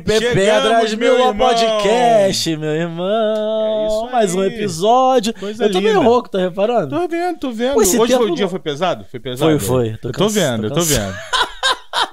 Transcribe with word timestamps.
Felipe 0.00 0.10
Chegamos, 0.40 0.62
Pedras, 0.62 0.94
meu 0.94 1.14
irmão. 1.18 1.36
podcast, 1.48 2.56
meu 2.56 2.70
irmão. 2.70 3.06
É 3.82 3.86
isso 3.86 4.12
Mais 4.12 4.34
um 4.34 4.40
aí. 4.40 4.48
episódio. 4.48 5.34
Coisa 5.34 5.64
eu 5.64 5.70
tô 5.72 5.80
meio 5.80 5.94
linda. 5.94 6.04
rouco, 6.08 6.28
tá 6.28 6.38
reparando? 6.38 6.88
Tô 6.88 7.08
vendo, 7.08 7.38
tô 7.38 7.50
vendo. 7.52 7.74
Pô, 7.74 7.80
Hoje 7.80 7.92
tempo 7.92 8.06
foi, 8.22 8.30
o 8.30 8.34
dia 8.34 8.48
foi 8.48 8.58
pesado? 8.58 9.04
Foi 9.10 9.20
pesado? 9.20 9.50
Foi, 9.50 9.58
foi. 9.58 9.96
Tô 9.98 10.08
eu 10.08 10.12
tô 10.12 10.28
vendo, 10.28 10.68
tô 10.68 10.74
cansado. 10.76 11.14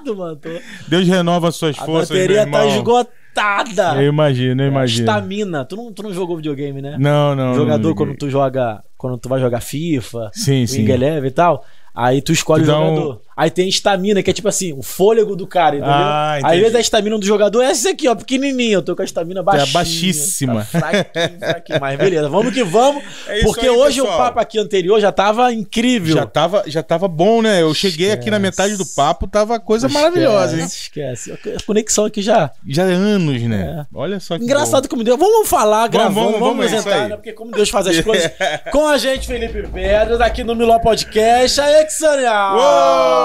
vendo. 0.04 0.16
Mano, 0.16 0.36
tô- 0.36 0.48
Deus 0.88 1.06
renova 1.06 1.50
suas 1.52 1.78
A 1.78 1.84
forças, 1.84 2.08
bateria 2.08 2.42
meu 2.44 2.52
tá 2.52 2.64
irmão. 2.64 2.76
esgotada. 2.76 4.02
Eu 4.02 4.08
imagino, 4.08 4.62
eu 4.62 4.68
imagino. 4.68 5.08
Estamina. 5.08 5.64
Tu 5.64 5.76
não, 5.76 5.92
tu 5.92 6.02
não 6.02 6.12
jogou 6.12 6.36
videogame, 6.36 6.82
né? 6.82 6.96
Não, 6.98 7.34
não. 7.34 7.54
Jogador, 7.54 7.88
não 7.88 7.94
quando 7.94 8.16
tu 8.16 8.28
joga. 8.28 8.82
Quando 8.96 9.16
tu 9.18 9.28
vai 9.28 9.40
jogar 9.40 9.60
FIFA, 9.60 10.30
Sim, 10.32 10.66
sim. 10.66 10.82
Wing 10.82 10.90
Eleven 10.92 11.28
e 11.28 11.32
tal. 11.32 11.64
Aí 11.94 12.20
tu 12.22 12.32
escolhe 12.32 12.62
Tu 12.64 12.68
o 12.68 12.72
dá 12.72 12.80
um- 12.80 12.94
jogador. 12.96 13.20
Aí 13.36 13.50
tem 13.50 13.68
estamina, 13.68 14.22
que 14.22 14.30
é 14.30 14.32
tipo 14.32 14.48
assim, 14.48 14.72
o 14.72 14.82
fôlego 14.82 15.34
do 15.34 15.46
cara, 15.46 15.76
entendeu? 15.76 15.94
Ah. 15.94 16.38
Às 16.44 16.58
vezes 16.58 16.74
a 16.74 16.80
estamina 16.80 17.18
do 17.18 17.24
jogador 17.24 17.62
é 17.62 17.66
essa 17.70 17.90
aqui, 17.90 18.06
ó, 18.08 18.14
pequenininha. 18.14 18.74
Eu 18.74 18.82
tô 18.82 18.94
com 18.94 19.02
a 19.02 19.04
estamina 19.04 19.42
baixinha. 19.42 19.72
baixíssima. 19.72 20.66
Tá 20.70 20.78
fraquinho, 20.80 21.38
fraquinho. 21.38 21.80
Mas 21.80 21.98
beleza, 21.98 22.28
vamos 22.28 22.52
que 22.52 22.62
vamos. 22.62 23.02
É 23.26 23.42
porque 23.42 23.66
aí, 23.66 23.70
hoje 23.70 24.00
pessoal. 24.00 24.14
o 24.14 24.18
papo 24.22 24.40
aqui 24.40 24.58
anterior 24.58 25.00
já 25.00 25.10
tava 25.12 25.52
incrível. 25.52 26.14
Já 26.16 26.26
tava, 26.26 26.62
já 26.66 26.82
tava 26.82 27.08
bom, 27.08 27.40
né? 27.40 27.62
Eu 27.62 27.72
cheguei 27.72 28.10
aqui 28.10 28.30
na 28.30 28.36
Esquece. 28.36 28.62
metade 28.62 28.76
do 28.76 28.84
papo, 28.94 29.26
tava 29.26 29.58
coisa 29.60 29.88
maravilhosa, 29.88 30.58
hein? 30.58 30.64
Esquece. 30.64 31.32
A 31.32 31.62
conexão 31.64 32.04
aqui 32.04 32.20
já. 32.20 32.50
Já 32.66 32.84
é 32.84 32.94
anos, 32.94 33.40
né? 33.42 33.86
Olha 33.94 34.20
só 34.20 34.36
que 34.36 34.44
Engraçado 34.44 34.88
como 34.88 35.02
Deus. 35.04 35.18
Vamos 35.18 35.48
falar, 35.48 35.88
gravando, 35.88 36.14
vamos, 36.14 36.32
vamos, 36.32 36.48
vamos, 36.48 36.64
é 36.64 36.76
isso 36.76 36.88
entrar, 36.88 37.02
aí. 37.04 37.08
né? 37.10 37.16
Porque 37.16 37.32
como 37.32 37.50
Deus 37.52 37.70
faz 37.70 37.86
as 37.86 38.00
coisas. 38.02 38.30
Com 38.70 38.86
a 38.88 38.98
gente, 38.98 39.26
Felipe 39.26 39.66
Pedras, 39.68 40.20
aqui 40.20 40.44
no 40.44 40.54
Miló 40.54 40.78
Podcast. 40.78 41.60
Aí, 41.60 41.88
Xania! 41.88 42.52
Uou! 42.54 43.21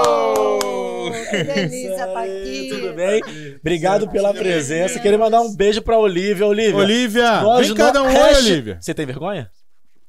Delícia 1.32 2.08
tá. 2.08 2.24
Tudo 2.70 2.94
bem? 2.94 3.22
Obrigado 3.60 4.08
pela 4.10 4.34
presença. 4.34 5.00
Queria 5.00 5.18
mandar 5.18 5.42
um 5.42 5.54
beijo 5.56 5.82
pra 5.82 5.98
Olivia. 5.98 6.46
Olivia. 6.46 6.76
Olivia, 6.78 7.42
nós 7.42 7.68
vem 7.68 7.76
cada 7.76 8.02
um 8.04 8.08
hashtag- 8.08 8.52
Olivia. 8.52 8.78
Você 8.82 8.94
tem 8.94 9.06
vergonha? 9.06 9.50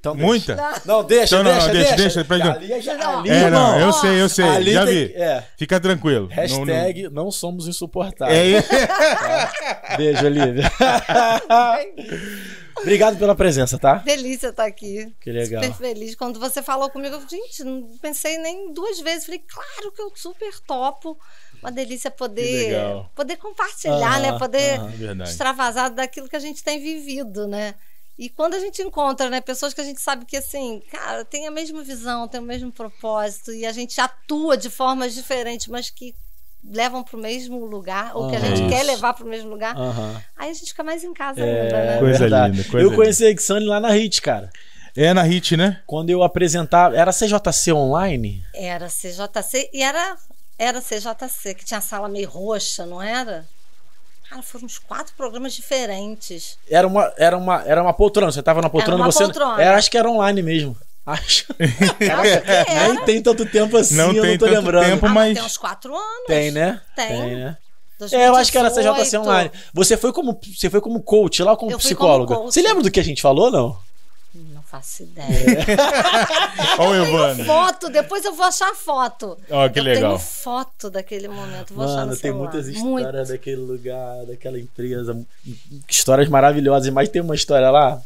Então 0.00 0.14
deixa. 0.14 0.26
Muita? 0.28 0.57
Não, 0.85 1.02
deixa, 1.02 1.37
Não, 1.37 1.42
não, 1.42 1.50
deixa, 1.52 1.66
não, 1.66 1.73
deixa. 1.75 1.97
deixa, 1.97 2.23
deixa, 2.25 2.52
Ali, 2.54 2.73
é 2.73 2.80
já- 2.80 2.95
Não. 2.97 3.18
ali, 3.18 3.30
É, 3.30 3.50
não, 3.50 3.80
eu 3.80 3.92
sei, 3.92 4.23
eu 4.23 4.28
sei. 4.28 4.45
Ali 4.45 4.73
já 4.73 4.87
tem- 4.87 4.95
vi. 5.09 5.12
é. 5.16 5.42
Fica 5.57 5.80
tranquilo. 5.80 6.28
Não- 6.28 6.37
Hashtag 6.37 7.09
não, 7.11 7.30
somos 7.33 7.66
insuportáveis. 7.66 8.64
não- 8.71 8.78
É, 8.78 9.97
Beijo, 9.99 10.25
Olivia. 10.25 10.71
Obrigado 12.80 13.18
pela 13.18 13.35
presença, 13.35 13.78
tá? 13.78 13.97
Delícia 13.97 14.52
tá 14.52 14.64
aqui. 14.64 15.14
Que 15.20 15.30
legal. 15.30 15.62
Super 15.62 15.76
feliz. 15.76 16.14
Quando 16.14 16.38
você 16.38 16.62
falou 16.62 16.90
comigo, 16.90 17.14
eu 17.14 17.20
falei, 17.20 17.42
gente, 17.42 17.64
não 17.64 17.97
pensei 18.00 18.38
nem 18.38 18.73
duas 18.73 19.00
vezes. 19.00 19.26
Falei, 19.26 19.42
claro 19.47 19.92
que 19.92 20.02
eu 20.02 20.12
super 20.14 20.58
topo. 20.61 21.18
Uma 21.62 21.73
delícia 21.73 22.11
poder, 22.11 22.76
poder 23.16 23.37
compartilhar, 23.37 24.18
Aham, 24.18 24.20
né? 24.20 24.38
Poder. 24.38 24.80
Verdade. 24.90 25.30
extravasar 25.30 25.90
daquilo 25.92 26.28
que 26.28 26.37
a 26.37 26.40
gente 26.40 26.62
tem 26.62 26.80
vivido, 26.80 27.49
né? 27.49 27.75
E 28.18 28.28
quando 28.28 28.54
a 28.54 28.58
gente 28.58 28.82
encontra, 28.82 29.30
né, 29.30 29.40
pessoas 29.40 29.73
que 29.73 29.80
a 29.80 29.85
gente 29.85 30.00
sabe 30.00 30.25
que 30.25 30.37
assim, 30.37 30.82
cara, 30.90 31.25
tem 31.25 31.47
a 31.47 31.52
mesma 31.52 31.85
visão, 31.85 32.26
tem 32.26 32.40
o 32.40 32.42
mesmo 32.42 32.73
propósito 32.73 33.52
e 33.52 33.64
a 33.64 33.70
gente 33.70 34.00
atua 34.00 34.56
de 34.56 34.68
formas 34.68 35.14
diferentes, 35.14 35.68
mas 35.68 35.88
que 35.88 36.14
levam 36.65 37.03
para 37.03 37.17
o 37.17 37.21
mesmo 37.21 37.65
lugar 37.65 38.17
ou 38.17 38.29
que 38.29 38.37
a 38.37 38.41
gente 38.41 38.69
quer 38.69 38.79
Isso. 38.79 38.87
levar 38.87 39.15
para 39.15 39.25
o 39.25 39.29
mesmo 39.29 39.49
lugar, 39.50 39.77
Aham. 39.77 40.23
aí 40.37 40.50
a 40.50 40.53
gente 40.53 40.67
fica 40.67 40.83
mais 40.83 41.03
em 41.05 41.15
casa 41.15 41.41
É, 41.41 41.62
ainda, 41.62 41.85
né? 41.85 41.99
Coisa 41.99 42.19
verdade. 42.19 42.57
linda, 42.57 42.69
coisa 42.69 42.87
eu 42.87 42.95
conheci 42.95 43.25
a 43.25 43.31
Exane 43.31 43.67
lá 43.67 43.81
na 43.81 43.88
HIT, 43.91 44.21
cara. 44.23 44.50
É 44.97 45.15
na 45.15 45.23
Hit, 45.23 45.57
né? 45.57 45.81
Quando 45.87 46.11
eu 46.11 46.25
apresentava. 46.25 46.97
Era 46.97 47.12
CJC 47.12 47.73
online? 47.73 48.43
Era 48.53 48.88
CJC 48.88 49.71
e 49.73 49.81
era, 49.81 50.17
era 50.59 50.81
CJC, 50.81 51.55
que 51.55 51.65
tinha 51.65 51.79
a 51.79 51.81
sala 51.81 52.09
meio 52.09 52.29
roxa, 52.29 52.85
não 52.85 53.00
era? 53.00 53.47
Cara, 54.29 54.43
foram 54.43 54.67
uns 54.67 54.79
quatro 54.79 55.15
programas 55.17 55.55
diferentes. 55.55 56.59
Era 56.69 56.87
uma, 56.87 57.12
era 57.17 57.38
uma, 57.38 57.62
era 57.65 57.83
uma 57.83 57.95
poltrona. 57.95 58.33
Você 58.33 58.43
tava 58.43 58.61
na 58.61 58.69
poltrona 58.69 59.05
uma 59.05 59.12
você. 59.12 59.25
poltrona. 59.25 59.62
Era, 59.62 59.77
acho 59.79 59.91
que 59.91 59.97
era 59.97 60.11
online 60.11 60.43
mesmo. 60.43 60.77
Acho. 61.12 61.47
Acho 61.59 61.93
que 61.97 62.50
era. 62.50 62.93
Nem 62.95 63.05
tem 63.05 63.23
tanto 63.23 63.47
tempo 63.47 63.77
assim, 63.77 63.95
Não 63.97 64.12
eu 64.12 64.23
tem 64.23 64.31
não 64.33 64.38
tô 64.38 64.47
tanto 64.47 64.57
lembrando. 64.59 64.85
tempo. 64.85 65.07
Ah, 65.07 65.09
mas- 65.09 65.35
tem 65.35 65.43
uns 65.47 65.57
quatro 65.57 65.95
anos. 65.95 66.27
Tem, 66.27 66.50
né? 66.50 66.81
Tem. 66.95 67.37
né? 67.37 67.57
É, 68.12 68.29
eu 68.29 68.37
acho 68.37 68.53
que 68.53 68.59
era 68.59 68.71
CJC 68.71 68.85
2018. 68.85 69.23
online. 69.23 69.50
Você 69.75 69.97
foi 69.97 70.12
como, 70.12 70.38
você 70.57 70.71
foi 70.71 70.81
como 70.81 71.03
coach 71.03 71.43
lá, 71.43 71.57
como 71.57 71.73
Eu 71.73 71.79
fui 71.81 71.87
psicóloga. 71.88 72.27
como 72.35 72.45
coach. 72.45 72.55
Você 72.55 72.62
lembra 72.62 72.83
do 72.83 72.91
que 72.93 73.00
a 73.00 73.05
gente 73.05 73.21
falou, 73.21 73.50
não? 73.50 73.77
Não 74.35 74.62
faço 74.62 75.03
ideia. 75.03 75.27
Olha 76.79 77.03
o 77.03 77.07
Tenho 77.07 77.17
Evandro. 77.17 77.45
foto, 77.45 77.88
depois 77.91 78.25
eu 78.25 78.33
vou 78.35 78.45
achar 78.47 78.73
foto. 78.75 79.37
Ó, 79.50 79.69
que 79.69 79.81
eu 79.81 79.83
legal. 79.83 80.11
tenho 80.17 80.19
foto 80.21 80.91
daquele 80.91 81.27
momento, 81.27 81.75
vou 81.75 81.85
achar 81.87 81.95
no 81.95 81.99
Mano, 82.09 82.11
tem 82.12 82.21
celular. 82.31 82.53
muitas 82.53 82.69
Muito. 82.77 82.99
histórias 83.07 83.29
daquele 83.31 83.57
lugar, 83.62 84.27
daquela 84.27 84.59
empresa. 84.61 85.21
Histórias 85.88 86.29
maravilhosas, 86.29 86.93
mas 86.93 87.09
tem 87.09 87.21
uma 87.23 87.35
história 87.35 87.69
lá. 87.71 88.00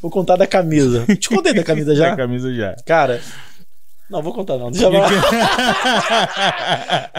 Vou 0.00 0.10
contar 0.10 0.36
da 0.36 0.46
camisa. 0.46 1.04
Te 1.18 1.28
contei 1.28 1.52
da 1.54 1.64
camisa 1.64 1.94
já? 1.96 2.14
camisa 2.16 2.52
já. 2.54 2.76
Cara. 2.84 3.20
Não, 4.08 4.22
vou 4.22 4.32
contar 4.32 4.56
não. 4.56 4.70
Deixa 4.70 4.86
eu 4.86 4.92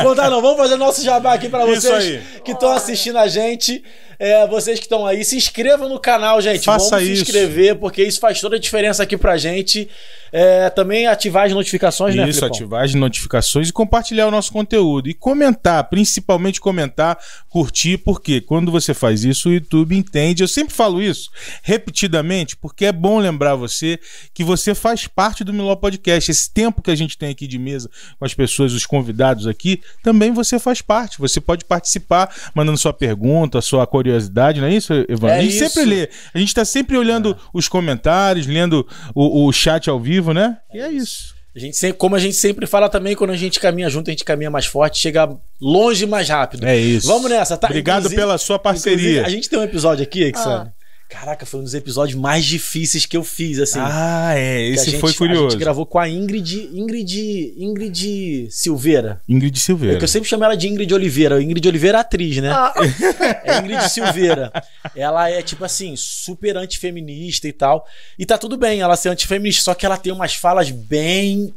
contar 0.04 0.30
não. 0.30 0.42
Vamos 0.42 0.58
fazer 0.58 0.78
nosso 0.78 1.04
jabá 1.04 1.34
aqui 1.34 1.50
pra 1.50 1.66
Isso 1.68 1.82
vocês 1.82 2.22
que 2.46 2.52
estão 2.54 2.72
assistindo 2.72 3.18
a 3.18 3.28
gente. 3.28 3.84
É, 4.20 4.48
vocês 4.48 4.80
que 4.80 4.86
estão 4.86 5.06
aí, 5.06 5.24
se 5.24 5.36
inscrevam 5.36 5.90
no 5.90 6.00
canal, 6.00 6.40
gente. 6.42 6.64
Faça 6.64 6.92
Vamos 6.92 7.08
isso. 7.10 7.26
se 7.26 7.30
inscrever, 7.32 7.76
porque 7.76 8.02
isso 8.04 8.20
faz 8.20 8.40
toda 8.40 8.56
a 8.56 8.60
diferença 8.60 9.04
aqui 9.04 9.18
pra 9.18 9.38
gente. 9.38 9.90
É, 10.32 10.70
também 10.70 11.08
ativar 11.08 11.46
as 11.46 11.54
notificações, 11.54 12.16
né, 12.16 12.28
Isso, 12.28 12.46
ativar 12.46 12.84
as 12.84 12.94
notificações 12.94 13.70
e 13.70 13.74
compartilhar 13.74 14.28
o 14.28 14.32
nosso 14.32 14.52
conteúdo. 14.52 15.10
E 15.10 15.14
comentar, 15.14 15.84
principalmente 15.86 16.60
comentar, 16.60 17.18
curtir, 17.50 17.98
porque 17.98 18.42
quando 18.42 18.72
você 18.72 18.94
faz 18.94 19.24
isso, 19.24 19.50
o 19.50 19.54
YouTube 19.54 19.96
entende. 19.96 20.44
Eu 20.44 20.48
sempre 20.48 20.74
falo 20.74 21.02
isso 21.02 21.30
repetidamente, 21.62 22.56
porque 22.56 22.86
é 22.86 22.92
bom 22.92 23.20
lembrar 23.20 23.56
você 23.56 24.00
que 24.34 24.44
você 24.44 24.74
faz 24.74 25.08
parte 25.08 25.44
do 25.44 25.54
Miló 25.54 25.76
Podcast. 25.76 26.32
Esse 26.32 26.52
tempo 26.52 26.82
que 26.82 26.92
a 26.92 26.96
gente 26.96 27.18
tem 27.18 27.30
aqui 27.30 27.48
de 27.48 27.58
mesa 27.58 27.90
com 28.18 28.26
as 28.26 28.34
pessoas, 28.34 28.74
os 28.74 28.86
convidados 28.86 29.48
aqui, 29.48 29.82
também 30.04 30.32
você 30.32 30.60
faz 30.60 30.82
parte. 30.82 31.20
Você 31.20 31.40
pode 31.40 31.66
participar, 31.66 32.34
mandando 32.54 32.78
sua 32.78 32.94
pergunta, 32.94 33.62
sua 33.62 33.86
curiosidade, 33.86 34.60
não 34.60 34.68
é 34.68 34.74
isso, 34.74 34.94
Evandro? 35.08 35.30
É 35.30 35.40
a 35.40 35.42
gente 35.42 35.56
isso. 35.56 35.70
sempre 35.70 35.86
lê. 35.86 36.10
A 36.34 36.40
gente 36.40 36.54
tá 36.54 36.66
sempre 36.66 36.98
olhando 36.98 37.38
os 37.54 37.68
comentários, 37.68 38.48
lendo 38.48 38.88
o, 39.14 39.46
o 39.46 39.52
chat 39.52 39.90
ao 39.90 40.00
vivo, 40.00 40.17
né? 40.34 40.58
E 40.74 40.80
é 40.80 40.90
isso. 40.92 41.36
A 41.56 41.60
gente 41.60 41.76
sempre, 41.76 41.98
como 41.98 42.16
a 42.16 42.20
gente 42.20 42.36
sempre 42.36 42.68
fala 42.68 42.88
também, 42.88 43.16
quando 43.16 43.32
a 43.32 43.36
gente 43.36 43.60
caminha 43.60 43.90
junto, 43.90 44.10
a 44.10 44.12
gente 44.12 44.24
caminha 44.24 44.50
mais 44.52 44.68
forte, 44.68 45.00
chega 45.00 45.28
longe 45.60 46.06
mais 46.06 46.30
rápido. 46.30 46.68
É 46.68 46.78
isso. 46.78 47.08
Vamos 47.08 47.32
nessa, 47.32 47.58
tá? 47.58 47.68
Obrigado 47.68 47.98
Inclusive- 48.02 48.22
pela 48.22 48.38
sua 48.38 48.60
parceria. 48.60 49.26
a 49.26 49.30
gente 49.30 49.50
tem 49.50 49.58
um 49.58 49.64
episódio 49.64 50.04
aqui, 50.04 50.22
Exane. 50.24 50.70
Ah. 50.70 50.72
Caraca, 51.10 51.46
foi 51.46 51.62
um 51.62 51.64
dos 51.64 51.74
episódios 51.74 52.20
mais 52.20 52.44
difíceis 52.44 53.06
que 53.06 53.16
eu 53.16 53.24
fiz, 53.24 53.60
assim. 53.60 53.80
Ah, 53.82 54.34
é. 54.36 54.58
A 54.58 54.62
Esse 54.72 54.92
gente- 54.92 55.00
foi 55.00 55.12
A 55.12 55.16
curioso. 55.16 55.52
gente 55.52 55.60
gravou 55.60 55.86
com 55.86 55.98
a 55.98 56.10
Ingrid, 56.10 56.70
Ingrid, 56.74 57.54
Ingrid 57.58 58.48
Silveira. 58.52 59.22
Ingrid 59.28 59.58
É 59.58 59.60
Silveira. 59.62 59.98
que 59.98 60.04
eu 60.04 60.08
sempre 60.08 60.28
chamo 60.28 60.44
ela 60.44 60.56
de 60.58 60.68
Ingrid 60.68 60.94
Oliveira. 60.94 61.42
Ingrid 61.42 61.66
Oliveira 61.66 62.00
é 62.00 62.02
atriz, 62.02 62.38
né? 62.38 62.50
Ah, 62.52 62.74
É 63.46 63.60
Ingrid 63.60 63.90
Silveira. 63.90 64.52
Ela 64.94 65.30
é, 65.30 65.42
tipo 65.42 65.64
assim, 65.64 65.96
super 65.96 66.58
antifeminista 66.58 67.48
e 67.48 67.54
tal. 67.54 67.88
E 68.20 68.26
tá 68.26 68.38
tudo 68.38 68.58
bem 68.58 68.82
ela 68.82 68.98
ser 68.98 69.08
antifeminista, 69.08 69.64
só 69.64 69.74
que 69.74 69.86
ela 69.86 69.98
tem 69.98 70.12
umas 70.12 70.34
falas 70.36 70.70
bem 70.72 71.54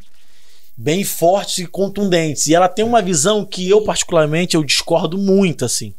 bem 0.76 1.02
fortes 1.04 1.59
e 1.59 1.66
contundentes. 1.66 2.47
E 2.47 2.54
ela 2.54 2.69
tem 2.69 2.85
uma 2.85 3.02
visão 3.02 3.45
que 3.45 3.69
eu, 3.69 3.83
particularmente, 3.83 4.54
eu 4.57 4.64
discordo 4.64 5.19
muito, 5.19 5.64
assim. 5.64 5.92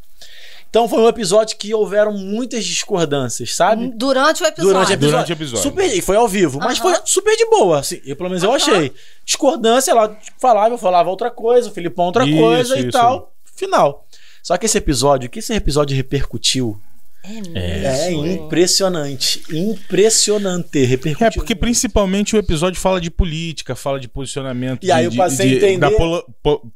Então 0.72 0.88
foi 0.88 1.00
um 1.00 1.06
episódio 1.08 1.54
que 1.58 1.74
houveram 1.74 2.14
muitas 2.16 2.64
discordâncias, 2.64 3.54
sabe? 3.54 3.92
durante 3.94 4.42
o 4.42 4.46
episódio. 4.46 4.72
Durante 4.72 4.88
o 4.90 4.94
episódio. 4.94 5.10
Durante 5.10 5.30
o 5.30 5.34
episódio. 5.34 5.62
Super, 5.62 5.94
e 5.98 6.00
foi 6.00 6.16
ao 6.16 6.26
vivo, 6.26 6.58
mas 6.60 6.80
Aham. 6.80 6.94
foi 6.94 7.02
super 7.04 7.36
de 7.36 7.44
boa. 7.50 7.80
Assim, 7.80 8.00
eu, 8.06 8.16
pelo 8.16 8.30
menos 8.30 8.42
eu 8.42 8.50
achei. 8.54 8.90
Discordância, 9.22 9.90
ela 9.90 10.16
falava, 10.40 10.72
eu 10.74 10.78
falava 10.78 11.10
outra 11.10 11.30
coisa, 11.30 11.68
o 11.68 11.72
Filipão 11.72 12.06
outra 12.06 12.24
Isso, 12.26 12.38
coisa 12.38 12.76
e 12.78 12.80
isso 12.84 12.90
tal. 12.92 13.34
Final. 13.54 14.06
Só 14.42 14.56
que 14.56 14.64
esse 14.64 14.78
episódio, 14.78 15.28
que 15.28 15.40
esse 15.40 15.52
episódio 15.52 15.94
repercutiu 15.94 16.80
É 17.22 17.28
mesmo. 17.42 18.24
É 18.24 18.32
impressionante. 18.32 19.42
Impressionante. 19.54 20.82
Repercutiu. 20.84 21.26
É, 21.26 21.30
porque 21.30 21.54
principalmente 21.54 22.34
o 22.34 22.38
episódio 22.38 22.80
fala 22.80 23.00
de 23.00 23.10
política, 23.10 23.76
fala 23.76 24.00
de 24.00 24.08
posicionamento. 24.08 24.84
E 24.84 24.90
aí 24.90 25.06
de- 25.08 25.16
eu 25.16 25.22
passei 25.22 25.48
de- 25.50 25.54
a 25.54 25.56
entender- 25.58 25.78
Da 25.78 25.90
polo- 25.96 26.24
po- 26.42 26.72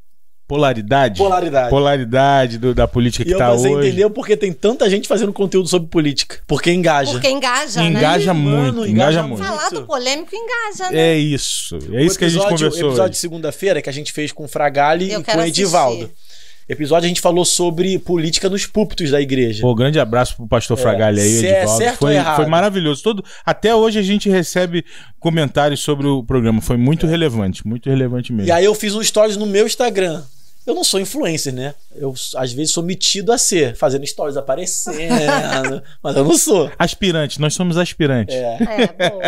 polaridade. 0.47 1.19
Polaridade. 1.19 1.71
Polaridade 1.71 2.59
do- 2.59 2.75
da 2.75 2.87
política 2.87 3.23
E 3.23 3.27
que 3.27 3.35
eu 3.35 3.39
tá 3.39 3.53
você 3.53 3.69
hoje. 3.69 3.89
entendeu 3.89 4.11
porque 4.11 4.37
tem 4.37 4.53
tanta 4.53 4.89
gente 4.89 5.09
fazendo 5.09 5.33
conteúdo 5.33 5.69
sobre 5.69 5.89
política. 5.89 6.39
Porque 6.47 6.71
engaja. 6.73 7.13
Porque 7.13 7.29
engaja, 7.29 7.83
Engaja 7.83 8.33
né? 8.35 8.41
muito, 8.41 8.57
Mano, 8.77 8.87
engaja 8.87 9.21
engaja 9.21 9.23
muito. 9.25 9.43
Falar 9.45 9.69
do 9.71 9.83
polêmico 9.85 10.31
engaja, 10.35 10.91
né? 10.91 10.99
É 10.99 11.17
isso. 11.19 11.79
É 11.93 12.03
isso 12.05 12.15
O 12.15 12.19
que 12.19 12.25
a 12.25 12.29
gente 12.29 12.43
conversou. 12.43 12.67
O 12.67 12.71
episódio 12.91 13.03
hoje. 13.03 13.11
de 13.11 13.19
segunda-feira 13.19 13.83
que 13.83 13.91
a 13.91 13.93
gente 13.93 14.13
fez 14.13 14.31
com 14.33 14.45
o 14.45 14.49
Fragali 14.49 15.11
Eu 15.13 15.21
e 15.21 15.25
com 15.25 15.37
o 15.39 15.43
Edivaldo. 15.45 16.05
assistir. 16.05 16.27
Episódio 16.69 17.05
a 17.05 17.09
gente 17.09 17.21
falou 17.21 17.45
sobre 17.45 17.97
política 17.97 18.49
nos 18.51 18.67
púlpitos 18.67 19.13
da 19.13 19.21
igreja. 19.21 19.61
Pô, 19.63 19.73
grande 19.73 20.01
abraço 20.01 20.35
pro 20.35 20.49
pastor 20.49 20.77
Fragalha 20.77 21.23
aí, 21.23 21.45
é 21.47 21.59
Edivaldo. 21.61 21.79
certo 21.79 21.93
ou 22.03 22.09
foi, 22.09 22.15
errado? 22.17 22.37
foi 22.37 22.47
maravilhoso. 22.47 23.03
Todo, 23.05 23.25
até 23.45 23.73
hoje 23.73 24.01
a 24.01 24.03
gente 24.03 24.29
recebe 24.29 24.85
comentários 25.21 25.79
sobre 25.79 26.09
o 26.09 26.25
programa. 26.25 26.61
Foi 26.61 26.77
muito 26.77 27.07
relevante, 27.07 27.65
muito 27.65 27.89
relevante 27.89 28.33
mesmo. 28.33 28.49
E 28.49 28.51
aí 28.53 28.65
eu 28.65 28.75
fiz 28.75 28.97
um 28.97 29.03
stories 29.03 29.37
no 29.37 29.47
meu 29.47 29.65
Instagram. 29.65 30.23
Eu 30.67 30.75
não 30.75 30.83
sou 30.83 30.99
influencer, 30.99 31.55
né? 31.55 31.75
Eu 31.95 32.13
às 32.35 32.53
vezes 32.53 32.73
sou 32.73 32.83
metido 32.83 33.33
a 33.33 33.39
ser, 33.39 33.77
fazendo 33.77 34.05
stories 34.07 34.37
aparecendo, 34.37 35.83
mas 36.03 36.17
eu 36.17 36.25
não 36.25 36.37
sou. 36.37 36.71
Aspirante, 36.77 37.41
nós 37.41 37.55
somos 37.55 37.77
aspirantes. 37.77 38.35
É, 38.35 38.59
É, 38.61 39.11
boa. 39.11 39.23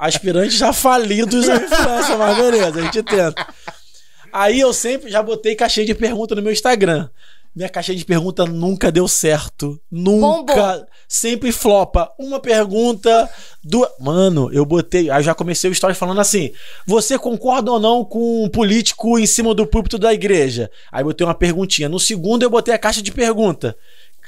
aspirantes 0.00 0.56
já 0.56 0.72
falidos 0.72 1.48
a 1.48 1.56
influência, 1.56 2.16
mas 2.16 2.36
beleza, 2.38 2.78
a 2.78 2.82
gente 2.82 3.02
tenta. 3.02 3.46
Aí 4.32 4.60
eu 4.60 4.72
sempre 4.72 5.10
já 5.10 5.22
botei 5.22 5.54
caixinha 5.54 5.86
de 5.86 5.94
pergunta 5.94 6.34
no 6.34 6.42
meu 6.42 6.52
Instagram. 6.52 7.08
Minha 7.58 7.68
caixinha 7.68 7.98
de 7.98 8.04
pergunta 8.04 8.46
nunca 8.46 8.92
deu 8.92 9.08
certo. 9.08 9.80
Nunca. 9.90 10.54
Bombou. 10.54 10.86
Sempre 11.08 11.50
flopa. 11.50 12.08
Uma 12.16 12.38
pergunta, 12.38 13.28
duas. 13.64 13.90
Mano, 13.98 14.48
eu 14.52 14.64
botei. 14.64 15.10
Aí 15.10 15.18
eu 15.18 15.24
já 15.24 15.34
comecei 15.34 15.68
o 15.68 15.72
story 15.72 15.92
falando 15.92 16.20
assim: 16.20 16.52
Você 16.86 17.18
concorda 17.18 17.72
ou 17.72 17.80
não 17.80 18.04
com 18.04 18.44
um 18.44 18.48
político 18.48 19.18
em 19.18 19.26
cima 19.26 19.52
do 19.56 19.66
púlpito 19.66 19.98
da 19.98 20.14
igreja? 20.14 20.70
Aí 20.92 21.02
botei 21.02 21.26
uma 21.26 21.34
perguntinha. 21.34 21.88
No 21.88 21.98
segundo, 21.98 22.44
eu 22.44 22.50
botei 22.50 22.72
a 22.72 22.78
caixa 22.78 23.02
de 23.02 23.10
pergunta. 23.10 23.76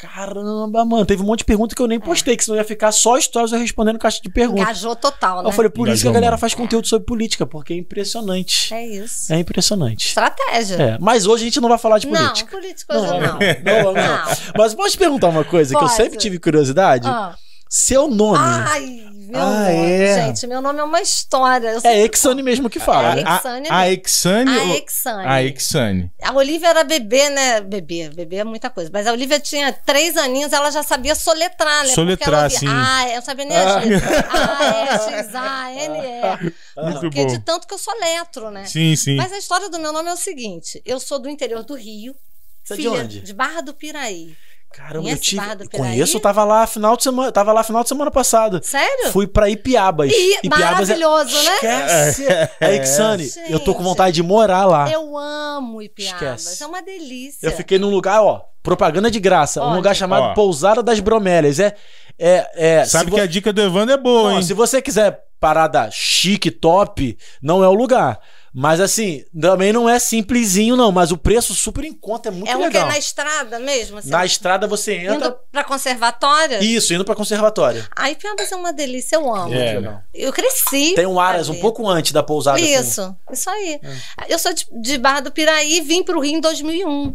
Caramba, 0.01 0.85
mano, 0.85 1.05
teve 1.05 1.23
um 1.23 1.27
monte 1.27 1.41
de 1.41 1.45
pergunta 1.45 1.75
que 1.75 1.83
eu 1.83 1.87
nem 1.87 2.01
postei, 2.01 2.37
que 2.37 2.43
senão 2.43 2.57
ia 2.57 2.65
ficar 2.65 2.91
só 2.91 3.21
stories 3.21 3.53
eu 3.53 3.59
respondendo 3.59 3.99
caixa 3.99 4.21
de 4.23 4.31
pergunta. 4.31 4.63
Engajou 4.63 4.97
total, 4.97 5.43
né? 5.43 5.49
Eu 5.49 5.53
falei, 5.53 5.71
por 5.71 5.89
isso 5.89 6.03
que 6.03 6.09
a 6.09 6.11
Engajou 6.11 6.15
galera 6.15 6.39
faz 6.39 6.55
conteúdo 6.55 6.87
sobre 6.87 7.07
política, 7.07 7.45
porque 7.45 7.75
é 7.75 7.77
impressionante. 7.77 8.73
É 8.73 8.87
isso. 8.87 9.33
É 9.33 9.39
impressionante. 9.39 10.09
Estratégia. 10.09 10.77
É, 10.77 10.99
mas 10.99 11.27
hoje 11.27 11.43
a 11.43 11.47
gente 11.47 11.61
não 11.61 11.69
vai 11.69 11.79
falar 11.79 11.99
de 11.99 12.07
não, 12.07 12.19
política. 12.19 12.57
política 12.57 12.99
hoje 12.99 13.07
não. 13.07 13.19
não, 13.19 13.29
não, 13.39 13.93
não. 13.93 13.93
Não. 13.93 14.37
Mas 14.57 14.75
posso 14.75 14.93
te 14.93 14.99
perguntar 14.99 15.29
uma 15.29 15.45
coisa 15.45 15.77
que 15.77 15.85
eu 15.85 15.89
sempre 15.89 16.19
tive 16.19 16.39
curiosidade? 16.39 17.07
Ah. 17.07 17.37
Seu 17.73 18.09
nome 18.09 18.37
Ai, 18.37 18.81
meu 19.15 19.41
Ah, 19.41 19.45
nome. 19.69 19.93
é? 19.93 20.25
Gente, 20.27 20.45
meu 20.49 20.61
nome 20.61 20.81
é 20.81 20.83
uma 20.83 21.01
história. 21.01 21.69
Eu 21.69 21.81
é 21.85 22.01
Exane 22.05 22.43
mesmo 22.43 22.69
que 22.69 22.81
fala, 22.81 23.21
É? 23.21 23.23
A, 23.25 23.37
Exane 23.39 23.69
a 23.71 23.89
Exane. 23.93 24.51
A 24.51 24.77
Exane. 24.77 25.27
A 25.29 25.43
Exane. 25.45 26.13
A 26.21 26.33
Olivia 26.33 26.69
era 26.69 26.83
bebê, 26.83 27.29
né? 27.31 27.61
Bebê, 27.61 28.09
bebê 28.11 28.37
é 28.39 28.45
muita 28.45 28.69
coisa. 28.71 28.91
Mas 28.93 29.07
a 29.07 29.13
Olivia 29.13 29.39
tinha 29.39 29.73
três 29.73 30.17
aninhos, 30.17 30.53
ela 30.53 30.69
já 30.73 30.83
sabia 30.83 31.15
soletrar, 31.15 31.85
né? 31.87 31.95
Soletrar, 31.95 32.19
Porque 32.19 32.35
ela 32.35 32.43
ouvia, 32.43 32.59
sim. 32.59 32.67
Ah, 32.69 33.09
eu 33.11 33.15
não 33.15 33.23
sabia 33.23 33.45
nem 33.45 33.57
Ah. 33.57 33.79
as 33.79 33.85
letras. 33.85 34.13
A, 34.35 34.65
E, 34.75 35.23
X, 35.23 35.35
A, 35.37 35.73
N, 35.73 35.99
E. 36.01 36.55
Muito 36.83 37.01
Porque 37.03 37.23
bom. 37.23 37.27
de 37.29 37.39
tanto 37.39 37.69
que 37.69 37.75
eu 37.75 37.79
soletro, 37.79 38.51
né? 38.51 38.65
Sim, 38.65 38.97
sim. 38.97 39.15
Mas 39.15 39.33
a 39.33 39.39
história 39.39 39.69
do 39.71 39.79
meu 39.79 39.93
nome 39.93 40.09
é 40.11 40.13
o 40.13 40.17
seguinte: 40.17 40.83
eu 40.85 40.99
sou 40.99 41.21
do 41.21 41.29
interior 41.31 41.63
do 41.63 41.75
Rio. 41.77 42.17
Você 42.65 42.75
é 42.75 42.77
de 42.77 42.83
filha 42.83 43.01
onde? 43.01 43.21
De 43.21 43.33
Barra 43.33 43.61
do 43.61 43.73
Piraí. 43.73 44.37
Caramba, 44.73 45.09
eu 45.09 45.19
tive. 45.19 45.41
Piraí? 45.43 45.69
Conheço, 45.69 46.17
eu 46.17 46.21
tava 46.21 46.45
lá 46.45 46.67
final 46.67 46.97
de 46.97 47.03
semana, 47.03 47.33
tava 47.33 47.53
lá 47.53 47.63
final 47.63 47.83
de 47.83 47.89
semana 47.89 48.11
passada. 48.11 48.61
Sério? 48.63 49.11
Fui 49.11 49.27
pra 49.27 49.51
Ipiabas. 49.51 50.11
Ih, 50.13 50.37
Ipiabas 50.45 50.89
é- 50.91 50.97
maravilhoso, 50.97 51.37
né? 51.45 51.55
Esquece. 51.55 52.27
É 52.61 52.77
Exane. 52.77 53.25
Gente. 53.29 53.53
Eu 53.53 53.59
tô 53.61 53.75
com 53.75 53.83
vontade 53.83 54.15
de 54.15 54.23
morar 54.23 54.65
lá. 54.67 54.91
Eu 54.91 55.17
amo 55.19 55.83
Ipiabas. 55.83 56.43
Esquece. 56.43 56.63
É 56.63 56.67
uma 56.67 56.81
delícia. 56.83 57.47
Eu 57.47 57.53
fiquei 57.53 57.79
num 57.79 57.91
lugar, 57.91 58.23
ó, 58.23 58.43
propaganda 58.63 59.11
de 59.11 59.19
graça, 59.19 59.63
um 59.63 59.75
lugar 59.75 59.95
chamado 59.95 60.23
Ó. 60.23 60.35
Pousada 60.35 60.83
das 60.83 61.01
Bromélias. 61.01 61.59
É, 61.59 61.75
é, 62.19 62.47
é 62.55 62.85
Sabe 62.85 63.11
que 63.11 63.17
vo- 63.17 63.23
a 63.23 63.27
dica 63.27 63.53
do 63.53 63.61
Evandro 63.61 63.93
é 63.95 63.99
boa, 63.99 64.31
Não, 64.31 64.37
hein? 64.37 64.43
se 64.43 64.55
você 64.55 64.81
quiser 64.81 65.25
parada 65.41 65.89
chique, 65.91 66.51
top, 66.51 67.17
não 67.43 67.65
é 67.65 67.69
o 67.69 67.73
lugar. 67.75 68.21
Mas 68.53 68.81
assim, 68.81 69.25
também 69.41 69.73
não 69.73 69.89
é 69.89 69.99
simplesinho, 69.99 70.77
não. 70.77 70.91
Mas 70.91 71.13
o 71.13 71.17
preço 71.17 71.55
super 71.55 71.85
em 71.85 71.93
conta 71.93 72.29
é 72.29 72.33
muito 72.33 72.51
é 72.51 72.57
um 72.57 72.59
que 72.61 72.65
é 72.65 72.69
legal. 72.69 72.89
na 72.89 72.99
estrada 72.99 73.59
mesmo? 73.61 73.99
Assim, 73.99 74.11
Na 74.11 74.25
estrada 74.27 74.67
você 74.67 74.95
entra. 74.95 75.15
Indo 75.15 75.37
pra 75.53 75.63
conservatória? 75.63 76.63
Isso, 76.63 76.93
indo 76.93 77.05
pra 77.05 77.15
conservatório. 77.15 77.87
Ai, 77.95 78.13
Ipiabas 78.13 78.51
é 78.51 78.57
uma 78.57 78.73
delícia, 78.73 79.17
eu 79.17 79.33
amo. 79.33 79.55
É. 79.55 79.75
Legal. 79.75 80.03
Eu 80.13 80.33
cresci. 80.33 80.95
Tem 80.95 81.07
um 81.07 81.21
Aras 81.21 81.49
um 81.49 81.61
pouco 81.61 81.89
antes 81.89 82.11
da 82.13 82.23
pousada. 82.23 82.59
assim. 82.61 82.73
Isso, 82.75 83.17
isso 83.33 83.51
aí. 83.51 83.81
Eu 84.29 84.39
sou 84.39 84.53
de, 84.53 84.67
de 84.83 84.99
Barra 84.99 85.21
do 85.21 85.31
Piraí 85.31 85.79
e 85.79 85.81
vim 85.81 86.03
pro 86.03 86.21
Rio 86.21 86.37
em 86.37 86.41
2001. 86.41 87.15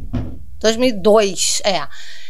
2002, 0.60 1.62
é. 1.64 1.88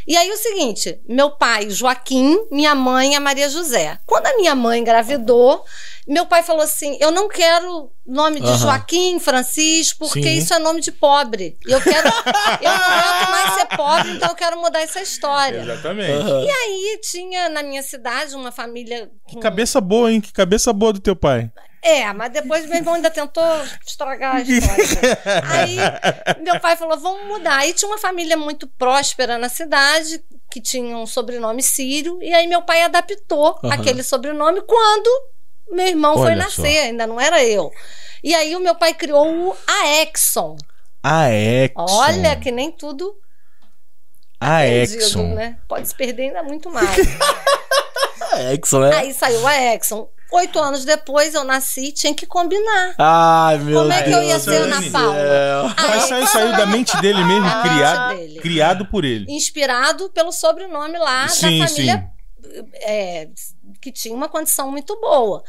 E 0.07 0.15
aí 0.15 0.31
o 0.31 0.37
seguinte, 0.37 0.99
meu 1.07 1.31
pai, 1.31 1.69
Joaquim, 1.69 2.37
minha 2.51 2.75
mãe, 2.75 3.15
a 3.15 3.19
Maria 3.19 3.49
José. 3.49 3.97
Quando 4.05 4.27
a 4.27 4.35
minha 4.35 4.53
mãe 4.53 4.79
engravidou, 4.79 5.63
meu 6.07 6.25
pai 6.25 6.43
falou 6.43 6.61
assim: 6.61 6.97
"Eu 6.99 7.11
não 7.11 7.27
quero 7.27 7.91
nome 8.05 8.39
de. 8.39 8.57
Joaquim, 8.57 9.19
Francisco, 9.19 10.07
porque 10.07 10.21
Sim. 10.23 10.37
isso 10.37 10.53
é 10.53 10.59
nome 10.59 10.81
de 10.81 10.91
pobre. 10.91 11.57
Eu 11.65 11.81
quero 11.81 12.07
eu 12.61 12.69
não 12.71 12.83
aguento 12.85 13.29
mais 13.31 13.53
ser 13.53 13.65
pobre, 13.75 14.11
então 14.11 14.29
eu 14.29 14.35
quero 14.35 14.59
mudar 14.61 14.81
essa 14.81 15.01
história". 15.01 15.61
Exatamente. 15.61 16.29
E 16.29 16.49
aí 16.49 16.99
tinha 17.01 17.49
na 17.49 17.63
minha 17.63 17.81
cidade 17.83 18.35
uma 18.35 18.51
família 18.51 19.09
Que 19.27 19.35
com 19.35 19.39
cabeça 19.39 19.81
boa, 19.81 20.11
hein? 20.11 20.21
Que 20.21 20.31
cabeça 20.31 20.71
boa 20.71 20.93
do 20.93 20.99
teu 20.99 21.15
pai. 21.15 21.51
é, 21.81 22.11
mas 22.13 22.31
depois 22.31 22.65
meu 22.67 22.77
irmão 22.77 22.95
ainda 22.95 23.09
tentou 23.11 23.43
estragar 23.85 24.35
a 24.37 24.41
história. 24.41 25.19
Aí 25.51 25.77
meu 26.43 26.59
pai 26.59 26.75
falou: 26.75 26.97
vamos 26.99 27.27
mudar. 27.27 27.57
Aí 27.57 27.73
tinha 27.73 27.89
uma 27.89 27.97
família 27.97 28.35
muito 28.37 28.67
próspera 28.67 29.37
na 29.37 29.49
cidade, 29.49 30.23
que 30.51 30.61
tinha 30.61 30.97
um 30.97 31.05
sobrenome 31.05 31.61
sírio, 31.61 32.17
e 32.21 32.33
aí 32.33 32.47
meu 32.47 32.61
pai 32.61 32.81
adaptou 32.83 33.59
Aham. 33.63 33.73
aquele 33.73 34.01
sobrenome 34.03 34.61
quando 34.61 35.09
meu 35.69 35.87
irmão 35.87 36.13
foi 36.15 36.27
Olha 36.31 36.35
nascer, 36.35 36.77
ainda 36.79 37.05
não 37.07 37.19
era 37.19 37.43
eu. 37.43 37.71
E 38.23 38.33
aí 38.33 38.55
o 38.55 38.59
meu 38.59 38.75
pai 38.75 38.93
criou 38.93 39.27
o 39.49 39.55
Aexon. 39.67 40.55
A 41.03 41.29
Exxon. 41.31 41.85
Olha 41.87 42.35
que 42.35 42.51
nem 42.51 42.71
tudo 42.71 43.15
A 44.39 44.59
perdido, 44.61 45.03
Exxon. 45.03 45.33
né? 45.35 45.57
Pode 45.67 45.87
se 45.87 45.93
perder 45.95 46.23
ainda 46.23 46.41
muito 46.43 46.71
mais. 46.71 46.89
Exxon, 48.53 48.83
é. 48.85 48.95
aí 48.95 49.13
saiu 49.13 49.45
a 49.47 49.55
Exxon. 49.75 50.09
Oito 50.31 50.57
anos 50.59 50.83
depois 50.83 51.35
eu 51.35 51.43
nasci, 51.43 51.91
tinha 51.91 52.13
que 52.13 52.25
combinar. 52.25 52.95
Ai, 52.97 53.59
meu 53.59 53.79
Como 53.81 53.93
é 53.93 54.01
que 54.01 54.09
eu 54.09 54.23
ia 54.23 54.29
Deus 54.39 54.41
ser 54.43 54.61
Ana 54.63 54.81
céu. 54.81 54.91
Paula? 54.91 55.75
Mas 55.77 56.03
Aí- 56.03 56.09
saiu, 56.09 56.27
saiu 56.27 56.51
da 56.57 56.65
mente 56.65 56.97
dele 56.99 57.23
mesmo, 57.23 57.47
criado, 57.61 58.15
dele. 58.17 58.39
criado 58.39 58.85
por 58.87 59.05
ele. 59.05 59.25
inspirado 59.31 60.09
pelo 60.09 60.31
sobrenome 60.31 60.97
lá 60.97 61.27
Sim, 61.27 61.59
da 61.59 61.67
família 61.67 62.07
é, 62.81 63.27
que 63.81 63.91
tinha 63.91 64.13
uma 64.15 64.29
condição 64.29 64.71
muito 64.71 64.99
boa. 64.99 65.43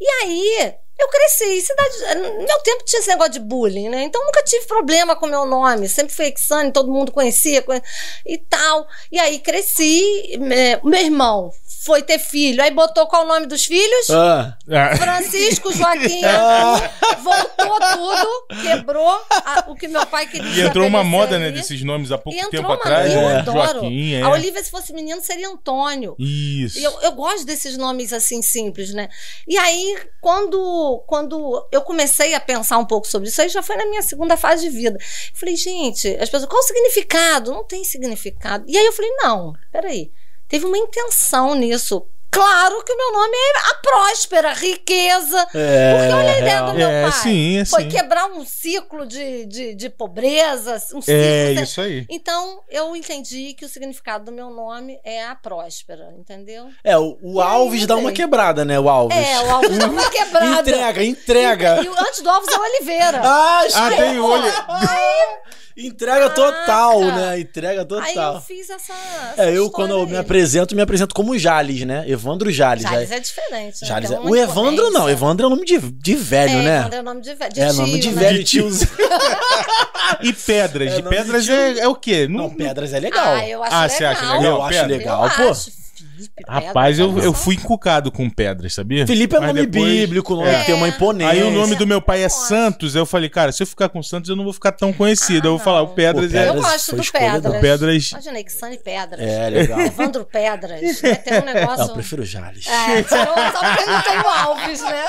E 0.00 0.06
aí 0.22 0.74
eu 0.98 1.08
cresci. 1.08 1.60
Cidade, 1.62 2.18
no 2.20 2.44
meu 2.46 2.58
tempo 2.60 2.84
tinha 2.84 3.00
esse 3.00 3.08
negócio 3.08 3.32
de 3.32 3.40
bullying, 3.40 3.88
né? 3.88 4.02
Então 4.04 4.24
nunca 4.24 4.42
tive 4.42 4.66
problema 4.66 5.16
com 5.16 5.26
meu 5.26 5.44
nome. 5.46 5.88
Sempre 5.88 6.14
fui 6.14 6.26
Exane, 6.26 6.72
todo 6.72 6.90
mundo 6.92 7.10
conhecia 7.12 7.62
conhe- 7.62 7.82
e 8.26 8.38
tal. 8.38 8.86
E 9.10 9.18
aí 9.18 9.38
cresci. 9.38 10.38
é, 10.52 10.80
Meu 10.84 11.00
irmão 11.00 11.50
foi 11.84 12.00
ter 12.02 12.18
filho. 12.20 12.62
Aí 12.62 12.70
botou 12.70 13.08
qual 13.08 13.24
o 13.24 13.26
nome 13.28 13.46
dos 13.46 13.64
filhos? 13.64 14.08
Ah, 14.10 14.56
Ah, 14.70 14.96
Francisco 14.96 15.72
Joaquim 15.74 16.22
Arthur, 16.24 16.90
voltou 17.22 17.78
tudo, 17.92 18.62
quebrou 18.62 19.08
a- 19.30 19.64
o 19.66 19.74
que 19.74 19.88
meu 19.88 20.06
pai 20.06 20.28
queria. 20.28 20.48
E 20.48 20.60
entrou 20.60 20.86
uma 20.86 21.02
moda, 21.02 21.38
né, 21.40 21.46
ali. 21.46 21.56
desses 21.56 21.82
nomes 21.82 22.12
há 22.12 22.18
pouco 22.18 22.38
tempo 22.50 22.68
uma- 22.68 22.74
atrás. 22.76 23.12
eu 23.12 23.20
né? 23.20 23.38
adoro. 23.40 23.80
Joaquim, 23.80 24.14
é. 24.14 24.22
A 24.22 24.30
Olivia, 24.30 24.62
se 24.62 24.70
fosse 24.70 24.92
menino, 24.92 25.20
seria 25.22 25.48
Antônio. 25.48 26.14
Isso. 26.20 26.78
E 26.78 26.84
Eu, 26.84 27.00
eu 27.00 27.12
gosto 27.12 27.44
desses 27.62 27.78
nomes 27.78 28.12
assim 28.12 28.42
simples, 28.42 28.92
né? 28.92 29.08
E 29.46 29.56
aí, 29.56 29.96
quando, 30.20 31.02
quando 31.06 31.68
eu 31.70 31.82
comecei 31.82 32.34
a 32.34 32.40
pensar 32.40 32.78
um 32.78 32.84
pouco 32.84 33.06
sobre 33.06 33.28
isso, 33.28 33.40
aí 33.40 33.48
já 33.48 33.62
foi 33.62 33.76
na 33.76 33.86
minha 33.86 34.02
segunda 34.02 34.36
fase 34.36 34.68
de 34.68 34.70
vida. 34.70 34.98
Falei, 35.32 35.56
gente, 35.56 36.08
as 36.16 36.28
pessoas, 36.28 36.50
qual 36.50 36.60
o 36.60 36.66
significado? 36.66 37.52
Não 37.52 37.64
tem 37.64 37.84
significado. 37.84 38.64
E 38.66 38.76
aí 38.76 38.84
eu 38.84 38.92
falei, 38.92 39.10
não, 39.16 39.54
peraí. 39.70 40.10
Teve 40.48 40.66
uma 40.66 40.76
intenção 40.76 41.54
nisso. 41.54 42.06
Claro 42.32 42.82
que 42.84 42.92
o 42.92 42.96
meu 42.96 43.12
nome 43.12 43.36
é 43.36 43.58
a 43.70 43.74
próspera, 43.82 44.52
riqueza. 44.54 45.46
É, 45.54 45.94
Porque 45.98 46.12
olha 46.14 46.32
a 46.32 46.38
ideia 46.38 46.54
real. 46.56 46.66
do 46.66 46.74
meu 46.74 46.88
É, 46.88 47.02
pai. 47.02 47.12
sim, 47.12 47.58
é 47.58 47.64
Foi 47.66 47.82
sim. 47.82 47.88
quebrar 47.90 48.26
um 48.26 48.44
ciclo 48.46 49.06
de, 49.06 49.44
de, 49.46 49.74
de 49.74 49.90
pobreza, 49.90 50.74
um 50.94 51.00
ciclo. 51.02 51.04
É 51.08 51.54
de- 51.54 51.62
isso 51.62 51.80
aí. 51.80 52.06
Então, 52.08 52.60
eu 52.70 52.96
entendi 52.96 53.52
que 53.54 53.64
o 53.64 53.68
significado 53.68 54.24
do 54.24 54.32
meu 54.32 54.48
nome 54.50 54.98
é 55.04 55.24
a 55.26 55.34
próspera, 55.34 56.12
entendeu? 56.18 56.68
É, 56.82 56.96
o, 56.96 57.18
o 57.22 57.38
E 57.38 57.42
aí, 57.42 57.48
Alves 57.48 57.86
dá 57.86 57.96
uma 57.96 58.10
quebrada, 58.12 58.64
né? 58.64 58.80
O 58.80 58.88
Alves. 58.88 59.16
É, 59.16 59.40
o 59.42 59.50
Alves 59.50 59.76
dá 59.78 59.86
uma 59.92 60.10
quebrada. 60.10 60.60
Entrega, 60.70 61.04
entrega. 61.04 61.82
E, 61.84 61.88
o 61.88 61.92
antes 62.00 62.22
do 62.22 62.30
Alves 62.30 62.48
é 62.52 62.56
o 62.58 62.62
Oliveira. 62.62 63.20
Ah, 63.34 63.62
Ah, 63.74 63.90
tem 63.90 64.18
o. 64.18 64.32
Entrega 65.74 66.28
total, 66.30 67.00
Caraca. 67.00 67.16
né? 67.16 67.40
Entrega 67.40 67.80
Aí 67.80 67.86
total. 67.86 68.34
eu 68.34 68.40
fiz 68.42 68.68
essa. 68.68 68.92
essa 68.92 69.42
É, 69.42 69.56
eu 69.56 69.70
quando 69.70 69.92
eu 69.92 70.06
me 70.06 70.12
aí. 70.12 70.18
apresento, 70.18 70.76
me 70.76 70.82
apresento 70.82 71.14
como 71.14 71.36
Jales, 71.38 71.86
né? 71.86 72.04
Evandro 72.22 72.50
Jales. 72.50 72.82
Jales 72.84 73.10
é. 73.10 73.16
é 73.16 73.20
diferente. 73.20 73.82
Né? 73.82 73.88
Jales 73.88 74.10
é- 74.10 74.20
O 74.20 74.36
Evandro 74.36 74.90
não. 74.90 75.08
Evandro 75.10 75.46
é 75.46 75.50
nome 75.50 75.64
de, 75.64 75.78
de 75.78 76.14
velho, 76.14 76.58
é, 76.58 76.62
né? 76.62 76.78
Evandro 76.78 76.98
é 76.98 77.02
nome 77.02 77.20
de 77.20 77.34
velho. 77.34 77.52
De 77.52 77.60
é, 77.60 77.66
tio, 77.68 77.76
nome 77.76 77.98
de 77.98 78.10
né? 78.12 78.22
velho, 78.22 78.38
De 78.38 78.44
tio. 78.44 78.62
tiozinho. 78.62 78.90
E 80.22 80.32
pedras. 80.32 80.92
É, 80.92 80.96
de 80.96 81.02
de 81.02 81.08
pedras 81.08 81.44
tio. 81.44 81.54
é, 81.54 81.78
é 81.80 81.88
o 81.88 81.94
quê? 81.94 82.28
Não, 82.28 82.50
Pedras 82.50 82.92
é 82.92 83.00
legal. 83.00 83.34
Ah, 83.34 83.48
eu 83.48 83.62
acho 83.62 83.74
Ah, 83.74 83.82
legal. 83.82 83.96
você 83.98 84.04
acha 84.04 84.22
legal? 84.22 84.42
Eu 84.44 84.62
acho 84.62 84.78
Pedra? 84.80 84.96
legal, 84.96 85.24
Eu 85.24 85.30
pô. 85.30 85.48
acho. 85.50 85.70
Rapaz, 86.48 86.98
eu, 86.98 87.06
eu 87.18 87.26
nossa. 87.26 87.32
fui 87.44 87.54
encucado 87.54 88.10
com 88.10 88.28
pedras, 88.28 88.74
sabia? 88.74 89.06
Felipe 89.06 89.36
é 89.36 89.40
Mas 89.40 89.48
nome 89.48 89.66
depois- 89.66 89.92
bíblico, 89.92 90.34
nome 90.34 90.48
É. 90.48 90.60
que 90.60 90.66
tem 90.66 90.74
uma 90.74 90.88
imponência. 90.88 91.32
Aí 91.32 91.42
o 91.42 91.50
nome 91.50 91.74
do 91.76 91.86
meu 91.86 92.00
pai 92.00 92.20
é 92.20 92.24
Nossa. 92.24 92.46
Santos, 92.48 92.94
eu 92.94 93.04
falei, 93.06 93.28
cara, 93.28 93.52
se 93.52 93.62
eu 93.62 93.66
ficar 93.66 93.88
com 93.88 94.02
Santos, 94.02 94.28
eu 94.30 94.36
não 94.36 94.44
vou 94.44 94.52
ficar 94.52 94.72
tão 94.72 94.92
conhecido. 94.92 95.46
Ah, 95.46 95.50
eu 95.50 95.56
vou 95.56 95.64
falar, 95.64 95.82
o 95.82 95.86
não. 95.88 95.94
Pedras 95.94 96.30
Pô, 96.32 96.36
é. 96.38 96.40
Eu 96.42 96.46
Pedras 96.54 96.64
gosto 96.72 96.86
foi 96.86 96.94
do 96.98 97.02
escolha 97.02 97.32
Pedras. 97.32 97.54
do 97.54 97.60
Pedras. 97.60 98.10
Imaginei 98.10 98.44
que 98.44 98.52
Sunny 98.52 98.78
Pedras. 98.78 99.20
É, 99.20 99.50
legal. 99.50 99.80
Evandro 99.80 100.24
Pedras. 100.24 101.02
né? 101.02 101.14
Tem 101.14 101.38
um 101.40 101.44
negócio. 101.44 101.78
Não, 101.78 101.86
eu 101.88 101.94
prefiro 101.94 102.24
Jales. 102.24 102.66
É, 102.66 103.02
tirou 103.02 103.24
só 103.26 103.60
porque 103.60 103.90
não 103.90 104.02
tem 104.02 104.18
o 104.18 104.28
Alves, 104.28 104.80
né? 104.82 105.04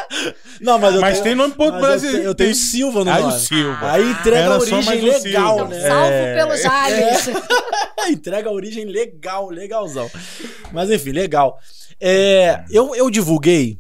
Não, 0.62 0.80
mas 0.80 0.96
eu 0.96 1.02
Mas 1.02 1.14
tenho, 1.16 1.24
tem 1.24 1.36
nome 1.36 1.54
mas 1.58 1.68
eu 1.68 1.80
brasileiro. 1.80 2.18
tenho- 2.20 2.30
Eu 2.30 2.36
tenho 2.36 2.50
Tem- 2.50 2.56
Silva 2.60 3.04
no 3.04 3.12
Ah, 3.12 3.18
o 3.18 3.22
nome. 3.30 3.40
Silva. 3.40 3.92
Aí 3.92 4.12
entrega 4.12 4.38
Era 4.38 4.56
a 4.56 4.60
só 4.60 4.76
mais 4.82 4.88
origem 4.88 5.10
um 5.10 5.24
legal, 5.24 5.58
Silva. 5.58 5.74
né? 5.76 5.88
Salvo 5.88 6.12
É. 6.14 6.36
pelo 6.36 6.58
Jales. 6.58 7.30
entrega 8.10 8.50
a 8.50 8.52
origem 8.52 8.86
legal, 8.86 9.50
legalzão. 9.50 10.10
Mas 10.72 10.90
legal. 11.12 11.58
É, 12.00 12.64
eu, 12.70 12.96
eu 12.96 13.10
divulguei 13.10 13.78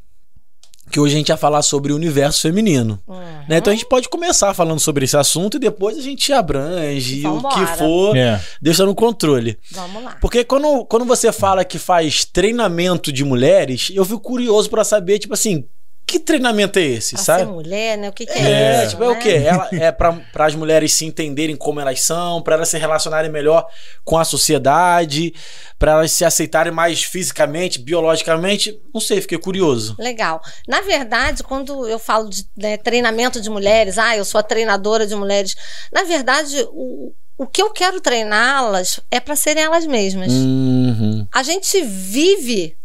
que 0.91 0.99
hoje 0.99 1.15
a 1.15 1.17
gente 1.17 1.29
ia 1.29 1.37
falar 1.37 1.63
sobre 1.63 1.91
o 1.91 1.95
universo 1.95 2.41
feminino. 2.41 2.99
Uhum. 3.07 3.17
né? 3.49 3.57
Então 3.57 3.71
a 3.73 3.75
gente 3.75 3.87
pode 3.87 4.07
começar 4.07 4.53
falando 4.53 4.79
sobre 4.79 5.05
esse 5.05 5.17
assunto 5.17 5.57
e 5.57 5.59
depois 5.59 5.97
a 5.97 6.01
gente 6.01 6.31
abrange 6.31 7.21
e 7.21 7.25
o 7.27 7.41
que 7.49 7.65
for, 7.77 8.15
É. 8.15 8.39
deixa 8.61 8.85
no 8.85 8.93
controle. 8.93 9.57
Vamos 9.71 10.03
lá. 10.03 10.17
Porque 10.21 10.43
quando, 10.43 10.85
quando 10.85 11.03
você 11.05 11.31
fala 11.31 11.65
que 11.65 11.79
faz 11.79 12.25
treinamento 12.25 13.11
de 13.11 13.23
mulheres, 13.23 13.89
eu 13.93 14.05
fico 14.05 14.19
curioso 14.19 14.69
pra 14.69 14.83
saber, 14.83 15.17
tipo 15.17 15.33
assim, 15.33 15.65
que 16.05 16.19
treinamento 16.19 16.77
é 16.79 16.83
esse, 16.83 17.15
Pra 17.15 17.23
sabe? 17.23 17.39
ser 17.43 17.47
mulher, 17.49 17.97
né? 17.97 18.09
O 18.09 18.13
que, 18.13 18.25
que 18.25 18.31
É, 18.31 18.51
é, 18.51 18.81
isso? 18.81 18.91
tipo, 18.91 19.03
é 19.03 19.07
o 19.07 19.13
né? 19.13 19.19
quê? 19.19 19.29
Ela, 19.45 19.69
é 19.73 19.91
para 19.93 20.45
as 20.45 20.53
mulheres 20.55 20.93
se 20.93 21.05
entenderem 21.05 21.55
como 21.55 21.79
elas 21.79 22.01
são, 22.01 22.41
pra 22.41 22.55
elas 22.55 22.69
se 22.69 22.77
relacionarem 22.77 23.31
melhor 23.31 23.65
com 24.03 24.17
a 24.17 24.23
sociedade, 24.23 25.33
pra 25.79 25.93
elas 25.93 26.11
se 26.11 26.23
aceitarem 26.23 26.71
mais 26.71 27.03
fisicamente, 27.03 27.79
biologicamente. 27.79 28.79
Não 28.93 29.01
sei, 29.01 29.21
fiquei 29.21 29.37
curioso. 29.37 29.95
Legal. 29.99 30.41
Na 30.67 30.81
verdade, 30.81 31.41
quando 31.43 31.87
eu 31.87 31.97
falo 31.99 32.29
de 32.29 32.45
né, 32.55 32.77
treinamento 32.77 33.41
de 33.41 33.49
mulheres, 33.49 33.97
ah, 33.97 34.15
eu 34.15 34.25
sou 34.25 34.39
a 34.39 34.43
treinadora 34.43 35.07
de 35.07 35.15
mulheres. 35.15 35.55
Na 35.91 36.03
verdade, 36.03 36.55
o, 36.71 37.13
o 37.37 37.47
que 37.47 37.61
eu 37.61 37.71
quero 37.71 37.99
treiná-las 37.99 38.99
é 39.09 39.19
para 39.19 39.35
serem 39.35 39.63
elas 39.63 39.85
mesmas. 39.85 40.31
Uhum. 40.31 41.25
A 41.33 41.41
gente 41.43 41.81
vive 41.81 42.75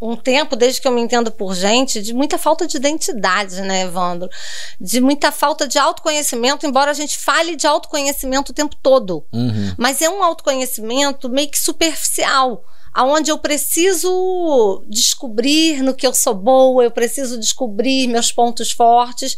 um 0.00 0.16
tempo, 0.16 0.56
desde 0.56 0.80
que 0.80 0.88
eu 0.88 0.92
me 0.92 1.00
entendo 1.00 1.30
por 1.30 1.54
gente, 1.54 2.00
de 2.00 2.14
muita 2.14 2.38
falta 2.38 2.66
de 2.66 2.76
identidade, 2.76 3.60
né, 3.60 3.82
Evandro? 3.82 4.30
De 4.80 5.00
muita 5.00 5.30
falta 5.30 5.68
de 5.68 5.78
autoconhecimento, 5.78 6.66
embora 6.66 6.90
a 6.90 6.94
gente 6.94 7.18
fale 7.18 7.54
de 7.54 7.66
autoconhecimento 7.66 8.50
o 8.50 8.54
tempo 8.54 8.74
todo. 8.82 9.26
Uhum. 9.32 9.74
Mas 9.76 10.00
é 10.00 10.08
um 10.08 10.22
autoconhecimento 10.22 11.28
meio 11.28 11.50
que 11.50 11.58
superficial, 11.58 12.64
aonde 12.94 13.30
eu 13.30 13.38
preciso 13.38 14.84
descobrir 14.88 15.82
no 15.82 15.94
que 15.94 16.06
eu 16.06 16.14
sou 16.14 16.34
boa, 16.34 16.82
eu 16.82 16.90
preciso 16.90 17.38
descobrir 17.38 18.08
meus 18.08 18.32
pontos 18.32 18.72
fortes. 18.72 19.36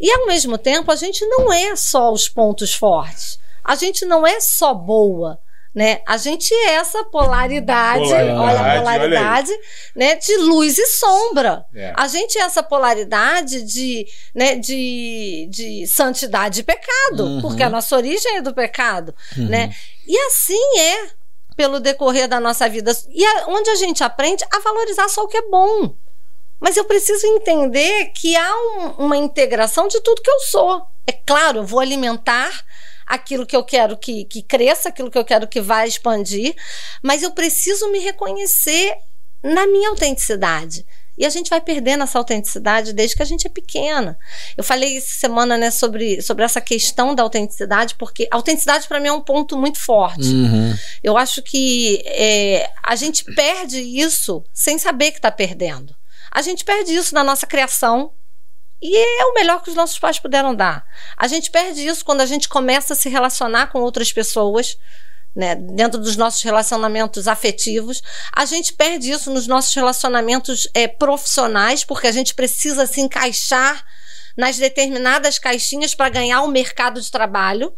E 0.00 0.10
ao 0.10 0.26
mesmo 0.26 0.56
tempo, 0.56 0.90
a 0.90 0.96
gente 0.96 1.24
não 1.26 1.52
é 1.52 1.76
só 1.76 2.10
os 2.10 2.28
pontos 2.28 2.74
fortes. 2.74 3.38
A 3.62 3.74
gente 3.76 4.04
não 4.04 4.26
é 4.26 4.40
só 4.40 4.74
boa. 4.74 5.38
Né? 5.74 6.02
A 6.06 6.18
gente 6.18 6.52
é 6.52 6.72
essa 6.74 7.02
polaridade, 7.04 8.04
Polaridade, 8.04 8.38
olha 8.38 8.60
a 8.60 8.62
olha 8.64 8.80
polaridade, 8.82 9.52
né? 9.96 10.16
De 10.16 10.36
luz 10.36 10.76
e 10.76 10.86
sombra. 10.86 11.64
É. 11.74 11.94
A 11.96 12.06
gente 12.08 12.36
é 12.36 12.42
essa 12.42 12.62
polaridade 12.62 13.62
de, 13.62 14.06
né, 14.34 14.54
de, 14.56 15.48
de 15.50 15.86
santidade 15.86 16.60
e 16.60 16.62
pecado, 16.62 17.24
Uhum. 17.24 17.40
porque 17.40 17.62
a 17.62 17.70
nossa 17.70 17.96
origem 17.96 18.36
é 18.36 18.42
do 18.42 18.52
pecado, 18.52 19.14
Uhum. 19.38 19.48
né? 19.48 19.74
E 20.06 20.14
assim 20.26 20.78
é 20.78 21.06
pelo 21.56 21.80
decorrer 21.80 22.28
da 22.28 22.38
nossa 22.38 22.68
vida. 22.68 22.92
E 23.08 23.24
é 23.24 23.46
onde 23.46 23.70
a 23.70 23.74
gente 23.76 24.04
aprende 24.04 24.44
a 24.52 24.58
valorizar 24.58 25.08
só 25.08 25.22
o 25.22 25.28
que 25.28 25.38
é 25.38 25.48
bom. 25.48 25.94
Mas 26.60 26.76
eu 26.76 26.84
preciso 26.84 27.26
entender 27.26 28.12
que 28.14 28.36
há 28.36 28.54
um- 28.54 29.06
uma 29.06 29.16
integração 29.16 29.88
de 29.88 30.00
tudo 30.00 30.20
que 30.22 30.30
eu 30.30 30.40
sou. 30.40 30.82
É 31.06 31.12
claro, 31.12 31.58
eu 31.60 31.64
vou 31.66 31.80
alimentar 31.80 32.62
aquilo 33.06 33.46
que 33.46 33.56
eu 33.56 33.64
quero 33.64 33.96
que, 33.96 34.24
que 34.24 34.42
cresça, 34.42 34.88
aquilo 34.88 35.10
que 35.10 35.18
eu 35.18 35.24
quero 35.24 35.48
que 35.48 35.60
vá 35.60 35.86
expandir, 35.86 36.54
mas 37.02 37.22
eu 37.22 37.30
preciso 37.32 37.90
me 37.90 37.98
reconhecer 37.98 38.96
na 39.42 39.66
minha 39.66 39.88
autenticidade. 39.88 40.86
E 41.16 41.26
a 41.26 41.30
gente 41.30 41.50
vai 41.50 41.60
perdendo 41.60 42.04
essa 42.04 42.18
autenticidade 42.18 42.92
desde 42.92 43.14
que 43.14 43.22
a 43.22 43.26
gente 43.26 43.46
é 43.46 43.50
pequena. 43.50 44.18
Eu 44.56 44.64
falei 44.64 44.96
essa 44.96 45.14
semana 45.14 45.58
né, 45.58 45.70
sobre, 45.70 46.22
sobre 46.22 46.44
essa 46.44 46.60
questão 46.60 47.14
da 47.14 47.22
autenticidade, 47.22 47.96
porque 47.96 48.26
a 48.30 48.36
autenticidade 48.36 48.88
para 48.88 48.98
mim 48.98 49.08
é 49.08 49.12
um 49.12 49.20
ponto 49.20 49.58
muito 49.58 49.78
forte. 49.78 50.28
Uhum. 50.28 50.74
Eu 51.02 51.18
acho 51.18 51.42
que 51.42 52.02
é, 52.06 52.70
a 52.82 52.96
gente 52.96 53.24
perde 53.24 53.78
isso 53.78 54.42
sem 54.52 54.78
saber 54.78 55.10
que 55.10 55.18
está 55.18 55.30
perdendo. 55.30 55.94
A 56.30 56.40
gente 56.40 56.64
perde 56.64 56.94
isso 56.94 57.14
na 57.14 57.22
nossa 57.22 57.46
criação. 57.46 58.12
E 58.82 58.96
é 58.96 59.24
o 59.26 59.34
melhor 59.34 59.62
que 59.62 59.70
os 59.70 59.76
nossos 59.76 59.96
pais 59.96 60.18
puderam 60.18 60.52
dar. 60.52 60.84
A 61.16 61.28
gente 61.28 61.52
perde 61.52 61.86
isso 61.86 62.04
quando 62.04 62.20
a 62.20 62.26
gente 62.26 62.48
começa 62.48 62.94
a 62.94 62.96
se 62.96 63.08
relacionar 63.08 63.68
com 63.68 63.80
outras 63.80 64.12
pessoas, 64.12 64.76
né, 65.36 65.54
dentro 65.54 66.00
dos 66.00 66.16
nossos 66.16 66.42
relacionamentos 66.42 67.28
afetivos. 67.28 68.02
A 68.34 68.44
gente 68.44 68.72
perde 68.72 69.08
isso 69.08 69.30
nos 69.30 69.46
nossos 69.46 69.72
relacionamentos 69.72 70.68
é, 70.74 70.88
profissionais, 70.88 71.84
porque 71.84 72.08
a 72.08 72.12
gente 72.12 72.34
precisa 72.34 72.84
se 72.84 73.00
encaixar 73.00 73.84
nas 74.36 74.58
determinadas 74.58 75.38
caixinhas 75.38 75.94
para 75.94 76.08
ganhar 76.08 76.42
o 76.42 76.48
mercado 76.48 77.00
de 77.00 77.08
trabalho. 77.08 77.72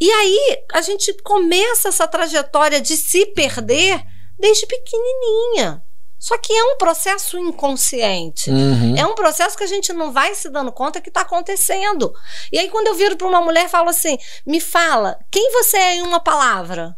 E 0.00 0.10
aí 0.10 0.62
a 0.72 0.80
gente 0.80 1.12
começa 1.22 1.90
essa 1.90 2.08
trajetória 2.08 2.80
de 2.80 2.96
se 2.96 3.26
perder 3.26 4.02
desde 4.38 4.66
pequenininha. 4.66 5.84
Só 6.20 6.36
que 6.36 6.52
é 6.52 6.64
um 6.64 6.76
processo 6.76 7.38
inconsciente. 7.38 8.50
Uhum. 8.50 8.94
É 8.94 9.06
um 9.06 9.14
processo 9.14 9.56
que 9.56 9.64
a 9.64 9.66
gente 9.66 9.90
não 9.94 10.12
vai 10.12 10.34
se 10.34 10.50
dando 10.50 10.70
conta 10.70 11.00
que 11.00 11.08
está 11.08 11.22
acontecendo. 11.22 12.14
E 12.52 12.58
aí, 12.58 12.68
quando 12.68 12.88
eu 12.88 12.94
viro 12.94 13.16
para 13.16 13.26
uma 13.26 13.40
mulher 13.40 13.70
falo 13.70 13.88
assim: 13.88 14.18
me 14.46 14.60
fala, 14.60 15.18
quem 15.30 15.50
você 15.50 15.78
é 15.78 15.94
em 15.94 16.02
uma 16.02 16.20
palavra? 16.20 16.94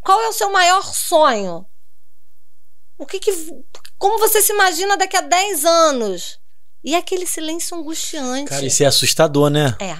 Qual 0.00 0.20
é 0.22 0.28
o 0.28 0.32
seu 0.32 0.48
maior 0.52 0.84
sonho? 0.84 1.66
O 2.96 3.04
que, 3.04 3.18
que 3.18 3.32
como 3.98 4.18
você 4.18 4.40
se 4.40 4.52
imagina 4.52 4.96
daqui 4.96 5.16
a 5.16 5.20
10 5.20 5.64
anos? 5.64 6.38
E 6.84 6.94
é 6.94 6.98
aquele 6.98 7.26
silêncio 7.26 7.76
angustiante. 7.76 8.50
Cara, 8.50 8.64
isso 8.64 8.82
é 8.84 8.86
assustador, 8.86 9.50
né? 9.50 9.76
É. 9.80 9.96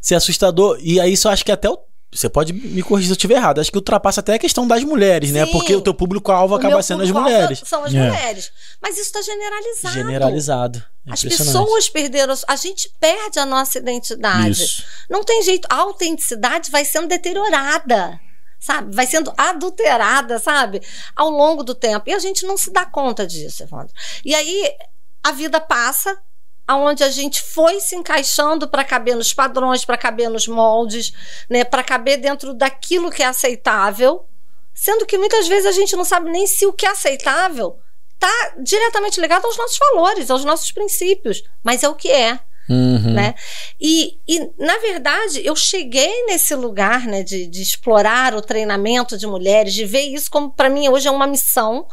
Isso 0.00 0.14
é 0.14 0.16
assustador. 0.16 0.78
E 0.80 0.98
aí 0.98 1.12
isso 1.12 1.28
eu 1.28 1.32
acho 1.32 1.44
que 1.44 1.52
até 1.52 1.68
o. 1.68 1.78
Você 2.10 2.28
pode 2.28 2.54
me 2.54 2.82
corrigir 2.82 3.08
se 3.08 3.12
eu 3.12 3.16
estiver 3.16 3.34
errado. 3.34 3.60
Acho 3.60 3.70
que 3.70 3.76
ultrapassa 3.76 4.20
até 4.20 4.34
a 4.34 4.38
questão 4.38 4.66
das 4.66 4.82
mulheres, 4.82 5.30
né? 5.30 5.44
Sim. 5.44 5.52
Porque 5.52 5.74
o 5.76 5.80
teu 5.82 5.92
público-alvo 5.92 6.54
O 6.54 6.56
acaba 6.56 6.82
sendo 6.82 7.02
as 7.02 7.10
mulheres. 7.10 7.62
São 7.66 7.84
as 7.84 7.92
É. 7.94 7.98
mulheres. 8.08 8.50
Mas 8.80 8.96
isso 8.96 9.06
está 9.08 9.20
generalizado. 9.20 9.94
Generalizado. 9.94 10.84
É 11.06 11.12
As 11.12 11.22
pessoas 11.22 11.88
perderam. 11.90 12.34
A 12.46 12.56
gente 12.56 12.90
perde 12.98 13.38
a 13.38 13.44
nossa 13.44 13.78
identidade. 13.78 14.50
Isso. 14.62 14.84
Não 15.10 15.22
tem 15.22 15.42
jeito. 15.42 15.68
A 15.70 15.76
autenticidade 15.76 16.70
vai 16.70 16.84
sendo 16.84 17.08
deteriorada. 17.08 18.18
Sabe? 18.58 18.92
Vai 18.94 19.06
sendo 19.06 19.32
adulterada, 19.36 20.38
sabe? 20.38 20.80
Ao 21.14 21.28
longo 21.30 21.62
do 21.62 21.74
tempo. 21.74 22.08
E 22.08 22.14
a 22.14 22.18
gente 22.18 22.44
não 22.46 22.56
se 22.56 22.72
dá 22.72 22.84
conta 22.86 23.26
disso, 23.26 23.62
Evandro. 23.62 23.92
E 24.24 24.34
aí 24.34 24.72
a 25.22 25.30
vida 25.30 25.60
passa, 25.60 26.16
aonde 26.68 27.02
a 27.02 27.10
gente 27.10 27.40
foi 27.40 27.80
se 27.80 27.96
encaixando 27.96 28.68
para 28.68 28.84
caber 28.84 29.16
nos 29.16 29.32
padrões, 29.32 29.86
para 29.86 29.96
caber 29.96 30.28
nos 30.28 30.46
moldes, 30.46 31.14
né? 31.48 31.64
Para 31.64 31.82
caber 31.82 32.18
dentro 32.18 32.52
daquilo 32.52 33.10
que 33.10 33.22
é 33.22 33.26
aceitável. 33.26 34.26
Sendo 34.74 35.06
que 35.06 35.16
muitas 35.16 35.48
vezes 35.48 35.64
a 35.64 35.72
gente 35.72 35.96
não 35.96 36.04
sabe 36.04 36.30
nem 36.30 36.46
se 36.46 36.66
o 36.66 36.72
que 36.72 36.84
é 36.84 36.90
aceitável 36.90 37.78
está 38.14 38.52
diretamente 38.58 39.20
ligado 39.20 39.46
aos 39.46 39.56
nossos 39.56 39.78
valores, 39.78 40.30
aos 40.30 40.44
nossos 40.44 40.70
princípios. 40.70 41.42
Mas 41.64 41.82
é 41.82 41.88
o 41.88 41.94
que 41.94 42.10
é. 42.10 42.38
Uhum. 42.68 43.14
né? 43.14 43.34
E, 43.80 44.18
e, 44.28 44.50
na 44.58 44.76
verdade, 44.76 45.40
eu 45.42 45.56
cheguei 45.56 46.26
nesse 46.26 46.54
lugar, 46.54 47.06
né, 47.06 47.22
de, 47.22 47.46
de 47.46 47.62
explorar 47.62 48.34
o 48.34 48.42
treinamento 48.42 49.16
de 49.16 49.26
mulheres, 49.26 49.72
de 49.72 49.86
ver 49.86 50.02
isso 50.02 50.30
como, 50.30 50.50
para 50.50 50.68
mim, 50.68 50.86
hoje 50.86 51.08
é 51.08 51.10
uma 51.10 51.26
missão, 51.26 51.86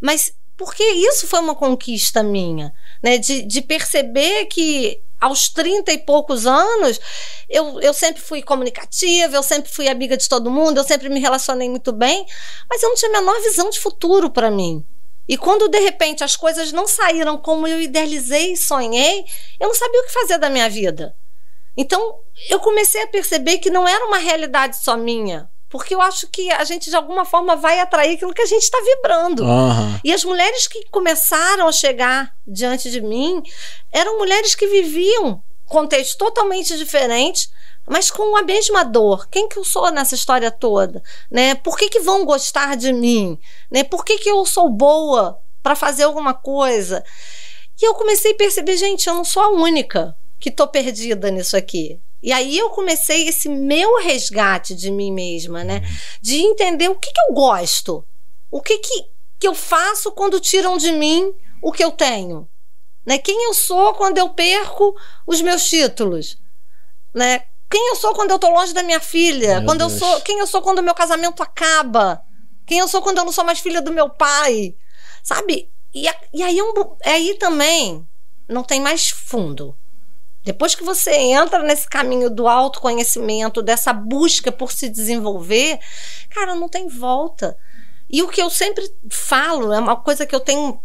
mas 0.00 0.32
porque 0.60 0.84
isso 0.84 1.26
foi 1.26 1.38
uma 1.38 1.54
conquista 1.54 2.22
minha, 2.22 2.70
né, 3.02 3.16
de, 3.16 3.40
de 3.40 3.62
perceber 3.62 4.44
que 4.44 5.00
aos 5.18 5.48
30 5.48 5.90
e 5.90 5.96
poucos 5.96 6.46
anos, 6.46 7.00
eu, 7.48 7.80
eu 7.80 7.94
sempre 7.94 8.20
fui 8.20 8.42
comunicativa, 8.42 9.34
eu 9.34 9.42
sempre 9.42 9.72
fui 9.72 9.88
amiga 9.88 10.18
de 10.18 10.28
todo 10.28 10.50
mundo, 10.50 10.76
eu 10.76 10.84
sempre 10.84 11.08
me 11.08 11.18
relacionei 11.18 11.66
muito 11.66 11.92
bem, 11.92 12.26
mas 12.68 12.82
eu 12.82 12.90
não 12.90 12.96
tinha 12.96 13.10
a 13.10 13.20
menor 13.20 13.40
visão 13.40 13.70
de 13.70 13.80
futuro 13.80 14.28
para 14.28 14.50
mim. 14.50 14.84
E 15.26 15.34
quando 15.38 15.66
de 15.66 15.80
repente 15.80 16.22
as 16.22 16.36
coisas 16.36 16.72
não 16.72 16.86
saíram 16.86 17.38
como 17.38 17.66
eu 17.66 17.80
idealizei 17.80 18.52
e 18.52 18.56
sonhei, 18.58 19.24
eu 19.58 19.66
não 19.66 19.74
sabia 19.74 20.02
o 20.02 20.04
que 20.04 20.12
fazer 20.12 20.36
da 20.36 20.50
minha 20.50 20.68
vida. 20.68 21.16
Então 21.74 22.20
eu 22.50 22.60
comecei 22.60 23.02
a 23.02 23.06
perceber 23.06 23.58
que 23.58 23.70
não 23.70 23.88
era 23.88 24.04
uma 24.04 24.18
realidade 24.18 24.76
só 24.76 24.94
minha. 24.94 25.49
Porque 25.70 25.94
eu 25.94 26.02
acho 26.02 26.26
que 26.26 26.50
a 26.50 26.64
gente 26.64 26.90
de 26.90 26.96
alguma 26.96 27.24
forma 27.24 27.54
vai 27.54 27.78
atrair 27.78 28.16
aquilo 28.16 28.34
que 28.34 28.42
a 28.42 28.46
gente 28.46 28.64
está 28.64 28.78
vibrando. 28.80 29.44
Uhum. 29.44 30.00
E 30.02 30.12
as 30.12 30.24
mulheres 30.24 30.66
que 30.66 30.84
começaram 30.90 31.68
a 31.68 31.72
chegar 31.72 32.34
diante 32.44 32.90
de 32.90 33.00
mim 33.00 33.40
eram 33.92 34.18
mulheres 34.18 34.56
que 34.56 34.66
viviam 34.66 35.40
contextos 35.66 36.16
totalmente 36.16 36.76
diferentes, 36.76 37.52
mas 37.86 38.10
com 38.10 38.36
a 38.36 38.42
mesma 38.42 38.84
dor. 38.84 39.28
Quem 39.30 39.48
que 39.48 39.56
eu 39.56 39.64
sou 39.64 39.90
nessa 39.92 40.16
história 40.16 40.50
toda? 40.50 41.00
Né? 41.30 41.54
Por 41.54 41.78
que, 41.78 41.88
que 41.88 42.00
vão 42.00 42.24
gostar 42.24 42.76
de 42.76 42.92
mim? 42.92 43.38
Né? 43.70 43.84
Por 43.84 44.04
que, 44.04 44.18
que 44.18 44.28
eu 44.28 44.44
sou 44.44 44.68
boa 44.68 45.40
para 45.62 45.76
fazer 45.76 46.02
alguma 46.02 46.34
coisa? 46.34 47.04
E 47.80 47.86
eu 47.86 47.94
comecei 47.94 48.32
a 48.32 48.36
perceber, 48.36 48.76
gente, 48.76 49.06
eu 49.06 49.14
não 49.14 49.24
sou 49.24 49.42
a 49.42 49.50
única 49.50 50.16
que 50.40 50.50
tô 50.50 50.66
perdida 50.66 51.30
nisso 51.30 51.56
aqui. 51.56 52.00
E 52.22 52.32
aí 52.32 52.58
eu 52.58 52.70
comecei 52.70 53.28
esse 53.28 53.48
meu 53.48 53.98
resgate 54.02 54.74
de 54.74 54.90
mim 54.90 55.10
mesma, 55.12 55.64
né? 55.64 55.82
De 56.20 56.36
entender 56.38 56.88
o 56.88 56.96
que, 56.96 57.10
que 57.12 57.20
eu 57.28 57.34
gosto, 57.34 58.04
o 58.50 58.60
que, 58.60 58.78
que, 58.78 59.04
que 59.38 59.48
eu 59.48 59.54
faço 59.54 60.12
quando 60.12 60.38
tiram 60.40 60.76
de 60.76 60.92
mim 60.92 61.32
o 61.62 61.72
que 61.72 61.82
eu 61.84 61.90
tenho, 61.90 62.48
né? 63.06 63.18
Quem 63.18 63.44
eu 63.44 63.54
sou 63.54 63.94
quando 63.94 64.18
eu 64.18 64.28
perco 64.30 64.94
os 65.26 65.40
meus 65.40 65.68
títulos, 65.68 66.36
né? 67.14 67.42
Quem 67.70 67.88
eu 67.88 67.96
sou 67.96 68.12
quando 68.14 68.32
eu 68.32 68.38
tô 68.38 68.50
longe 68.50 68.72
da 68.74 68.82
minha 68.82 69.00
filha? 69.00 69.56
Meu 69.58 69.64
quando 69.64 69.78
Deus. 69.78 69.92
eu 69.92 69.98
sou, 69.98 70.20
quem 70.22 70.38
eu 70.40 70.46
sou 70.46 70.60
quando 70.60 70.80
o 70.80 70.82
meu 70.82 70.94
casamento 70.94 71.42
acaba? 71.42 72.20
Quem 72.66 72.78
eu 72.80 72.88
sou 72.88 73.00
quando 73.00 73.18
eu 73.18 73.24
não 73.24 73.32
sou 73.32 73.44
mais 73.44 73.60
filha 73.60 73.80
do 73.80 73.92
meu 73.92 74.10
pai? 74.10 74.74
Sabe? 75.22 75.70
E, 75.94 76.06
e 76.32 76.42
aí, 76.42 76.58
é 76.58 76.62
um 76.64 76.74
bu- 76.74 76.96
aí 77.04 77.36
também 77.38 78.06
não 78.48 78.62
tem 78.64 78.80
mais 78.80 79.10
fundo. 79.10 79.76
Depois 80.42 80.74
que 80.74 80.82
você 80.82 81.12
entra 81.12 81.62
nesse 81.62 81.86
caminho 81.88 82.30
do 82.30 82.48
autoconhecimento, 82.48 83.62
dessa 83.62 83.92
busca 83.92 84.50
por 84.50 84.72
se 84.72 84.88
desenvolver, 84.88 85.78
cara, 86.30 86.54
não 86.54 86.68
tem 86.68 86.88
volta. 86.88 87.56
E 88.08 88.22
o 88.22 88.28
que 88.28 88.40
eu 88.40 88.50
sempre 88.50 88.90
falo, 89.10 89.72
é 89.72 89.78
uma 89.78 89.96
coisa 89.96 90.26
que 90.26 90.34
eu 90.34 90.40
tenho 90.40 90.80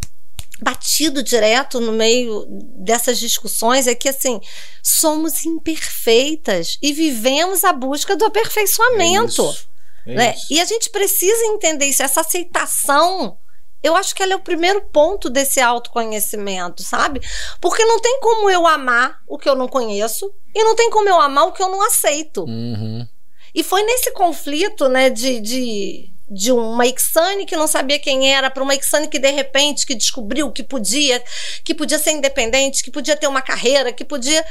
batido 0.60 1.22
direto 1.22 1.80
no 1.80 1.92
meio 1.92 2.46
dessas 2.48 3.18
discussões, 3.18 3.86
é 3.86 3.94
que 3.94 4.08
assim, 4.08 4.40
somos 4.82 5.44
imperfeitas 5.44 6.78
e 6.80 6.92
vivemos 6.92 7.64
a 7.64 7.72
busca 7.72 8.16
do 8.16 8.24
aperfeiçoamento 8.24 9.42
isso. 9.42 9.68
É 10.06 10.14
né? 10.14 10.34
E 10.50 10.60
a 10.60 10.64
gente 10.64 10.88
precisa 10.90 11.44
entender 11.46 11.86
isso, 11.86 12.02
essa 12.02 12.20
aceitação. 12.20 13.38
Eu 13.86 13.94
acho 13.96 14.14
que 14.14 14.22
ela 14.22 14.32
é 14.32 14.36
o 14.36 14.40
primeiro 14.40 14.82
ponto 14.92 15.30
desse 15.30 15.60
autoconhecimento, 15.60 16.82
sabe? 16.82 17.20
Porque 17.60 17.84
não 17.84 18.00
tem 18.00 18.18
como 18.20 18.50
eu 18.50 18.66
amar 18.66 19.20
o 19.28 19.38
que 19.38 19.48
eu 19.48 19.54
não 19.54 19.68
conheço 19.68 20.32
e 20.52 20.64
não 20.64 20.74
tem 20.74 20.90
como 20.90 21.08
eu 21.08 21.20
amar 21.20 21.46
o 21.46 21.52
que 21.52 21.62
eu 21.62 21.68
não 21.68 21.80
aceito. 21.82 22.44
Uhum. 22.44 23.06
E 23.54 23.62
foi 23.62 23.84
nesse 23.84 24.10
conflito, 24.12 24.88
né, 24.88 25.08
de, 25.08 25.40
de, 25.40 26.10
de 26.28 26.50
uma 26.50 26.84
Ixane 26.84 27.46
que 27.46 27.56
não 27.56 27.68
sabia 27.68 27.98
quem 27.98 28.34
era, 28.34 28.50
para 28.50 28.62
uma 28.62 28.74
Ixane 28.74 29.08
que 29.08 29.20
de 29.20 29.30
repente 29.30 29.86
que 29.86 29.94
descobriu 29.94 30.50
que 30.50 30.64
podia, 30.64 31.22
que 31.64 31.74
podia 31.74 31.98
ser 31.98 32.10
independente, 32.10 32.82
que 32.82 32.90
podia 32.90 33.16
ter 33.16 33.28
uma 33.28 33.40
carreira, 33.40 33.92
que 33.92 34.04
podia 34.04 34.44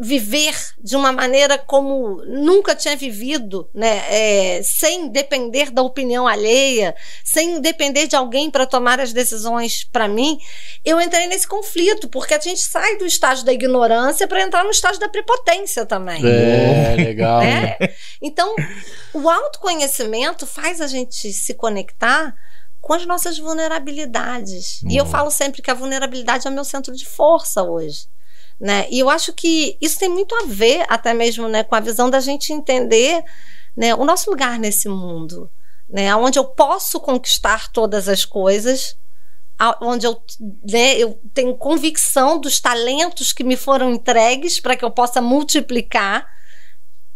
viver 0.00 0.56
de 0.82 0.96
uma 0.96 1.12
maneira 1.12 1.58
como 1.58 2.24
nunca 2.24 2.74
tinha 2.74 2.96
vivido, 2.96 3.68
né, 3.74 4.02
é, 4.08 4.62
sem 4.62 5.10
depender 5.10 5.70
da 5.70 5.82
opinião 5.82 6.26
alheia, 6.26 6.94
sem 7.22 7.60
depender 7.60 8.06
de 8.06 8.16
alguém 8.16 8.50
para 8.50 8.64
tomar 8.64 8.98
as 8.98 9.12
decisões 9.12 9.84
para 9.84 10.08
mim, 10.08 10.38
eu 10.82 10.98
entrei 10.98 11.26
nesse 11.26 11.46
conflito 11.46 12.08
porque 12.08 12.32
a 12.32 12.40
gente 12.40 12.62
sai 12.62 12.96
do 12.96 13.04
estágio 13.04 13.44
da 13.44 13.52
ignorância 13.52 14.26
para 14.26 14.42
entrar 14.42 14.64
no 14.64 14.70
estágio 14.70 14.98
da 14.98 15.08
prepotência 15.08 15.84
também. 15.84 16.22
É, 16.24 16.94
legal. 16.96 17.40
né? 17.40 17.76
Então, 18.22 18.54
o 19.12 19.28
autoconhecimento 19.28 20.46
faz 20.46 20.80
a 20.80 20.86
gente 20.86 21.30
se 21.32 21.52
conectar 21.52 22.34
com 22.80 22.94
as 22.94 23.04
nossas 23.04 23.38
vulnerabilidades. 23.38 24.82
E 24.88 24.96
eu 24.96 25.04
falo 25.04 25.30
sempre 25.30 25.60
que 25.60 25.70
a 25.70 25.74
vulnerabilidade 25.74 26.46
é 26.46 26.50
o 26.50 26.54
meu 26.54 26.64
centro 26.64 26.94
de 26.96 27.04
força 27.04 27.62
hoje. 27.62 28.08
Né? 28.60 28.86
E 28.90 28.98
eu 28.98 29.08
acho 29.08 29.32
que 29.32 29.78
isso 29.80 29.98
tem 29.98 30.08
muito 30.08 30.34
a 30.34 30.44
ver, 30.46 30.84
até 30.88 31.14
mesmo 31.14 31.48
né, 31.48 31.64
com 31.64 31.74
a 31.74 31.80
visão 31.80 32.10
da 32.10 32.20
gente 32.20 32.52
entender 32.52 33.24
né, 33.74 33.94
o 33.94 34.04
nosso 34.04 34.30
lugar 34.30 34.58
nesse 34.58 34.88
mundo. 34.88 35.50
Né? 35.88 36.14
Onde 36.14 36.38
eu 36.38 36.44
posso 36.44 37.00
conquistar 37.00 37.72
todas 37.72 38.06
as 38.06 38.24
coisas, 38.24 38.96
onde 39.80 40.06
eu, 40.06 40.22
né, 40.70 40.96
eu 40.98 41.18
tenho 41.32 41.56
convicção 41.56 42.38
dos 42.38 42.60
talentos 42.60 43.32
que 43.32 43.42
me 43.42 43.56
foram 43.56 43.92
entregues 43.92 44.60
para 44.60 44.76
que 44.76 44.84
eu 44.84 44.90
possa 44.90 45.22
multiplicar 45.22 46.28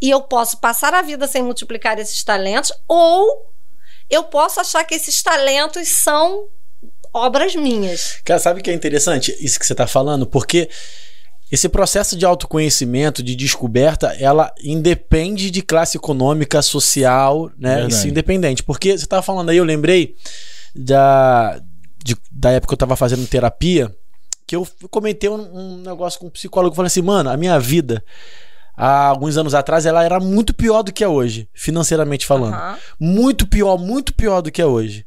e 0.00 0.11
eu 0.11 0.22
posso 0.22 0.59
passar 0.59 0.92
a 0.94 1.02
vida 1.02 1.26
sem 1.26 1.42
multiplicar 1.42 1.98
esses 1.98 2.22
talentos, 2.22 2.72
ou 2.88 3.50
eu 4.11 4.24
posso 4.24 4.61
achar 4.61 4.85
que 4.85 4.94
esses 4.94 5.22
talentos 5.22 5.88
são 5.88 6.48
obras 7.12 7.54
minhas. 7.54 8.20
Cara, 8.24 8.40
sabe 8.40 8.61
o 8.61 8.62
que 8.62 8.70
é 8.70 8.74
interessante? 8.74 9.35
Isso 9.40 9.59
que 9.59 9.64
você 9.64 9.74
tá 9.74 9.87
falando? 9.87 10.26
Porque 10.26 10.68
esse 11.55 11.69
processo 11.69 12.17
de 12.17 12.25
autoconhecimento, 12.25 13.23
de 13.23 13.35
descoberta, 13.37 14.09
ela 14.19 14.53
independe 14.62 15.51
de 15.51 15.62
classe 15.62 15.97
econômica, 15.97 16.61
social, 16.62 17.51
né? 17.59 17.75
Verdade. 17.75 17.95
Isso 17.95 18.09
independente. 18.09 18.62
Porque 18.62 18.97
você 18.99 19.07
tava 19.07 19.23
falando 19.23 19.51
aí, 19.51 19.57
eu 19.57 19.64
lembrei 19.64 20.17
da, 20.75 21.61
de- 22.05 22.17
da 22.31 22.51
época 22.51 22.71
que 22.71 22.75
eu 22.75 22.79
tava 22.79 22.97
fazendo 22.97 23.27
terapia, 23.27 23.95
que 24.47 24.57
eu 24.57 24.67
comentei 24.90 25.31
um, 25.31 25.57
um 25.57 25.77
negócio 25.79 26.19
com 26.21 26.27
um 26.27 26.31
psicólogo, 26.31 26.75
falei 26.75 26.88
assim, 26.88 27.03
mano, 27.03 27.31
a 27.31 27.37
minha 27.37 27.59
vida, 27.59 28.05
há 28.77 29.07
alguns 29.07 29.37
anos 29.37 29.55
atrás, 29.55 29.87
ela 29.87 30.05
era 30.05 30.19
muito 30.21 30.53
pior 30.53 30.83
do 30.83 30.93
que 30.93 31.05
é 31.05 31.09
hoje, 31.09 31.49
financeiramente 31.55 32.27
falando 32.27 32.55
Aham. 32.55 32.77
muito 32.99 33.47
pior, 33.47 33.79
muito 33.79 34.12
pior 34.12 34.43
do 34.43 34.51
que 34.51 34.61
é 34.61 34.67
hoje. 34.67 35.07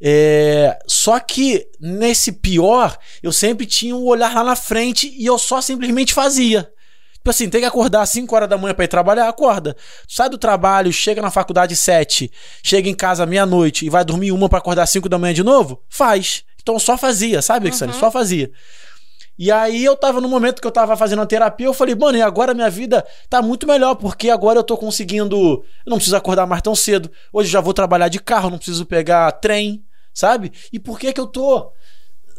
É, 0.00 0.78
só 0.86 1.18
que 1.18 1.66
nesse 1.80 2.32
pior, 2.32 2.96
eu 3.22 3.32
sempre 3.32 3.66
tinha 3.66 3.96
um 3.96 4.04
olhar 4.04 4.34
lá 4.34 4.44
na 4.44 4.56
frente 4.56 5.12
e 5.16 5.26
eu 5.26 5.38
só 5.38 5.60
simplesmente 5.60 6.14
fazia. 6.14 6.70
Tipo 7.14 7.30
assim, 7.30 7.50
tem 7.50 7.60
que 7.60 7.66
acordar 7.66 8.02
às 8.02 8.10
5 8.10 8.34
horas 8.34 8.48
da 8.48 8.56
manhã 8.56 8.72
pra 8.74 8.84
ir 8.84 8.88
trabalhar, 8.88 9.28
acorda. 9.28 9.76
Sai 10.06 10.30
do 10.30 10.38
trabalho, 10.38 10.92
chega 10.92 11.20
na 11.20 11.30
faculdade 11.30 11.74
7, 11.74 12.30
chega 12.62 12.88
em 12.88 12.94
casa 12.94 13.26
meia-noite 13.26 13.84
e 13.84 13.90
vai 13.90 14.04
dormir 14.04 14.32
uma 14.32 14.48
pra 14.48 14.58
acordar 14.58 14.84
às 14.84 14.90
5 14.90 15.08
da 15.08 15.18
manhã 15.18 15.34
de 15.34 15.42
novo? 15.42 15.82
Faz. 15.88 16.44
Então 16.62 16.76
eu 16.76 16.80
só 16.80 16.96
fazia, 16.96 17.42
sabe, 17.42 17.66
Alexandre? 17.66 17.96
Só 17.96 18.10
fazia. 18.10 18.50
E 19.38 19.52
aí 19.52 19.84
eu 19.84 19.94
tava 19.94 20.20
no 20.20 20.28
momento 20.28 20.60
que 20.60 20.66
eu 20.66 20.70
tava 20.72 20.96
fazendo 20.96 21.22
a 21.22 21.26
terapia, 21.26 21.66
eu 21.66 21.74
falei, 21.74 21.94
mano, 21.94 22.18
e 22.18 22.22
agora 22.22 22.54
minha 22.54 22.68
vida 22.68 23.06
tá 23.30 23.40
muito 23.40 23.66
melhor, 23.66 23.94
porque 23.94 24.30
agora 24.30 24.58
eu 24.58 24.64
tô 24.64 24.76
conseguindo. 24.76 25.36
Eu 25.84 25.90
não 25.90 25.96
preciso 25.96 26.16
acordar 26.16 26.46
mais 26.46 26.60
tão 26.62 26.74
cedo. 26.74 27.10
Hoje 27.32 27.48
eu 27.48 27.52
já 27.52 27.60
vou 27.60 27.72
trabalhar 27.72 28.08
de 28.08 28.18
carro, 28.18 28.50
não 28.50 28.58
preciso 28.58 28.84
pegar 28.84 29.30
trem, 29.32 29.84
sabe? 30.18 30.50
E 30.72 30.80
por 30.80 30.98
que 30.98 31.12
que 31.12 31.20
eu 31.20 31.28
tô 31.28 31.70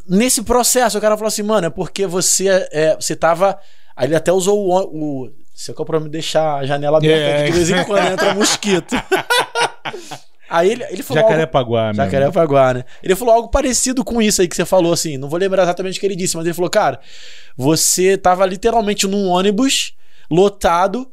nesse 0.06 0.42
processo? 0.42 0.98
O 0.98 1.02
cara 1.02 1.16
falou 1.16 1.30
assim, 1.30 1.44
mano, 1.44 1.68
é 1.68 1.70
porque 1.70 2.06
você 2.06 2.68
é, 2.74 2.96
você 2.96 3.16
tava. 3.16 3.58
Aí 3.96 4.08
ele 4.08 4.16
até 4.18 4.34
usou 4.34 4.60
o. 4.60 5.26
o 5.26 5.32
você 5.56 5.74
que 5.74 5.82
é 5.82 5.86
pra 5.86 6.00
me 6.00 6.10
deixar 6.10 6.56
a 6.56 6.66
janela 6.66 6.98
aberta 6.98 7.42
É. 7.42 7.46
de 7.46 7.52
vez 7.52 7.70
em 7.70 7.84
quando 7.86 8.06
entra 8.06 8.34
mosquito. 8.34 8.96
aí 10.50 10.72
ele, 10.72 10.84
ele 10.90 11.04
falou. 11.04 11.24
Jacarepaguá, 11.24 11.86
meu. 11.94 11.96
Jacarepaguá, 11.96 12.74
né? 12.74 12.86
Ele 13.02 13.16
falou 13.16 13.34
algo 13.34 13.50
parecido 13.50 14.04
com 14.04 14.22
isso 14.22 14.42
aí 14.42 14.48
que 14.48 14.56
você 14.58 14.66
falou, 14.66 14.92
assim. 14.92 15.18
Não 15.18 15.30
vou 15.30 15.40
lembrar 15.40 15.64
exatamente 15.64 15.98
o 15.98 16.02
que 16.02 16.06
ele 16.06 16.16
disse, 16.18 16.36
mas 16.36 16.46
ele 16.46 16.54
falou, 16.54 16.70
cara, 16.70 17.00
você 17.58 18.18
tava 18.18 18.46
literalmente 18.46 19.08
num 19.08 19.28
ônibus 19.28 19.94
lotado, 20.30 21.10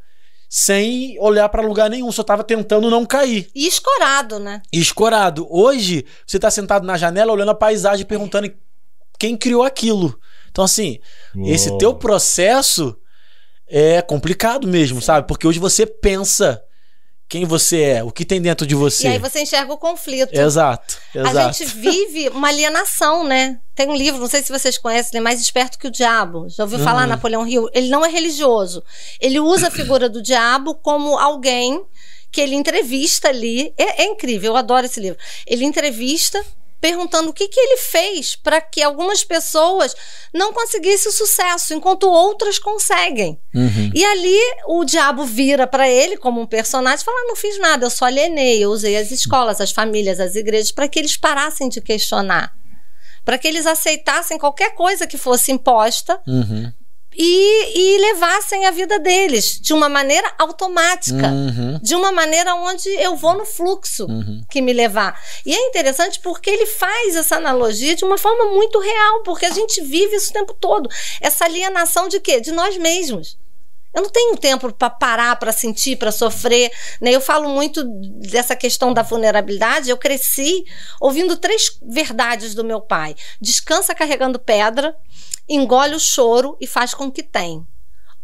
sem 0.58 1.18
olhar 1.20 1.50
pra 1.50 1.60
lugar 1.60 1.90
nenhum, 1.90 2.10
só 2.10 2.22
tava 2.22 2.42
tentando 2.42 2.88
não 2.88 3.04
cair. 3.04 3.46
E 3.54 3.66
escorado, 3.66 4.38
né? 4.38 4.62
E 4.72 4.80
escorado. 4.80 5.46
Hoje, 5.50 6.06
você 6.26 6.38
tá 6.38 6.50
sentado 6.50 6.86
na 6.86 6.96
janela 6.96 7.30
olhando 7.30 7.50
a 7.50 7.54
paisagem, 7.54 8.06
perguntando 8.06 8.50
quem 9.18 9.36
criou 9.36 9.62
aquilo. 9.64 10.18
Então, 10.50 10.64
assim, 10.64 10.98
esse 11.44 11.68
Uou. 11.68 11.76
teu 11.76 11.94
processo 11.94 12.96
é 13.68 14.00
complicado 14.00 14.66
mesmo, 14.66 15.02
sabe? 15.02 15.28
Porque 15.28 15.46
hoje 15.46 15.58
você 15.58 15.84
pensa 15.84 16.62
quem 17.28 17.44
você 17.44 17.82
é, 17.82 18.04
o 18.04 18.10
que 18.10 18.24
tem 18.24 18.40
dentro 18.40 18.66
de 18.66 18.74
você. 18.74 19.08
E 19.08 19.10
aí 19.12 19.18
você 19.18 19.40
enxerga 19.40 19.72
o 19.72 19.76
conflito. 19.76 20.32
Exato, 20.32 20.98
exato. 21.14 21.38
A 21.38 21.52
gente 21.52 21.66
vive 21.66 22.28
uma 22.28 22.48
alienação, 22.48 23.24
né? 23.24 23.58
Tem 23.74 23.88
um 23.88 23.96
livro, 23.96 24.20
não 24.20 24.28
sei 24.28 24.42
se 24.42 24.52
vocês 24.52 24.78
conhecem, 24.78 25.10
ele 25.12 25.18
é 25.18 25.22
Mais 25.22 25.40
Esperto 25.40 25.78
que 25.78 25.88
o 25.88 25.90
Diabo. 25.90 26.48
Já 26.48 26.62
ouviu 26.62 26.78
falar, 26.78 27.02
Uhum. 27.02 27.08
Napoleão 27.08 27.46
Hill? 27.46 27.68
Ele 27.74 27.88
não 27.88 28.04
é 28.04 28.08
religioso. 28.08 28.82
Ele 29.20 29.40
usa 29.40 29.68
a 29.68 29.70
figura 29.70 30.08
do 30.08 30.22
diabo 30.22 30.74
como 30.76 31.18
alguém 31.18 31.82
que 32.30 32.40
ele 32.40 32.54
entrevista 32.54 33.28
ali. 33.28 33.72
É, 33.76 34.02
é 34.02 34.06
incrível, 34.06 34.52
eu 34.52 34.56
adoro 34.56 34.86
esse 34.86 35.00
livro. 35.00 35.18
Ele 35.46 35.64
entrevista 35.64 36.42
perguntando 36.80 37.30
o 37.30 37.32
que, 37.32 37.48
que 37.48 37.58
ele 37.58 37.78
fez 37.78 38.36
para 38.36 38.60
que 38.60 38.82
algumas 38.82 39.24
pessoas 39.24 39.94
não 40.32 40.52
conseguissem 40.52 41.10
sucesso, 41.10 41.74
enquanto 41.74 42.08
outras 42.08 42.58
conseguem. 42.58 43.40
Uhum. 43.54 43.90
E 43.94 44.04
ali 44.04 44.38
o 44.66 44.84
diabo 44.84 45.24
vira 45.24 45.66
para 45.66 45.88
ele 45.88 46.16
como 46.16 46.40
um 46.40 46.46
personagem 46.46 47.00
e 47.00 47.04
fala: 47.04 47.16
"Ah, 47.18 47.28
não 47.28 47.36
fiz 47.36 47.58
nada, 47.58 47.86
eu 47.86 47.90
só 47.90 48.04
alienei, 48.04 48.62
eu 48.62 48.70
usei 48.70 48.96
as 48.96 49.10
escolas, 49.10 49.60
as 49.60 49.72
famílias, 49.72 50.20
as 50.20 50.34
igrejas 50.34 50.70
para 50.70 50.88
que 50.88 50.98
eles 50.98 51.16
parassem 51.16 51.68
de 51.68 51.80
questionar, 51.80 52.52
para 53.24 53.38
que 53.38 53.48
eles 53.48 53.66
aceitassem 53.66 54.38
qualquer 54.38 54.74
coisa 54.74 55.06
que 55.06 55.18
fosse 55.18 55.50
imposta 55.52 56.20
Uhum. 56.26 56.72
E, 57.18 57.96
e 57.96 57.98
levassem 57.98 58.66
a 58.66 58.70
vida 58.70 58.98
deles 58.98 59.58
de 59.60 59.72
uma 59.72 59.88
maneira 59.88 60.30
automática. 60.38 61.28
Uhum. 61.28 61.78
De 61.82 61.94
uma 61.94 62.12
maneira 62.12 62.54
onde 62.54 62.88
eu 62.90 63.16
vou 63.16 63.34
no 63.34 63.46
fluxo 63.46 64.06
Uhum. 64.06 64.44
que 64.50 64.60
me 64.60 64.72
levar. 64.72 65.18
E 65.44 65.54
é 65.54 65.68
interessante 65.68 66.20
porque 66.20 66.50
ele 66.50 66.66
faz 66.66 67.16
essa 67.16 67.36
analogia 67.36 67.94
de 67.96 68.04
uma 68.04 68.18
forma 68.18 68.46
muito 68.52 68.78
real, 68.78 69.22
porque 69.22 69.46
a 69.46 69.50
gente 69.50 69.80
vive 69.82 70.16
isso 70.16 70.30
o 70.30 70.34
tempo 70.34 70.54
todo. 70.54 70.88
Essa 71.20 71.44
alienação 71.44 72.08
de 72.08 72.20
quê? 72.20 72.40
De 72.40 72.52
nós 72.52 72.76
mesmos. 72.76 73.38
Eu 73.94 74.02
não 74.02 74.10
tenho 74.10 74.36
tempo 74.36 74.70
para 74.74 74.90
parar, 74.90 75.36
para 75.36 75.52
sentir, 75.52 75.96
para 75.96 76.12
sofrer. 76.12 76.70
Né? 77.00 77.12
Eu 77.12 77.20
falo 77.20 77.48
muito 77.48 77.82
dessa 78.20 78.54
questão 78.54 78.92
da 78.92 79.00
vulnerabilidade. 79.02 79.88
Eu 79.88 79.96
cresci 79.96 80.66
ouvindo 81.00 81.34
três 81.38 81.78
verdades 81.82 82.54
do 82.54 82.62
meu 82.62 82.78
pai: 82.78 83.16
descansa 83.40 83.94
carregando 83.94 84.38
pedra, 84.38 84.94
engole 85.48 85.94
o 85.94 86.00
choro 86.00 86.56
e 86.60 86.66
faz 86.66 86.94
com 86.94 87.10
que 87.10 87.22
tem. 87.22 87.66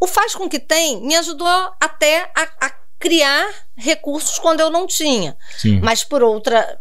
O 0.01 0.07
faz 0.07 0.35
com 0.35 0.49
que 0.49 0.59
tem 0.59 1.01
me 1.01 1.15
ajudou 1.17 1.49
até 1.81 2.31
a, 2.35 2.67
a 2.67 2.71
criar 2.99 3.49
recursos 3.77 4.39
quando 4.39 4.61
eu 4.61 4.71
não 4.71 4.87
tinha. 4.87 5.37
Sim. 5.59 5.81
Mas 5.83 6.05
por 6.05 6.23
outra, 6.23 6.79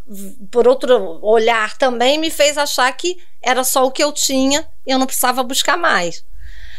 por 0.52 0.68
outro 0.68 1.20
olhar 1.24 1.78
também 1.78 2.20
me 2.20 2.30
fez 2.30 2.58
achar 2.58 2.92
que 2.94 3.18
era 3.42 3.64
só 3.64 3.86
o 3.86 3.92
que 3.92 4.04
eu 4.04 4.12
tinha 4.12 4.68
e 4.86 4.92
eu 4.92 5.00
não 5.00 5.08
precisava 5.08 5.44
buscar 5.44 5.78
mais. 5.78 6.24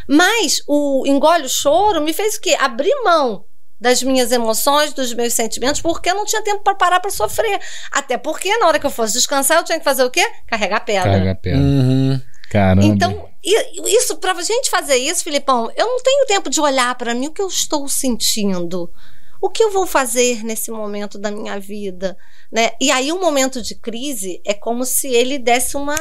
Mas 0.09 0.63
o 0.67 1.05
engole 1.07 1.45
o 1.45 1.49
choro 1.49 2.01
me 2.01 2.13
fez 2.13 2.37
o 2.37 2.41
quê? 2.41 2.57
Abrir 2.59 2.95
mão 3.03 3.45
das 3.81 4.01
minhas 4.01 4.31
emoções, 4.31 4.93
dos 4.93 5.13
meus 5.13 5.35
sentimentos, 5.35 5.81
porque 5.81 6.09
eu 6.09 6.15
não 6.15 6.25
tinha 6.25 6.41
tempo 6.43 6.63
para 6.63 6.77
parar 6.77 7.01
para 7.01 7.11
sofrer. 7.11 7.61
Até 7.91 8.17
porque 8.17 8.57
na 8.59 8.69
hora 8.69 8.79
que 8.79 8.87
eu 8.87 8.91
fosse 8.91 9.15
descansar, 9.15 9.59
eu 9.59 9.65
tinha 9.65 9.79
que 9.79 9.85
fazer 9.85 10.05
o 10.05 10.11
quê? 10.11 10.25
Carregar 10.47 10.85
pedra. 10.85 11.11
Carga 11.11 11.31
a 11.33 11.35
pedra. 11.35 11.59
Uhum. 11.61 12.21
Caramba. 12.49 12.87
Então, 12.87 13.29
e- 13.43 13.97
isso 13.97 14.17
pra 14.17 14.35
gente 14.41 14.71
fazer 14.71 14.97
isso, 14.97 15.25
Filipão, 15.25 15.71
eu 15.77 15.87
não 15.87 16.03
tenho 16.03 16.27
tempo 16.27 16.49
de 16.49 16.61
olhar 16.61 16.95
para 16.95 17.15
mim 17.15 17.27
o 17.27 17.33
que 17.33 17.43
eu 17.43 17.49
estou 17.49 17.89
sentindo. 17.89 18.93
O 19.41 19.51
que 19.51 19.63
eu 19.63 19.73
vou 19.73 19.87
fazer 19.87 20.45
nesse 20.45 20.71
momento 20.71 21.19
da 21.19 21.31
minha 21.31 21.59
vida, 21.59 22.17
né? 22.51 22.71
E 22.81 22.93
aí 22.93 23.11
o 23.11 23.21
momento 23.21 23.61
de 23.61 23.75
crise 23.75 24.41
é 24.45 24.55
como 24.55 24.85
se 24.85 25.09
ele 25.09 25.37
desse 25.37 25.77
uma 25.77 25.97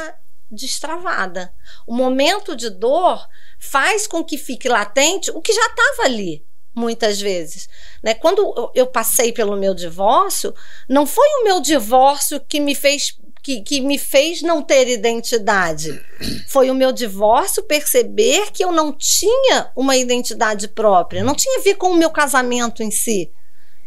destravada. 0.48 1.52
O 1.86 1.94
momento 1.94 2.54
de 2.54 2.70
dor 2.70 3.26
faz 3.58 4.06
com 4.06 4.22
que 4.22 4.38
fique 4.38 4.68
latente 4.68 5.30
o 5.30 5.40
que 5.40 5.52
já 5.52 5.66
estava 5.66 6.04
ali, 6.04 6.44
muitas 6.74 7.20
vezes. 7.20 7.68
Né? 8.02 8.14
Quando 8.14 8.70
eu 8.74 8.86
passei 8.86 9.32
pelo 9.32 9.56
meu 9.56 9.74
divórcio, 9.74 10.54
não 10.88 11.06
foi 11.06 11.26
o 11.40 11.44
meu 11.44 11.60
divórcio 11.60 12.38
que 12.40 12.60
me 12.60 12.74
fez 12.74 13.18
que, 13.42 13.60
que 13.62 13.80
me 13.80 13.98
fez 13.98 14.40
não 14.40 14.62
ter 14.62 14.88
identidade. 14.88 16.00
Foi 16.48 16.70
o 16.70 16.74
meu 16.74 16.92
divórcio 16.92 17.62
perceber 17.64 18.50
que 18.52 18.64
eu 18.64 18.70
não 18.70 18.92
tinha 18.92 19.70
uma 19.74 19.96
identidade 19.96 20.68
própria. 20.68 21.24
Não 21.24 21.34
tinha 21.34 21.58
a 21.58 21.62
ver 21.62 21.74
com 21.74 21.88
o 21.90 21.96
meu 21.96 22.10
casamento 22.10 22.82
em 22.82 22.90
si. 22.90 23.30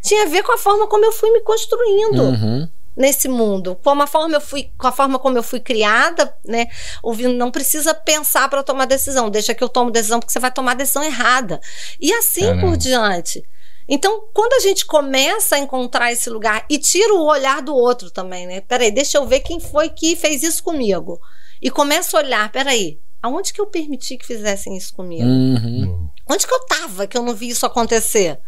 Tinha 0.02 0.24
a 0.24 0.28
ver 0.28 0.42
com 0.42 0.52
a 0.52 0.58
forma 0.58 0.86
como 0.86 1.04
eu 1.04 1.12
fui 1.12 1.30
me 1.32 1.40
construindo 1.40 2.22
Uhum. 2.22 2.68
nesse 2.96 3.28
mundo, 3.28 3.76
com 3.82 3.90
a 4.00 4.06
forma 4.06 4.36
eu 4.36 4.40
fui, 4.40 4.70
com 4.78 4.86
a 4.86 4.92
forma 4.92 5.18
como 5.18 5.36
eu 5.36 5.42
fui 5.42 5.58
criada, 5.60 6.32
né? 6.44 6.66
Ouvindo, 7.02 7.34
não 7.34 7.50
precisa 7.50 7.92
pensar 7.94 8.48
para 8.48 8.62
tomar 8.62 8.84
decisão, 8.86 9.28
deixa 9.30 9.54
que 9.54 9.64
eu 9.64 9.68
tomo 9.68 9.90
decisão 9.90 10.20
porque 10.20 10.32
você 10.32 10.38
vai 10.38 10.50
tomar 10.52 10.74
decisão 10.74 11.02
errada. 11.02 11.60
E 12.00 12.12
assim 12.12 12.42
Caramba. 12.42 12.66
por 12.66 12.76
diante. 12.76 13.42
Então, 13.88 14.28
quando 14.34 14.54
a 14.54 14.60
gente 14.60 14.84
começa 14.84 15.56
a 15.56 15.58
encontrar 15.58 16.12
esse 16.12 16.28
lugar 16.28 16.64
e 16.68 16.78
tira 16.78 17.14
o 17.14 17.24
olhar 17.24 17.62
do 17.62 17.74
outro 17.74 18.10
também, 18.10 18.46
né? 18.46 18.60
Peraí, 18.60 18.90
deixa 18.90 19.18
eu 19.18 19.26
ver 19.26 19.40
quem 19.40 19.60
foi 19.60 19.88
que 19.90 20.16
fez 20.16 20.42
isso 20.42 20.62
comigo. 20.62 21.20
E 21.62 21.70
começa 21.70 22.16
a 22.16 22.20
olhar, 22.20 22.50
peraí, 22.50 22.98
aonde 23.22 23.52
que 23.52 23.60
eu 23.60 23.66
permiti 23.66 24.16
que 24.16 24.26
fizessem 24.26 24.76
isso 24.76 24.92
comigo? 24.94 25.24
Uhum. 25.24 26.08
Onde 26.28 26.46
que 26.46 26.52
eu 26.52 26.64
tava 26.66 27.06
que 27.06 27.16
eu 27.16 27.22
não 27.22 27.34
vi 27.34 27.48
isso 27.48 27.64
acontecer? 27.64 28.40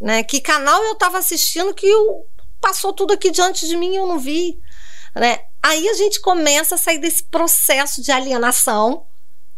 Né? 0.00 0.22
Que 0.22 0.40
canal 0.40 0.82
eu 0.84 0.94
tava 0.94 1.18
assistindo 1.18 1.74
que 1.74 1.86
eu- 1.86 2.26
passou 2.58 2.92
tudo 2.92 3.12
aqui 3.12 3.30
diante 3.30 3.68
de 3.68 3.76
mim 3.76 3.92
e 3.92 3.96
eu 3.96 4.06
não 4.06 4.18
vi? 4.18 4.58
Né? 5.14 5.40
Aí 5.62 5.88
a 5.88 5.94
gente 5.94 6.20
começa 6.20 6.74
a 6.76 6.78
sair 6.78 6.98
desse 6.98 7.22
processo 7.24 8.02
de 8.02 8.10
alienação 8.10 9.04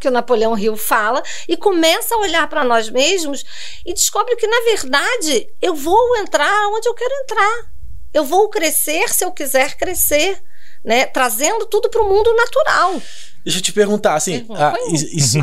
que 0.02 0.08
o 0.08 0.10
Napoleão 0.10 0.58
Hill 0.58 0.76
fala 0.76 1.22
e 1.48 1.56
começa 1.56 2.12
a 2.14 2.18
olhar 2.18 2.48
para 2.48 2.64
nós 2.64 2.90
mesmos 2.90 3.44
e 3.86 3.94
descobre 3.94 4.34
que 4.34 4.46
na 4.48 4.60
verdade 4.72 5.48
eu 5.62 5.74
vou 5.76 6.16
entrar 6.16 6.68
onde 6.72 6.88
eu 6.88 6.94
quero 6.94 7.14
entrar. 7.22 7.70
Eu 8.12 8.24
vou 8.24 8.50
crescer 8.50 9.08
se 9.08 9.24
eu 9.24 9.30
quiser 9.30 9.76
crescer, 9.76 10.38
né? 10.84 11.06
Trazendo 11.06 11.64
tudo 11.66 11.88
para 11.88 12.02
o 12.02 12.08
mundo 12.08 12.34
natural. 12.34 13.00
Deixa 13.44 13.58
eu 13.58 13.62
te 13.62 13.72
perguntar, 13.72 14.14
assim, 14.14 14.44
ah, 14.50 14.74
isso, 14.92 15.38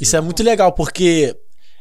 isso- 0.00 0.16
é 0.16 0.20
muito 0.20 0.42
legal, 0.42 0.72
porque 0.72 1.36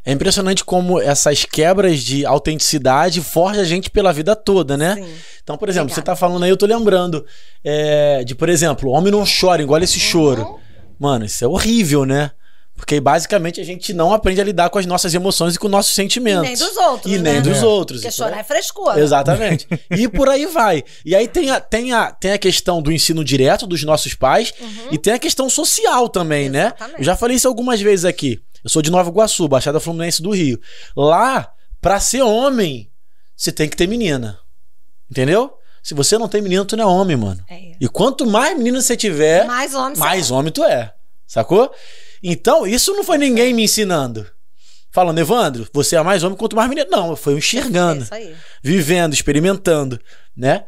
é 0.05 0.11
impressionante 0.11 0.65
como 0.65 0.99
essas 0.99 1.45
quebras 1.45 2.01
de 2.01 2.25
autenticidade 2.25 3.21
forjam 3.21 3.61
a 3.61 3.65
gente 3.65 3.89
pela 3.89 4.11
vida 4.11 4.35
toda, 4.35 4.75
né? 4.75 4.95
Sim. 4.95 5.15
Então, 5.43 5.57
por 5.57 5.69
exemplo, 5.69 5.85
Obrigada. 5.85 6.01
você 6.01 6.05
tá 6.05 6.15
falando 6.15 6.43
aí, 6.43 6.49
eu 6.49 6.57
tô 6.57 6.65
lembrando 6.65 7.25
é, 7.63 8.23
de, 8.25 8.35
por 8.35 8.49
exemplo, 8.49 8.89
homem 8.91 9.11
não 9.11 9.23
chora, 9.25 9.61
igual 9.61 9.81
esse 9.81 9.99
choro. 9.99 10.41
Uhum. 10.43 10.66
Mano, 10.99 11.25
isso 11.25 11.43
é 11.43 11.47
horrível, 11.47 12.05
né? 12.05 12.31
Porque 12.75 12.99
basicamente 12.99 13.59
a 13.59 13.63
gente 13.63 13.91
não 13.91 14.13
aprende 14.13 14.39
a 14.39 14.43
lidar 14.43 14.69
com 14.69 14.77
as 14.77 14.85
nossas 14.85 15.11
emoções 15.15 15.55
e 15.55 15.59
com 15.59 15.67
nossos 15.67 15.93
E 15.93 15.95
sentimentos. 15.95 16.43
nem 16.43 16.55
dos 16.55 16.77
outros, 16.77 17.11
E 17.11 17.17
nem 17.17 17.33
né? 17.33 17.41
dos 17.41 17.57
É. 17.57 17.65
outros. 17.65 18.01
Porque 18.01 18.13
E 18.13 18.15
por 18.17 18.23
aí- 18.23 18.29
chorar 18.29 18.39
é 18.39 18.43
frescura. 18.43 18.99
Exatamente. 18.99 19.67
e 19.89 20.07
por 20.07 20.29
aí 20.29 20.45
vai. 20.45 20.83
E 21.03 21.15
aí 21.15 21.27
tem 21.27 21.49
a, 21.49 21.59
tem, 21.59 21.91
a, 21.91 22.11
tem 22.11 22.33
a 22.33 22.37
questão 22.37 22.79
do 22.79 22.91
ensino 22.91 23.23
direto 23.23 23.65
dos 23.65 23.83
nossos 23.83 24.13
pais 24.13 24.53
e 24.91 24.97
tem 24.99 25.13
a 25.13 25.19
questão 25.19 25.49
social 25.49 26.07
também, 26.07 26.49
né? 26.49 26.65
Uhum. 26.65 26.67
Exatamente. 26.69 26.99
Eu 26.99 27.03
já 27.05 27.15
falei 27.15 27.35
isso 27.37 27.47
algumas 27.47 27.81
vezes 27.81 28.05
aqui. 28.05 28.39
Eu 28.63 28.69
sou 28.69 28.81
de 28.83 28.91
Nova 28.91 29.09
Iguaçu, 29.09 29.47
Baixada 29.47 29.79
Fluminense 29.79 30.21
do 30.21 30.29
Rio. 30.29 30.59
Lá, 30.95 31.49
pra 31.81 31.99
ser 31.99 32.21
homem, 32.21 32.91
você 33.35 33.51
tem 33.51 33.67
que 33.67 33.75
ter 33.75 33.87
menina. 33.87 34.37
Entendeu? 35.09 35.56
Se 35.87 35.93
você 35.93 36.17
não 36.17 36.27
tem 36.27 36.41
menino, 36.41 36.65
tu 36.65 36.75
não 36.75 36.83
é 36.83 36.87
homem, 36.87 37.15
mano. 37.15 37.39
É. 37.49 37.71
E 37.79 37.87
quanto 37.87 38.25
mais 38.27 38.57
menino 38.57 38.81
você 38.81 38.97
tiver, 38.97 39.45
Mais 39.47 39.73
homens 39.73 39.97
mais 39.97 40.29
homem 40.31 40.51
tu 40.51 40.61
é. 40.61 40.93
Sacou? 41.25 41.71
Então, 42.21 42.67
isso 42.67 42.91
não 42.91 43.05
foi 43.05 43.17
ninguém 43.17 43.53
me 43.53 43.63
ensinando. 43.63 44.27
Falando, 44.91 45.17
Evandro, 45.19 45.65
você 45.71 45.95
é 45.95 46.03
mais 46.03 46.25
homem 46.25 46.37
quanto 46.37 46.57
mais 46.57 46.67
menino. 46.67 46.89
Não, 46.91 47.11
eu 47.11 47.33
É 47.33 47.37
enxergando 47.37 48.03
isso 48.03 48.13
aí. 48.13 48.35
vivendo, 48.61 49.13
experimentando, 49.13 49.97
né? 50.35 50.65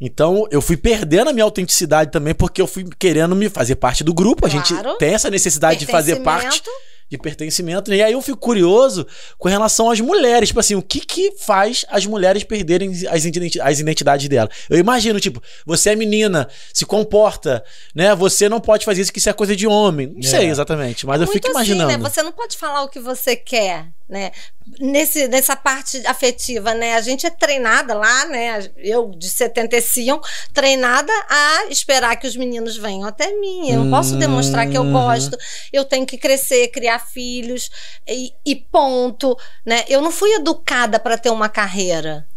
Então 0.00 0.46
eu 0.52 0.62
fui 0.62 0.76
perdendo 0.76 1.30
a 1.30 1.32
minha 1.32 1.42
autenticidade 1.44 2.12
também 2.12 2.32
porque 2.32 2.62
eu 2.62 2.66
fui 2.68 2.88
querendo 2.96 3.34
me 3.34 3.48
fazer 3.48 3.74
parte 3.74 4.04
do 4.04 4.14
grupo. 4.14 4.46
A 4.46 4.48
gente 4.48 4.72
Claro. 4.72 4.96
tem 4.98 5.14
essa 5.14 5.28
necessidade 5.28 5.80
de 5.80 5.86
fazer 5.86 6.22
parte. 6.22 6.62
De 7.10 7.18
pertencimento. 7.18 7.90
né? 7.90 7.96
E 7.96 8.02
aí 8.02 8.12
eu 8.12 8.22
fico 8.22 8.38
curioso 8.38 9.06
com 9.36 9.48
relação 9.48 9.90
às 9.90 10.00
mulheres. 10.00 10.50
Tipo 10.50 10.60
assim, 10.60 10.76
o 10.76 10.82
que 10.82 11.00
que 11.00 11.32
faz 11.32 11.84
as 11.88 12.06
mulheres 12.06 12.44
perderem 12.44 12.90
as, 13.10 13.24
identi- 13.24 13.60
as 13.60 13.80
identidades 13.80 14.28
dela? 14.28 14.48
Eu 14.70 14.78
imagino, 14.78 15.18
tipo, 15.18 15.42
você 15.66 15.90
é 15.90 15.96
menina, 15.96 16.48
se 16.72 16.86
comporta, 16.86 17.64
né? 17.94 18.14
Você 18.14 18.48
não 18.48 18.60
pode 18.60 18.84
fazer 18.84 19.02
isso 19.02 19.12
que 19.12 19.18
isso 19.18 19.28
é 19.28 19.32
coisa 19.32 19.56
de 19.56 19.66
homem. 19.66 20.06
Não 20.06 20.20
É. 20.20 20.22
sei 20.22 20.48
exatamente, 20.48 21.04
mas 21.04 21.20
eu 21.20 21.26
Muito 21.26 21.32
fico 21.34 21.48
assim, 21.48 21.72
imaginando. 21.72 21.88
né? 22.02 22.08
Você 22.08 22.22
não 22.22 22.32
pode 22.32 22.56
falar 22.56 22.82
o 22.84 22.88
que 22.88 23.00
você 23.00 23.34
quer, 23.34 23.86
né? 24.08 24.30
Nesse, 24.78 25.26
nessa 25.26 25.56
parte 25.56 26.00
afetiva, 26.06 26.72
né? 26.74 26.94
A 26.94 27.00
gente 27.00 27.26
é 27.26 27.30
treinada 27.30 27.92
lá, 27.92 28.24
né? 28.26 28.70
Eu, 28.76 29.10
de 29.10 29.28
75, 29.28 30.24
treinada 30.54 31.12
a 31.28 31.66
esperar 31.70 32.14
que 32.16 32.26
os 32.26 32.36
meninos 32.36 32.76
venham 32.76 33.04
até 33.04 33.32
mim. 33.34 33.68
Eu 33.70 33.82
não 33.84 33.90
posso 33.90 34.14
demonstrar 34.16 34.68
que 34.68 34.76
eu 34.78 34.82
Uhum. 34.82 34.92
gosto. 34.92 35.36
Eu 35.72 35.84
tenho 35.84 36.06
que 36.06 36.16
crescer, 36.16 36.68
criar 36.68 36.99
filhos 37.00 37.70
e, 38.06 38.32
e 38.44 38.54
ponto, 38.54 39.36
né? 39.64 39.84
Eu 39.88 40.00
não 40.00 40.10
fui 40.12 40.32
educada 40.34 41.00
para 41.00 41.18
ter 41.18 41.30
uma 41.30 41.48
carreira. 41.48 42.28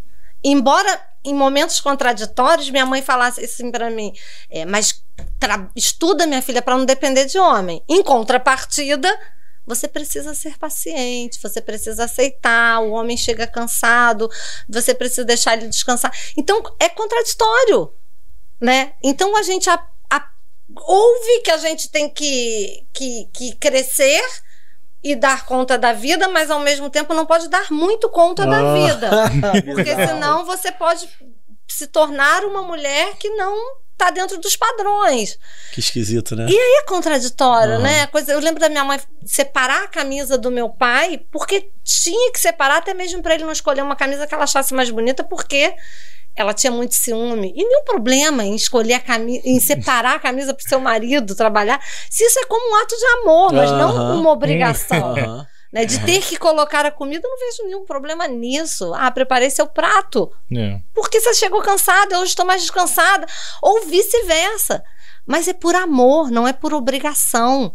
Embora 0.42 1.00
em 1.24 1.32
momentos 1.34 1.80
contraditórios 1.80 2.68
minha 2.70 2.84
mãe 2.84 3.00
falasse 3.00 3.44
assim 3.44 3.70
para 3.70 3.88
mim, 3.90 4.12
é, 4.50 4.64
mas 4.66 5.02
estuda 5.74 6.26
minha 6.26 6.42
filha 6.42 6.60
para 6.60 6.76
não 6.76 6.84
depender 6.84 7.26
de 7.26 7.38
homem. 7.38 7.82
Em 7.88 8.02
contrapartida, 8.02 9.08
Você 9.66 9.88
precisa 9.88 10.34
ser 10.34 10.58
paciente, 10.58 11.40
você 11.40 11.60
precisa 11.60 12.04
aceitar. 12.04 12.80
O 12.80 12.90
homem 12.92 13.16
chega 13.16 13.46
cansado, 13.46 14.28
você 14.68 14.94
precisa 14.94 15.24
deixar 15.24 15.56
ele 15.56 15.68
descansar. 15.68 16.12
Então 16.36 16.62
é 16.78 16.88
contraditório, 16.88 17.92
né? 18.60 18.92
Então 19.02 19.36
a 19.36 19.42
gente 19.42 19.68
a, 19.70 19.82
a, 20.10 20.30
ouve 20.76 21.40
que 21.42 21.50
a 21.50 21.56
gente 21.56 21.88
tem 21.90 22.10
que, 22.10 22.86
que, 22.92 23.28
que 23.32 23.56
crescer 23.56 24.22
e 25.04 25.14
dar 25.14 25.44
conta 25.44 25.76
da 25.76 25.92
vida, 25.92 26.26
mas 26.28 26.50
ao 26.50 26.60
mesmo 26.60 26.88
tempo 26.88 27.12
não 27.12 27.26
pode 27.26 27.46
dar 27.48 27.70
muito 27.70 28.08
conta 28.08 28.46
da 28.46 28.58
Ah. 28.58 28.74
vida. 28.74 29.10
Porque 29.66 29.94
senão 29.94 30.46
você 30.46 30.72
pode 30.72 31.06
se 31.68 31.86
tornar 31.86 32.42
uma 32.44 32.62
mulher 32.62 33.14
que 33.18 33.28
não 33.30 33.54
tá 33.98 34.10
dentro 34.10 34.38
dos 34.40 34.56
padrões. 34.56 35.38
Que 35.72 35.80
esquisito, 35.80 36.34
né? 36.34 36.46
E 36.48 36.56
aí 36.58 36.80
é 36.82 36.86
contraditório, 36.86 37.74
Aham. 37.74 37.82
né? 37.82 38.06
Coisa, 38.06 38.32
eu 38.32 38.40
lembro 38.40 38.60
da 38.60 38.68
minha 38.68 38.82
mãe 38.82 38.98
separar 39.26 39.84
a 39.84 39.88
camisa 39.88 40.38
do 40.38 40.50
meu 40.50 40.68
pai, 40.70 41.20
porque 41.30 41.70
tinha 41.84 42.32
que 42.32 42.40
separar 42.40 42.78
até 42.78 42.94
mesmo 42.94 43.22
para 43.22 43.34
ele 43.34 43.44
não 43.44 43.52
escolher 43.52 43.82
uma 43.82 43.94
camisa 43.94 44.26
que 44.26 44.34
ela 44.34 44.44
achasse 44.44 44.72
mais 44.74 44.90
bonita, 44.90 45.22
porque 45.22 45.74
ela 46.36 46.52
tinha 46.52 46.70
muito 46.70 46.94
ciúme. 46.94 47.52
E 47.56 47.64
nenhum 47.64 47.84
problema 47.84 48.44
em 48.44 48.54
escolher 48.54 48.94
a 48.94 49.00
camisa, 49.00 49.42
em 49.44 49.60
separar 49.60 50.16
a 50.16 50.18
camisa 50.18 50.52
pro 50.52 50.68
seu 50.68 50.80
marido 50.80 51.34
trabalhar, 51.34 51.80
se 52.10 52.24
isso 52.24 52.38
é 52.40 52.46
como 52.46 52.72
um 52.72 52.82
ato 52.82 52.96
de 52.96 53.06
amor, 53.20 53.52
mas 53.52 53.70
Aham. 53.70 53.78
não 53.78 54.20
uma 54.20 54.30
obrigação. 54.30 55.16
Aham. 55.16 55.46
né? 55.72 55.84
De 55.84 55.98
ter 56.04 56.20
que 56.22 56.36
colocar 56.36 56.86
a 56.86 56.90
comida, 56.90 57.26
eu 57.26 57.30
não 57.30 57.38
vejo 57.38 57.64
nenhum 57.64 57.84
problema 57.84 58.26
nisso. 58.28 58.92
Ah, 58.94 59.10
preparei 59.10 59.50
seu 59.50 59.66
prato. 59.66 60.30
É. 60.52 60.80
Porque 60.94 61.20
você 61.20 61.34
chegou 61.34 61.60
cansada, 61.62 62.18
hoje 62.18 62.30
estou 62.30 62.46
mais 62.46 62.62
descansada. 62.62 63.26
Ou 63.60 63.84
vice-versa. 63.86 64.82
Mas 65.26 65.48
é 65.48 65.52
por 65.52 65.74
amor, 65.74 66.30
não 66.30 66.46
é 66.46 66.52
por 66.52 66.74
obrigação. 66.74 67.74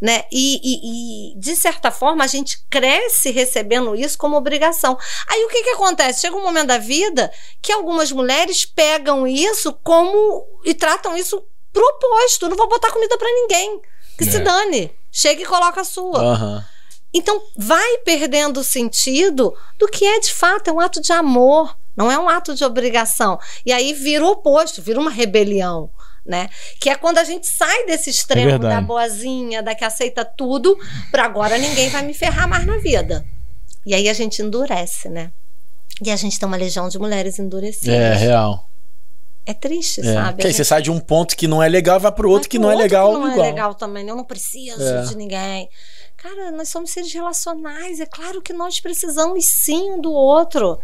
Né? 0.00 0.24
E, 0.32 0.60
e- 0.62 1.32
e, 1.34 1.38
de 1.38 1.54
certa 1.54 1.90
forma, 1.90 2.24
a 2.24 2.26
gente 2.26 2.64
cresce 2.70 3.30
recebendo 3.30 3.94
isso 3.94 4.16
como 4.16 4.34
obrigação. 4.36 4.96
Aí 5.28 5.44
o 5.44 5.48
que, 5.48 5.62
que 5.62 5.70
acontece? 5.70 6.22
Chega 6.22 6.36
um 6.36 6.42
momento 6.42 6.68
da 6.68 6.78
vida 6.78 7.30
que 7.60 7.70
algumas 7.70 8.10
mulheres 8.10 8.64
pegam 8.64 9.26
isso 9.26 9.72
como. 9.84 10.46
e 10.64 10.72
tratam 10.72 11.16
isso 11.16 11.44
proposto. 11.72 12.48
Não 12.48 12.56
vou 12.56 12.68
botar 12.68 12.90
comida 12.90 13.18
para 13.18 13.28
ninguém. 13.30 13.80
Que 14.16 14.24
se 14.24 14.36
É. 14.38 14.40
dane. 14.40 14.90
Chega 15.12 15.42
e 15.42 15.46
coloca 15.46 15.80
a 15.82 15.84
sua. 15.84 16.18
Aham. 16.18 16.64
Então, 17.12 17.42
vai 17.56 17.98
perdendo 17.98 18.60
o 18.60 18.64
sentido 18.64 19.52
do 19.76 19.88
que 19.88 20.06
é 20.06 20.20
de 20.20 20.32
fato, 20.32 20.68
é 20.70 20.72
um 20.72 20.78
ato 20.78 21.00
de 21.00 21.12
amor, 21.12 21.76
não 21.96 22.08
é 22.10 22.16
um 22.16 22.28
ato 22.28 22.54
de 22.54 22.64
obrigação. 22.64 23.36
E 23.66 23.72
aí 23.72 23.92
vira 23.92 24.24
o 24.24 24.28
oposto, 24.30 24.80
vira 24.80 25.00
uma 25.00 25.10
rebelião, 25.10 25.90
né? 26.24 26.48
Que 26.80 26.90
é 26.90 26.94
quando 26.94 27.18
a 27.18 27.24
gente 27.24 27.46
sai 27.46 27.86
desse 27.86 28.10
extremo 28.10 28.50
verdade. 28.50 28.74
da 28.74 28.80
boazinha, 28.80 29.62
da 29.62 29.74
que 29.74 29.84
aceita 29.84 30.24
tudo, 30.24 30.76
para 31.10 31.24
agora 31.24 31.56
ninguém 31.58 31.88
vai 31.88 32.02
me 32.02 32.14
ferrar 32.14 32.48
mais 32.48 32.66
na 32.66 32.76
vida. 32.78 33.24
E 33.86 33.94
aí 33.94 34.08
a 34.08 34.12
gente 34.12 34.42
endurece, 34.42 35.08
né? 35.08 35.30
E 36.04 36.10
a 36.10 36.16
gente 36.16 36.38
tem 36.38 36.46
uma 36.46 36.56
legião 36.56 36.88
de 36.88 36.98
mulheres 36.98 37.38
endurecidas. 37.38 37.94
É, 37.94 38.14
real. 38.14 38.68
É 39.46 39.54
triste, 39.54 40.00
É. 40.00 40.14
sabe? 40.14 40.32
Porque 40.34 40.46
aí 40.46 40.52
você 40.54 40.64
sai 40.64 40.82
de 40.82 40.90
um 40.90 41.00
ponto 41.00 41.34
que 41.36 41.48
não 41.48 41.62
é 41.62 41.68
legal 41.68 41.96
e 41.96 42.00
vai 42.00 42.12
pro 42.12 42.28
outro 42.30 42.44
Vai 42.44 42.50
que 42.50 42.58
não 42.58 42.68
é 42.70 42.74
outro 42.74 42.82
legal 42.84 43.12
que 43.12 43.18
não 43.18 43.32
igual. 43.32 43.44
é 43.46 43.50
legal 43.50 43.74
também. 43.74 44.04
né? 44.04 44.10
Eu 44.12 44.16
não 44.16 44.24
preciso 44.24 44.82
É. 44.82 45.02
de 45.02 45.16
ninguém. 45.16 45.68
Cara, 46.16 46.50
nós 46.52 46.68
somos 46.68 46.90
seres 46.90 47.12
relacionais. 47.12 47.98
É 48.00 48.06
claro 48.06 48.42
que 48.42 48.52
nós 48.52 48.78
precisamos 48.80 49.46
sim 49.46 49.92
um 49.92 50.00
do 50.00 50.12
outro, 50.12 50.78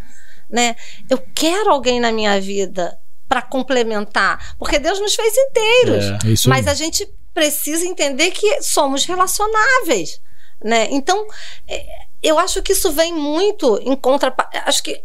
né? 0.51 0.75
Eu 1.09 1.19
quero 1.35 1.71
alguém 1.71 2.01
na 2.01 2.11
minha 2.11 2.41
vida 2.41 2.99
para 3.29 3.43
complementar, 3.43 4.55
porque 4.59 4.79
Deus 4.79 5.01
nos 5.01 5.15
fez 5.15 5.35
inteiros. 5.37 6.05
É. 6.05 6.33
É 6.33 6.49
Mas 6.49 6.67
a 6.69 6.75
gente 6.75 7.09
precisa 7.35 7.85
entender 7.87 8.31
que 8.31 8.63
somos 8.63 9.05
relacionáveis, 9.05 10.21
né? 10.63 10.89
Então, 10.91 11.27
é, 11.69 11.85
eu 12.23 12.39
acho 12.39 12.63
que 12.63 12.73
isso 12.73 12.91
vem 12.93 13.13
muito 13.13 13.79
em 13.83 13.95
contra. 13.97 14.35
Acho 14.65 14.83
que 14.83 15.03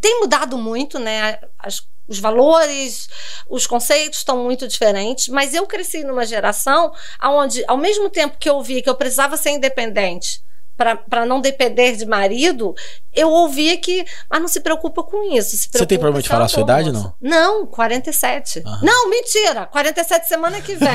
tem 0.00 0.18
mudado 0.20 0.56
muito, 0.58 0.98
né? 0.98 1.38
As- 1.58 1.86
os 2.08 2.18
valores, 2.18 3.06
os 3.50 3.66
conceitos 3.66 4.20
estão 4.20 4.42
muito 4.42 4.66
diferentes, 4.66 5.28
mas 5.28 5.52
eu 5.52 5.66
cresci 5.66 6.02
numa 6.04 6.24
geração 6.24 6.90
onde, 7.22 7.62
ao 7.68 7.76
mesmo 7.76 8.08
tempo 8.08 8.38
que 8.38 8.48
eu 8.48 8.54
ouvia 8.54 8.82
que 8.82 8.88
eu 8.88 8.94
precisava 8.94 9.36
ser 9.36 9.50
independente 9.50 10.42
para 10.78 11.26
não 11.26 11.40
depender 11.40 11.96
de 11.96 12.06
marido, 12.06 12.72
eu 13.12 13.28
ouvia 13.28 13.76
que, 13.76 14.04
mas 14.30 14.40
não 14.40 14.46
se 14.48 14.60
preocupa 14.60 15.02
com 15.02 15.36
isso. 15.36 15.50
se 15.50 15.56
Você 15.70 15.70
tem 15.70 15.98
preocupa 15.98 15.98
problema 15.98 16.22
de 16.22 16.28
falar 16.28 16.44
a 16.44 16.48
sua 16.48 16.62
idade, 16.62 16.92
moço. 16.92 17.12
Não, 17.20 17.66
47. 17.66 18.62
Aham. 18.64 18.80
Não, 18.82 19.10
mentira. 19.10 19.66
47 19.66 20.28
semana 20.28 20.60
que 20.60 20.76
vem. 20.76 20.88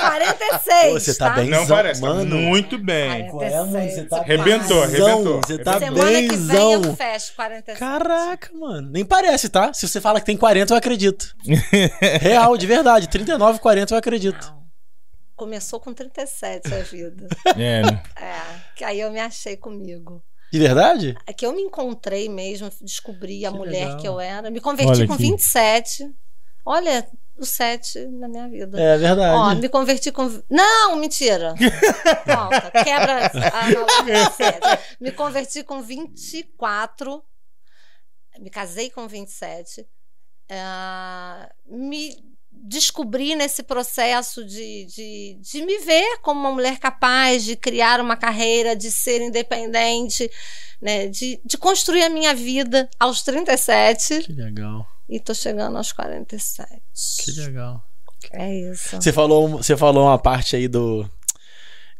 46. 0.00 0.92
Pô, 0.92 1.00
você 1.00 1.14
tá 1.14 1.30
bem 1.30 1.48
Não 1.48 1.66
parece, 1.66 2.00
tá 2.00 2.06
mano. 2.06 2.36
muito 2.36 2.78
bem. 2.78 3.08
Cara, 3.08 3.30
Qual 3.30 3.42
é, 3.42 3.50
mano? 3.64 3.90
Você 3.90 4.04
tá 4.04 4.16
Arrebentou, 4.18 4.58
benzão, 4.58 4.82
arrebentou. 4.82 5.40
Você 5.46 5.58
tá 5.58 5.78
Semana 5.78 6.04
que 6.04 6.12
vem 6.12 6.28
benzão. 6.28 6.72
eu 6.84 6.96
fecho 6.96 7.32
47. 7.34 7.78
Caraca, 7.78 8.50
mano. 8.54 8.90
Nem 8.90 9.04
parece, 9.04 9.48
tá? 9.48 9.72
Se 9.72 9.88
você 9.88 10.00
fala 10.00 10.20
que 10.20 10.26
tem 10.26 10.36
40, 10.36 10.72
eu 10.74 10.76
acredito. 10.78 11.34
Real, 12.20 12.56
de 12.56 12.66
verdade. 12.66 13.08
39, 13.08 13.58
40, 13.58 13.94
eu 13.94 13.98
acredito. 13.98 14.46
Não. 14.52 14.57
Começou 15.38 15.78
com 15.78 15.94
37 15.94 16.74
a 16.74 16.80
vida. 16.82 17.28
É, 17.56 17.82
né? 17.82 18.02
É, 18.16 18.60
que 18.74 18.82
aí 18.84 18.98
eu 19.00 19.10
me 19.12 19.20
achei 19.20 19.56
comigo. 19.56 20.22
De 20.52 20.58
verdade? 20.58 21.16
É 21.26 21.32
que 21.32 21.46
eu 21.46 21.52
me 21.52 21.62
encontrei 21.62 22.28
mesmo, 22.28 22.68
descobri 22.80 23.46
a 23.46 23.52
Que 23.52 23.56
mulher 23.56 23.84
legal. 23.84 23.96
que 23.98 24.08
eu 24.08 24.18
era. 24.20 24.50
Me 24.50 24.60
converti 24.60 24.90
Olha 24.92 25.06
com 25.06 25.12
aqui. 25.14 25.22
27. 25.22 26.10
Olha, 26.66 27.06
o 27.36 27.44
7 27.46 28.06
na 28.08 28.26
minha 28.28 28.48
vida. 28.48 28.80
É 28.80 28.96
Ó, 28.96 28.98
verdade. 28.98 29.60
me 29.60 29.68
converti 29.68 30.10
com. 30.10 30.42
Não, 30.50 30.96
mentira! 30.96 31.54
Volta, 32.26 32.70
quebra 32.82 33.26
a 33.26 33.58
analogia. 33.64 34.80
Me 35.00 35.12
converti 35.12 35.62
com 35.62 35.80
24. 35.82 37.22
Me 38.40 38.50
casei 38.50 38.90
com 38.90 39.06
27. 39.06 39.86
Ah, 40.50 41.48
me 41.66 42.16
descobri 42.62 43.34
nesse 43.34 43.62
processo 43.62 44.44
de, 44.44 44.84
de, 44.86 45.38
de 45.40 45.62
me 45.64 45.78
ver 45.78 46.18
como 46.22 46.40
uma 46.40 46.52
mulher 46.52 46.78
capaz 46.78 47.44
de 47.44 47.56
criar 47.56 48.00
uma 48.00 48.16
carreira, 48.16 48.74
de 48.76 48.90
ser 48.90 49.20
independente, 49.22 50.30
né, 50.80 51.06
de, 51.08 51.40
de 51.44 51.56
construir 51.58 52.02
a 52.02 52.10
minha 52.10 52.34
vida 52.34 52.88
aos 52.98 53.22
37 53.22 54.22
Que 54.24 54.32
legal. 54.32 54.86
e 55.08 55.18
tô 55.20 55.34
chegando 55.34 55.76
aos 55.78 55.92
47. 55.92 56.80
Que 57.24 57.32
legal. 57.40 57.82
É 58.32 58.54
isso. 58.54 58.96
Você 59.00 59.12
falou, 59.12 59.48
você 59.58 59.76
falou 59.76 60.04
uma 60.06 60.18
parte 60.18 60.56
aí 60.56 60.66
do. 60.68 61.08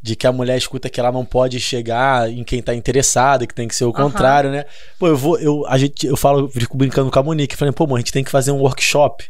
De 0.01 0.15
que 0.15 0.29
a 0.29 0.33
mulher 0.33 0.57
escuta 0.57 0.89
que 0.89 1.01
ela 1.01 1.11
não 1.11 1.25
pode 1.25 1.59
chegar 1.59 2.31
em 2.31 2.45
quem 2.45 2.63
tá 2.63 2.73
interessado, 2.73 3.47
que 3.49 3.55
tem 3.55 3.67
que 3.67 3.75
ser 3.75 3.85
o 3.85 3.89
Aham. 3.91 4.05
contrário, 4.05 4.51
né? 4.51 4.65
Pô, 4.97 5.09
eu 5.09 5.17
vou. 5.17 5.39
Eu, 5.41 5.67
a 5.67 5.77
gente, 5.77 6.07
eu 6.07 6.17
falo, 6.17 6.43
eu 6.55 6.61
fico 6.61 6.77
brincando 6.77 7.11
com 7.11 7.19
a 7.19 7.23
Monique, 7.23 7.57
falei, 7.57 7.73
pô, 7.73 7.85
mano, 7.85 7.97
a 7.97 7.99
gente 7.99 8.13
tem 8.13 8.23
que 8.23 8.31
fazer 8.31 8.53
um 8.53 8.59
workshop 8.61 9.25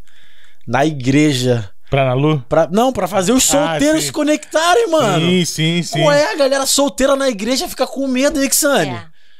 na 0.68 0.84
igreja. 0.86 1.70
Pra 1.90 2.04
Nalu? 2.04 2.44
Pra, 2.46 2.68
não, 2.70 2.92
pra 2.92 3.08
fazer 3.08 3.32
os 3.32 3.48
Ah, 3.54 3.70
solteiros 3.70 4.00
sim. 4.02 4.06
se 4.08 4.12
conectarem, 4.12 4.88
mano. 4.90 5.18
Sim, 5.26 5.44
sim, 5.46 5.82
sim. 5.82 6.04
Ué, 6.04 6.32
a 6.32 6.36
galera 6.36 6.66
solteira 6.66 7.16
na 7.16 7.30
igreja 7.30 7.66
fica 7.66 7.86
com 7.86 8.06
medo, 8.06 8.44
Ixane. 8.44 8.90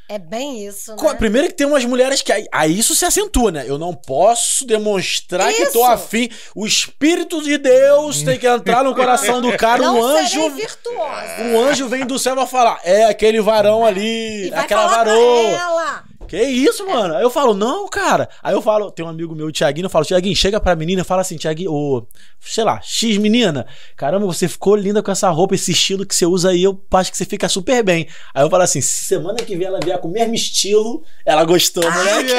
É, 0.08 0.14
é 0.14 0.18
bem 0.18 0.66
isso, 0.66 0.96
né? 0.96 1.14
Primeiro 1.18 1.48
que 1.48 1.52
tem 1.54 1.66
umas 1.66 1.84
mulheres 1.84 2.22
que 2.22 2.32
aí, 2.32 2.46
aí 2.50 2.78
isso 2.78 2.94
se 2.94 3.04
acentua, 3.04 3.52
né? 3.52 3.64
Eu 3.68 3.76
não 3.76 3.92
posso 3.92 4.64
demonstrar 4.66 5.52
que 5.52 5.66
tô 5.66 5.80
Isso. 5.82 5.84
afim. 5.90 6.30
O 6.56 6.66
Espírito 6.66 7.42
de 7.42 7.58
Deus 7.58 8.22
tem 8.22 8.38
que 8.38 8.46
entrar 8.46 8.82
no 8.82 8.94
coração 8.94 9.42
do 9.42 9.54
cara. 9.54 9.82
Não 9.82 10.00
um 10.00 10.02
anjo. 10.02 10.48
virtuosa. 10.48 11.42
Um 11.42 11.60
anjo 11.60 11.86
vem 11.86 12.06
do 12.06 12.18
céu 12.18 12.32
e 12.32 12.36
vai 12.36 12.46
falar: 12.46 12.80
é 12.82 13.04
aquele 13.04 13.42
varão 13.42 13.84
ali, 13.84 14.46
E 14.46 14.50
vai 14.50 14.60
aquela 14.60 14.88
falar 14.88 15.02
pra 15.04 15.12
varoa. 15.12 16.04
Que 16.28 16.42
isso, 16.42 16.86
mano? 16.86 17.14
Aí 17.16 17.22
eu 17.22 17.30
falo, 17.30 17.54
não, 17.54 17.88
cara. 17.88 18.28
Aí 18.42 18.54
eu 18.54 18.62
falo, 18.62 18.90
tem 18.90 19.04
um 19.04 19.08
amigo 19.08 19.34
meu, 19.34 19.46
o 19.46 19.52
Tiaguinho, 19.52 19.86
eu 19.86 19.90
falo, 19.90 20.04
Tiaguinho, 20.04 20.36
chega 20.36 20.60
pra 20.60 20.76
menina 20.76 21.00
e 21.02 21.04
fala 21.04 21.22
assim, 21.22 21.36
Tiaguinho, 21.36 21.72
ô, 21.72 22.06
sei 22.40 22.64
lá, 22.64 22.80
X 22.82 23.16
menina, 23.18 23.66
caramba, 23.96 24.26
você 24.26 24.46
ficou 24.46 24.76
linda 24.76 25.02
com 25.02 25.10
essa 25.10 25.28
roupa, 25.30 25.54
esse 25.54 25.72
estilo 25.72 26.06
que 26.06 26.14
você 26.14 26.26
usa 26.26 26.50
aí, 26.50 26.62
eu 26.62 26.80
acho 26.92 27.10
que 27.10 27.16
você 27.16 27.24
fica 27.24 27.48
super 27.48 27.82
bem. 27.82 28.06
Aí 28.34 28.44
eu 28.44 28.50
falo 28.50 28.62
assim, 28.62 28.80
se 28.80 29.04
semana 29.04 29.36
que 29.38 29.56
vem 29.56 29.66
ela 29.66 29.80
vier 29.82 29.98
com 29.98 30.08
o 30.08 30.12
mesmo 30.12 30.34
estilo, 30.34 31.02
ela 31.24 31.44
gostou, 31.44 31.82
moleque. 31.90 32.32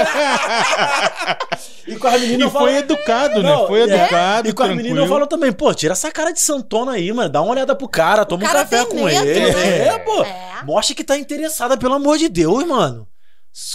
E 1.88 1.96
com 1.96 2.08
as 2.08 2.22
meninas 2.22 2.42
eu 2.42 2.52
falo, 2.52 2.66
foi 2.68 2.76
educado, 2.78 3.42
né? 3.42 3.50
Não, 3.50 3.68
Foi 3.68 3.80
é. 3.82 3.84
educado, 3.84 4.48
E 4.48 4.54
com 4.54 4.62
as 4.64 4.68
tranquilo. 4.70 4.76
meninas 4.90 5.04
eu 5.04 5.10
falo 5.10 5.28
também, 5.28 5.52
pô, 5.52 5.74
tira 5.74 5.94
essa 5.94 6.12
cara 6.12 6.32
de 6.32 6.40
santona 6.40 6.92
aí, 6.94 7.12
mano. 7.12 7.30
Dá 7.30 7.42
uma 7.42 7.52
olhada 7.52 7.76
pro 7.76 7.88
cara, 7.88 8.26
toma 8.26 8.44
um 8.44 8.48
cara 8.48 8.60
café 8.60 8.86
tem 8.86 8.88
com 8.88 9.06
medo, 9.06 9.26
ele. 9.26 9.54
né? 9.54 9.88
É, 9.88 9.98
pô. 10.00 10.24
É. 10.24 10.64
Mostra 10.64 10.96
que 10.96 11.04
tá 11.04 11.18
interessada, 11.18 11.78
pelo 11.78 11.94
amor 11.96 12.18
de 12.18 12.30
Deus, 12.30 12.64
mano. 12.68 13.08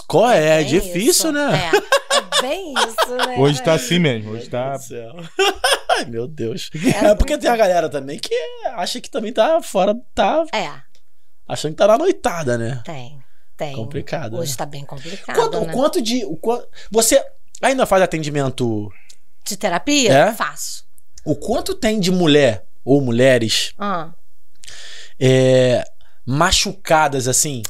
Qual 0.07 0.29
é? 0.29 0.61
É 0.61 0.63
bem 0.63 0.65
difícil, 0.67 1.09
isso. 1.09 1.31
né? 1.31 1.71
É, 1.71 2.17
é 2.17 2.41
bem 2.41 2.73
isso, 2.87 3.15
né? 3.27 3.35
Hoje 3.37 3.61
tá 3.61 3.73
assim 3.73 3.99
mesmo. 3.99 4.31
Hoje 4.31 4.49
tá. 4.49 4.75
Ai, 5.97 6.05
meu 6.05 6.27
Deus. 6.27 6.69
É 7.01 7.13
porque 7.15 7.37
tem 7.37 7.49
a 7.49 7.55
galera 7.57 7.89
também 7.89 8.17
que 8.19 8.33
acha 8.75 8.99
que 8.99 9.09
também 9.09 9.31
tá 9.31 9.61
fora, 9.61 9.95
tá 10.13 10.43
É, 10.53 10.69
achando 11.47 11.71
que 11.71 11.77
tá 11.77 11.87
na 11.87 11.97
noitada, 11.97 12.57
né? 12.57 12.81
tem. 12.85 13.23
Tem. 13.57 13.73
Complicado, 13.73 14.35
Hoje 14.37 14.51
né? 14.51 14.57
tá 14.57 14.65
bem 14.65 14.83
complicado. 14.83 15.33
Quanto, 15.33 15.61
né? 15.61 15.71
quanto 15.71 16.01
de. 16.01 16.25
o 16.25 16.37
você 16.91 17.23
ainda 17.61 17.85
faz 17.85 18.03
atendimento? 18.03 18.91
De 19.45 19.55
terapia? 19.55 20.11
É? 20.13 20.33
Faço. 20.33 20.83
O 21.23 21.37
quanto 21.37 21.73
tem 21.73 21.97
de 21.99 22.11
mulher 22.11 22.65
ou 22.83 22.99
mulheres 22.99 23.73
Ah, 23.79 24.09
é, 25.17 25.85
machucadas, 26.25 27.27
assim, 27.29 27.61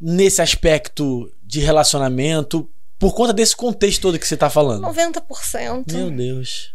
nesse 0.00 0.42
aspecto 0.42 1.30
de 1.42 1.60
relacionamento, 1.60 2.68
por 2.98 3.14
conta 3.14 3.32
desse 3.32 3.54
contexto 3.54 4.02
todo 4.02 4.18
que 4.18 4.26
você 4.26 4.36
tá 4.36 4.50
falando? 4.50 4.86
90%. 4.86 5.92
Meu 5.92 6.10
Deus. 6.10 6.74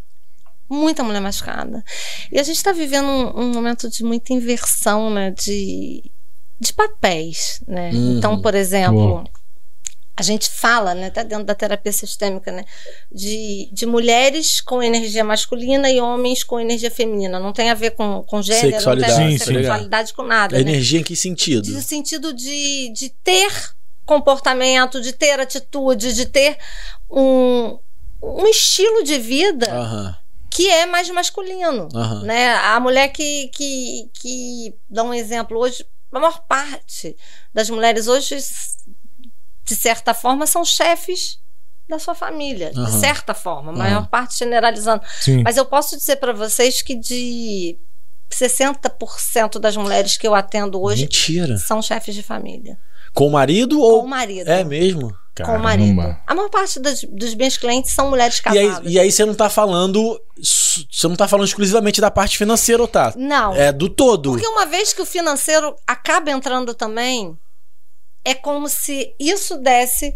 Muita 0.70 1.04
mulher 1.04 1.20
machucada. 1.20 1.84
E 2.32 2.40
a 2.40 2.44
gente 2.44 2.58
está 2.58 2.72
vivendo 2.72 3.08
um, 3.08 3.42
um 3.42 3.52
momento 3.52 3.90
de 3.90 4.04
muita 4.04 4.34
inversão, 4.34 5.10
né? 5.10 5.32
De, 5.32 6.04
de 6.60 6.74
papéis, 6.74 7.62
né? 7.68 7.90
Uhum. 7.92 8.18
Então, 8.18 8.42
por 8.42 8.56
exemplo, 8.56 9.24
Pô. 9.24 9.41
A 10.16 10.24
gente 10.24 10.50
fala, 10.50 10.94
né? 10.94 11.08
Até 11.08 11.24
dentro 11.24 11.46
da 11.46 11.56
terapia 11.56 11.92
sistêmica, 11.92 12.52
né? 12.52 12.66
De, 13.12 13.70
de 13.72 13.86
mulheres 13.86 14.60
com 14.62 14.84
energia 14.84 15.24
masculina 15.24 15.90
e 15.90 16.00
homens 16.00 16.44
com 16.44 16.60
energia 16.60 16.92
feminina. 16.92 17.40
Não 17.40 17.54
tem 17.54 17.70
a 17.70 17.74
ver 17.74 17.92
com, 17.92 18.22
com 18.24 18.42
gênero, 18.42 18.72
Sexualidade. 18.72 19.12
não 19.14 19.18
tem 19.20 19.26
a 19.26 19.30
ver 19.30 19.40
com 19.40 19.46
sim. 19.46 19.54
sexualidade, 19.54 20.14
com 20.14 20.24
nada. 20.24 20.56
A 20.56 20.60
né? 20.60 20.70
energia 20.70 21.00
em 21.00 21.04
que 21.04 21.16
sentido? 21.16 21.70
No 21.72 21.82
sentido 21.82 22.34
de, 22.34 22.92
de 22.94 23.10
ter 23.24 23.52
comportamento, 24.06 25.00
de 25.00 25.14
ter 25.14 25.40
atitude, 25.40 26.14
de 26.14 26.26
ter 26.26 26.58
um, 27.10 27.80
um 28.22 28.46
estilo 28.48 29.04
de 29.04 29.18
vida 29.18 29.72
Aham, 29.72 30.18
que 30.50 30.70
é 30.70 30.86
mais 30.86 31.10
masculino. 31.10 31.88
aham. 31.96 32.24
Né? 32.24 32.54
A 32.54 32.80
mulher 32.80 33.08
que, 33.10 33.48
que, 33.54 34.10
que 34.14 34.76
dá 34.90 35.04
um 35.04 35.14
exemplo 35.14 35.58
hoje, 35.58 35.86
a 36.12 36.20
maior 36.20 36.46
parte 36.46 37.16
das 37.54 37.70
mulheres 37.70 38.08
hoje, 38.08 38.38
de 39.66 39.76
certa 39.76 40.14
forma, 40.14 40.46
são 40.48 40.64
chefes 40.66 41.40
da 41.88 42.00
sua 42.00 42.16
família. 42.16 42.72
De 42.72 42.80
Aham. 42.80 43.00
certa 43.00 43.34
forma, 43.34 43.72
a 43.72 43.76
maior 43.76 44.08
parte 44.08 44.38
generalizando. 44.38 45.04
Sim. 45.20 45.44
Mas 45.44 45.58
eu 45.58 45.66
posso 45.66 45.98
dizer 45.98 46.18
para 46.18 46.34
vocês 46.34 46.82
que 46.82 46.96
de 46.96 47.78
60% 48.30 49.60
das 49.60 49.76
mulheres 49.76 50.18
que 50.18 50.28
eu 50.28 50.34
atendo 50.34 50.82
hoje 50.82 51.04
Mentira. 51.04 51.58
são 51.58 51.82
chefes 51.82 52.16
de 52.16 52.24
família. 52.24 52.78
Com 53.14 53.28
o 53.28 53.32
marido 53.32 53.78
Com 53.78 53.84
ou. 53.84 54.04
o 54.06 54.08
marido. 54.08 54.48
É 54.50 54.64
mesmo? 54.64 55.14
Com 55.44 55.56
o 55.56 55.60
marido. 55.60 56.00
A 56.28 56.36
maior 56.36 56.50
parte 56.50 56.80
das- 56.80 57.04
dos 57.04 57.34
meus 57.36 57.58
clientes 57.58 57.92
são 57.92 58.10
mulheres 58.10 58.42
E 58.46 58.58
aí, 58.58 58.68
casadas. 58.68 58.92
e 58.94 59.00
aí 59.00 59.12
você 59.12 59.26
não 59.26 59.34
tá 59.34 59.50
falando. 59.50 60.20
Você 60.38 61.08
não 61.08 61.16
tá 61.16 61.28
falando 61.28 61.48
exclusivamente 61.48 62.00
da 62.00 62.12
parte 62.12 62.38
financeira, 62.38 62.88
tá? 62.88 63.14
Não. 63.18 63.54
É 63.56 63.72
do 63.72 63.90
todo. 63.90 64.32
Porque 64.32 64.48
uma 64.48 64.66
vez 64.66 64.94
que 64.94 65.02
o 65.02 65.06
financeiro 65.06 65.76
acaba 65.88 66.32
entrando 66.32 66.74
também, 66.74 67.36
é 68.24 68.34
como 68.34 68.68
se 68.70 69.14
isso 69.20 69.58
desse 69.58 70.16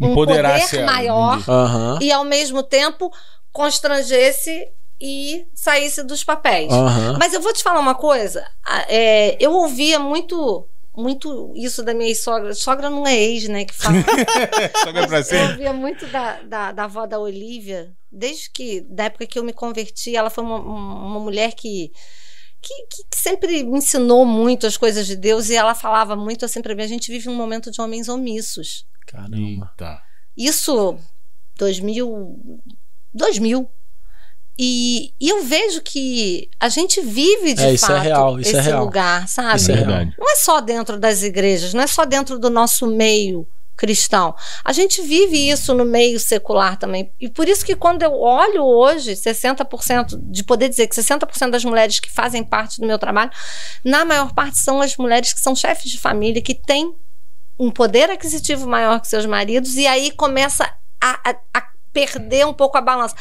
um 0.00 0.10
Empoderasse 0.12 0.70
poder 0.70 0.82
ela, 0.82 0.92
maior. 0.92 1.44
Aham. 1.50 1.98
e 2.02 2.12
ao 2.12 2.24
mesmo 2.24 2.62
tempo 2.62 3.10
constrangesse 3.52 4.68
e 5.00 5.46
saísse 5.54 6.02
dos 6.02 6.22
papéis. 6.24 6.72
Aham. 6.72 7.16
Mas 7.18 7.32
eu 7.34 7.40
vou 7.40 7.52
te 7.52 7.62
falar 7.62 7.80
uma 7.80 7.94
coisa. 7.94 8.46
é, 8.88 9.36
eu 9.42 9.52
ouvia 9.52 9.98
muito, 9.98 10.66
muito 10.96 11.52
isso 11.56 11.82
da 11.82 11.92
minha 11.94 12.14
sogra. 12.14 12.54
Sogra 12.54 12.88
não 12.90 13.06
é 13.06 13.14
ex, 13.16 13.48
né? 13.48 13.64
Que 13.64 13.74
fala. 13.74 13.96
Sogra 14.84 15.06
pra 15.06 15.18
Eu 15.18 15.24
sempre. 15.24 15.52
ouvia 15.52 15.72
muito 15.72 16.06
da, 16.06 16.40
da, 16.42 16.72
da 16.72 16.84
avó 16.84 17.06
da 17.06 17.18
Olivia, 17.18 17.92
desde 18.10 18.50
que, 18.50 18.80
da 18.82 19.04
época 19.04 19.26
que 19.26 19.38
eu 19.38 19.44
me 19.44 19.52
converti, 19.52 20.14
ela 20.16 20.30
foi 20.30 20.44
uma, 20.44 20.58
uma 20.58 21.20
mulher 21.20 21.52
que, 21.54 21.90
que, 22.66 23.04
que 23.10 23.16
sempre 23.16 23.62
me 23.64 23.78
ensinou 23.78 24.24
muito 24.24 24.66
as 24.66 24.76
coisas 24.76 25.06
de 25.06 25.14
Deus 25.16 25.48
e 25.48 25.54
ela 25.54 25.74
falava 25.74 26.16
muito 26.16 26.44
assim 26.44 26.60
pra 26.60 26.74
mim: 26.74 26.82
a 26.82 26.86
gente 26.88 27.10
vive 27.10 27.28
um 27.28 27.34
momento 27.34 27.70
de 27.70 27.80
homens 27.80 28.08
omissos. 28.08 28.86
Caramba. 29.06 29.70
Eita. 29.72 30.02
Isso, 30.36 30.98
2000. 31.56 32.60
2000. 33.14 33.68
E, 34.58 35.12
e 35.20 35.28
eu 35.28 35.44
vejo 35.44 35.82
que 35.82 36.48
a 36.58 36.68
gente 36.70 37.00
vive 37.02 37.52
de 37.52 37.62
É, 37.62 37.74
isso 37.74 37.84
é 37.84 37.88
fato 37.88 38.02
real, 38.02 38.40
isso 38.40 38.56
é 38.56 38.60
esse 38.60 38.68
real. 38.70 38.84
lugar, 38.84 39.28
sabe? 39.28 39.56
Isso 39.60 39.70
é 39.70 39.74
real. 39.74 39.86
Verdade. 39.86 40.14
Não 40.18 40.32
é 40.32 40.36
só 40.36 40.60
dentro 40.60 40.98
das 40.98 41.22
igrejas, 41.22 41.74
não 41.74 41.82
é 41.82 41.86
só 41.86 42.04
dentro 42.06 42.38
do 42.38 42.48
nosso 42.48 42.86
meio 42.86 43.46
cristão. 43.76 44.34
A 44.64 44.72
gente 44.72 45.02
vive 45.02 45.50
isso 45.50 45.74
no 45.74 45.84
meio 45.84 46.18
secular 46.18 46.78
também. 46.78 47.12
E 47.20 47.28
por 47.28 47.46
isso 47.48 47.64
que 47.64 47.76
quando 47.76 48.02
eu 48.02 48.12
olho 48.18 48.64
hoje, 48.64 49.12
60%, 49.12 50.18
de 50.22 50.42
poder 50.42 50.68
dizer 50.68 50.86
que 50.86 50.94
60% 50.96 51.50
das 51.50 51.64
mulheres 51.64 52.00
que 52.00 52.10
fazem 52.10 52.42
parte 52.42 52.80
do 52.80 52.86
meu 52.86 52.98
trabalho, 52.98 53.30
na 53.84 54.04
maior 54.04 54.32
parte 54.32 54.58
são 54.58 54.80
as 54.80 54.96
mulheres 54.96 55.32
que 55.32 55.40
são 55.40 55.54
chefes 55.54 55.90
de 55.90 55.98
família, 55.98 56.40
que 56.40 56.54
têm 56.54 56.94
um 57.58 57.70
poder 57.70 58.10
aquisitivo 58.10 58.66
maior 58.66 59.00
que 59.00 59.08
seus 59.08 59.26
maridos, 59.26 59.76
e 59.76 59.86
aí 59.86 60.10
começa 60.10 60.64
a, 61.00 61.30
a- 61.30 61.36
a 61.54 61.66
perder 61.92 62.44
um 62.46 62.52
pouco 62.52 62.76
a 62.76 62.80
balança. 62.82 63.14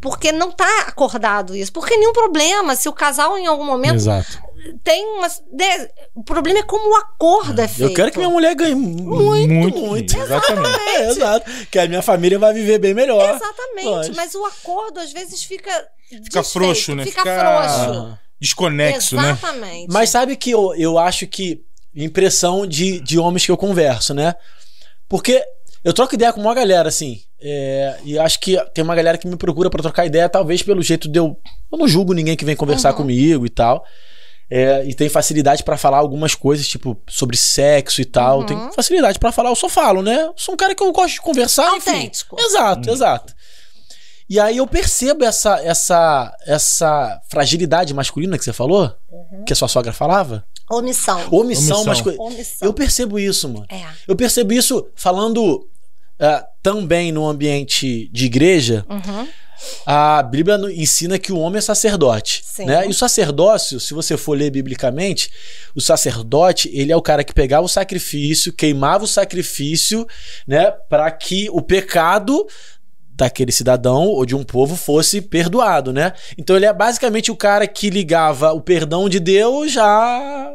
Porque 0.00 0.32
não 0.32 0.48
está 0.48 0.66
acordado 0.86 1.54
isso. 1.54 1.70
Porque 1.70 1.94
nenhum 1.96 2.14
problema 2.14 2.74
se 2.74 2.88
o 2.88 2.92
casal 2.92 3.36
em 3.36 3.46
algum 3.46 3.64
momento 3.64 3.96
Exato. 3.96 4.38
Tem 4.84 5.04
umas. 5.18 5.42
né, 5.52 5.88
O 6.14 6.22
problema 6.22 6.60
é 6.60 6.62
como 6.62 6.90
o 6.92 6.96
acordo 6.96 7.60
é 7.60 7.68
feito. 7.68 7.90
Eu 7.90 7.94
quero 7.94 8.10
que 8.12 8.18
minha 8.18 8.30
mulher 8.30 8.54
ganhe 8.54 8.74
muito, 8.74 9.52
Muito. 9.52 9.78
muito. 9.78 10.16
Exatamente. 10.18 10.78
É, 10.96 11.08
exato. 11.10 11.50
Que 11.70 11.78
a 11.78 11.88
minha 11.88 12.02
família 12.02 12.38
vai 12.38 12.52
viver 12.52 12.78
bem 12.78 12.94
melhor. 12.94 13.34
Exatamente, 13.34 13.84
Lógico. 13.86 14.16
mas 14.16 14.34
o 14.34 14.44
acordo 14.44 15.00
às 15.00 15.12
vezes 15.12 15.42
fica. 15.44 15.70
Fica 16.08 16.20
desfeito, 16.20 16.48
frouxo, 16.48 16.94
né? 16.94 17.04
Fica, 17.04 17.20
Fica- 17.22 17.40
frouxo. 17.40 18.18
Desconexo, 18.40 19.16
né? 19.16 19.30
Exatamente. 19.30 19.92
Mas 19.92 20.10
sabe 20.10 20.36
que 20.36 20.50
eu, 20.50 20.74
eu 20.74 20.98
acho 20.98 21.26
que. 21.26 21.64
Impressão 21.94 22.66
de, 22.66 23.00
de 23.00 23.18
homens 23.18 23.44
que 23.44 23.52
eu 23.52 23.56
converso, 23.56 24.14
né? 24.14 24.34
Porque 25.08 25.44
eu 25.84 25.92
troco 25.92 26.14
ideia 26.14 26.32
com 26.32 26.40
uma 26.40 26.54
galera, 26.54 26.88
assim. 26.88 27.20
é, 27.38 27.98
e 28.02 28.18
acho 28.18 28.40
que 28.40 28.56
tem 28.72 28.82
uma 28.82 28.94
galera 28.94 29.18
que 29.18 29.26
me 29.28 29.36
procura 29.36 29.68
pra 29.68 29.82
trocar 29.82 30.06
ideia, 30.06 30.26
talvez 30.28 30.62
pelo 30.62 30.80
jeito 30.80 31.06
de 31.06 31.18
eu. 31.18 31.36
Eu 31.70 31.76
não 31.78 31.86
julgo 31.86 32.14
ninguém 32.14 32.34
que 32.36 32.44
vem 32.46 32.56
conversar 32.56 32.92
Uhum. 32.92 32.96
comigo 32.96 33.44
e 33.44 33.50
tal. 33.50 33.84
É, 34.54 34.84
e 34.84 34.92
tem 34.92 35.08
facilidade 35.08 35.64
pra 35.64 35.78
falar 35.78 35.96
algumas 35.96 36.34
coisas, 36.34 36.68
tipo, 36.68 36.94
sobre 37.08 37.38
sexo 37.38 38.02
e 38.02 38.04
tal. 38.04 38.40
Uhum. 38.40 38.46
Tem 38.46 38.72
facilidade 38.72 39.18
pra 39.18 39.32
falar, 39.32 39.48
eu 39.48 39.56
só 39.56 39.66
falo, 39.66 40.02
né? 40.02 40.24
Eu 40.24 40.34
sou 40.36 40.52
um 40.52 40.58
cara 40.58 40.74
que 40.74 40.82
eu 40.82 40.92
gosto 40.92 41.14
de 41.14 41.22
conversar. 41.22 41.74
enfim. 41.74 41.90
Autêntico. 41.90 42.36
Exato, 42.38 42.90
exato. 42.90 43.34
E 44.28 44.38
aí 44.38 44.58
eu 44.58 44.66
percebo 44.66 45.24
essa, 45.24 45.58
essa, 45.64 46.36
essa 46.46 47.18
fragilidade 47.30 47.94
masculina 47.94 48.36
que 48.36 48.44
você 48.44 48.52
falou, 48.52 48.94
que 49.46 49.54
a 49.54 49.56
sua 49.56 49.68
sogra 49.68 49.90
falava. 49.90 50.44
Omissão. 50.70 51.18
Omissão, 51.30 51.80
Omissão. 51.80 51.84
masculina. 51.86 52.44
Eu 52.60 52.74
percebo 52.74 53.18
isso, 53.18 53.48
mano. 53.48 53.64
É. 53.70 53.86
Eu 54.06 54.14
percebo 54.14 54.52
isso 54.52 54.86
falando 54.94 55.66
ah, 56.18 56.46
também 56.62 57.12
no 57.12 57.26
ambiente 57.26 58.08
de 58.12 58.26
igreja. 58.26 58.84
Uhum. 58.88 59.28
A 59.86 60.22
Bíblia 60.22 60.58
ensina 60.74 61.18
que 61.18 61.32
o 61.32 61.38
homem 61.38 61.58
é 61.58 61.60
sacerdote, 61.60 62.42
Sim. 62.44 62.66
né? 62.66 62.86
E 62.86 62.90
o 62.90 62.94
sacerdócio, 62.94 63.78
se 63.78 63.94
você 63.94 64.16
for 64.16 64.36
ler 64.36 64.50
biblicamente, 64.50 65.30
o 65.74 65.80
sacerdote, 65.80 66.70
ele 66.72 66.92
é 66.92 66.96
o 66.96 67.02
cara 67.02 67.22
que 67.24 67.32
pegava 67.32 67.64
o 67.64 67.68
sacrifício, 67.68 68.52
queimava 68.52 69.04
o 69.04 69.08
sacrifício, 69.08 70.06
né, 70.46 70.70
para 70.88 71.10
que 71.10 71.48
o 71.50 71.62
pecado 71.62 72.46
daquele 73.14 73.52
cidadão 73.52 74.06
ou 74.06 74.24
de 74.24 74.34
um 74.34 74.42
povo 74.42 74.74
fosse 74.74 75.20
perdoado, 75.20 75.92
né? 75.92 76.12
Então 76.36 76.56
ele 76.56 76.66
é 76.66 76.72
basicamente 76.72 77.30
o 77.30 77.36
cara 77.36 77.66
que 77.66 77.90
ligava 77.90 78.52
o 78.52 78.60
perdão 78.60 79.08
de 79.08 79.20
Deus 79.20 79.72
já 79.72 80.52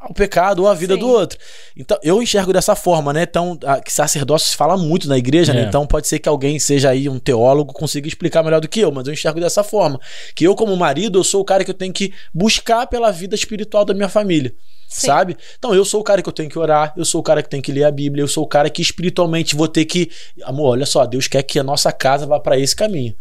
ao 0.00 0.14
pecado 0.14 0.62
ou 0.62 0.68
à 0.68 0.74
vida 0.74 0.94
Sim. 0.94 1.00
do 1.00 1.08
outro. 1.08 1.38
Então 1.76 1.98
eu 2.02 2.22
enxergo 2.22 2.54
dessa 2.54 2.74
forma, 2.74 3.12
né? 3.12 3.24
Então, 3.24 3.58
a, 3.64 3.80
que 3.80 3.92
sacerdócio 3.92 4.48
se 4.48 4.56
fala 4.56 4.76
muito 4.76 5.06
na 5.06 5.18
igreja, 5.18 5.52
né? 5.52 5.62
É. 5.62 5.64
Então 5.64 5.86
pode 5.86 6.08
ser 6.08 6.18
que 6.18 6.28
alguém 6.28 6.58
seja 6.58 6.88
aí 6.88 7.06
um 7.06 7.18
teólogo 7.18 7.74
consiga 7.74 8.08
explicar 8.08 8.42
melhor 8.42 8.62
do 8.62 8.68
que 8.68 8.80
eu, 8.80 8.90
mas 8.90 9.06
eu 9.06 9.12
enxergo 9.12 9.38
dessa 9.38 9.62
forma, 9.62 10.00
que 10.34 10.44
eu 10.44 10.54
como 10.54 10.74
marido, 10.74 11.18
eu 11.18 11.24
sou 11.24 11.42
o 11.42 11.44
cara 11.44 11.62
que 11.62 11.70
eu 11.70 11.74
tenho 11.74 11.92
que 11.92 12.14
buscar 12.32 12.86
pela 12.86 13.10
vida 13.10 13.34
espiritual 13.34 13.84
da 13.84 13.92
minha 13.92 14.08
família. 14.08 14.54
Sim. 14.88 15.06
Sabe? 15.06 15.36
Então 15.58 15.74
eu 15.74 15.84
sou 15.84 16.00
o 16.00 16.04
cara 16.04 16.22
que 16.22 16.28
eu 16.28 16.32
tenho 16.32 16.48
que 16.48 16.58
orar, 16.58 16.94
eu 16.96 17.04
sou 17.04 17.20
o 17.20 17.24
cara 17.24 17.42
que 17.42 17.50
tem 17.50 17.60
que 17.60 17.70
ler 17.70 17.84
a 17.84 17.90
Bíblia, 17.90 18.22
eu 18.22 18.28
sou 18.28 18.42
o 18.42 18.48
cara 18.48 18.70
que 18.70 18.80
espiritualmente 18.80 19.54
vou 19.54 19.68
ter 19.68 19.84
que, 19.84 20.10
amor, 20.44 20.70
olha 20.70 20.86
só, 20.86 21.04
Deus 21.04 21.28
quer 21.28 21.42
que 21.42 21.58
a 21.58 21.62
nossa 21.62 21.92
casa 21.92 22.26
vá 22.26 22.40
para 22.40 22.58
esse 22.58 22.74
caminho. 22.74 23.14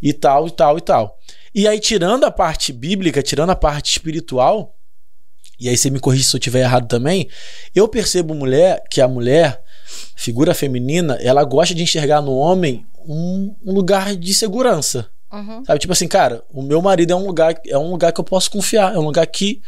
E 0.00 0.12
tal, 0.14 0.46
e 0.46 0.50
tal, 0.50 0.78
e 0.78 0.80
tal. 0.80 1.18
E 1.54 1.68
aí 1.68 1.78
tirando 1.78 2.24
a 2.24 2.30
parte 2.30 2.72
bíblica, 2.72 3.22
tirando 3.22 3.50
a 3.50 3.56
parte 3.56 3.90
espiritual, 3.90 4.77
e 5.58 5.68
aí 5.68 5.76
você 5.76 5.90
me 5.90 5.98
corrige 5.98 6.24
se 6.24 6.34
eu 6.34 6.38
estiver 6.38 6.60
errado 6.60 6.86
também, 6.86 7.28
eu 7.74 7.88
percebo 7.88 8.34
mulher 8.34 8.82
que 8.90 9.00
a 9.00 9.08
mulher, 9.08 9.62
figura 10.14 10.54
feminina, 10.54 11.18
ela 11.20 11.42
gosta 11.44 11.74
de 11.74 11.82
enxergar 11.82 12.20
no 12.20 12.36
homem 12.36 12.86
um, 13.06 13.54
um 13.64 13.72
lugar 13.72 14.14
de 14.14 14.32
segurança. 14.34 15.08
Uhum. 15.32 15.64
Sabe, 15.64 15.78
tipo 15.78 15.92
assim, 15.92 16.08
cara, 16.08 16.42
o 16.52 16.62
meu 16.62 16.80
marido 16.80 17.12
é 17.12 17.16
um 17.16 17.26
lugar, 17.26 17.54
é 17.66 17.76
um 17.76 17.90
lugar 17.90 18.12
que 18.12 18.20
eu 18.20 18.24
posso 18.24 18.50
confiar, 18.50 18.94
é 18.94 18.98
um 18.98 19.04
lugar 19.04 19.26
que 19.26 19.60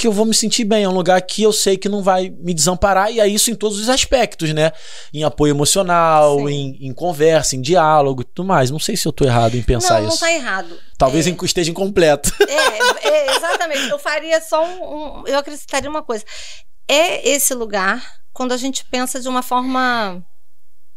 que 0.00 0.06
eu 0.06 0.12
vou 0.12 0.24
me 0.24 0.34
sentir 0.34 0.64
bem, 0.64 0.84
é 0.84 0.88
um 0.88 0.94
lugar 0.94 1.20
que 1.20 1.42
eu 1.42 1.52
sei 1.52 1.76
que 1.76 1.86
não 1.88 2.02
vai 2.02 2.30
me 2.30 2.54
desamparar, 2.54 3.12
e 3.12 3.20
é 3.20 3.28
isso 3.28 3.50
em 3.50 3.54
todos 3.54 3.78
os 3.78 3.90
aspectos, 3.90 4.52
né? 4.54 4.72
Em 5.12 5.22
apoio 5.24 5.50
emocional, 5.52 6.48
em, 6.48 6.78
em 6.80 6.92
conversa, 6.94 7.54
em 7.54 7.60
diálogo 7.60 8.22
e 8.22 8.24
tudo 8.24 8.46
mais. 8.48 8.70
Não 8.70 8.78
sei 8.78 8.96
se 8.96 9.06
eu 9.06 9.12
tô 9.12 9.24
errado 9.24 9.56
em 9.56 9.62
pensar 9.62 9.96
não, 9.96 10.04
não 10.04 10.08
isso. 10.08 10.20
tá 10.20 10.32
errado. 10.32 10.74
Talvez 10.96 11.26
é, 11.26 11.30
esteja 11.42 11.70
incompleto. 11.70 12.32
é, 12.48 13.08
é, 13.08 13.36
exatamente. 13.36 13.90
Eu 13.90 13.98
faria 13.98 14.40
só 14.40 14.64
um, 14.64 15.20
um- 15.20 15.26
Eu 15.26 15.38
acrescentaria 15.38 15.90
uma 15.90 16.02
coisa. 16.02 16.24
É 16.88 17.28
esse 17.28 17.52
lugar 17.52 18.02
quando 18.32 18.52
a 18.52 18.56
gente 18.56 18.84
pensa 18.86 19.20
de 19.20 19.28
uma 19.28 19.42
forma 19.42 20.24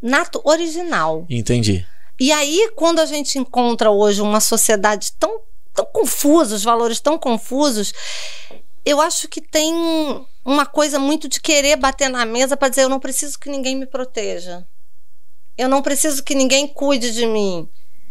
natu 0.01 0.41
original. 0.45 1.25
Entendi. 1.29 1.85
E 2.19 2.31
aí, 2.31 2.71
quando 2.75 2.99
a 2.99 3.05
gente 3.05 3.37
encontra 3.37 3.91
hoje 3.91 4.21
uma 4.21 4.39
sociedade 4.39 5.11
tão, 5.19 5.41
tão 5.73 5.85
confusa, 5.85 6.55
os 6.55 6.63
valores 6.63 6.99
tão 6.99 7.17
confusos, 7.17 7.91
eu 8.86 8.99
acho 9.01 9.27
que 9.27 9.41
tem 9.41 9.73
uma 10.43 10.65
coisa 10.65 10.99
muito 10.99 11.27
de 11.27 11.39
querer 11.39 11.75
bater 11.77 12.09
na 12.09 12.25
mesa 12.25 12.57
para 12.57 12.69
dizer 12.69 12.84
eu 12.84 12.89
não 12.89 12.99
preciso 12.99 13.39
que 13.39 13.49
ninguém 13.49 13.75
me 13.75 13.86
proteja. 13.86 14.65
Eu 15.57 15.69
não 15.69 15.81
preciso 15.81 16.23
que 16.23 16.36
ninguém 16.36 16.67
cuide 16.67 17.11
de 17.11 17.25
mim. 17.25 17.69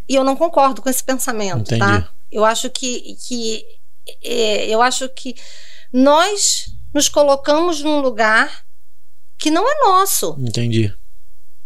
E 0.08 0.14
eu 0.14 0.24
não 0.24 0.36
concordo 0.36 0.80
com 0.80 0.88
esse 0.88 1.02
pensamento, 1.02 1.68
tá? 1.68 1.76
Entendi. 1.76 2.02
tá? 2.04 2.12
Eu 2.30 2.44
acho 2.44 2.70
que, 2.70 3.16
que 3.26 3.64
é, 4.22 4.66
eu 4.66 4.80
acho 4.80 5.08
que 5.08 5.34
nós 5.92 6.74
nos 6.94 7.08
colocamos 7.08 7.82
num 7.82 8.00
lugar 8.00 8.64
que 9.38 9.50
não 9.50 9.68
é 9.68 9.80
nosso. 9.80 10.36
Entendi. 10.38 10.94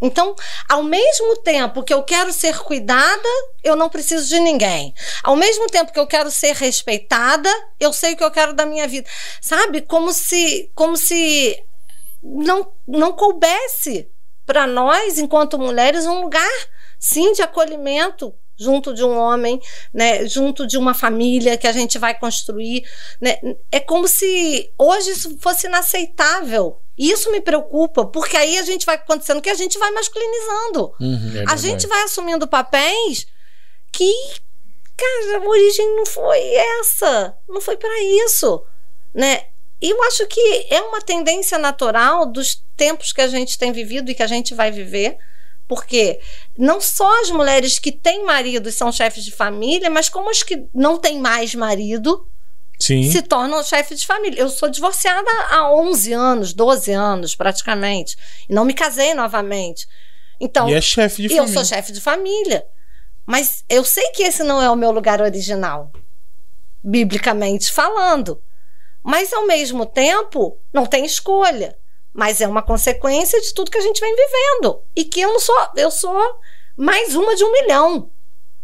Então, 0.00 0.34
ao 0.68 0.82
mesmo 0.82 1.36
tempo 1.38 1.82
que 1.82 1.92
eu 1.92 2.02
quero 2.02 2.32
ser 2.32 2.58
cuidada, 2.58 3.28
eu 3.64 3.74
não 3.74 3.88
preciso 3.88 4.28
de 4.28 4.38
ninguém. 4.38 4.94
Ao 5.22 5.34
mesmo 5.34 5.66
tempo 5.68 5.92
que 5.92 5.98
eu 5.98 6.06
quero 6.06 6.30
ser 6.30 6.54
respeitada, 6.54 7.50
eu 7.80 7.92
sei 7.92 8.12
o 8.12 8.16
que 8.16 8.24
eu 8.24 8.30
quero 8.30 8.52
da 8.52 8.66
minha 8.66 8.86
vida. 8.86 9.08
Sabe? 9.40 9.80
Como 9.80 10.12
se 10.12 10.70
como 10.74 10.96
se 10.96 11.62
não 12.22 12.70
não 12.86 13.12
coubesse 13.12 14.10
para 14.44 14.66
nós, 14.66 15.18
enquanto 15.18 15.58
mulheres, 15.58 16.06
um 16.06 16.20
lugar 16.20 16.50
sim 16.98 17.32
de 17.32 17.42
acolhimento 17.42 18.34
junto 18.56 18.94
de 18.94 19.04
um 19.04 19.16
homem, 19.16 19.60
né, 19.92 20.26
junto 20.26 20.66
de 20.66 20.78
uma 20.78 20.94
família 20.94 21.56
que 21.56 21.66
a 21.66 21.72
gente 21.72 21.98
vai 21.98 22.18
construir, 22.18 22.84
né? 23.20 23.38
É 23.70 23.78
como 23.78 24.08
se 24.08 24.72
hoje 24.78 25.10
isso 25.10 25.36
fosse 25.40 25.66
inaceitável. 25.66 26.80
E 26.98 27.10
isso 27.10 27.30
me 27.30 27.42
preocupa, 27.42 28.06
porque 28.06 28.36
aí 28.36 28.56
a 28.56 28.62
gente 28.62 28.86
vai 28.86 28.94
acontecendo 28.94 29.42
que 29.42 29.50
a 29.50 29.54
gente 29.54 29.78
vai 29.78 29.90
masculinizando. 29.90 30.94
Uhum. 30.98 31.44
É 31.46 31.52
a 31.52 31.56
gente 31.56 31.86
vai 31.86 32.02
assumindo 32.04 32.48
papéis 32.48 33.26
que, 33.92 34.12
cara, 34.96 35.36
a 35.36 35.46
origem 35.46 35.94
não 35.94 36.06
foi 36.06 36.40
essa, 36.54 37.36
não 37.46 37.60
foi 37.60 37.76
para 37.76 38.02
isso, 38.24 38.64
né? 39.14 39.42
E 39.80 39.90
eu 39.90 40.02
acho 40.04 40.26
que 40.26 40.66
é 40.70 40.80
uma 40.80 41.02
tendência 41.02 41.58
natural 41.58 42.24
dos 42.24 42.64
tempos 42.76 43.12
que 43.12 43.20
a 43.20 43.28
gente 43.28 43.58
tem 43.58 43.72
vivido 43.72 44.10
e 44.10 44.14
que 44.14 44.22
a 44.22 44.26
gente 44.26 44.54
vai 44.54 44.70
viver 44.70 45.18
porque 45.68 46.20
não 46.56 46.80
só 46.80 47.20
as 47.22 47.30
mulheres 47.30 47.78
que 47.78 47.90
têm 47.92 48.24
marido 48.24 48.70
são 48.70 48.92
chefes 48.92 49.24
de 49.24 49.32
família, 49.32 49.90
mas 49.90 50.08
como 50.08 50.30
as 50.30 50.42
que 50.42 50.66
não 50.72 50.96
têm 50.98 51.20
mais 51.20 51.54
marido 51.54 52.26
Sim. 52.78 53.10
se 53.10 53.22
tornam 53.22 53.62
chefes 53.64 54.00
de 54.00 54.06
família. 54.06 54.40
Eu 54.40 54.48
sou 54.48 54.68
divorciada 54.68 55.30
há 55.50 55.72
11 55.74 56.12
anos, 56.12 56.52
12 56.52 56.92
anos 56.92 57.34
praticamente, 57.34 58.16
e 58.48 58.52
não 58.54 58.64
me 58.64 58.74
casei 58.74 59.14
novamente. 59.14 59.88
Então, 60.40 60.68
E 60.68 60.74
é 60.74 60.80
chefe 60.80 61.22
de 61.22 61.34
eu 61.34 61.38
família. 61.44 61.54
sou 61.54 61.64
chefe 61.64 61.92
de 61.92 62.00
família. 62.00 62.64
Mas 63.24 63.64
eu 63.68 63.82
sei 63.84 64.10
que 64.12 64.22
esse 64.22 64.44
não 64.44 64.62
é 64.62 64.70
o 64.70 64.76
meu 64.76 64.92
lugar 64.92 65.20
original, 65.20 65.90
biblicamente 66.82 67.72
falando. 67.72 68.40
Mas 69.02 69.32
ao 69.32 69.46
mesmo 69.46 69.86
tempo, 69.86 70.58
não 70.72 70.86
tem 70.86 71.04
escolha. 71.04 71.76
Mas 72.16 72.40
é 72.40 72.48
uma 72.48 72.62
consequência 72.62 73.38
de 73.42 73.52
tudo 73.52 73.70
que 73.70 73.76
a 73.76 73.82
gente 73.82 74.00
vem 74.00 74.16
vivendo. 74.16 74.80
E 74.96 75.04
que 75.04 75.20
eu 75.20 75.34
não 75.34 75.38
sou, 75.38 75.54
eu 75.76 75.90
sou 75.90 76.18
mais 76.74 77.14
uma 77.14 77.36
de 77.36 77.44
um 77.44 77.52
milhão, 77.52 78.10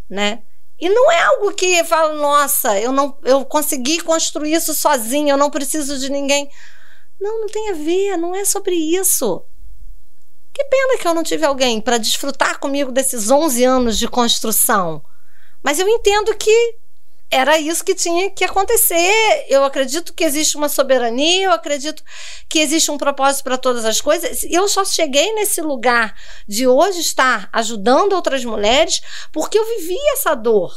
né? 0.09 0.43
E 0.81 0.89
não 0.89 1.13
é 1.13 1.21
algo 1.21 1.53
que 1.53 1.67
eu 1.79 1.85
falo, 1.85 2.19
nossa, 2.19 2.81
eu 2.81 2.91
não 2.91 3.17
eu 3.23 3.45
consegui 3.45 4.01
construir 4.01 4.55
isso 4.55 4.73
sozinha, 4.73 5.35
eu 5.35 5.37
não 5.37 5.51
preciso 5.51 5.99
de 5.99 6.11
ninguém. 6.11 6.51
Não, 7.21 7.43
não 7.43 7.47
tem 7.47 7.69
a 7.69 7.75
ver, 7.75 8.17
não 8.17 8.35
é 8.35 8.45
sobre 8.45 8.75
isso. 8.75 9.45
Que 10.53 10.65
pena 10.65 10.99
que 10.99 11.07
eu 11.07 11.15
não 11.15 11.23
tive 11.23 11.45
alguém 11.45 11.79
para 11.79 11.99
desfrutar 11.99 12.59
comigo 12.59 12.91
desses 12.91 13.31
11 13.31 13.65
anos 13.65 13.99
de 13.99 14.09
construção. 14.09 15.05
Mas 15.63 15.79
eu 15.79 15.89
entendo 15.89 16.35
que 16.35 16.77
era 17.33 17.59
isso 17.59 17.83
que 17.83 17.95
tinha 17.95 18.31
que 18.31 18.45
acontecer. 18.45 19.47
Eu 19.49 19.65
acredito 19.65 20.13
que 20.13 20.23
existe 20.23 20.55
uma 20.55 20.69
soberania, 20.69 21.47
eu 21.47 21.53
acredito 21.53 22.05
que 22.47 22.59
existe 22.59 22.91
um 22.91 22.99
propósito 22.99 23.43
para 23.43 23.57
todas 23.57 23.87
as 23.87 24.03
coisas. 24.03 24.45
Eu 24.51 24.69
só 24.69 24.85
cheguei 24.85 25.33
nesse 25.33 25.63
lugar 25.63 26.15
de 26.47 26.69
hoje 26.69 27.01
estar 27.01 27.49
ajudando 27.51 28.13
outras 28.13 28.45
mulheres 28.45 29.01
porque 29.33 29.59
eu 29.59 29.65
vivi 29.79 29.97
essa 30.13 30.35
dor. 30.35 30.73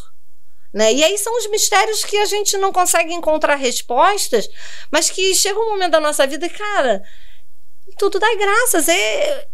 Né? 0.73 0.93
E 0.93 1.03
aí 1.03 1.17
são 1.17 1.37
os 1.37 1.49
mistérios 1.49 2.05
que 2.05 2.17
a 2.17 2.25
gente 2.25 2.57
não 2.57 2.71
consegue 2.71 3.13
encontrar 3.13 3.55
respostas, 3.55 4.49
mas 4.89 5.09
que 5.09 5.35
chega 5.35 5.59
um 5.59 5.71
momento 5.71 5.91
da 5.91 5.99
nossa 5.99 6.25
vida, 6.25 6.49
cara, 6.49 7.03
tudo 7.97 8.17
dá 8.17 8.33
graças. 8.35 8.87
É, 8.87 9.47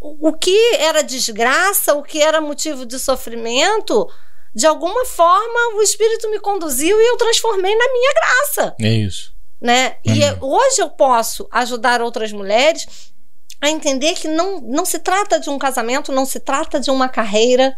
o 0.00 0.32
que 0.32 0.74
era 0.76 1.02
desgraça, 1.02 1.94
o 1.94 2.04
que 2.04 2.22
era 2.22 2.40
motivo 2.40 2.86
de 2.86 3.00
sofrimento, 3.00 4.08
de 4.56 4.66
alguma 4.66 5.04
forma 5.04 5.76
o 5.76 5.82
Espírito 5.82 6.30
me 6.30 6.40
conduziu 6.40 6.98
e 6.98 7.10
eu 7.10 7.18
transformei 7.18 7.76
na 7.76 7.92
minha 7.92 8.14
graça. 8.14 8.74
É 8.80 8.88
isso. 8.88 9.34
Né? 9.60 9.98
E 10.02 10.24
é- 10.24 10.38
hoje 10.40 10.80
eu 10.80 10.88
posso 10.88 11.46
ajudar 11.52 12.00
outras 12.00 12.32
mulheres 12.32 13.12
a 13.60 13.68
entender 13.68 14.14
que 14.14 14.26
não, 14.26 14.58
não 14.62 14.86
se 14.86 14.98
trata 14.98 15.38
de 15.38 15.50
um 15.50 15.58
casamento, 15.58 16.10
não 16.10 16.24
se 16.24 16.40
trata 16.40 16.80
de 16.80 16.90
uma 16.90 17.06
carreira, 17.06 17.76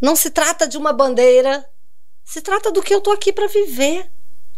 não 0.00 0.14
se 0.14 0.30
trata 0.30 0.68
de 0.68 0.78
uma 0.78 0.92
bandeira, 0.92 1.68
se 2.24 2.40
trata 2.40 2.70
do 2.70 2.80
que 2.80 2.94
eu 2.94 3.00
tô 3.00 3.10
aqui 3.10 3.32
para 3.32 3.48
viver, 3.48 4.08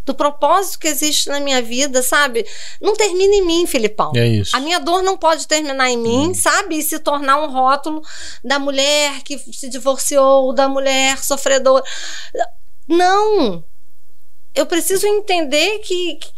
do 0.04 0.14
propósito 0.14 0.78
que 0.78 0.88
existe 0.88 1.28
na 1.28 1.40
minha 1.40 1.62
vida, 1.62 2.02
sabe? 2.02 2.46
Não 2.80 2.94
termina 2.94 3.34
em 3.34 3.46
mim, 3.46 3.66
Filipão. 3.66 4.12
É 4.14 4.26
isso. 4.26 4.54
A 4.54 4.60
minha 4.60 4.78
dor 4.78 5.02
não 5.02 5.16
pode 5.16 5.48
terminar 5.48 5.90
em 5.90 5.96
mim, 5.96 6.34
sabe? 6.34 6.78
E 6.78 6.82
se 6.82 6.98
tornar 6.98 7.42
um 7.42 7.50
rótulo 7.50 8.02
da 8.42 8.58
mulher 8.58 9.22
que 9.22 9.38
se 9.38 9.68
divorciou, 9.68 10.52
da 10.52 10.68
mulher 10.68 11.22
sofredora. 11.22 11.84
Não! 12.86 13.64
Eu 14.54 14.66
preciso 14.66 15.06
entender 15.06 15.78
que, 15.80 16.16
que, 16.16 16.32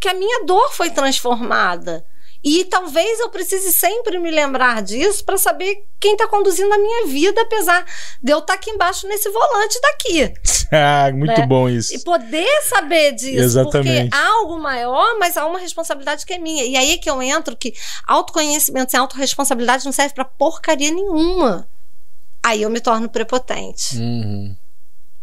que 0.00 0.08
a 0.08 0.14
minha 0.14 0.44
dor 0.44 0.72
foi 0.72 0.90
transformada. 0.90 2.04
E 2.48 2.64
talvez 2.66 3.18
eu 3.18 3.28
precise 3.28 3.72
sempre 3.72 4.20
me 4.20 4.30
lembrar 4.30 4.80
disso 4.80 5.24
para 5.24 5.36
saber 5.36 5.84
quem 5.98 6.12
está 6.12 6.28
conduzindo 6.28 6.72
a 6.72 6.78
minha 6.78 7.06
vida, 7.08 7.40
apesar 7.40 7.84
de 8.22 8.30
eu 8.32 8.38
estar 8.38 8.54
aqui 8.54 8.70
embaixo 8.70 9.08
nesse 9.08 9.28
volante 9.30 9.80
daqui. 9.82 10.32
Ah, 10.72 11.12
muito 11.12 11.40
Né? 11.40 11.46
bom 11.46 11.68
E 11.68 11.76
isso. 11.76 12.02
poder 12.04 12.62
saber 12.62 13.12
disso, 13.12 13.38
Exatamente. 13.40 14.10
porque 14.10 14.16
há 14.16 14.26
algo 14.34 14.58
maior, 14.58 15.16
mas 15.18 15.36
há 15.36 15.46
uma 15.46 15.60
responsabilidade 15.60 16.26
que 16.26 16.32
é 16.34 16.38
minha. 16.38 16.64
E 16.64 16.76
aí 16.76 16.98
que 16.98 17.08
eu 17.08 17.22
entro 17.22 17.56
que 17.56 17.72
autoconhecimento 18.04 18.90
sem 18.90 18.98
autorresponsabilidade 18.98 19.84
não 19.84 19.92
serve 19.92 20.12
pra 20.14 20.24
porcaria 20.24 20.90
nenhuma. 20.90 21.68
Aí 22.42 22.62
eu 22.62 22.70
me 22.70 22.80
torno 22.80 23.08
prepotente. 23.08 23.96
Uhum. 23.96 24.56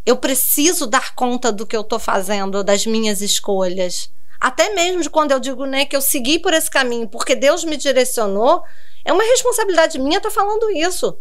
Eu 0.05 0.15
preciso 0.15 0.87
dar 0.87 1.13
conta 1.13 1.51
do 1.51 1.65
que 1.67 1.75
eu 1.75 1.83
tô 1.83 1.99
fazendo, 1.99 2.63
das 2.63 2.85
minhas 2.85 3.21
escolhas. 3.21 4.09
Até 4.43 4.73
mesmo 4.73 5.01
de 5.01 5.09
quando 5.09 5.31
eu 5.31 5.39
digo, 5.39 5.65
né, 5.65 5.85
que 5.85 5.95
eu 5.95 6.01
segui 6.01 6.37
por 6.37 6.53
esse 6.53 6.69
caminho, 6.69 7.07
porque 7.07 7.33
Deus 7.33 7.63
me 7.63 7.77
direcionou, 7.77 8.61
é 9.05 9.13
uma 9.13 9.23
responsabilidade 9.23 9.97
minha 9.97 10.17
estar 10.17 10.29
falando 10.31 10.69
isso. 10.69 11.17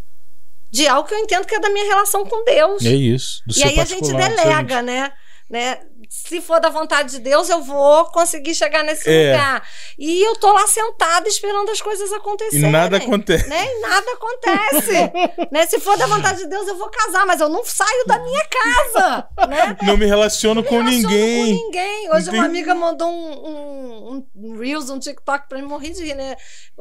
De 0.72 0.88
algo 0.88 1.06
que 1.06 1.14
eu 1.14 1.18
entendo 1.20 1.46
que 1.46 1.54
é 1.54 1.60
da 1.60 1.70
minha 1.70 1.84
relação 1.84 2.26
com 2.26 2.42
Deus. 2.42 2.84
É 2.84 2.90
isso. 2.90 3.40
E 3.56 3.62
aí 3.62 3.78
a 3.78 3.84
gente 3.84 4.12
delega, 4.12 4.82
né? 4.82 5.12
né? 5.48 5.82
Se 6.14 6.42
for 6.42 6.60
da 6.60 6.68
vontade 6.68 7.12
de 7.12 7.20
Deus, 7.20 7.48
eu 7.48 7.62
vou 7.62 8.04
conseguir 8.10 8.54
chegar 8.54 8.84
nesse 8.84 9.08
É. 9.08 9.32
lugar. 9.32 9.66
E 9.98 10.22
eu 10.22 10.36
tô 10.36 10.52
lá 10.52 10.66
sentada 10.66 11.26
esperando 11.26 11.70
as 11.70 11.80
coisas 11.80 12.10
E 12.10 12.14
acontecerem. 12.14 12.70
nada 12.70 12.98
acontece. 12.98 13.48
Né? 13.48 13.66
E 13.66 13.80
nada 13.80 14.06
acontece. 14.12 15.10
né? 15.50 15.66
Se 15.66 15.80
for 15.80 15.96
da 15.96 16.06
vontade 16.06 16.40
de 16.40 16.48
Deus, 16.48 16.68
eu 16.68 16.76
vou 16.76 16.90
casar, 16.90 17.24
mas 17.24 17.40
eu 17.40 17.48
não 17.48 17.64
saio 17.64 18.04
da 18.06 18.18
minha 18.18 18.44
casa. 18.46 19.26
Né? 19.48 19.76
Não 19.84 19.96
me 19.96 20.04
relaciono 20.04 20.62
com 20.62 20.82
Me 20.82 20.90
relaciono 20.90 21.08
ninguém. 21.08 21.56
Com 21.58 21.64
ninguém. 21.64 22.10
Hoje 22.10 22.28
uma 22.28 22.38
Entendi. 22.38 22.44
amiga 22.44 22.74
mandou 22.74 23.08
um, 23.08 24.12
um, 24.12 24.26
um 24.36 24.58
Reels, 24.58 24.90
um 24.90 24.98
TikTok 24.98 25.48
pra 25.48 25.58
mim 25.58 25.64
morrer 25.66 25.90
de 25.90 26.04
rir, 26.04 26.14
né? 26.14 26.36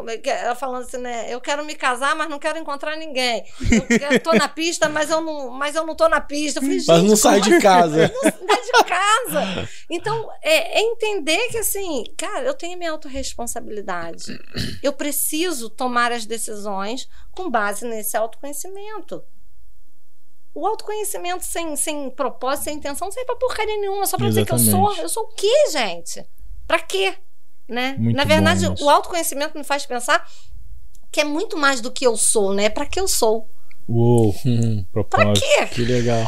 É 0.09 0.29
é? 0.29 0.45
Ela 0.45 0.55
falando 0.55 0.83
assim, 0.83 0.97
né? 0.97 1.27
Eu 1.29 1.39
quero 1.39 1.63
me 1.63 1.75
casar, 1.75 2.15
mas 2.15 2.27
não 2.29 2.37
quero 2.39 2.57
encontrar 2.59 2.97
ninguém. 2.97 3.45
Eu 3.71 3.97
quero- 3.99 4.19
tô 4.19 4.33
na 4.33 4.47
pista, 4.49 4.89
mas 4.89 5.09
eu 5.09 5.21
não, 5.21 5.49
mas 5.51 5.75
eu 5.75 5.85
não 5.85 5.95
tô 5.95 6.07
na 6.09 6.19
pista. 6.19 6.59
Eu 6.59 6.63
falei, 6.63 6.77
Mas 6.87 7.03
não 7.03 7.15
sai 7.15 7.39
de 7.39 7.59
casa. 7.59 8.11
não 8.13 8.21
sai 8.31 8.61
de 8.61 8.83
casa. 8.85 9.20
Então, 9.89 10.29
é, 10.41 10.79
é 10.79 10.81
entender 10.81 11.49
que, 11.49 11.57
assim, 11.57 12.03
cara, 12.17 12.45
eu 12.45 12.53
tenho 12.53 12.77
minha 12.77 12.91
autorresponsabilidade. 12.91 14.39
Eu 14.81 14.93
preciso 14.93 15.69
tomar 15.69 16.11
as 16.11 16.25
decisões 16.25 17.07
com 17.31 17.49
base 17.49 17.85
nesse 17.85 18.15
autoconhecimento. 18.17 19.23
O 20.53 20.67
autoconhecimento 20.67 21.45
sem, 21.45 21.75
sem 21.75 22.09
propósito, 22.09 22.65
sem 22.65 22.77
intenção, 22.77 23.07
não 23.07 23.11
serve 23.11 23.25
pra 23.25 23.35
porcaria 23.37 23.77
nenhuma, 23.77 24.05
só 24.05 24.17
pra 24.17 24.27
dizer 24.27 24.45
que 24.45 24.53
eu 24.53 24.59
sou. 24.59 24.67
Exatamente. 24.67 25.01
Eu 25.01 25.09
sou 25.09 25.23
o 25.23 25.27
quê, 25.29 25.69
gente? 25.71 26.25
Pra 26.67 26.79
quê? 26.79 27.15
Né? 27.67 27.95
Muito 27.97 28.17
Na 28.17 28.25
verdade, 28.25 28.65
o 28.81 28.89
autoconhecimento 28.89 29.57
me 29.57 29.63
faz 29.63 29.85
pensar 29.85 30.27
que 31.09 31.21
é 31.21 31.23
muito 31.23 31.57
mais 31.57 31.79
do 31.79 31.91
que 31.91 32.05
eu 32.05 32.17
sou, 32.17 32.53
né? 32.53 32.69
Pra 32.69 32.85
que 32.85 32.99
eu 32.99 33.07
sou? 33.07 33.49
Uou. 33.87 34.33
Pra 34.91 35.03
propósito. 35.03 35.45
quê? 35.45 35.67
Que 35.67 35.85
legal. 35.85 36.25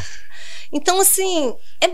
Então, 0.74 1.00
assim, 1.00 1.56
é, 1.80 1.86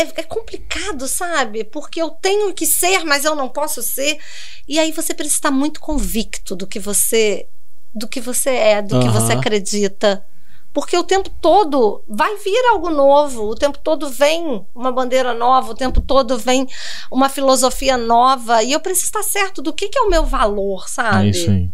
é, 0.00 0.02
é 0.16 0.22
complicado, 0.24 1.06
sabe? 1.06 1.62
Porque 1.62 2.02
eu 2.02 2.10
tenho 2.10 2.52
que 2.52 2.66
ser, 2.66 3.04
mas 3.04 3.24
eu 3.24 3.36
não 3.36 3.48
posso 3.48 3.80
ser. 3.80 4.18
E 4.66 4.78
aí 4.78 4.90
você 4.90 5.14
precisa 5.14 5.36
estar 5.36 5.50
muito 5.52 5.78
convicto 5.80 6.56
do 6.56 6.66
que 6.66 6.80
você 6.80 7.46
do 7.94 8.08
que 8.08 8.20
você 8.20 8.50
é, 8.50 8.82
do 8.82 8.98
que 8.98 9.06
Aham. 9.06 9.20
você 9.20 9.32
acredita. 9.34 10.26
Porque 10.72 10.96
o 10.98 11.04
tempo 11.04 11.30
todo 11.40 12.02
vai 12.08 12.36
vir 12.38 12.60
algo 12.72 12.90
novo, 12.90 13.44
o 13.44 13.54
tempo 13.54 13.78
todo 13.78 14.10
vem 14.10 14.66
uma 14.74 14.90
bandeira 14.90 15.32
nova, 15.32 15.70
o 15.70 15.74
tempo 15.74 16.00
todo 16.00 16.36
vem 16.36 16.66
uma 17.08 17.28
filosofia 17.28 17.96
nova. 17.96 18.60
E 18.64 18.72
eu 18.72 18.80
preciso 18.80 19.06
estar 19.06 19.22
certo 19.22 19.62
do 19.62 19.72
que, 19.72 19.88
que 19.88 19.96
é 19.96 20.02
o 20.02 20.10
meu 20.10 20.26
valor, 20.26 20.88
sabe? 20.88 21.28
É 21.28 21.30
isso 21.30 21.48
aí. 21.48 21.70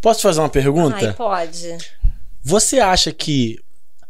Posso 0.00 0.22
fazer 0.22 0.40
uma 0.40 0.48
pergunta? 0.48 0.96
Ai, 0.96 1.12
pode. 1.12 1.76
Você 2.42 2.80
acha 2.80 3.12
que 3.12 3.62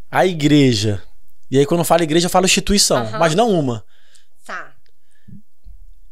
a 0.08 0.24
igreja, 0.24 1.02
e 1.50 1.58
aí 1.58 1.66
quando 1.66 1.80
eu 1.80 1.84
falo 1.84 2.02
igreja, 2.02 2.26
eu 2.26 2.30
falo 2.30 2.46
instituição, 2.46 2.98
Aham. 2.98 3.18
mas 3.18 3.34
não 3.34 3.50
uma, 3.50 3.84
Tá. 4.44 4.72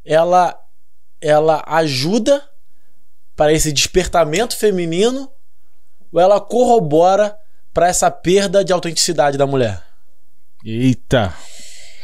ela, 0.04 0.58
ela 1.20 1.62
ajuda 1.66 2.48
para 3.36 3.52
esse 3.52 3.72
despertamento 3.72 4.56
feminino 4.56 5.30
ou 6.12 6.20
ela 6.20 6.40
corrobora 6.40 7.36
para 7.72 7.88
essa 7.88 8.10
perda 8.10 8.64
de 8.64 8.72
autenticidade 8.72 9.36
da 9.38 9.46
mulher? 9.46 9.82
Eita. 10.64 11.32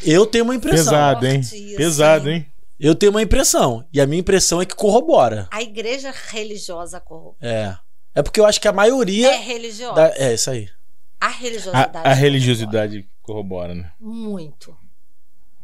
Eu 0.03 0.26
tenho 0.26 0.45
uma 0.45 0.55
impressão. 0.55 0.85
Pesado, 0.85 1.26
hein? 1.26 1.41
Isso, 1.41 1.76
Pesado, 1.76 2.30
hein? 2.30 2.47
Eu 2.78 2.95
tenho 2.95 3.11
uma 3.11 3.22
impressão. 3.22 3.87
E 3.93 4.01
a 4.01 4.07
minha 4.07 4.20
impressão 4.20 4.61
é 4.61 4.66
que 4.66 4.74
corrobora. 4.74 5.49
A 5.51 5.62
igreja 5.62 6.12
religiosa 6.28 7.01
corrompe. 7.01 7.39
É. 7.41 7.76
É 8.14 8.22
porque 8.22 8.39
eu 8.39 8.45
acho 8.47 8.61
que 8.61 8.68
a 8.68 8.72
maioria. 8.72 9.32
É 9.32 9.37
religiosa. 9.39 9.95
da- 9.95 10.12
É, 10.16 10.35
isso 10.35 10.51
aí. 10.51 10.68
A 11.20 11.28
religiosidade. 11.28 11.97
A, 11.97 12.11
a 12.11 12.12
religiosidade 12.12 13.09
corrobora, 13.25 13.75
né? 13.75 13.93
Muito. 13.99 14.77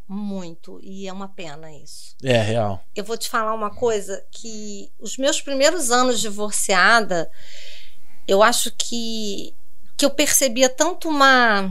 Muito. 0.08 0.80
E 0.82 1.06
é 1.06 1.12
uma 1.12 1.28
pena 1.28 1.72
isso. 1.72 2.16
É, 2.22 2.42
real. 2.42 2.82
Eu 2.96 3.04
vou 3.04 3.16
te 3.16 3.28
falar 3.28 3.54
uma 3.54 3.70
coisa 3.70 4.24
que 4.32 4.90
os 4.98 5.16
meus 5.16 5.40
primeiros 5.40 5.92
anos 5.92 6.20
divorciada, 6.20 7.30
eu 8.26 8.42
acho 8.42 8.72
que 8.76 9.54
que 9.96 10.04
eu 10.04 10.10
percebia 10.10 10.68
tanto 10.70 11.08
uma 11.08 11.70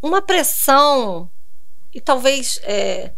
uma 0.00 0.22
pressão 0.22 1.30
e 1.92 2.00
talvez 2.00 2.58
é, 2.62 3.12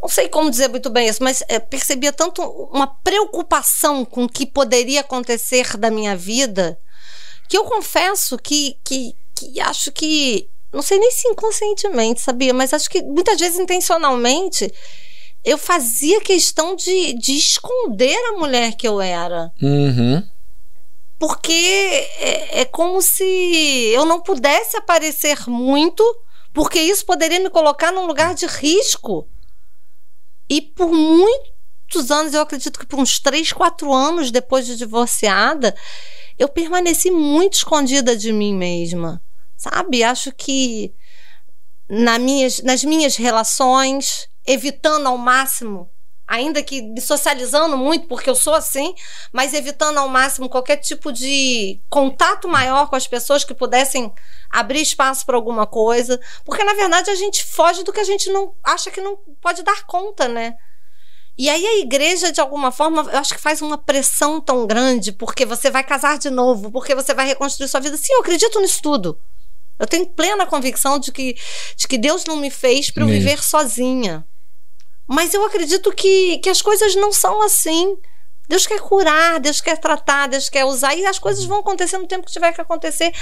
não 0.00 0.08
sei 0.08 0.28
como 0.28 0.50
dizer 0.50 0.68
muito 0.68 0.88
bem 0.88 1.08
isso, 1.08 1.22
mas 1.22 1.42
é, 1.48 1.58
percebia 1.58 2.12
tanto 2.12 2.40
uma 2.42 2.86
preocupação 2.86 4.04
com 4.04 4.24
o 4.24 4.28
que 4.28 4.46
poderia 4.46 5.00
acontecer 5.00 5.76
da 5.76 5.90
minha 5.90 6.16
vida 6.16 6.78
que 7.52 7.58
eu 7.58 7.64
confesso 7.64 8.38
que, 8.38 8.78
que, 8.82 9.14
que 9.50 9.60
acho 9.60 9.92
que 9.92 10.48
não 10.72 10.82
sei 10.82 10.98
nem 10.98 11.10
se 11.10 11.28
inconscientemente, 11.28 12.20
sabia? 12.20 12.54
Mas 12.54 12.72
acho 12.72 12.88
que 12.88 13.02
muitas 13.02 13.38
vezes 13.38 13.58
intencionalmente 13.58 14.72
eu 15.44 15.58
fazia 15.58 16.20
questão 16.20 16.74
de, 16.74 17.14
de 17.14 17.32
esconder 17.32 18.16
a 18.30 18.38
mulher 18.38 18.74
que 18.74 18.88
eu 18.88 19.00
era. 19.00 19.52
Uhum. 19.60 20.26
Porque 21.18 21.52
é, 21.52 22.60
é 22.60 22.64
como 22.64 23.02
se 23.02 23.24
eu 23.92 24.04
não 24.04 24.20
pudesse 24.20 24.76
aparecer 24.76 25.48
muito, 25.48 26.02
porque 26.52 26.80
isso 26.80 27.04
poderia 27.04 27.40
me 27.40 27.50
colocar 27.50 27.92
num 27.92 28.06
lugar 28.06 28.34
de 28.34 28.46
risco. 28.46 29.28
E 30.48 30.60
por 30.60 30.90
muitos 30.90 32.10
anos, 32.10 32.34
eu 32.34 32.40
acredito 32.40 32.78
que 32.78 32.86
por 32.86 32.98
uns 32.98 33.18
3, 33.18 33.52
4 33.52 33.92
anos 33.92 34.30
depois 34.30 34.66
de 34.66 34.76
divorciada, 34.76 35.74
eu 36.38 36.48
permaneci 36.48 37.10
muito 37.10 37.54
escondida 37.54 38.16
de 38.16 38.32
mim 38.32 38.54
mesma. 38.54 39.22
Sabe? 39.62 40.02
Acho 40.02 40.32
que 40.32 40.92
na 41.88 42.18
minhas, 42.18 42.60
nas 42.62 42.82
minhas 42.82 43.14
relações, 43.14 44.28
evitando 44.44 45.06
ao 45.06 45.16
máximo, 45.16 45.88
ainda 46.26 46.64
que 46.64 46.82
me 46.82 47.00
socializando 47.00 47.76
muito, 47.76 48.08
porque 48.08 48.28
eu 48.28 48.34
sou 48.34 48.54
assim, 48.54 48.92
mas 49.32 49.54
evitando 49.54 49.98
ao 49.98 50.08
máximo 50.08 50.48
qualquer 50.48 50.78
tipo 50.78 51.12
de 51.12 51.80
contato 51.88 52.48
maior 52.48 52.88
com 52.90 52.96
as 52.96 53.06
pessoas 53.06 53.44
que 53.44 53.54
pudessem 53.54 54.12
abrir 54.50 54.80
espaço 54.80 55.24
para 55.24 55.36
alguma 55.36 55.64
coisa, 55.64 56.20
porque 56.44 56.64
na 56.64 56.74
verdade 56.74 57.08
a 57.10 57.14
gente 57.14 57.44
foge 57.44 57.84
do 57.84 57.92
que 57.92 58.00
a 58.00 58.04
gente 58.04 58.30
não 58.30 58.56
acha 58.64 58.90
que 58.90 59.00
não 59.00 59.16
pode 59.40 59.62
dar 59.62 59.86
conta, 59.86 60.26
né? 60.26 60.56
E 61.38 61.48
aí 61.48 61.64
a 61.64 61.78
igreja, 61.78 62.32
de 62.32 62.40
alguma 62.40 62.72
forma, 62.72 63.08
eu 63.12 63.18
acho 63.20 63.32
que 63.32 63.40
faz 63.40 63.62
uma 63.62 63.78
pressão 63.78 64.40
tão 64.40 64.66
grande, 64.66 65.12
porque 65.12 65.46
você 65.46 65.70
vai 65.70 65.84
casar 65.84 66.18
de 66.18 66.30
novo, 66.30 66.72
porque 66.72 66.96
você 66.96 67.14
vai 67.14 67.26
reconstruir 67.26 67.68
sua 67.68 67.80
vida. 67.80 67.96
Sim, 67.96 68.12
eu 68.14 68.20
acredito 68.20 68.60
nisso 68.60 68.82
tudo. 68.82 69.18
Eu 69.78 69.86
tenho 69.86 70.06
plena 70.06 70.46
convicção 70.46 70.98
de 70.98 71.10
que, 71.10 71.36
de 71.76 71.88
que 71.88 71.98
Deus 71.98 72.24
não 72.24 72.36
me 72.36 72.50
fez 72.50 72.90
para 72.90 73.04
eu 73.04 73.08
Isso. 73.08 73.18
viver 73.18 73.42
sozinha. 73.42 74.24
Mas 75.06 75.34
eu 75.34 75.44
acredito 75.44 75.92
que, 75.92 76.38
que 76.38 76.48
as 76.48 76.62
coisas 76.62 76.94
não 76.94 77.12
são 77.12 77.42
assim. 77.42 77.96
Deus 78.48 78.66
quer 78.66 78.80
curar, 78.80 79.40
Deus 79.40 79.60
quer 79.60 79.78
tratar, 79.78 80.28
Deus 80.28 80.48
quer 80.48 80.64
usar, 80.64 80.94
e 80.94 81.06
as 81.06 81.18
coisas 81.18 81.44
vão 81.44 81.60
acontecer 81.60 81.96
no 81.96 82.06
tempo 82.06 82.26
que 82.26 82.32
tiver 82.32 82.52
que 82.52 82.60
acontecer, 82.60 83.12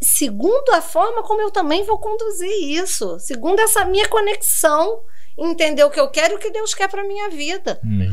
segundo 0.00 0.74
a 0.74 0.82
forma 0.82 1.22
como 1.22 1.40
eu 1.40 1.50
também 1.50 1.84
vou 1.84 1.98
conduzir 1.98 2.50
isso, 2.50 3.18
segundo 3.18 3.60
essa 3.60 3.84
minha 3.84 4.08
conexão, 4.08 5.00
entender 5.38 5.84
o 5.84 5.90
que 5.90 6.00
eu 6.00 6.10
quero 6.10 6.34
e 6.34 6.36
o 6.36 6.38
que 6.38 6.50
Deus 6.50 6.74
quer 6.74 6.88
para 6.88 7.04
minha 7.04 7.30
vida. 7.30 7.80
Amém. 7.82 8.10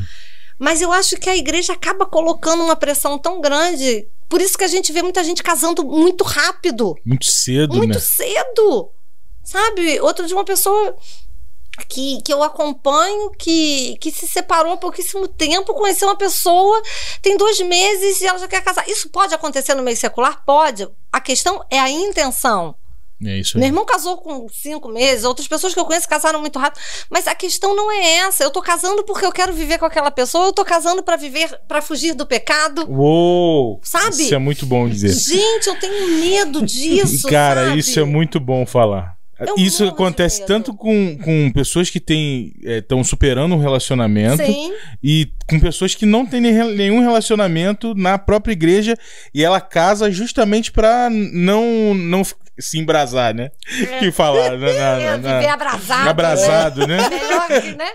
Mas 0.62 0.80
eu 0.80 0.92
acho 0.92 1.18
que 1.18 1.28
a 1.28 1.36
igreja 1.36 1.74
acaba 1.74 2.06
colocando 2.06 2.64
uma 2.64 2.76
pressão 2.76 3.18
tão 3.18 3.42
grande, 3.42 4.08
por 4.30 4.40
isso 4.40 4.56
que 4.56 4.64
a 4.64 4.68
gente 4.68 4.94
vê 4.94 5.02
muita 5.02 5.24
gente 5.24 5.42
casando 5.42 5.84
muito 5.84 6.24
rápido 6.24 6.96
Muito 7.04 7.26
cedo, 7.26 7.76
muito 7.76 7.96
né? 7.96 8.00
cedo. 8.00 8.92
Sabe? 9.44 10.00
Outro 10.02 10.28
de 10.28 10.36
uma 10.36 10.46
pessoa 10.46 10.96
que, 11.90 12.22
que 12.22 12.32
eu 12.32 12.44
acompanho, 12.44 13.32
que, 13.32 13.98
que 14.00 14.12
se 14.12 14.28
separou 14.28 14.74
há 14.74 14.78
pouquíssimo 14.78 15.28
tempo, 15.28 15.74
conheceu 15.74 16.08
uma 16.08 16.16
pessoa, 16.16 16.80
tem 17.24 17.36
dois 17.38 17.60
meses 17.62 18.22
e 18.22 18.28
ela 18.28 18.38
já 18.38 18.48
quer 18.48 18.64
casar. 18.64 18.88
Isso 18.88 19.10
pode 19.10 19.34
acontecer 19.34 19.74
no 19.74 19.82
meio 19.82 19.98
secular? 19.98 20.44
Pode. 20.46 20.88
A 21.12 21.20
questão 21.20 21.66
é 21.72 21.80
a 21.80 21.90
intenção. 21.90 22.76
É 23.26 23.38
isso 23.38 23.58
Meu 23.58 23.66
aí. 23.66 23.70
irmão 23.70 23.86
casou 23.86 24.18
com 24.18 24.48
cinco 24.50 24.90
meses, 24.90 25.24
outras 25.24 25.48
pessoas 25.48 25.74
que 25.74 25.80
eu 25.80 25.86
conheço 25.86 26.08
casaram 26.08 26.40
muito 26.42 26.58
rápido. 26.58 26.82
Mas 27.10 27.28
a 27.28 27.36
questão 27.36 27.76
não 27.76 27.92
é 27.92 28.18
essa. 28.18 28.44
Eu 28.44 28.52
tô 28.52 28.62
casando 28.62 29.04
porque 29.04 29.26
eu 29.26 29.32
quero 29.32 29.54
viver 29.54 29.78
com 29.78 29.86
aquela 29.86 30.10
pessoa, 30.10 30.48
eu 30.48 30.54
tô 30.54 30.66
casando 30.66 31.04
para 31.04 31.16
viver, 31.16 31.60
para 31.68 31.82
fugir 31.82 32.14
do 32.14 32.26
pecado. 32.26 32.86
Uou! 32.90 33.80
Sabe? 33.84 34.24
Isso 34.24 34.36
é 34.36 34.40
muito 34.40 34.66
bom 34.66 34.90
dizer. 34.90 35.14
Gente, 35.14 35.68
eu 35.68 35.80
tenho 35.80 36.20
medo 36.20 36.66
disso. 36.66 37.28
Cara, 37.30 37.66
sabe? 37.68 37.80
isso 37.80 38.00
é 38.00 38.04
muito 38.04 38.40
bom 38.40 38.66
falar. 38.66 39.22
Eu 39.48 39.56
isso 39.58 39.84
acontece 39.86 40.46
tanto 40.46 40.72
com, 40.72 41.18
com 41.18 41.52
pessoas 41.52 41.90
que 41.90 42.04
estão 42.64 43.04
superando 43.04 43.56
um 43.56 43.58
relacionamento 43.58 44.46
Sim. 44.46 44.72
e 45.02 45.30
com 45.50 45.60
pessoas 45.60 45.96
que 45.96 46.06
não 46.06 46.28
têm 46.28 46.40
nenhum 46.40 47.00
relacionamento 47.02 47.96
na 47.96 48.20
própria 48.20 48.54
igreja 48.54 48.96
e 49.34 49.44
ela 49.44 49.60
casa 49.60 50.12
justamente 50.12 50.72
pra 50.72 51.10
não, 51.10 51.96
não 51.96 52.24
se 52.62 52.78
embrasar, 52.80 53.34
né? 53.34 53.50
Que 54.00 54.12
falar 54.12 54.52
na, 54.52 54.58
na- 54.58 54.70
É, 55.02 55.18
na- 55.18 55.40
viver 55.40 55.50
abrasado. 55.50 56.10
abrasado, 56.10 56.88
né? 56.88 56.98
É 57.06 57.10
melhor 57.10 57.48
que, 57.62 57.76
né? 57.76 57.92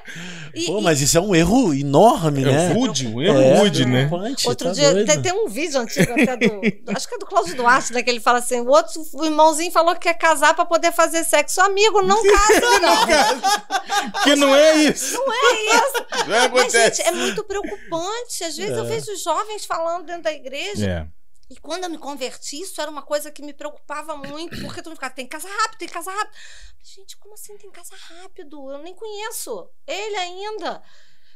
E- 0.54 0.66
Pô, 0.66 0.78
e 0.78 0.82
mas 0.82 1.00
isso 1.00 1.16
é 1.18 1.20
um 1.20 1.34
erro 1.34 1.74
enorme, 1.74 2.42
É 2.42 2.46
né? 2.46 2.72
rude, 2.72 3.06
um 3.06 3.20
erro 3.20 3.38
É, 3.40 3.58
rude, 3.58 3.84
né? 3.84 4.06
preocupante, 4.06 4.48
outro 4.48 4.68
tá 4.68 4.72
dia, 4.74 4.92
doido. 4.92 5.06
tem, 5.06 5.22
tem 5.22 5.32
um 5.32 5.48
vídeo 5.48 5.78
antigo 5.80 6.12
até 6.12 6.36
do, 6.36 6.60
do- 6.60 6.96
Acho 6.96 7.08
que 7.08 7.14
é 7.14 7.18
do 7.18 7.26
Cláudio 7.26 7.54
Duarte, 7.54 7.92
né? 7.92 8.02
Que 8.02 8.10
ele 8.10 8.20
fala 8.20 8.38
assim: 8.38 8.60
o 8.60 8.68
outro 8.68 9.02
o 9.14 9.24
irmãozinho 9.24 9.70
falou 9.70 9.94
que 9.94 10.00
quer 10.00 10.14
casar 10.14 10.54
pra 10.54 10.64
poder 10.64 10.92
fazer 10.92 11.24
sexo. 11.24 11.60
Amigo, 11.60 12.00
não 12.02 12.22
casa, 12.24 12.80
não. 12.80 14.22
Que 14.22 14.34
não 14.36 14.54
é 14.54 14.74
isso. 14.76 15.14
Não 15.14 15.32
é 15.32 15.76
isso. 15.76 16.06
Não 16.26 16.48
Mas, 16.54 16.72
gente, 16.72 17.02
é 17.02 17.12
muito 17.12 17.44
preocupante. 17.44 18.44
Às 18.44 18.56
vezes 18.56 18.76
eu 18.76 18.84
vejo 18.84 19.14
jovens 19.22 19.64
falando 19.66 20.06
dentro 20.06 20.22
da 20.22 20.32
igreja. 20.32 20.86
É. 20.86 21.06
E 21.48 21.56
quando 21.56 21.84
eu 21.84 21.90
me 21.90 21.98
converti, 21.98 22.60
isso 22.60 22.80
era 22.80 22.90
uma 22.90 23.02
coisa 23.02 23.30
que 23.30 23.42
me 23.42 23.52
preocupava 23.52 24.16
muito, 24.16 24.60
porque 24.60 24.82
tu 24.82 24.90
me 24.90 24.96
ficava, 24.96 25.14
tem 25.14 25.26
que 25.26 25.30
casar 25.30 25.48
rápido, 25.48 25.78
tem 25.78 25.88
que 25.88 25.94
casar 25.94 26.12
rápido. 26.12 26.34
Gente, 26.82 27.16
como 27.16 27.34
assim 27.34 27.56
tem 27.56 27.70
que 27.70 27.76
casar 27.76 27.96
rápido? 27.96 28.70
Eu 28.70 28.82
nem 28.82 28.94
conheço 28.94 29.68
ele 29.86 30.16
ainda. 30.16 30.82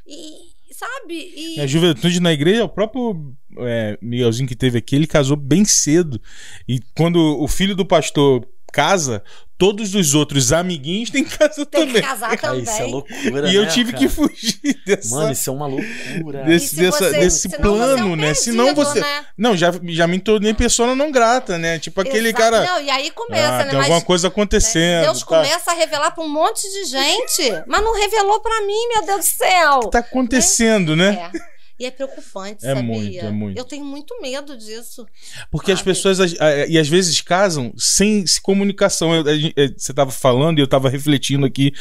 E, 0.05 0.53
sabe? 0.73 1.13
E, 1.13 1.59
A 1.61 1.67
juventude 1.67 2.19
na 2.19 2.33
igreja, 2.33 2.65
o 2.65 2.69
próprio 2.69 3.35
é, 3.59 3.97
Miguelzinho 4.01 4.49
que 4.49 4.55
teve 4.55 4.77
aqui, 4.77 4.95
ele 4.95 5.07
casou 5.07 5.37
bem 5.37 5.63
cedo. 5.63 6.21
E 6.67 6.79
quando 6.95 7.17
o 7.39 7.47
filho 7.47 7.75
do 7.75 7.85
pastor 7.85 8.45
casa, 8.71 9.23
todos 9.57 9.93
os 9.93 10.15
outros 10.15 10.51
amiguinhos 10.51 11.09
têm 11.11 11.23
que 11.23 11.37
casar 11.37 11.65
tem 11.65 11.65
que 11.65 11.87
também. 11.87 12.01
casar 12.01 12.33
Ah, 12.33 12.37
também. 12.37 12.63
isso 12.63 12.71
é 12.81 12.85
loucura, 12.85 13.49
E 13.51 13.55
eu 13.55 13.61
né, 13.63 13.67
tive 13.69 13.91
cara? 13.91 14.03
que 14.03 14.09
fugir 14.09 14.59
dessa, 14.85 15.15
Mano, 15.15 15.31
isso 15.31 15.49
é 15.49 15.53
uma 15.53 15.67
loucura. 15.67 16.43
desse, 16.49 16.67
se 16.69 16.75
dessa- 16.77 16.97
você- 16.97 17.19
desse 17.19 17.39
senão 17.49 17.61
plano, 17.61 17.93
você 17.97 17.99
é 18.01 18.03
um 18.05 18.15
né? 18.15 18.33
Senão 18.33 18.73
você. 18.73 18.99
né? 18.99 19.25
Não, 19.37 19.55
já, 19.55 19.71
já 19.89 20.07
me 20.07 20.19
tornei 20.19 20.53
persona 20.55 20.95
não 20.95 21.11
grata, 21.11 21.57
né? 21.59 21.77
Tipo 21.77 22.01
aquele 22.01 22.29
Exato. 22.29 22.41
cara. 22.43 22.65
Não, 22.65 22.81
e 22.81 22.89
aí 22.89 23.11
começa, 23.11 23.47
ah, 23.53 23.57
né? 23.59 23.65
tem 23.65 23.73
Mas, 23.77 23.83
alguma 23.87 24.01
coisa 24.01 24.27
né, 24.27 24.31
acontecendo. 24.31 25.03
Deus 25.03 25.19
tá, 25.19 25.25
começa 25.27 25.71
a 25.71 25.73
revelar 25.75 26.11
pra 26.11 26.23
um 26.23 26.29
monte 26.29 26.61
de 26.63 26.85
gente, 26.85 27.63
mas 27.67 27.83
não 27.83 27.93
revelou 27.95 28.39
pra 28.39 28.61
mim, 28.61 28.87
meu 28.95 29.05
Deus 29.05 29.19
do 29.19 29.23
céu. 29.29 29.79
tá 29.91 29.99
acontecendo, 29.99 30.95
né? 30.95 31.29
É. 31.33 31.51
E 31.81 31.85
é 31.87 31.89
preocupante, 31.89 32.63
É 32.63 32.75
sabia? 32.75 32.83
muito, 32.83 33.17
é 33.17 33.31
muito. 33.31 33.57
Eu 33.57 33.65
tenho 33.65 33.83
muito 33.83 34.21
medo 34.21 34.55
disso. 34.55 35.03
Porque 35.49 35.71
as 35.71 35.79
Sabe? 35.79 35.89
pessoas, 35.89 36.19
as- 36.19 36.39
a- 36.39 36.67
e 36.67 36.77
às 36.77 36.87
vezes 36.87 37.19
casam 37.21 37.73
sem 37.75 38.23
se 38.27 38.39
comunicação. 38.39 39.15
Eu- 39.15 39.23
eh, 39.27 39.67
você 39.75 39.91
estava 39.91 40.11
falando 40.11 40.59
e 40.59 40.61
eu 40.61 40.65
estava 40.65 40.89
refletindo 40.89 41.43
aqui 41.43 41.71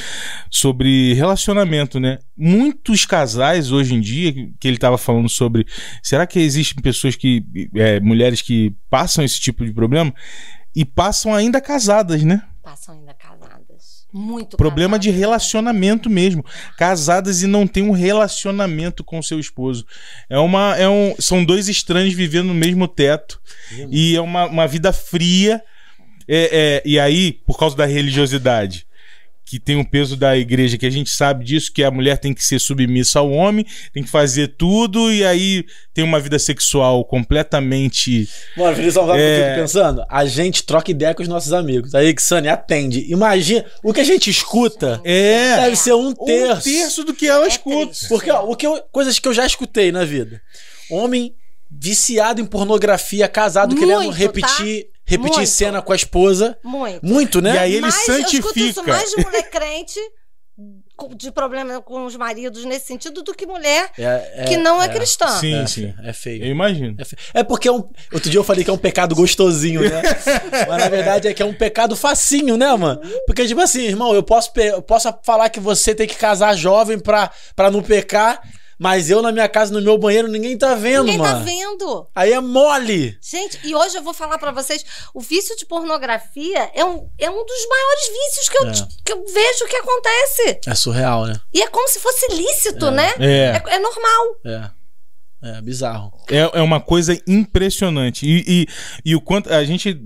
sobre 0.51 1.13
relacionamento, 1.15 2.01
né? 2.01 2.19
Muitos 2.37 3.05
casais 3.05 3.71
hoje 3.71 3.95
em 3.95 4.01
dia, 4.01 4.33
que- 4.33 4.67
ele 4.69 4.77
estava 4.77 4.97
falando 4.97 5.29
sobre. 5.29 5.67
Será 6.03 6.27
que 6.27 6.39
existem 6.39 6.83
pessoas 6.83 7.15
que. 7.15 7.45
eh, 7.75 8.01
mulheres 8.01 8.41
que 8.41 8.75
passam 8.89 9.23
esse 9.23 9.39
tipo 9.39 9.65
de 9.67 9.73
problema 9.73 10.15
e 10.75 10.85
passam 10.85 11.35
ainda 11.35 11.61
casadas, 11.61 12.23
né? 12.23 12.43
Passam 12.63 12.95
ainda 12.95 13.10
casadas. 13.10 13.10
Muito 14.13 14.57
Problema 14.57 14.99
de 14.99 15.11
relacionamento 15.11 16.11
mesmo. 16.11 16.45
Casadas 16.77 17.43
e 17.43 17.47
não 17.47 17.67
tem 17.67 17.83
um 17.83 17.93
relacionamento 17.93 19.05
com 19.05 19.23
seu 19.23 19.39
esposo. 19.39 19.87
É 20.29 20.39
uma, 20.39 20.77
é 20.77 20.89
um, 20.89 21.15
são 21.19 21.45
dois 21.45 21.69
estranhos 21.69 22.15
vivendo 22.15 22.49
no 22.49 22.55
mesmo 22.55 22.89
teto. 22.89 23.41
E 23.91 24.17
é 24.17 24.21
uma, 24.21 24.47
uma 24.47 24.67
vida 24.67 24.93
fria. 24.93 25.63
É, 26.27 26.51
é, 26.53 26.83
e 26.85 26.99
aí, 26.99 27.33
por 27.33 27.59
causa 27.59 27.77
da 27.77 27.87
religiosidade, 27.87 28.87
que 29.51 29.59
tem 29.59 29.75
o 29.81 29.85
peso 29.85 30.17
da 30.17 30.37
igreja, 30.37 30.79
que 30.79 30.87
a 30.87 30.91
gente 30.91 31.11
sabe 31.11 31.45
disso, 31.45 31.73
que 31.73 31.83
a 31.83 31.91
mulher 31.91 32.19
tem 32.19 32.33
que 32.33 32.45
ser 32.45 32.61
submissa 32.61 33.19
ao 33.19 33.29
homem, 33.33 33.67
tem 33.93 34.01
que 34.01 34.09
fazer 34.09 34.55
tudo, 34.57 35.13
e 35.13 35.25
aí 35.25 35.65
tem 35.93 36.05
uma 36.05 36.21
vida 36.21 36.39
sexual 36.39 37.05
completamente. 37.05 38.29
Mano, 38.57 38.77
Felipe, 38.77 38.93
sabe 38.93 39.11
o 39.11 39.13
que 39.15 39.19
eu 39.19 39.25
É. 39.25 39.49
fico 39.49 39.61
pensando? 39.63 40.05
A 40.09 40.25
gente 40.25 40.63
troca 40.63 40.91
ideia 40.93 41.13
com 41.15 41.23
os 41.23 41.29
nossos 41.29 41.53
amigos. 41.53 41.97
Aí, 41.97 42.15
Xane, 42.17 42.47
atende. 42.49 43.05
Imagina, 43.11 43.65
o 43.83 43.93
que 43.93 44.01
a 44.01 44.05
gente 44.05 44.31
escuta 44.31 45.01
É. 45.05 45.57
deve 45.63 45.75
ser 45.75 45.95
um 45.95 46.11
Um 46.11 46.15
terço. 46.15 46.63
terço 46.71 47.03
do 47.05 47.13
que 47.13 47.27
ela 47.27 47.45
É 47.47 47.49
escuta. 47.49 47.87
triste. 47.87 48.09
Porque, 48.09 48.31
ó, 48.31 48.45
o 48.45 48.55
que 48.55 48.67
eu- 48.69 48.81
coisas 48.93 49.19
que 49.19 49.27
eu 49.27 49.35
já 49.35 49.45
escutei 49.45 49.91
na 49.91 50.05
vida. 50.05 50.41
Homem 50.91 51.35
viciado 51.71 52.41
em 52.41 52.47
pornografia, 52.47 53.27
casado, 53.29 53.75
Muito, 53.77 53.87
querendo 53.87 54.11
tá? 54.13 54.17
Repetir, 55.11 55.37
Muito. 55.39 55.49
cena 55.51 55.83
com 55.83 55.93
a 55.93 55.97
esposa. 55.97 56.57
Muito. 56.65 57.05
Muito, 57.05 57.41
né? 57.43 57.55
E 57.55 57.59
aí 57.59 57.73
ele 57.73 57.81
Mas 57.83 58.09
eu 58.09 58.15
santifica. 58.17 58.61
isso 58.61 58.85
mais 58.87 59.11
de 59.11 59.23
mulher 59.25 59.51
crente 59.51 59.99
com- 60.97 61.15
de 61.15 61.33
problema 61.33 61.81
com 61.81 62.05
os 62.05 62.15
maridos 62.17 62.65
nesse 62.67 62.87
sentido 62.87 63.23
do 63.23 63.35
que 63.35 63.47
mulher 63.47 63.91
É, 63.99 64.33
é- 64.37 64.45
que 64.45 64.57
não 64.59 64.83
é, 64.83 64.87
é. 64.87 64.89
cristã. 64.89 65.27
Sim, 65.39 65.55
É, 65.63 65.67
sim. 65.67 65.95
é 66.05 66.13
feio. 66.13 66.45
Eu 66.45 66.51
imagino. 66.51 66.95
É, 67.35 67.41
é 67.41 67.43
porque 67.43 67.67
é 67.69 67.73
um. 67.73 67.89
Outro 68.13 68.29
dia 68.31 68.39
eu 68.39 68.45
falei 68.45 68.63
que 68.63 68.69
é 68.71 68.73
um 68.73 68.77
pecado 68.79 69.15
gostosinho, 69.15 69.81
né? 69.81 70.03
Mas 70.69 70.79
na 70.79 70.89
verdade 70.89 71.29
é 71.29 71.35
que 71.35 71.43
é 71.43 71.47
um 71.47 71.55
pecado 71.55 71.97
facinho, 71.97 72.57
né, 72.59 72.71
mano? 72.77 73.01
Porque, 73.27 73.47
tipo 73.47 73.61
assim, 73.61 73.83
irmão, 73.85 74.15
eu 74.15 74.23
posso, 74.23 74.53
eu 74.57 74.83
posso 74.83 75.09
falar 75.25 75.49
que 75.49 75.59
você 75.61 75.95
tem 75.95 76.07
que 76.07 76.15
casar 76.17 76.55
jovem 76.55 76.99
pra, 76.99 77.31
pra 77.57 77.71
não 77.71 77.83
pecar, 77.83 78.41
mas 78.81 79.11
eu 79.11 79.21
na 79.21 79.31
minha 79.31 79.47
casa, 79.49 79.73
no 79.75 79.81
meu 79.83 79.99
banheiro, 79.99 80.27
ninguém 80.27 80.57
tá 80.57 80.75
vendo, 80.75 81.05
Ninguém 81.05 81.19
mano. 81.19 81.39
tá 81.39 81.45
vendo. 81.45 82.09
Aí 82.15 82.33
é 82.33 82.41
mole. 82.41 83.19
Gente, 83.21 83.61
e 83.63 83.75
hoje 83.75 83.97
eu 83.99 84.03
vou 84.03 84.15
falar 84.15 84.39
pra 84.39 84.51
vocês, 84.51 84.83
o 85.13 85.21
vício 85.21 85.55
de 85.57 85.67
pornografia 85.67 86.71
é 86.75 86.83
um, 86.83 87.09
é 87.19 87.29
um 87.29 87.45
dos 87.45 87.67
maiores 87.69 88.09
vícios 88.09 88.49
que 88.49 88.59
eu, 88.59 88.67
É. 88.69 88.89
que 89.05 89.13
eu 89.13 89.25
vejo 89.27 89.67
que 89.69 89.77
acontece. 89.77 90.61
É 90.67 90.75
surreal, 90.75 91.27
né? 91.27 91.39
E 91.53 91.61
é 91.61 91.67
como 91.67 91.87
se 91.89 92.01
fosse 92.01 92.27
lícito, 92.33 92.91
né? 92.91 93.13
É. 93.21 93.63
É, 93.71 93.75
é 93.75 93.79
normal. 93.79 94.37
É. 94.47 94.71
É 95.43 95.63
bizarro. 95.63 96.13
É, 96.31 96.59
é 96.59 96.61
uma 96.61 96.81
coisa 96.81 97.19
impressionante. 97.27 98.27
E, 98.27 98.45
e, 98.47 98.67
e 99.07 99.17
o 99.17 99.21
quanto. 99.23 99.51
A 99.51 99.65
gente 99.65 99.99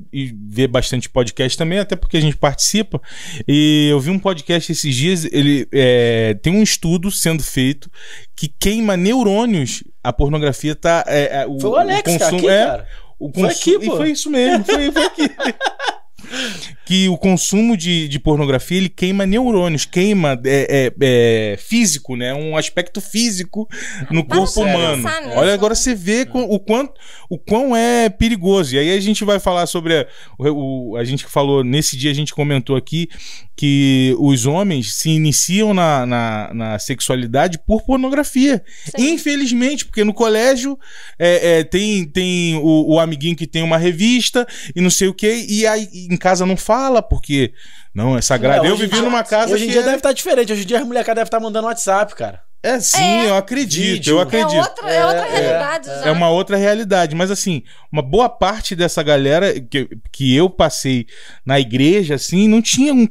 vê 0.49 0.69
bastante 0.69 1.11
podcast 1.11 1.59
também, 1.59 1.81
até 1.81 1.97
porque 1.97 2.17
a 2.17 2.21
gente 2.21 2.37
participa. 2.37 3.01
E 3.49 3.89
eu 3.91 3.99
vi 3.99 4.11
um 4.11 4.19
podcast 4.19 4.71
esses 4.71 4.95
dias. 4.95 5.25
Ele 5.25 5.67
é, 5.73 6.35
tem 6.41 6.53
um 6.55 6.63
estudo 6.63 7.11
sendo 7.11 7.43
feito 7.43 7.91
que 8.37 8.47
queima 8.47 8.97
neurônios. 8.97 9.83
A 10.05 10.13
pornografia 10.13 10.77
tá. 10.77 11.05
É, 11.09 11.43
é, 11.43 11.47
o, 11.49 11.59
Foi 11.59 11.71
o 11.71 11.77
Alex 11.77 12.01
o 12.15 12.19
consumo, 12.19 12.39
aqui, 12.39 12.49
é, 12.49 12.67
cara. 12.67 12.89
O 13.19 13.33
Foi 13.33 13.43
consu- 13.43 13.61
aqui, 13.61 13.71
E 13.85 13.89
pô. 13.91 13.97
foi 13.97 14.11
isso 14.13 14.31
mesmo. 14.31 14.65
Foi, 14.65 14.93
foi 14.93 15.05
aqui. 15.05 15.31
que 16.87 17.09
o 17.09 17.17
consumo 17.17 17.77
de, 17.77 18.09
de 18.09 18.19
pornografia 18.19 18.77
ele 18.77 18.89
queima 18.89 19.25
neurônios, 19.27 19.85
queima 19.87 20.39
é, 20.45 20.93
é, 21.01 21.53
é, 21.53 21.57
físico, 21.57 22.15
né? 22.17 22.35
Um 22.35 22.57
aspecto 22.57 23.01
físico 23.01 23.67
no 24.11 24.25
Para 24.25 24.39
corpo 24.39 24.61
humano. 24.63 25.03
Olha, 25.37 25.55
agora 25.55 25.75
você 25.75 25.95
vê 25.95 26.27
o, 26.33 26.61
quanto, 26.61 26.93
o 27.31 27.39
quão 27.39 27.75
é 27.75 28.09
perigoso. 28.11 28.75
E 28.75 28.79
aí 28.79 28.91
a 28.97 29.01
gente 29.01 29.25
vai 29.25 29.41
falar 29.41 29.67
sobre. 29.67 29.99
A, 29.99 30.07
o, 30.39 30.91
o- 30.93 30.97
a 30.97 31.05
gente 31.05 31.25
falou, 31.25 31.65
nesse 31.65 31.97
dia 31.97 32.11
a 32.11 32.15
gente 32.15 32.35
comentou 32.35 32.77
aqui 32.77 33.09
que 33.57 34.15
os 34.19 34.47
homens 34.47 34.97
se 34.97 35.09
iniciam 35.11 35.73
na, 35.73 36.05
na, 36.05 36.51
na 36.53 36.79
sexualidade 36.79 37.59
por 37.67 37.83
pornografia. 37.83 38.63
Sim. 38.97 39.13
Infelizmente, 39.13 39.85
porque 39.87 40.03
no 40.05 40.13
colégio 40.13 40.77
é, 41.19 41.61
é, 41.61 41.65
tem, 41.65 42.05
tem 42.05 42.57
o, 42.57 42.95
o 42.95 43.01
amiguinho 43.01 43.37
que 43.37 43.47
tem 43.47 43.63
uma 43.63 43.79
revista 43.79 44.47
e 44.75 44.81
não 44.81 44.91
sei 44.91 45.07
o 45.09 45.15
que, 45.15 45.47
e 45.49 45.67
aí 45.67 45.89
em 46.11 46.17
casa 46.17 46.45
não 46.45 46.57
fala, 46.57 46.74
porque 47.03 47.53
não, 47.95 48.17
é 48.17 48.23
sagrado. 48.23 48.67
É, 48.67 48.71
eu 48.71 48.77
vivi 48.77 48.93
dia- 48.93 49.03
numa 49.03 49.23
casa 49.25 49.55
Hoje 49.55 49.65
em 49.67 49.71
dia 49.71 49.81
é- 49.81 49.85
deve 49.85 49.97
estar 49.97 50.13
diferente. 50.13 50.53
Hoje 50.53 50.63
em 50.63 50.67
dia 50.67 50.79
as 50.79 50.87
molecadas 50.87 51.17
devem 51.17 51.27
estar 51.29 51.41
mandando 51.41 51.67
WhatsApp, 51.67 52.15
cara. 52.15 52.43
É 52.65 52.81
sim, 52.81 52.99
É. 53.03 53.29
eu 53.29 53.37
acredito, 53.37 53.93
Vídeo. 53.95 54.15
eu 54.15 54.21
É 54.21 54.23
acredito. 54.23 54.55
É 54.55 54.61
outra, 54.61 54.91
é 54.91 55.05
outra 55.07 55.27
É, 55.29 55.41
realidade 55.41 55.89
é, 55.91 55.99
já. 56.01 56.07
É 56.07 56.11
uma 56.11 56.31
outra 56.31 56.57
realidade, 56.57 57.15
mas 57.15 57.31
assim, 57.31 57.63
uma 57.93 58.01
boa 58.03 58.29
parte 58.29 58.75
dessa 58.75 59.03
galera 59.03 59.53
que, 59.61 59.89
que 60.11 60.35
eu 60.35 60.49
passei 60.49 61.07
na 61.45 61.61
igreja, 61.61 62.15
assim, 62.15 62.49
não 62.49 62.63
tinha 62.63 62.93
um 62.95 63.07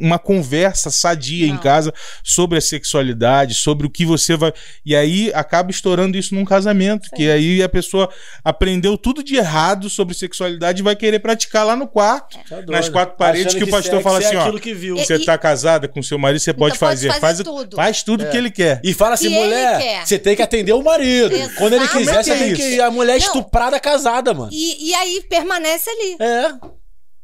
uma 0.00 0.18
conversa 0.18 0.90
sadia 0.90 1.46
em 1.46 1.52
Não. 1.52 1.58
casa 1.58 1.92
sobre 2.24 2.58
a 2.58 2.60
sexualidade, 2.60 3.54
sobre 3.54 3.86
o 3.86 3.90
que 3.90 4.04
você 4.04 4.36
vai. 4.36 4.52
E 4.84 4.94
aí 4.96 5.30
acaba 5.34 5.70
estourando 5.70 6.18
isso 6.18 6.34
num 6.34 6.44
casamento, 6.44 7.08
que 7.14 7.30
aí 7.30 7.62
a 7.62 7.68
pessoa 7.68 8.08
aprendeu 8.44 8.98
tudo 8.98 9.22
de 9.22 9.36
errado 9.36 9.88
sobre 9.88 10.14
sexualidade 10.14 10.80
e 10.80 10.82
vai 10.84 10.96
querer 10.96 11.20
praticar 11.20 11.64
lá 11.64 11.76
no 11.76 11.86
quarto. 11.86 12.36
Tá 12.48 12.56
doido. 12.56 12.72
Nas 12.72 12.88
quatro 12.88 13.16
paredes 13.16 13.48
Achando 13.54 13.58
que 13.64 13.68
o 13.68 13.70
pastor 13.70 13.92
sexo 14.02 14.02
fala 14.02 14.22
é 14.22 14.26
assim, 14.26 14.36
ó, 14.36 14.74
viu. 14.74 14.96
E- 14.96 15.04
Você 15.04 15.18
tá 15.24 15.38
casada 15.38 15.86
com 15.88 16.02
seu 16.02 16.18
marido, 16.18 16.40
você 16.40 16.52
pode 16.52 16.78
pode 16.78 16.78
fazer. 16.78 17.08
fazer 17.08 17.20
faz, 17.20 17.38
tudo. 17.42 17.76
faz 17.76 18.02
tudo 18.02 18.24
É. 18.24 18.28
que 18.30 18.36
ele 18.36 18.50
quer. 18.50 18.80
E 18.82 18.92
fala 18.96 19.14
assim, 19.14 19.28
mulher, 19.28 20.04
você 20.04 20.18
tem 20.18 20.34
que 20.34 20.42
atender 20.42 20.72
o 20.72 20.82
marido. 20.82 21.34
Exato. 21.34 21.54
Quando 21.56 21.72
ele 21.74 21.86
quiser, 21.88 22.16
é 22.16 22.22
você 22.22 22.30
é 22.32 22.36
tem 22.38 22.48
isso? 22.52 22.56
que 22.62 22.68
ir. 22.74 22.80
A 22.80 22.90
mulher 22.90 23.18
Não. 23.20 23.26
estuprada 23.26 23.78
casada, 23.78 24.34
mano. 24.34 24.50
E, 24.52 24.90
e 24.90 24.94
aí 24.94 25.22
permanece 25.28 25.88
ali. 25.90 26.16
É. 26.20 26.52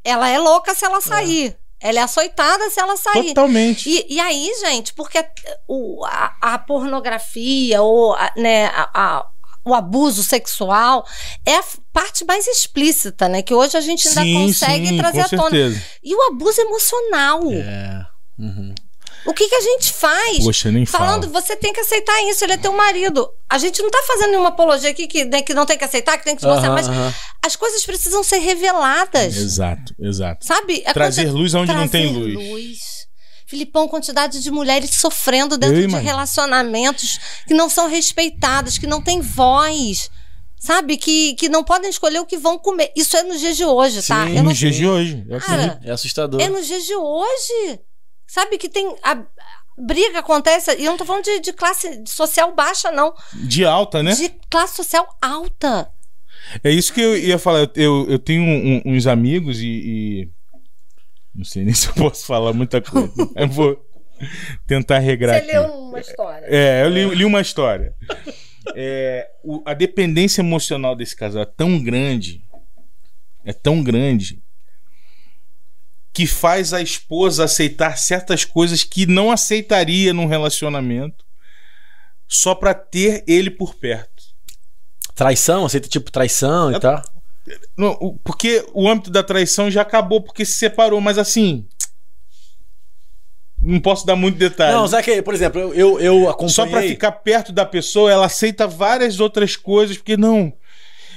Ela 0.04 0.28
é 0.28 0.38
louca 0.38 0.74
se 0.74 0.84
ela 0.84 1.00
sair. 1.00 1.56
Ela 1.80 1.98
é 1.98 2.02
açoitada 2.02 2.70
se 2.70 2.78
ela 2.78 2.96
sair. 2.96 3.28
Totalmente. 3.28 3.88
E, 3.90 4.14
e 4.14 4.20
aí, 4.20 4.50
gente, 4.60 4.94
porque 4.94 5.18
o, 5.66 6.04
a, 6.04 6.36
a 6.40 6.58
pornografia 6.58 7.82
ou 7.82 8.12
a- 8.14 8.32
né, 8.36 8.66
a- 8.66 8.90
a- 8.94 9.26
o 9.64 9.74
abuso 9.74 10.22
sexual 10.24 11.04
é 11.46 11.54
a 11.56 11.64
parte 11.92 12.24
mais 12.24 12.46
explícita, 12.48 13.28
né? 13.28 13.42
Que 13.42 13.54
hoje 13.54 13.76
a 13.76 13.80
gente 13.80 14.08
ainda 14.08 14.40
consegue 14.46 14.96
trazer 14.96 15.20
com 15.28 15.36
à 15.36 15.38
tona. 15.38 15.50
certeza. 15.50 15.82
E 16.02 16.14
o 16.14 16.22
abuso 16.28 16.60
emocional. 16.60 17.40
É. 17.52 18.06
Uhum. 18.38 18.74
O 19.24 19.32
que, 19.32 19.48
que 19.48 19.54
a 19.54 19.60
gente 19.60 19.92
faz? 19.92 20.38
Poxa, 20.44 20.70
nem 20.70 20.84
Falando, 20.84 21.28
fala. 21.28 21.40
você 21.40 21.54
tem 21.56 21.72
que 21.72 21.80
aceitar 21.80 22.20
isso, 22.28 22.44
ele 22.44 22.54
é 22.54 22.56
teu 22.56 22.72
marido. 22.72 23.28
A 23.48 23.56
gente 23.58 23.80
não 23.82 23.90
tá 23.90 24.02
fazendo 24.06 24.30
nenhuma 24.30 24.48
apologia 24.48 24.90
aqui 24.90 25.06
que, 25.06 25.24
né, 25.24 25.42
que 25.42 25.54
não 25.54 25.64
tem 25.64 25.78
que 25.78 25.84
aceitar, 25.84 26.18
que 26.18 26.24
tem 26.24 26.34
que 26.34 26.40
se 26.42 26.46
mostrar, 26.48 26.66
Aham, 26.68 26.74
mas 26.74 26.88
aham. 26.88 27.14
as 27.46 27.54
coisas 27.54 27.84
precisam 27.84 28.24
ser 28.24 28.38
reveladas. 28.38 29.36
Exato, 29.36 29.94
exato. 30.00 30.44
Sabe? 30.44 30.82
É 30.84 30.92
Trazer 30.92 31.24
quando- 31.26 31.36
luz 31.38 31.54
onde 31.54 31.72
não 31.72 31.86
tem 31.88 32.12
trazer 32.12 32.26
luz. 32.36 33.06
Filipão, 33.46 33.86
quantidade 33.86 34.40
de 34.42 34.50
mulheres 34.50 34.90
sofrendo 34.96 35.56
dentro 35.58 35.76
Eu 35.76 35.86
de 35.86 35.94
relacionamentos 35.96 37.20
que 37.46 37.52
não 37.54 37.68
são 37.68 37.86
respeitadas, 37.88 38.78
que 38.78 38.86
não 38.86 39.02
têm 39.02 39.20
voz. 39.20 40.10
Sabe? 40.58 40.96
Que, 40.96 41.34
que 41.34 41.48
não 41.48 41.62
podem 41.64 41.90
escolher 41.90 42.20
o 42.20 42.24
que 42.26 42.38
vão 42.38 42.56
comer. 42.58 42.92
Isso 42.96 43.16
é 43.16 43.22
nos 43.24 43.40
dias 43.40 43.56
de 43.56 43.64
hoje, 43.64 44.00
tá? 44.02 44.26
Sim, 44.26 44.34
não- 44.34 44.44
nos 44.44 44.56
dias 44.56 44.74
de 44.76 44.86
hoje. 44.86 45.26
Cara. 45.44 45.80
É 45.84 45.90
assustador. 45.90 46.40
é 46.40 46.48
nos 46.48 46.66
dias 46.66 46.84
de 46.84 46.94
hoje. 46.94 47.80
Sabe 48.33 48.57
que 48.57 48.66
tem. 48.66 48.97
A, 49.03 49.22
briga 49.76 50.20
acontece. 50.20 50.74
E 50.78 50.85
eu 50.87 50.91
não 50.93 50.97
tô 50.97 51.05
falando 51.05 51.24
de, 51.24 51.41
de 51.41 51.53
classe 51.53 52.03
social 52.07 52.55
baixa, 52.55 52.91
não. 52.91 53.12
De 53.35 53.62
alta, 53.62 54.03
né? 54.03 54.12
De 54.12 54.30
classe 54.49 54.76
social 54.76 55.07
alta. 55.20 55.91
É 56.64 56.70
isso 56.70 56.95
que 56.95 57.01
eu 57.03 57.14
ia 57.16 57.39
falar. 57.39 57.70
Eu, 57.76 58.07
eu 58.09 58.18
tenho 58.18 58.43
um- 58.43 58.83
uns 58.87 59.07
amigos 59.07 59.61
e, 59.61 59.66
e- 59.66 60.30
Não 61.35 61.45
sei 61.45 61.62
nem 61.62 61.74
se 61.74 61.89
eu 61.89 61.95
posso 61.95 62.24
falar 62.24 62.55
muita 62.55 62.80
coisa. 62.80 63.12
eu 63.37 63.49
vou 63.49 63.78
tentar 64.66 64.99
regrar 65.01 65.37
aqui. 65.37 65.59
uma 65.59 66.01
história. 66.01 66.47
É, 66.49 66.85
eu 66.85 66.89
li, 66.89 67.14
li 67.16 67.24
uma 67.26 67.41
história. 67.43 67.95
É, 68.74 69.28
o- 69.45 69.62
a 69.66 69.74
dependência 69.74 70.41
emocional 70.41 70.97
desse 70.97 71.14
casal 71.14 71.43
é 71.43 71.47
tão 71.47 71.83
grande, 71.83 72.43
é 73.45 73.53
tão 73.53 73.83
grande, 73.83 74.43
que 76.12 76.26
faz 76.26 76.72
a 76.74 76.80
esposa 76.82 77.44
aceitar 77.44 77.96
certas 77.96 78.44
coisas 78.44 78.84
que 78.84 79.06
não 79.06 79.30
aceitaria 79.32 80.12
num 80.12 80.26
relacionamento 80.26 81.24
só 82.28 82.54
pra 82.54 82.74
ter 82.74 83.24
ele 83.26 83.50
por 83.50 83.74
perto. 83.74 84.22
Traição, 85.14 85.64
aceita 85.64 85.88
tipo 85.88 86.10
traição 86.10 86.72
e 86.72 86.76
É- 86.76 86.78
tal. 86.80 87.02
Não, 87.76 88.18
porque 88.22 88.64
o 88.72 88.88
âmbito 88.88 89.10
da 89.10 89.22
traição 89.22 89.70
já 89.70 89.82
acabou 89.82 90.20
porque 90.20 90.44
se 90.44 90.52
separou, 90.54 91.00
mas 91.00 91.18
assim. 91.18 91.66
não 93.60 93.80
posso 93.80 94.04
dar 94.06 94.16
muito 94.16 94.38
detalhe. 94.38 94.72
Não, 94.74 94.88
sabe 94.88 95.04
que, 95.04 95.22
por 95.22 95.34
exemplo, 95.34 95.60
eu, 95.72 96.00
eu, 96.00 96.28
acompanhei... 96.28 96.54
Só 96.54 96.66
pra 96.66 96.82
ficar 96.82 97.12
perto 97.12 97.52
da 97.52 97.64
pessoa, 97.64 98.10
ela 98.10 98.26
aceita 98.26 98.66
várias 98.66 99.20
outras 99.20 99.54
coisas, 99.56 99.96
porque 99.96 100.16
não. 100.16 100.52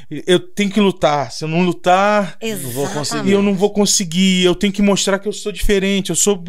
Eu 0.10 0.40
tenho 0.40 0.70
que 0.70 0.80
lutar. 0.80 1.32
Se 1.32 1.44
eu 1.44 1.48
não 1.48 1.64
lutar, 1.64 2.38
Exatamente. 2.42 2.74
vou 2.74 2.88
conseguir. 2.90 3.32
eu 3.32 3.42
não 3.42 3.56
vou 3.56 3.70
conseguir. 3.72 4.44
Eu 4.46 4.54
tenho 4.56 4.72
que 4.72 4.82
mostrar 4.82 5.20
que 5.20 5.28
eu 5.28 5.34
sou 5.34 5.52
diferente. 5.52 6.10
Eu 6.10 6.16
sou. 6.16 6.44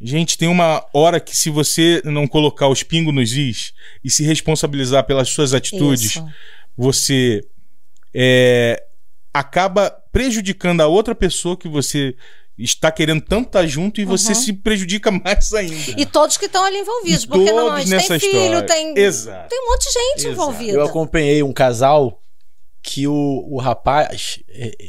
Gente, 0.00 0.36
tem 0.36 0.48
uma 0.48 0.84
hora 0.92 1.20
que 1.20 1.36
se 1.36 1.50
você 1.50 2.02
não 2.04 2.26
colocar 2.26 2.68
os 2.68 2.82
pingos 2.82 3.14
nos 3.14 3.32
is 3.32 3.72
e 4.02 4.10
se 4.10 4.24
responsabilizar 4.24 5.04
pelas 5.06 5.28
suas 5.28 5.54
atitudes, 5.54 6.16
Isso. 6.16 6.26
você 6.76 7.40
é, 8.12 8.82
acaba 9.32 9.90
prejudicando 10.12 10.80
a 10.80 10.86
outra 10.88 11.14
pessoa 11.14 11.56
que 11.56 11.68
você 11.68 12.14
está 12.58 12.90
querendo 12.92 13.20
tanto 13.22 13.46
estar 13.48 13.66
junto 13.66 14.00
e 14.00 14.04
você 14.04 14.34
se 14.34 14.52
prejudica 14.52 15.10
mais 15.24 15.52
ainda. 15.54 15.94
E 15.96 16.04
todos 16.06 16.36
que 16.36 16.46
estão 16.46 16.64
ali 16.64 16.78
envolvidos, 16.78 17.24
E 17.24 17.26
porque 17.28 17.44
todos 17.44 17.54
normalmente 17.56 17.88
tem 17.88 17.96
nessa 17.96 18.18
filho, 18.18 18.32
história. 18.42 18.62
tem. 18.62 18.98
Exato. 18.98 19.48
Tem 19.48 19.60
um 19.60 19.70
monte 19.70 19.84
de 19.86 19.92
gente 19.92 20.18
Exato. 20.18 20.32
envolvida. 20.32 20.72
Eu 20.72 20.82
acompanhei 20.84 21.42
um 21.42 21.52
casal 21.52 22.20
que 22.84 23.08
o, 23.08 23.44
o 23.50 23.58
rapaz. 23.58 24.38
é, 24.50 24.68
é, 24.68 24.88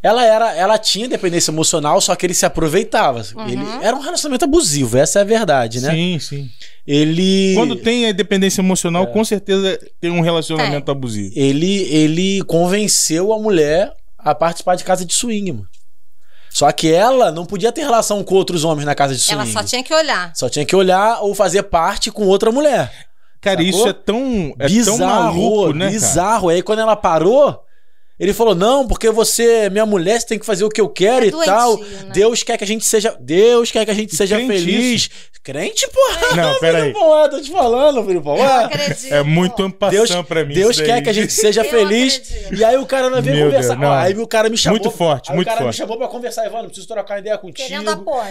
Ela 0.00 0.24
era, 0.24 0.54
ela 0.54 0.78
tinha 0.78 1.08
dependência 1.08 1.50
emocional, 1.50 2.00
só 2.00 2.14
que 2.14 2.24
ele 2.24 2.32
se 2.32 2.46
aproveitava. 2.46 3.22
Uhum. 3.34 3.48
Ele 3.48 3.66
era 3.82 3.96
um 3.96 4.00
relacionamento 4.00 4.44
abusivo, 4.44 4.96
essa 4.96 5.18
é 5.18 5.22
a 5.22 5.24
verdade, 5.24 5.80
né? 5.80 5.90
Sim, 5.90 6.18
sim. 6.20 6.50
Ele 6.86 7.52
Quando 7.56 7.74
tem 7.74 8.06
a 8.08 8.12
dependência 8.12 8.60
emocional, 8.60 9.02
É. 9.02 9.06
com 9.06 9.24
certeza 9.24 9.78
tem 10.00 10.10
um 10.10 10.20
relacionamento 10.20 10.90
abusivo. 10.90 11.32
ele 11.36 11.82
ele 11.92 12.42
convenceu 12.44 13.32
a 13.32 13.38
mulher 13.38 13.92
a 14.16 14.34
participar 14.34 14.76
de 14.76 14.84
casa 14.84 15.04
de 15.04 15.12
swing, 15.12 15.52
mano. 15.52 15.68
Só 16.50 16.70
que 16.72 16.90
ela 16.92 17.30
não 17.30 17.44
podia 17.44 17.70
ter 17.70 17.82
relação 17.82 18.24
com 18.24 18.34
outros 18.34 18.64
homens 18.64 18.86
na 18.86 18.94
casa 18.94 19.14
de 19.14 19.20
swing. 19.20 19.42
Ela 19.42 19.46
só 19.52 19.62
tinha 19.62 19.82
que 19.82 19.92
olhar. 19.92 20.32
Só 20.34 20.48
tinha 20.48 20.64
que 20.64 20.74
olhar 20.74 21.20
ou 21.22 21.34
fazer 21.34 21.64
parte 21.64 22.10
com 22.10 22.24
outra 22.26 22.50
mulher. 22.50 22.90
Cara, 23.40 23.56
Sacou? 23.62 23.68
isso 23.70 23.88
é 23.88 23.92
tão, 23.92 24.54
é 24.58 24.66
bizarro, 24.66 24.98
tão 24.98 25.06
maluco, 25.06 25.72
né? 25.72 25.78
cara? 25.86 25.90
bizarro. 25.92 26.48
Aí 26.48 26.62
quando 26.62 26.80
ela 26.80 26.96
parou, 26.96 27.60
ele 28.18 28.32
falou: 28.32 28.54
"Não, 28.54 28.86
porque 28.86 29.10
você 29.10 29.44
é 29.66 29.70
minha 29.70 29.86
mulher, 29.86 30.20
você 30.20 30.26
tem 30.26 30.38
que 30.38 30.46
fazer 30.46 30.64
o 30.64 30.68
que 30.68 30.80
eu 30.80 30.88
quero 30.88 31.24
É 31.24 31.28
e 31.28 31.32
tal. 31.44 31.78
né? 31.78 32.10
Deus 32.12 32.42
quer 32.42 32.56
que 32.58 32.64
a 32.64 32.66
gente 32.66 32.84
seja, 32.84 33.16
Deus 33.20 33.70
quer 33.70 33.84
que 33.84 33.90
a 33.90 33.94
gente 33.94 34.14
seja 34.16 34.36
crente 34.36 34.52
feliz". 34.52 35.10
Crente, 35.40 35.88
porra. 35.88 36.36
Não, 36.36 36.58
peraí. 36.58 36.92
Pô, 36.92 37.26
tô 37.30 37.40
te 37.40 37.50
falando, 37.50 38.04
filho, 38.04 38.20
pô. 38.20 38.36
Eu 38.36 38.42
Ué, 38.42 38.64
acredito. 38.64 39.14
É 39.14 39.22
muito 39.22 39.62
ampassão 39.62 40.22
pra 40.22 40.44
mim. 40.44 40.52
Deus 40.52 40.72
isso 40.76 40.84
quer 40.84 40.94
daí. 40.94 41.02
que 41.02 41.08
a 41.08 41.12
gente 41.12 41.32
seja 41.32 41.62
Eu 41.64 41.70
feliz. 41.70 42.16
acredito. 42.16 42.54
E 42.60 42.64
aí 42.64 42.76
o 42.76 42.84
cara 42.84 43.08
não 43.08 43.22
veio 43.22 43.36
Meu 43.36 43.46
conversar. 43.46 43.68
Deus, 43.76 43.80
não. 43.80 43.92
Aí 43.92 44.14
o 44.18 44.26
cara 44.26 44.50
me 44.50 44.58
chamou. 44.58 44.78
Muito 44.78 44.90
forte, 44.94 45.32
muito 45.32 45.46
o 45.46 45.50
cara 45.50 45.62
forte. 45.62 45.74
me 45.74 45.78
chamou 45.78 45.96
pra 45.96 46.08
conversar, 46.08 46.44
Evandro, 46.44 46.66
preciso 46.66 46.86
trocar 46.88 47.14
uma 47.14 47.20
ideia 47.20 47.38
contigo. 47.38 47.66
Querendo 47.66 47.88
apoio. 47.88 48.24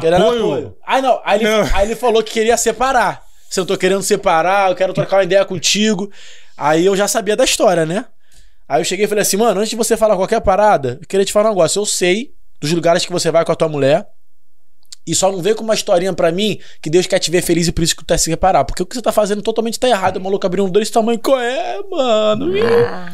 Querendo 0.00 0.22
Apoio. 0.24 0.44
apoio. 0.46 0.76
Aí 0.86 1.02
não, 1.02 1.20
aí 1.24 1.40
ele, 1.40 1.50
Não. 1.50 1.68
aí 1.76 1.86
ele 1.86 1.94
falou 1.96 2.22
que 2.22 2.32
queria 2.32 2.56
separar. 2.56 3.22
Se 3.50 3.60
eu 3.60 3.66
tô 3.66 3.76
querendo 3.76 4.02
separar, 4.02 4.70
eu 4.70 4.76
quero 4.76 4.92
trocar 4.92 5.18
uma 5.18 5.24
ideia 5.24 5.44
contigo. 5.44 6.10
Aí 6.56 6.84
eu 6.84 6.96
já 6.96 7.06
sabia 7.06 7.36
da 7.36 7.44
história, 7.44 7.86
né? 7.86 8.04
Aí 8.68 8.80
eu 8.80 8.84
cheguei 8.84 9.04
e 9.04 9.08
falei 9.08 9.22
assim, 9.22 9.36
mano, 9.36 9.60
antes 9.60 9.70
de 9.70 9.76
você 9.76 9.96
falar 9.96 10.16
qualquer 10.16 10.40
parada, 10.40 10.98
eu 11.00 11.06
queria 11.06 11.24
te 11.24 11.32
falar 11.32 11.50
um 11.50 11.52
negócio. 11.52 11.80
Eu 11.80 11.86
sei 11.86 12.32
dos 12.60 12.72
lugares 12.72 13.04
que 13.04 13.12
você 13.12 13.30
vai 13.30 13.44
com 13.44 13.52
a 13.52 13.56
tua 13.56 13.68
mulher. 13.68 14.06
E 15.06 15.14
só 15.14 15.30
não 15.30 15.42
vem 15.42 15.54
com 15.54 15.62
uma 15.62 15.74
historinha 15.74 16.14
pra 16.14 16.32
mim 16.32 16.58
que 16.80 16.88
Deus 16.88 17.06
quer 17.06 17.18
te 17.18 17.30
ver 17.30 17.42
feliz 17.42 17.68
e 17.68 17.72
por 17.72 17.84
isso 17.84 17.94
que 17.94 18.02
tu 18.02 18.06
tá 18.06 18.16
se 18.16 18.30
reparar. 18.30 18.64
Porque 18.64 18.82
o 18.82 18.86
que 18.86 18.94
você 18.94 19.02
tá 19.02 19.12
fazendo 19.12 19.42
totalmente 19.42 19.78
tá 19.78 19.86
errado. 19.86 20.16
O 20.16 20.20
maluco 20.20 20.46
abriu 20.46 20.64
um 20.64 20.70
desse 20.70 20.90
tamanho. 20.90 21.18
Qual 21.18 21.38
é, 21.38 21.78
mano? 21.90 22.50
Ah, 22.88 23.12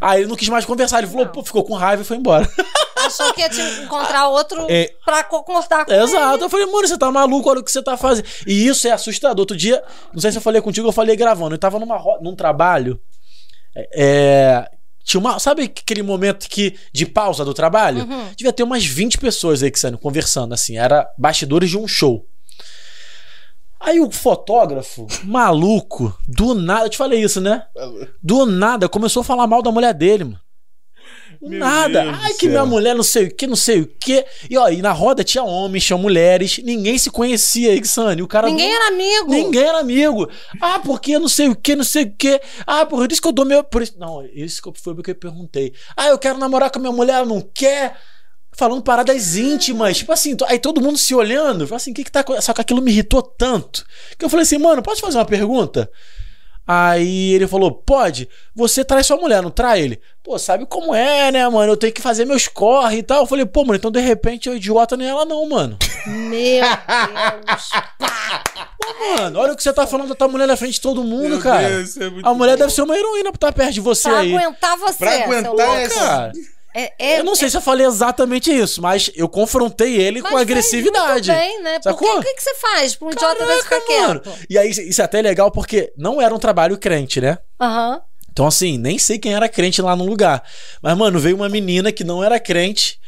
Aí 0.00 0.20
ele 0.20 0.28
não 0.28 0.36
quis 0.36 0.48
mais 0.48 0.64
conversar. 0.64 0.98
Ele 0.98 1.08
falou, 1.08 1.26
pô, 1.26 1.42
ficou 1.42 1.64
com 1.64 1.74
raiva 1.74 2.02
e 2.02 2.04
foi 2.04 2.16
embora. 2.16 2.48
achou 3.06 3.32
que 3.32 3.40
ia 3.40 3.48
te 3.48 3.60
encontrar 3.82 4.28
outro 4.28 4.66
É. 4.68 4.92
pra 5.04 5.24
concordar 5.24 5.84
com 5.86 5.92
Exato. 5.92 6.44
Eu 6.44 6.48
falei, 6.50 6.66
mano, 6.66 6.86
você 6.86 6.98
tá 6.98 7.10
maluco, 7.10 7.48
olha 7.48 7.60
o 7.60 7.64
que 7.64 7.70
você 7.72 7.82
tá 7.82 7.96
fazendo. 7.96 8.26
E 8.46 8.66
isso 8.66 8.86
é 8.86 8.90
assustador. 8.92 9.40
Outro 9.40 9.56
dia, 9.56 9.82
não 10.12 10.20
sei 10.20 10.30
se 10.32 10.38
eu 10.38 10.42
falei 10.42 10.60
contigo, 10.60 10.88
eu 10.88 10.92
falei 10.92 11.16
gravando. 11.16 11.54
Eu 11.54 11.58
tava 11.58 11.78
numa, 11.78 11.98
num 12.20 12.34
trabalho. 12.36 13.00
é, 13.74 13.88
é, 13.94 14.70
tinha 15.04 15.20
uma. 15.20 15.38
Sabe 15.38 15.62
aquele 15.64 16.02
momento 16.02 16.48
que 16.48 16.76
de 16.92 17.06
pausa 17.06 17.44
do 17.44 17.54
trabalho? 17.54 18.00
Uhum. 18.04 18.26
Devia 18.36 18.52
ter 18.52 18.62
umas 18.64 18.84
20 18.84 19.18
pessoas 19.18 19.62
aí 19.62 19.70
que 19.70 19.78
saindo, 19.78 19.98
conversando, 19.98 20.52
assim. 20.52 20.76
Era 20.76 21.08
bastidores 21.16 21.70
de 21.70 21.78
um 21.78 21.86
show. 21.86 22.26
Aí 23.78 24.00
o 24.00 24.10
fotógrafo, 24.10 25.06
maluco, 25.22 26.16
do 26.26 26.54
nada, 26.54 26.86
eu 26.86 26.90
te 26.90 26.96
falei 26.96 27.22
isso, 27.22 27.40
né? 27.40 27.64
Do 28.22 28.44
nada, 28.46 28.88
começou 28.88 29.20
a 29.20 29.24
falar 29.24 29.46
mal 29.46 29.62
da 29.62 29.70
mulher 29.70 29.94
dele, 29.94 30.24
mano. 30.24 30.40
Meu 31.48 31.58
nada. 31.60 32.02
Deus 32.04 32.16
Ai, 32.20 32.32
que 32.34 32.40
céu. 32.40 32.50
minha 32.50 32.66
mulher 32.66 32.94
não 32.94 33.02
sei 33.02 33.24
o 33.26 33.34
que, 33.34 33.46
não 33.46 33.56
sei 33.56 33.80
o 33.80 33.86
que. 33.86 34.24
E 34.50 34.56
ó, 34.56 34.68
e 34.68 34.82
na 34.82 34.92
roda 34.92 35.22
tinha 35.24 35.42
homens, 35.44 35.84
tinha 35.84 35.96
mulheres, 35.96 36.58
ninguém 36.64 36.98
se 36.98 37.10
conhecia, 37.10 37.74
Ixane. 37.74 38.22
O 38.22 38.28
cara 38.28 38.48
Ninguém 38.48 38.68
não- 38.68 38.76
era 38.76 38.88
amigo. 38.88 39.30
Ninguém 39.30 39.62
era 39.62 39.78
amigo. 39.78 40.28
Ah, 40.60 40.78
porque 40.78 41.18
não 41.18 41.28
sei 41.28 41.48
o 41.48 41.56
que, 41.56 41.74
não 41.76 41.84
sei 41.84 42.04
o 42.04 42.14
que. 42.16 42.40
Ah, 42.66 42.84
por 42.86 43.10
isso 43.10 43.20
que 43.22 43.28
eu 43.28 43.32
dou 43.32 43.44
meu. 43.44 43.62
Por 43.64 43.82
isso... 43.82 43.94
Não, 43.98 44.24
isso 44.34 44.60
foi 44.82 44.92
o 44.92 45.02
que 45.02 45.10
eu 45.10 45.14
perguntei. 45.14 45.72
Ah, 45.96 46.08
eu 46.08 46.18
quero 46.18 46.38
namorar 46.38 46.70
com 46.70 46.78
a 46.78 46.82
minha 46.82 46.92
mulher, 46.92 47.14
ela 47.16 47.26
não 47.26 47.40
quer. 47.40 47.96
Falando 48.58 48.82
paradas 48.82 49.36
íntimas. 49.36 49.98
Tipo 49.98 50.12
assim, 50.12 50.34
aí 50.46 50.58
todo 50.58 50.80
mundo 50.80 50.96
se 50.96 51.14
olhando. 51.14 51.66
Falei 51.66 51.76
assim, 51.76 51.90
o 51.90 51.94
que 51.94 52.04
que 52.04 52.10
tá 52.10 52.20
acontecendo? 52.20 52.46
Só 52.46 52.54
que 52.54 52.60
aquilo 52.62 52.80
me 52.80 52.90
irritou 52.90 53.20
tanto. 53.20 53.84
Que 54.18 54.24
eu 54.24 54.30
falei 54.30 54.44
assim, 54.44 54.56
mano, 54.56 54.82
posso 54.82 55.02
fazer 55.02 55.18
uma 55.18 55.26
pergunta? 55.26 55.90
Aí 56.66 57.32
ele 57.34 57.46
falou: 57.46 57.70
pode, 57.70 58.28
você 58.54 58.84
trai 58.84 59.04
sua 59.04 59.16
mulher, 59.16 59.40
não 59.42 59.50
trai 59.50 59.80
ele? 59.82 60.00
Pô, 60.22 60.36
sabe 60.38 60.66
como 60.66 60.92
é, 60.92 61.30
né, 61.30 61.48
mano? 61.48 61.72
Eu 61.72 61.76
tenho 61.76 61.92
que 61.92 62.02
fazer 62.02 62.24
meus 62.24 62.48
corre 62.48 62.98
e 62.98 63.02
tal. 63.02 63.20
Eu 63.20 63.26
falei, 63.26 63.46
pô, 63.46 63.62
mano, 63.62 63.76
então 63.76 63.90
de 63.92 64.00
repente 64.00 64.48
eu 64.48 64.56
idiota 64.56 64.96
nem 64.96 65.08
ela, 65.08 65.24
não, 65.24 65.48
mano. 65.48 65.78
Meu 66.04 66.60
Deus. 66.62 67.70
Pô, 68.80 69.16
mano, 69.16 69.38
olha 69.38 69.52
o 69.52 69.56
que 69.56 69.62
você 69.62 69.72
tá 69.72 69.86
falando 69.86 70.08
da 70.08 70.14
tua 70.14 70.28
mulher 70.28 70.46
na 70.46 70.56
frente 70.56 70.74
de 70.74 70.80
todo 70.80 71.04
mundo, 71.04 71.28
Meu 71.30 71.40
cara. 71.40 71.68
Deus, 71.68 71.90
isso 71.90 72.02
é 72.02 72.10
muito 72.10 72.26
A 72.26 72.34
mulher 72.34 72.52
bom. 72.56 72.58
deve 72.60 72.72
ser 72.72 72.82
uma 72.82 72.96
heroína 72.96 73.30
pra 73.32 73.36
estar 73.36 73.52
perto 73.52 73.72
de 73.74 73.80
você 73.80 74.08
Pra 74.08 74.18
aí. 74.18 74.34
aguentar 74.36 74.76
você. 74.78 74.98
Pra 74.98 75.12
seu 75.12 75.22
aguentar 75.24 75.52
louco. 75.52 75.64
essa- 75.72 76.00
Cara, 76.00 76.32
É, 76.78 76.92
é- 76.98 77.20
eu 77.20 77.24
não 77.24 77.34
sei 77.34 77.48
se 77.48 77.56
eu 77.56 77.60
falei 77.62 77.86
exatamente 77.86 78.52
isso, 78.52 78.82
mas 78.82 79.10
eu 79.14 79.26
confrontei 79.30 79.96
ele 79.98 80.20
mas 80.20 80.30
com 80.30 80.36
agressividade. 80.36 81.32
Bem, 81.32 81.62
né? 81.62 81.78
Porque 81.82 82.04
Sacou? 82.04 82.18
o 82.18 82.22
que, 82.22 82.34
que 82.34 82.42
você 82.42 82.54
faz 82.56 82.94
pra 82.94 83.08
um 83.08 83.10
idiota 83.12 83.46
desse 83.46 83.62
ficar 83.62 83.80
Caraca, 83.80 84.08
mano. 84.08 84.20
quieto? 84.20 84.38
E 84.50 84.58
aí, 84.58 84.70
isso 84.70 85.00
é 85.00 85.04
até 85.04 85.22
legal 85.22 85.50
porque 85.50 85.90
não 85.96 86.20
era 86.20 86.34
um 86.34 86.38
trabalho 86.38 86.76
crente, 86.76 87.18
né? 87.18 87.38
Aham. 87.58 88.02
Então, 88.30 88.46
assim, 88.46 88.76
nem 88.76 88.98
sei 88.98 89.18
quem 89.18 89.32
era 89.32 89.48
crente 89.48 89.80
lá 89.80 89.96
no 89.96 90.04
lugar. 90.04 90.42
Mas, 90.82 90.94
mano, 90.94 91.18
veio 91.18 91.36
uma 91.36 91.48
menina 91.48 91.90
que 91.90 92.04
não 92.04 92.22
era 92.22 92.38
crente. 92.38 93.00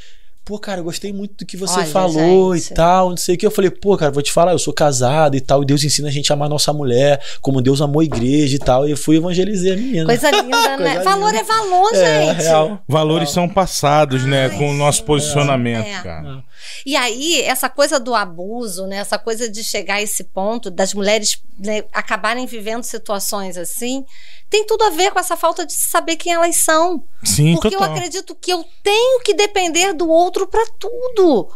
Pô, 0.49 0.59
cara, 0.59 0.81
eu 0.81 0.85
gostei 0.85 1.13
muito 1.13 1.35
do 1.41 1.45
que 1.47 1.59
você 1.59 1.81
Olha, 1.81 1.87
falou 1.89 2.57
gente. 2.57 2.71
e 2.71 2.75
tal, 2.75 3.11
não 3.11 3.17
sei 3.19 3.35
o 3.35 3.39
que. 3.39 3.45
Eu 3.45 3.51
falei, 3.51 3.71
pô, 3.71 3.95
cara, 3.99 4.11
vou 4.11 4.23
te 4.23 4.33
falar, 4.33 4.53
eu 4.53 4.59
sou 4.59 4.73
casado 4.73 5.37
e 5.37 5.43
tal, 5.43 5.63
e 5.63 5.67
Deus 5.67 5.85
ensina 5.85 6.09
a 6.09 6.11
gente 6.11 6.33
a 6.33 6.35
amar 6.35 6.49
nossa 6.49 6.73
mulher, 6.73 7.21
como 7.43 7.61
Deus 7.61 7.83
amou 7.83 8.01
a 8.01 8.05
igreja 8.05 8.57
e 8.57 8.59
tal. 8.59 8.89
E 8.89 8.91
eu 8.93 8.97
fui 8.97 9.17
evangelizar 9.19 9.75
a 9.75 9.77
menina. 9.77 10.07
Coisa 10.07 10.31
linda, 10.41 10.77
né? 10.79 10.95
Coisa 10.95 11.11
valor 11.11 11.27
linda. 11.27 11.39
é 11.41 11.45
valor, 11.45 11.95
É, 11.95 12.27
gente. 12.35 12.43
real. 12.45 12.83
Valores 12.89 13.31
são 13.31 13.47
passados, 13.47 14.25
né? 14.25 14.47
Ai, 14.51 14.57
Com 14.57 14.71
o 14.71 14.75
nosso 14.75 15.01
sim. 15.01 15.05
posicionamento, 15.05 15.87
É. 15.87 16.01
cara. 16.03 16.43
E 16.85 16.97
aí, 16.97 17.43
essa 17.43 17.69
coisa 17.69 17.99
do 17.99 18.15
abuso, 18.15 18.87
né? 18.87 18.97
Essa 18.97 19.19
coisa 19.19 19.49
de 19.49 19.63
chegar 19.63 19.95
a 19.95 20.03
esse 20.03 20.25
ponto 20.25 20.71
das 20.71 20.95
mulheres 20.95 21.43
né, 21.59 21.85
acabarem 21.93 22.47
vivendo 22.47 22.85
situações 22.85 23.57
assim, 23.57 24.05
tem 24.49 24.65
tudo 24.65 24.85
a 24.85 24.91
ver 24.91 25.11
com 25.13 25.19
essa 25.19 25.37
falta 25.37 25.67
de 25.67 25.73
saber 25.73 26.17
quem 26.17 26.33
elas 26.33 26.57
são. 26.57 27.05
Sim, 27.25 27.55
Porque 27.55 27.75
eu 27.75 27.81
total. 27.81 27.95
acredito 27.95 28.35
que 28.35 28.53
eu 28.53 28.65
tenho 28.83 29.21
que 29.21 29.35
depender 29.35 29.93
do 29.93 30.09
outro 30.09 30.47
pra 30.47 30.65
tudo. 30.79 31.51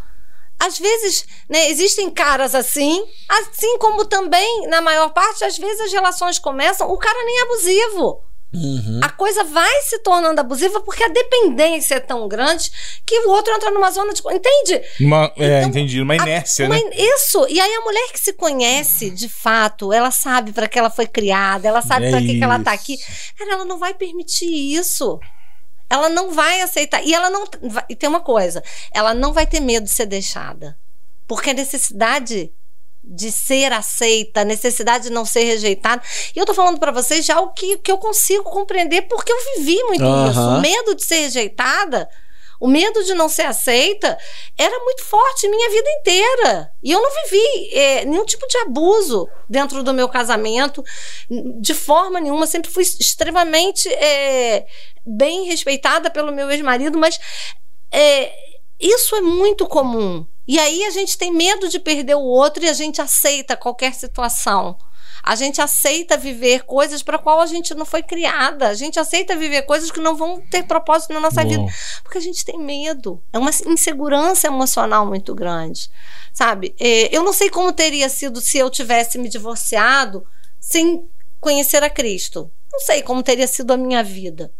Às 0.58 0.78
vezes, 0.78 1.26
né, 1.48 1.70
existem 1.70 2.08
caras 2.10 2.54
assim, 2.54 3.04
assim 3.28 3.78
como 3.78 4.04
também, 4.04 4.66
na 4.68 4.80
maior 4.80 5.10
parte, 5.10 5.44
às 5.44 5.58
vezes 5.58 5.80
as 5.80 5.92
relações 5.92 6.38
começam, 6.38 6.88
o 6.88 6.98
cara 6.98 7.24
nem 7.24 7.40
é 7.40 7.42
abusivo. 7.42 8.22
Uhum. 8.54 9.00
A 9.02 9.08
coisa 9.08 9.44
vai 9.44 9.80
se 9.82 9.98
tornando 10.00 10.38
abusiva 10.40 10.80
porque 10.82 11.02
a 11.02 11.08
dependência 11.08 11.94
é 11.94 12.00
tão 12.00 12.28
grande 12.28 12.70
que 13.06 13.18
o 13.20 13.30
outro 13.30 13.52
entra 13.54 13.70
numa 13.70 13.90
zona 13.90 14.12
de. 14.12 14.20
Entende? 14.30 14.82
Uma, 15.00 15.32
é, 15.38 15.58
Então, 15.60 15.68
entendi. 15.70 16.02
Uma 16.02 16.12
A- 16.12 16.16
inércia, 16.18 16.66
uma- 16.66 16.74
né? 16.74 16.82
Isso. 16.94 17.46
E 17.48 17.58
aí 17.58 17.74
a 17.74 17.80
mulher 17.80 18.12
que 18.12 18.20
se 18.20 18.34
conhece, 18.34 19.08
de 19.10 19.28
fato, 19.28 19.90
ela 19.92 20.10
sabe 20.10 20.52
pra 20.52 20.68
que 20.68 20.78
ela 20.78 20.90
foi 20.90 21.06
criada, 21.06 21.66
ela 21.66 21.80
sabe 21.80 22.06
É 22.06 22.10
pra 22.10 22.20
que, 22.20 22.38
que 22.38 22.44
ela 22.44 22.58
tá 22.58 22.72
aqui. 22.72 22.98
Cara, 23.38 23.52
ela 23.52 23.64
não 23.64 23.78
vai 23.78 23.94
permitir 23.94 24.46
isso. 24.76 25.18
Ela 25.88 26.08
não 26.10 26.30
vai 26.30 26.60
aceitar. 26.60 27.02
E 27.02 27.14
ela 27.14 27.30
não. 27.30 27.44
E 27.88 27.96
tem 27.96 28.08
uma 28.08 28.20
coisa: 28.20 28.62
ela 28.92 29.14
não 29.14 29.32
vai 29.32 29.46
ter 29.46 29.60
medo 29.60 29.84
de 29.84 29.90
ser 29.90 30.06
deixada. 30.06 30.76
Porque 31.26 31.50
a 31.50 31.54
necessidade 31.54 32.52
de 33.04 33.32
ser 33.32 33.72
aceita, 33.72 34.42
a 34.42 34.44
necessidade 34.44 35.04
de 35.04 35.10
não 35.10 35.24
ser 35.24 35.44
rejeitada. 35.44 36.02
E 36.34 36.38
eu 36.38 36.46
tô 36.46 36.54
falando 36.54 36.78
pra 36.78 36.92
vocês 36.92 37.24
já 37.24 37.40
o 37.40 37.52
que, 37.52 37.78
que 37.78 37.90
eu 37.90 37.98
consigo 37.98 38.44
compreender, 38.44 39.02
porque 39.02 39.32
eu 39.32 39.56
vivi 39.56 39.82
muito 39.84 40.04
Aham. 40.04 40.30
isso. 40.30 40.40
O 40.40 40.60
medo 40.60 40.94
de 40.94 41.04
ser 41.04 41.20
rejeitada, 41.22 42.08
o 42.60 42.68
medo 42.68 43.02
de 43.02 43.12
não 43.12 43.28
ser 43.28 43.42
aceita, 43.42 44.16
era 44.56 44.78
muito 44.84 45.02
forte 45.04 45.48
minha 45.48 45.68
vida 45.68 45.90
inteira. 45.98 46.72
E 46.80 46.92
eu 46.92 47.02
não 47.02 47.10
vivi 47.24 47.74
é, 47.74 48.04
nenhum 48.04 48.24
tipo 48.24 48.46
de 48.46 48.56
abuso 48.58 49.28
dentro 49.48 49.82
do 49.82 49.92
meu 49.92 50.08
casamento, 50.08 50.84
de 51.60 51.74
forma 51.74 52.20
nenhuma. 52.20 52.46
Sempre 52.46 52.70
fui 52.70 52.84
extremamente 52.84 53.88
é, 53.88 54.64
bem 55.04 55.46
respeitada 55.46 56.08
pelo 56.08 56.30
meu 56.30 56.48
ex-marido, 56.52 56.96
mas 56.96 57.18
é, 57.90 58.32
isso 58.78 59.16
é 59.16 59.20
muito 59.20 59.66
comum. 59.66 60.24
E 60.46 60.58
aí 60.58 60.84
a 60.84 60.90
gente 60.90 61.16
tem 61.16 61.32
medo 61.32 61.68
de 61.68 61.78
perder 61.78 62.14
o 62.16 62.22
outro 62.22 62.64
e 62.64 62.68
a 62.68 62.72
gente 62.72 63.00
aceita 63.00 63.56
qualquer 63.56 63.94
situação. 63.94 64.76
A 65.22 65.36
gente 65.36 65.60
aceita 65.60 66.16
viver 66.16 66.64
coisas 66.64 67.00
para 67.00 67.16
qual 67.16 67.40
a 67.40 67.46
gente 67.46 67.74
não 67.74 67.86
foi 67.86 68.02
criada. 68.02 68.66
A 68.66 68.74
gente 68.74 68.98
aceita 68.98 69.36
viver 69.36 69.62
coisas 69.62 69.90
que 69.90 70.00
não 70.00 70.16
vão 70.16 70.40
ter 70.40 70.64
propósito 70.64 71.12
na 71.12 71.20
nossa 71.20 71.44
vida, 71.44 71.64
porque 72.02 72.18
a 72.18 72.20
gente 72.20 72.44
tem 72.44 72.58
medo. 72.58 73.22
É 73.32 73.38
uma 73.38 73.50
insegurança 73.66 74.48
emocional 74.48 75.06
muito 75.06 75.32
grande, 75.32 75.88
sabe? 76.32 76.74
É, 76.80 77.16
eu 77.16 77.22
não 77.22 77.32
sei 77.32 77.48
como 77.48 77.72
teria 77.72 78.08
sido 78.08 78.40
se 78.40 78.58
eu 78.58 78.68
tivesse 78.68 79.16
me 79.16 79.28
divorciado 79.28 80.26
sem 80.58 81.08
conhecer 81.40 81.84
a 81.84 81.90
Cristo. 81.90 82.50
Não 82.72 82.80
sei 82.80 83.02
como 83.02 83.22
teria 83.22 83.46
sido 83.46 83.72
a 83.72 83.76
minha 83.76 84.02
vida. 84.02 84.52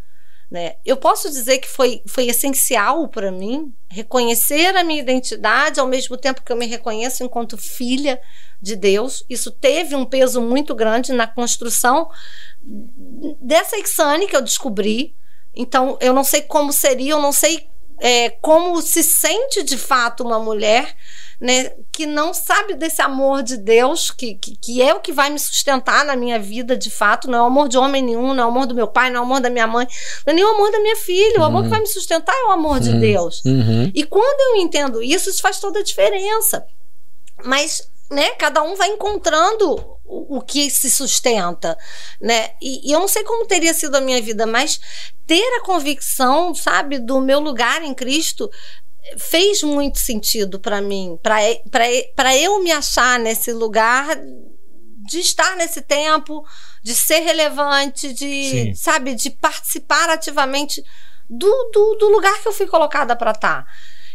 Né? 0.52 0.74
Eu 0.84 0.98
posso 0.98 1.30
dizer 1.30 1.60
que 1.60 1.66
foi, 1.66 2.02
foi 2.06 2.26
essencial 2.26 3.08
para 3.08 3.32
mim 3.32 3.72
reconhecer 3.88 4.76
a 4.76 4.84
minha 4.84 5.00
identidade 5.00 5.80
ao 5.80 5.86
mesmo 5.86 6.14
tempo 6.14 6.42
que 6.42 6.52
eu 6.52 6.56
me 6.58 6.66
reconheço 6.66 7.24
enquanto 7.24 7.56
filha 7.56 8.20
de 8.60 8.76
Deus. 8.76 9.24
Isso 9.30 9.50
teve 9.50 9.96
um 9.96 10.04
peso 10.04 10.42
muito 10.42 10.74
grande 10.74 11.14
na 11.14 11.26
construção 11.26 12.10
dessa 13.40 13.78
Ixane 13.78 14.26
que 14.26 14.36
eu 14.36 14.42
descobri. 14.42 15.16
Então, 15.56 15.96
eu 16.02 16.12
não 16.12 16.22
sei 16.22 16.42
como 16.42 16.70
seria, 16.70 17.12
eu 17.12 17.22
não 17.22 17.32
sei 17.32 17.66
é, 17.98 18.28
como 18.28 18.82
se 18.82 19.02
sente 19.02 19.62
de 19.62 19.78
fato 19.78 20.22
uma 20.22 20.38
mulher 20.38 20.94
né, 21.42 21.72
que 21.90 22.06
não 22.06 22.32
sabe 22.32 22.74
desse 22.74 23.02
amor 23.02 23.42
de 23.42 23.56
Deus, 23.56 24.12
que, 24.12 24.36
que, 24.36 24.56
que, 24.56 24.80
é 24.80 24.94
o 24.94 25.00
que 25.00 25.12
vai 25.12 25.28
me 25.28 25.40
sustentar 25.40 26.04
na 26.04 26.14
minha 26.14 26.38
vida 26.38 26.76
de 26.76 26.88
fato, 26.88 27.28
não 27.28 27.36
é 27.36 27.42
o 27.42 27.46
amor 27.46 27.68
de 27.68 27.76
homem 27.76 28.00
nenhum, 28.00 28.32
não 28.32 28.44
é 28.44 28.46
o 28.46 28.48
amor 28.48 28.64
do 28.64 28.76
meu 28.76 28.86
pai, 28.86 29.10
não 29.10 29.16
é 29.16 29.20
o 29.22 29.24
amor 29.24 29.40
da 29.40 29.50
minha 29.50 29.66
mãe, 29.66 29.84
não 30.24 30.32
é 30.32 30.36
nem 30.36 30.44
o 30.44 30.50
amor 30.50 30.70
da 30.70 30.78
minha 30.78 30.94
filha, 30.94 31.40
o 31.40 31.42
amor 31.42 31.62
que 31.62 31.64
uhum. 31.64 31.70
vai 31.70 31.80
me 31.80 31.88
sustentar 31.88 32.32
é 32.32 32.44
o 32.44 32.52
amor 32.52 32.78
de 32.78 32.90
uhum. 32.90 33.00
Deus. 33.00 33.44
Uhum. 33.44 33.90
E 33.92 34.04
quando 34.04 34.40
eu 34.40 34.62
entendo 34.62 35.02
isso, 35.02 35.28
isso 35.28 35.42
faz 35.42 35.58
toda 35.58 35.80
a 35.80 35.82
diferença. 35.82 36.64
Mas 37.44 37.90
né, 38.08 38.30
cada 38.38 38.62
um 38.62 38.76
vai 38.76 38.90
encontrando 38.90 39.98
o, 40.04 40.36
o 40.36 40.40
que 40.40 40.70
se 40.70 40.88
sustenta, 40.88 41.76
né? 42.20 42.50
E, 42.62 42.88
e, 42.88 42.92
eu 42.92 43.00
não 43.00 43.08
sei 43.08 43.24
como 43.24 43.46
teria 43.46 43.74
sido 43.74 43.96
a 43.96 44.00
minha 44.00 44.22
vida, 44.22 44.46
mas 44.46 44.78
ter 45.26 45.42
a 45.56 45.62
convicção, 45.62 46.54
sabe, 46.54 46.98
do 46.98 47.20
meu 47.20 47.40
lugar 47.40 47.82
em 47.82 47.94
Cristo 47.94 48.50
fez 49.18 49.62
muito 49.62 49.98
sentido 49.98 50.58
para 50.60 50.80
mim, 50.80 51.18
para 51.22 52.36
eu 52.36 52.62
me 52.62 52.70
achar 52.70 53.18
nesse 53.18 53.52
lugar 53.52 54.16
de 55.04 55.18
estar 55.18 55.56
nesse 55.56 55.82
tempo, 55.82 56.44
de 56.82 56.94
ser 56.94 57.20
relevante, 57.20 58.12
de, 58.12 58.50
Sim. 58.50 58.74
sabe, 58.74 59.14
de 59.14 59.30
participar 59.30 60.08
ativamente 60.08 60.82
do, 61.28 61.70
do, 61.72 61.96
do, 61.96 62.08
lugar 62.08 62.40
que 62.40 62.48
eu 62.48 62.52
fui 62.52 62.66
colocada 62.66 63.16
para 63.16 63.32
estar. 63.32 63.64
Tá. 63.64 63.70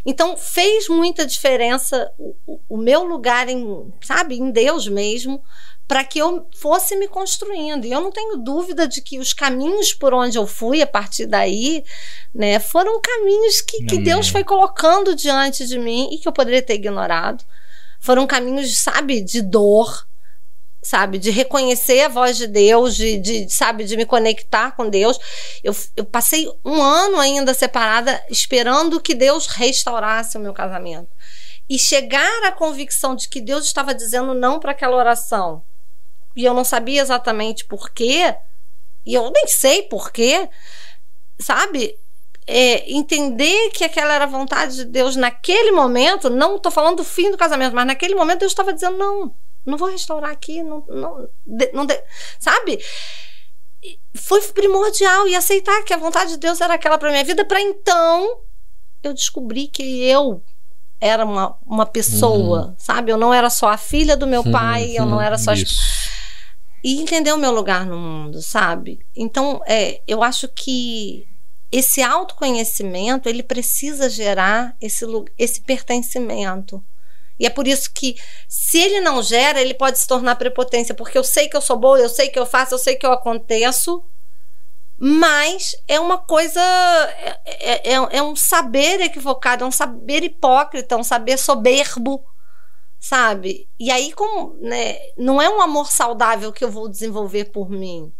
Então 0.05 0.37
fez 0.37 0.87
muita 0.87 1.25
diferença 1.25 2.09
o, 2.17 2.59
o 2.69 2.77
meu 2.77 3.03
lugar 3.03 3.49
em, 3.49 3.93
sabe, 4.01 4.35
em 4.35 4.51
Deus 4.51 4.87
mesmo, 4.87 5.43
para 5.87 6.03
que 6.03 6.19
eu 6.19 6.47
fosse 6.59 6.95
me 6.97 7.07
construindo. 7.07 7.85
E 7.85 7.91
eu 7.91 8.01
não 8.01 8.11
tenho 8.11 8.37
dúvida 8.37 8.87
de 8.87 9.01
que 9.01 9.19
os 9.19 9.31
caminhos 9.31 9.93
por 9.93 10.13
onde 10.13 10.37
eu 10.37 10.45
fui 10.45 10.81
a 10.81 10.87
partir 10.87 11.25
daí, 11.25 11.83
né, 12.35 12.59
foram 12.59 12.99
caminhos 12.99 13.61
que, 13.61 13.85
que 13.85 13.97
Deus 13.97 14.27
foi 14.27 14.43
colocando 14.43 15.15
diante 15.15 15.65
de 15.65 15.79
mim 15.79 16.09
e 16.11 16.17
que 16.17 16.27
eu 16.27 16.33
poderia 16.33 16.61
ter 16.61 16.75
ignorado. 16.75 17.43
Foram 17.99 18.27
caminhos, 18.27 18.77
sabe, 18.77 19.21
de 19.21 19.41
dor, 19.41 20.05
sabe, 20.83 21.17
de 21.17 21.31
reconhecer 21.31 22.01
a 22.01 22.09
voz 22.09 22.37
de 22.37 22.47
Deus, 22.47 22.95
de, 22.95 23.17
de 23.17 23.49
sabe, 23.49 23.85
de 23.85 23.95
me 23.95 24.05
conectar 24.05 24.75
com 24.75 24.89
Deus. 24.89 25.17
Eu, 25.63 25.75
eu 25.95 26.03
passei 26.03 26.51
um 26.65 26.81
ano 26.81 27.17
ainda 27.17 27.53
separada 27.53 28.21
esperando 28.29 28.99
que 28.99 29.15
Deus 29.15 29.47
restaurasse 29.47 30.37
o 30.37 30.41
meu 30.41 30.53
casamento. 30.53 31.09
E 31.69 31.79
chegar 31.79 32.43
à 32.45 32.51
convicção 32.51 33.15
de 33.15 33.27
que 33.27 33.41
Deus 33.41 33.65
estava 33.65 33.93
dizendo 33.93 34.33
não 34.33 34.59
para 34.59 34.71
aquela 34.71 34.95
oração 34.95 35.63
e 36.37 36.45
eu 36.45 36.53
não 36.53 36.63
sabia 36.63 37.01
exatamente 37.01 37.65
por 37.65 37.89
quê, 37.89 38.35
e 39.03 39.15
eu 39.15 39.31
nem 39.31 39.47
sei 39.47 39.81
por 39.81 40.11
quê, 40.11 40.47
sabe? 41.39 41.97
É, 42.45 42.89
entender 42.93 43.71
que 43.71 43.83
aquela 43.83 44.13
era 44.13 44.25
a 44.25 44.27
vontade 44.27 44.75
de 44.75 44.85
Deus 44.85 45.15
naquele 45.15 45.71
momento, 45.71 46.29
não 46.29 46.55
estou 46.55 46.71
falando 46.71 46.97
do 46.97 47.03
fim 47.03 47.31
do 47.31 47.37
casamento, 47.37 47.73
mas 47.73 47.87
naquele 47.87 48.13
momento 48.13 48.41
Deus 48.41 48.51
estava 48.51 48.71
dizendo: 48.71 48.97
não, 48.99 49.33
não 49.65 49.77
vou 49.79 49.89
restaurar 49.89 50.29
aqui, 50.29 50.61
não, 50.61 50.85
não, 50.87 51.27
não 51.73 51.87
sabe? 52.39 52.79
Foi 54.13 54.39
primordial 54.41 55.27
e 55.27 55.35
aceitar 55.35 55.83
que 55.83 55.93
a 55.93 55.97
vontade 55.97 56.31
de 56.31 56.37
Deus 56.37 56.61
era 56.61 56.75
aquela 56.75 56.99
para 56.99 57.09
minha 57.09 57.23
vida, 57.23 57.43
para 57.43 57.59
então 57.59 58.41
eu 59.01 59.13
descobri 59.13 59.67
que 59.67 60.03
eu 60.03 60.43
era 61.01 61.25
uma, 61.25 61.57
uma 61.65 61.85
pessoa, 61.85 62.67
uhum. 62.67 62.75
sabe? 62.77 63.11
Eu 63.11 63.17
não 63.17 63.33
era 63.33 63.49
só 63.49 63.69
a 63.69 63.77
filha 63.77 64.15
do 64.15 64.27
meu 64.27 64.43
pai, 64.43 64.89
uhum, 64.89 64.95
eu 64.95 65.05
não 65.05 65.21
era 65.21 65.37
só. 65.37 65.53
Isso 65.53 66.06
e 66.87 67.01
entender 67.01 67.33
o 67.33 67.37
meu 67.37 67.51
lugar 67.51 67.85
no 67.85 67.97
mundo, 67.97 68.41
sabe? 68.41 69.05
Então, 69.13 69.61
é, 69.67 69.99
eu 70.07 70.23
acho 70.23 70.47
que 70.47 71.27
esse 71.69 72.01
autoconhecimento 72.01 73.27
ele 73.27 73.43
precisa 73.43 74.09
gerar 74.09 74.73
esse, 74.79 75.03
esse 75.37 75.59
pertencimento. 75.59 76.81
E 77.37 77.45
é 77.45 77.49
por 77.49 77.67
isso 77.67 77.91
que, 77.93 78.15
se 78.47 78.79
ele 78.79 79.01
não 79.01 79.21
gera, 79.21 79.59
ele 79.59 79.73
pode 79.73 79.99
se 79.99 80.07
tornar 80.07 80.37
prepotência, 80.37 80.95
porque 80.95 81.17
eu 81.17 81.25
sei 81.25 81.49
que 81.49 81.57
eu 81.57 81.61
sou 81.61 81.75
boa, 81.75 81.99
eu 81.99 82.07
sei 82.07 82.29
que 82.29 82.39
eu 82.39 82.45
faço, 82.45 82.75
eu 82.75 82.79
sei 82.79 82.95
que 82.95 83.05
eu 83.05 83.11
aconteço, 83.11 84.01
mas 84.97 85.75
é 85.89 85.99
uma 85.99 86.17
coisa, 86.17 86.61
é, 86.61 87.39
é, 87.45 87.95
é, 87.95 87.95
é 88.11 88.23
um 88.23 88.33
saber 88.33 89.01
equivocado, 89.01 89.65
é 89.65 89.67
um 89.67 89.71
saber 89.71 90.23
hipócrita, 90.23 90.95
é 90.95 90.97
um 90.97 91.03
saber 91.03 91.37
soberbo 91.37 92.23
sabe? 92.99 93.67
E 93.79 93.91
aí, 93.91 94.11
como, 94.13 94.55
né, 94.61 94.97
não 95.17 95.41
é 95.41 95.49
um 95.49 95.61
amor 95.61 95.91
saudável 95.91 96.51
que 96.51 96.63
eu 96.63 96.71
vou 96.71 96.89
desenvolver 96.89 97.45
por 97.45 97.69
mim, 97.69 98.11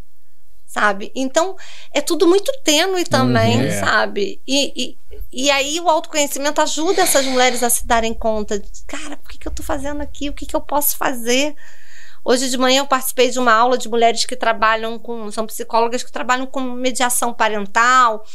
sabe? 0.66 1.12
Então, 1.16 1.56
é 1.94 2.02
tudo 2.02 2.28
muito 2.28 2.52
tênue 2.64 3.04
também, 3.06 3.66
uhum, 3.66 3.80
sabe? 3.80 4.42
E, 4.48 4.74
e, 4.76 4.98
e, 5.32 5.52
aí 5.52 5.80
o 5.80 5.90
autoconhecimento 5.90 6.62
ajuda 6.62 7.02
essas 7.02 7.26
mulheres 7.26 7.64
a 7.64 7.70
se 7.70 7.86
darem 7.88 8.14
conta 8.14 8.60
de, 8.60 8.70
cara, 8.86 9.18
por 9.18 9.30
que, 9.30 9.38
que 9.38 9.48
eu 9.48 9.52
tô 9.52 9.64
fazendo 9.64 10.02
aqui? 10.02 10.30
O 10.30 10.34
que, 10.34 10.46
que 10.46 10.56
eu 10.56 10.62
posso 10.62 10.98
fazer? 10.98 11.56
Hoje 12.24 12.50
de 12.50 12.58
manhã 12.58 12.80
eu 12.82 12.88
participei 12.88 13.30
de 13.30 13.40
uma 13.40 13.54
aula 13.54 13.78
de 13.78 13.88
mulheres 13.88 14.26
que 14.26 14.36
trabalham 14.36 15.00
com, 15.00 15.32
são 15.32 15.46
psicólogas 15.48 16.04
que 16.04 16.12
trabalham 16.12 16.46
com 16.46 16.60
mediação 16.60 17.34
parental, 17.34 18.26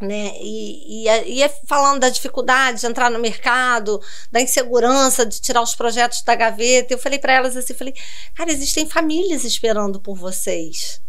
né? 0.00 0.32
E, 0.40 1.02
e, 1.02 1.08
é, 1.08 1.28
e, 1.28 1.42
é 1.42 1.48
falando 1.66 2.00
da 2.00 2.08
dificuldade 2.08 2.80
de 2.80 2.86
entrar 2.86 3.10
no 3.10 3.18
mercado, 3.18 4.00
da 4.30 4.40
insegurança 4.40 5.26
de 5.26 5.40
tirar 5.40 5.60
os 5.60 5.74
projetos 5.74 6.22
da 6.22 6.34
gaveta. 6.34 6.94
Eu 6.94 6.98
falei 6.98 7.18
para 7.18 7.32
elas 7.32 7.56
assim, 7.56 7.74
falei, 7.74 7.94
cara, 8.34 8.50
existem 8.52 8.86
famílias 8.86 9.44
esperando 9.44 10.00
por 10.00 10.16
vocês. 10.16 11.00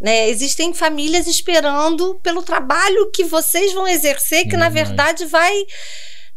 Né? 0.00 0.30
Existem 0.30 0.72
famílias 0.72 1.26
esperando 1.26 2.18
pelo 2.22 2.42
trabalho 2.42 3.10
que 3.10 3.24
vocês 3.24 3.74
vão 3.74 3.86
exercer, 3.86 4.48
que 4.48 4.54
uhum. 4.54 4.60
na 4.60 4.70
verdade 4.70 5.26
vai 5.26 5.66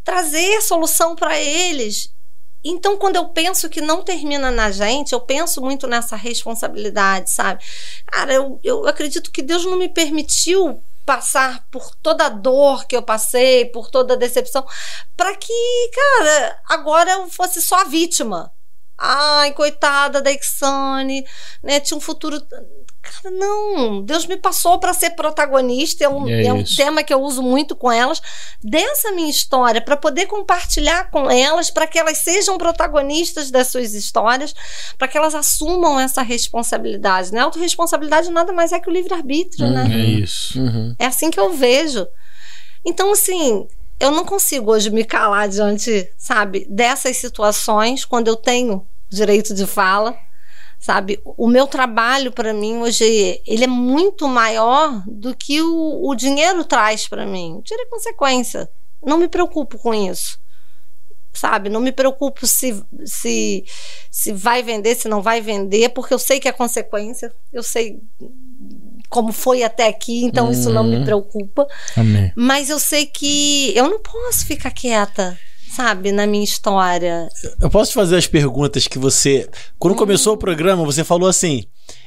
trazer 0.04 0.60
solução 0.60 1.16
para 1.16 1.40
eles. 1.40 2.12
Então, 2.62 2.96
quando 2.96 3.16
eu 3.16 3.28
penso 3.28 3.68
que 3.68 3.80
não 3.80 4.02
termina 4.02 4.50
na 4.50 4.70
gente, 4.70 5.12
eu 5.12 5.20
penso 5.20 5.60
muito 5.62 5.86
nessa 5.86 6.16
responsabilidade, 6.16 7.30
sabe? 7.30 7.62
Cara, 8.06 8.32
eu, 8.32 8.58
eu 8.62 8.86
acredito 8.86 9.30
que 9.30 9.42
Deus 9.42 9.64
não 9.64 9.76
me 9.76 9.88
permitiu 9.88 10.82
passar 11.04 11.66
por 11.70 11.94
toda 11.96 12.26
a 12.26 12.28
dor 12.28 12.86
que 12.86 12.96
eu 12.96 13.02
passei, 13.02 13.66
por 13.66 13.90
toda 13.90 14.14
a 14.14 14.16
decepção, 14.16 14.66
para 15.16 15.34
que, 15.36 15.90
cara, 15.92 16.62
agora 16.68 17.10
eu 17.12 17.28
fosse 17.28 17.60
só 17.60 17.80
a 17.82 17.84
vítima. 17.84 18.52
Ai, 18.96 19.52
coitada 19.52 20.22
da 20.22 20.30
Ixane, 20.30 21.26
né? 21.62 21.80
Tinha 21.80 21.98
um 21.98 22.00
futuro 22.00 22.40
Cara, 23.04 23.34
não, 23.34 24.00
Deus 24.00 24.24
me 24.24 24.36
passou 24.36 24.78
para 24.78 24.94
ser 24.94 25.10
protagonista, 25.10 26.04
é 26.04 26.08
um, 26.08 26.26
é, 26.26 26.46
é 26.46 26.52
um 26.52 26.64
tema 26.64 27.02
que 27.02 27.12
eu 27.12 27.20
uso 27.20 27.42
muito 27.42 27.76
com 27.76 27.92
elas, 27.92 28.22
dessa 28.62 29.12
minha 29.12 29.28
história, 29.28 29.78
para 29.78 29.94
poder 29.94 30.24
compartilhar 30.24 31.10
com 31.10 31.30
elas, 31.30 31.70
para 31.70 31.86
que 31.86 31.98
elas 31.98 32.18
sejam 32.18 32.56
protagonistas 32.56 33.50
das 33.50 33.68
suas 33.68 33.92
histórias, 33.92 34.54
para 34.96 35.06
que 35.06 35.18
elas 35.18 35.34
assumam 35.34 36.00
essa 36.00 36.22
responsabilidade. 36.22 37.30
Né? 37.30 37.40
Autoresponsabilidade 37.40 38.30
nada 38.30 38.54
mais 38.54 38.72
é 38.72 38.80
que 38.80 38.88
o 38.88 38.92
livre-arbítrio, 38.92 39.68
né? 39.68 39.82
uhum, 39.82 39.88
né? 39.88 39.94
É 39.94 40.04
isso. 40.04 40.58
Uhum. 40.58 40.96
É 40.98 41.04
assim 41.04 41.30
que 41.30 41.38
eu 41.38 41.52
vejo. 41.52 42.06
Então, 42.86 43.12
assim, 43.12 43.68
eu 44.00 44.12
não 44.12 44.24
consigo 44.24 44.72
hoje 44.72 44.90
me 44.90 45.04
calar 45.04 45.46
diante, 45.46 46.10
sabe, 46.16 46.66
dessas 46.70 47.18
situações, 47.18 48.06
quando 48.06 48.28
eu 48.28 48.36
tenho 48.36 48.86
direito 49.10 49.52
de 49.52 49.66
fala 49.66 50.16
sabe? 50.84 51.18
O 51.24 51.48
meu 51.48 51.66
trabalho 51.66 52.30
para 52.30 52.52
mim 52.52 52.76
hoje 52.82 53.40
ele 53.46 53.64
é 53.64 53.66
muito 53.66 54.28
maior 54.28 55.02
do 55.06 55.34
que 55.34 55.62
o, 55.62 56.06
o 56.06 56.14
dinheiro 56.14 56.62
traz 56.62 57.08
para 57.08 57.24
mim. 57.24 57.62
Tira 57.64 57.88
consequência. 57.88 58.68
Não 59.02 59.16
me 59.16 59.26
preocupo 59.26 59.78
com 59.78 59.94
isso. 59.94 60.38
Sabe? 61.32 61.70
Não 61.70 61.80
me 61.80 61.90
preocupo 61.90 62.46
se, 62.46 62.84
se, 63.06 63.64
se 64.10 64.30
vai 64.30 64.62
vender, 64.62 64.94
se 64.94 65.08
não 65.08 65.22
vai 65.22 65.40
vender, 65.40 65.88
porque 65.88 66.12
eu 66.12 66.18
sei 66.18 66.38
que 66.38 66.48
é 66.48 66.52
consequência. 66.52 67.34
Eu 67.50 67.62
sei 67.62 68.02
como 69.08 69.32
foi 69.32 69.62
até 69.62 69.88
aqui, 69.88 70.22
então 70.22 70.52
isso 70.52 70.68
não 70.68 70.84
me 70.84 70.96
uhum. 70.96 71.04
preocupa. 71.04 71.66
Amém. 71.96 72.30
Mas 72.36 72.68
eu 72.68 72.78
sei 72.78 73.06
que 73.06 73.72
eu 73.74 73.88
não 73.88 74.00
posso 74.00 74.44
ficar 74.44 74.70
quieta 74.70 75.38
sabe, 75.74 76.12
na 76.12 76.26
minha 76.26 76.44
história. 76.44 77.28
Eu 77.60 77.68
posso 77.68 77.90
te 77.90 77.94
fazer 77.94 78.16
as 78.16 78.26
perguntas 78.26 78.86
que 78.86 78.98
você. 78.98 79.48
Quando 79.78 79.96
começou 79.96 80.34
o 80.34 80.38
programa, 80.38 80.84
você 80.84 81.02
falou 81.04 81.28
assim. 81.28 81.64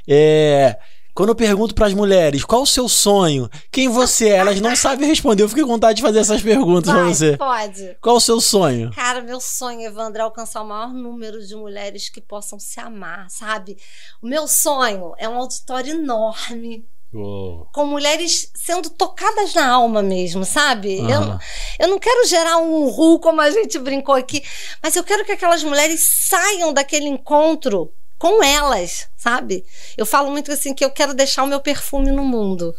É. 0.07 0.77
Quando 1.13 1.29
eu 1.29 1.35
pergunto 1.35 1.73
para 1.73 1.87
as 1.87 1.95
mulheres 1.95 2.45
qual 2.45 2.61
o 2.61 2.67
seu 2.67 2.87
sonho, 2.87 3.49
quem 3.71 3.89
você 3.89 4.29
é, 4.29 4.35
elas 4.35 4.61
não 4.61 4.75
sabem 4.75 5.07
responder. 5.07 5.41
Eu 5.41 5.49
fiquei 5.49 5.63
com 5.63 5.71
vontade 5.71 5.95
de 5.97 6.03
fazer 6.03 6.19
essas 6.19 6.43
perguntas 6.43 6.93
para 6.93 7.05
você. 7.05 7.35
pode. 7.35 7.97
Qual 7.99 8.17
o 8.17 8.21
seu 8.21 8.39
sonho? 8.39 8.91
Cara, 8.93 9.19
meu 9.23 9.41
sonho, 9.41 9.81
Evandro, 9.81 10.21
é 10.21 10.23
alcançar 10.23 10.61
o 10.61 10.67
maior 10.67 10.93
número 10.93 11.43
de 11.43 11.55
mulheres 11.55 12.07
que 12.07 12.21
possam 12.21 12.59
se 12.59 12.79
amar, 12.79 13.25
sabe? 13.31 13.77
O 14.21 14.27
meu 14.27 14.47
sonho 14.47 15.13
é 15.17 15.27
um 15.27 15.39
auditório 15.39 15.95
enorme, 15.95 16.85
com 17.11 17.85
mulheres 17.85 18.51
sendo 18.55 18.89
tocadas 18.89 19.53
na 19.53 19.67
alma 19.67 20.03
mesmo, 20.03 20.43
sabe? 20.43 20.97
Eu, 20.99 21.21
Aham. 21.21 21.39
eu 21.79 21.87
não 21.87 21.99
quero 21.99 22.27
gerar 22.27 22.57
um 22.57 22.89
ru 22.89 23.19
como 23.19 23.41
a 23.41 23.49
gente 23.49 23.79
brincou 23.79 24.13
aqui, 24.15 24.43
mas 24.83 24.95
eu 24.95 25.03
quero 25.03 25.23
que 25.25 25.31
aquelas 25.31 25.63
mulheres 25.63 26.01
saiam 26.01 26.73
daquele 26.73 27.07
encontro 27.07 27.91
com 28.17 28.43
elas, 28.43 29.07
sabe? 29.15 29.63
Eu 29.95 30.05
falo 30.05 30.31
muito 30.31 30.51
assim 30.51 30.73
que 30.73 30.83
eu 30.83 30.89
quero 30.89 31.13
deixar 31.13 31.43
o 31.43 31.47
meu 31.47 31.59
perfume 31.59 32.11
no 32.11 32.23
mundo. 32.23 32.73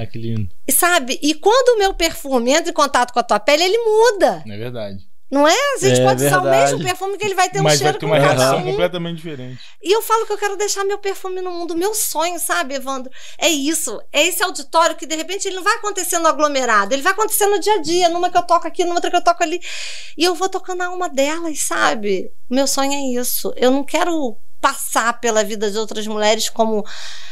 Ah, 0.00 0.06
que 0.06 0.18
lindo. 0.18 0.48
E 0.66 0.72
sabe? 0.72 1.18
E 1.22 1.34
quando 1.34 1.76
o 1.76 1.78
meu 1.78 1.94
perfume 1.94 2.52
entra 2.52 2.70
em 2.70 2.74
contato 2.74 3.12
com 3.12 3.18
a 3.18 3.22
tua 3.22 3.40
pele, 3.40 3.64
ele 3.64 3.78
muda. 3.78 4.44
É 4.46 4.56
verdade. 4.56 4.98
Não 5.30 5.46
é? 5.46 5.52
A 5.52 5.78
gente 5.80 6.00
É 6.00 6.04
pode 6.04 6.24
usar 6.24 6.38
o 6.38 6.42
verdade. 6.42 6.72
mesmo 6.72 6.84
perfume 6.84 7.18
que 7.18 7.24
ele 7.24 7.34
vai 7.34 7.50
ter 7.50 7.58
um 7.58 7.62
Mas 7.64 7.72
vai 7.74 7.78
cheiro 7.78 7.98
ter 7.98 8.06
com 8.06 8.12
uma 8.12 8.18
reação 8.18 8.62
completamente 8.62 9.16
diferente. 9.16 9.60
E 9.82 9.92
eu 9.92 10.00
falo 10.00 10.24
que 10.24 10.32
eu 10.32 10.38
quero 10.38 10.56
deixar 10.56 10.84
meu 10.84 10.98
perfume 10.98 11.40
no 11.40 11.50
mundo. 11.50 11.74
Meu 11.76 11.94
sonho, 11.94 12.38
sabe, 12.38 12.74
Evandro? 12.74 13.10
É 13.38 13.48
isso. 13.48 14.00
É 14.12 14.24
esse 14.24 14.42
auditório 14.42 14.94
que, 14.94 15.04
de 15.04 15.16
repente, 15.16 15.48
ele 15.48 15.56
não 15.56 15.64
vai 15.64 15.74
acontecer 15.74 16.18
no 16.20 16.28
aglomerado. 16.28 16.94
Ele 16.94 17.02
vai 17.02 17.12
acontecer 17.12 17.46
no 17.46 17.58
dia 17.58 17.74
a 17.74 17.82
dia, 17.82 18.08
numa 18.08 18.30
que 18.30 18.38
eu 18.38 18.42
toco 18.42 18.68
aqui, 18.68 18.84
numa 18.84 18.94
outra 18.94 19.10
que 19.10 19.16
eu 19.16 19.24
toco 19.24 19.42
ali. 19.42 19.60
E 20.16 20.22
eu 20.24 20.34
vou 20.34 20.48
tocando 20.48 20.82
a 20.82 20.86
alma 20.86 21.08
delas, 21.08 21.58
sabe? 21.60 22.30
O 22.48 22.54
meu 22.54 22.66
sonho 22.68 22.92
é 22.92 23.20
isso. 23.20 23.52
Eu 23.56 23.72
não 23.72 23.82
quero 23.82 24.36
passar 24.60 25.20
pela 25.20 25.44
vida 25.44 25.70
de 25.70 25.78
outras 25.78 26.06
mulheres 26.06 26.48
como 26.48 26.84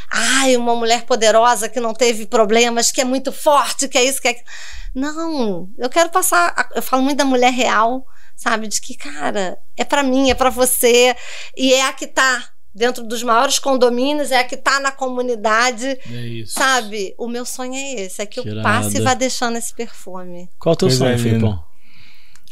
ai, 0.09 0.55
uma 0.55 0.75
mulher 0.75 1.03
poderosa 1.05 1.67
que 1.67 1.79
não 1.79 1.93
teve 1.93 2.25
problemas, 2.25 2.91
que 2.91 3.01
é 3.01 3.05
muito 3.05 3.31
forte, 3.31 3.87
que 3.87 3.97
é 3.97 4.03
isso, 4.03 4.21
que 4.21 4.27
é 4.27 4.31
aquilo. 4.31 4.45
Não, 4.93 5.69
eu 5.77 5.89
quero 5.89 6.09
passar, 6.09 6.53
a- 6.55 6.69
eu 6.75 6.81
falo 6.81 7.01
muito 7.03 7.17
da 7.17 7.25
mulher 7.25 7.51
real, 7.51 8.05
sabe? 8.35 8.67
De 8.67 8.79
que, 8.79 8.95
cara, 8.95 9.57
é 9.75 9.83
pra 9.83 10.03
mim, 10.03 10.29
é 10.29 10.33
pra 10.33 10.49
você, 10.49 11.15
e 11.57 11.73
é 11.73 11.85
a 11.85 11.91
que 11.93 12.07
tá 12.07 12.49
dentro 12.73 13.03
dos 13.03 13.23
maiores 13.23 13.57
condomínios, 13.59 14.31
é 14.31 14.39
a 14.39 14.43
que 14.43 14.55
tá 14.57 14.79
na 14.79 14.91
comunidade, 14.91 15.87
É 15.87 16.27
isso. 16.27 16.53
sabe? 16.53 17.13
O 17.17 17.27
meu 17.27 17.45
sonho 17.45 17.73
é 17.73 18.01
esse, 18.01 18.21
é 18.21 18.25
que 18.25 18.39
eu 18.39 18.43
Que 18.43 18.61
passe 18.61 18.97
e 18.97 19.01
vá 19.01 19.13
deixando 19.13 19.57
esse 19.57 19.73
perfume. 19.73 20.49
Qual 20.59 20.73
o 20.73 20.75
teu 20.77 20.87
Coisa 20.87 21.05
sonho, 21.05 21.15
linda. 21.17 21.29
Filipão? 21.29 21.63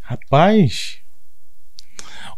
Rapaz. 0.02 0.98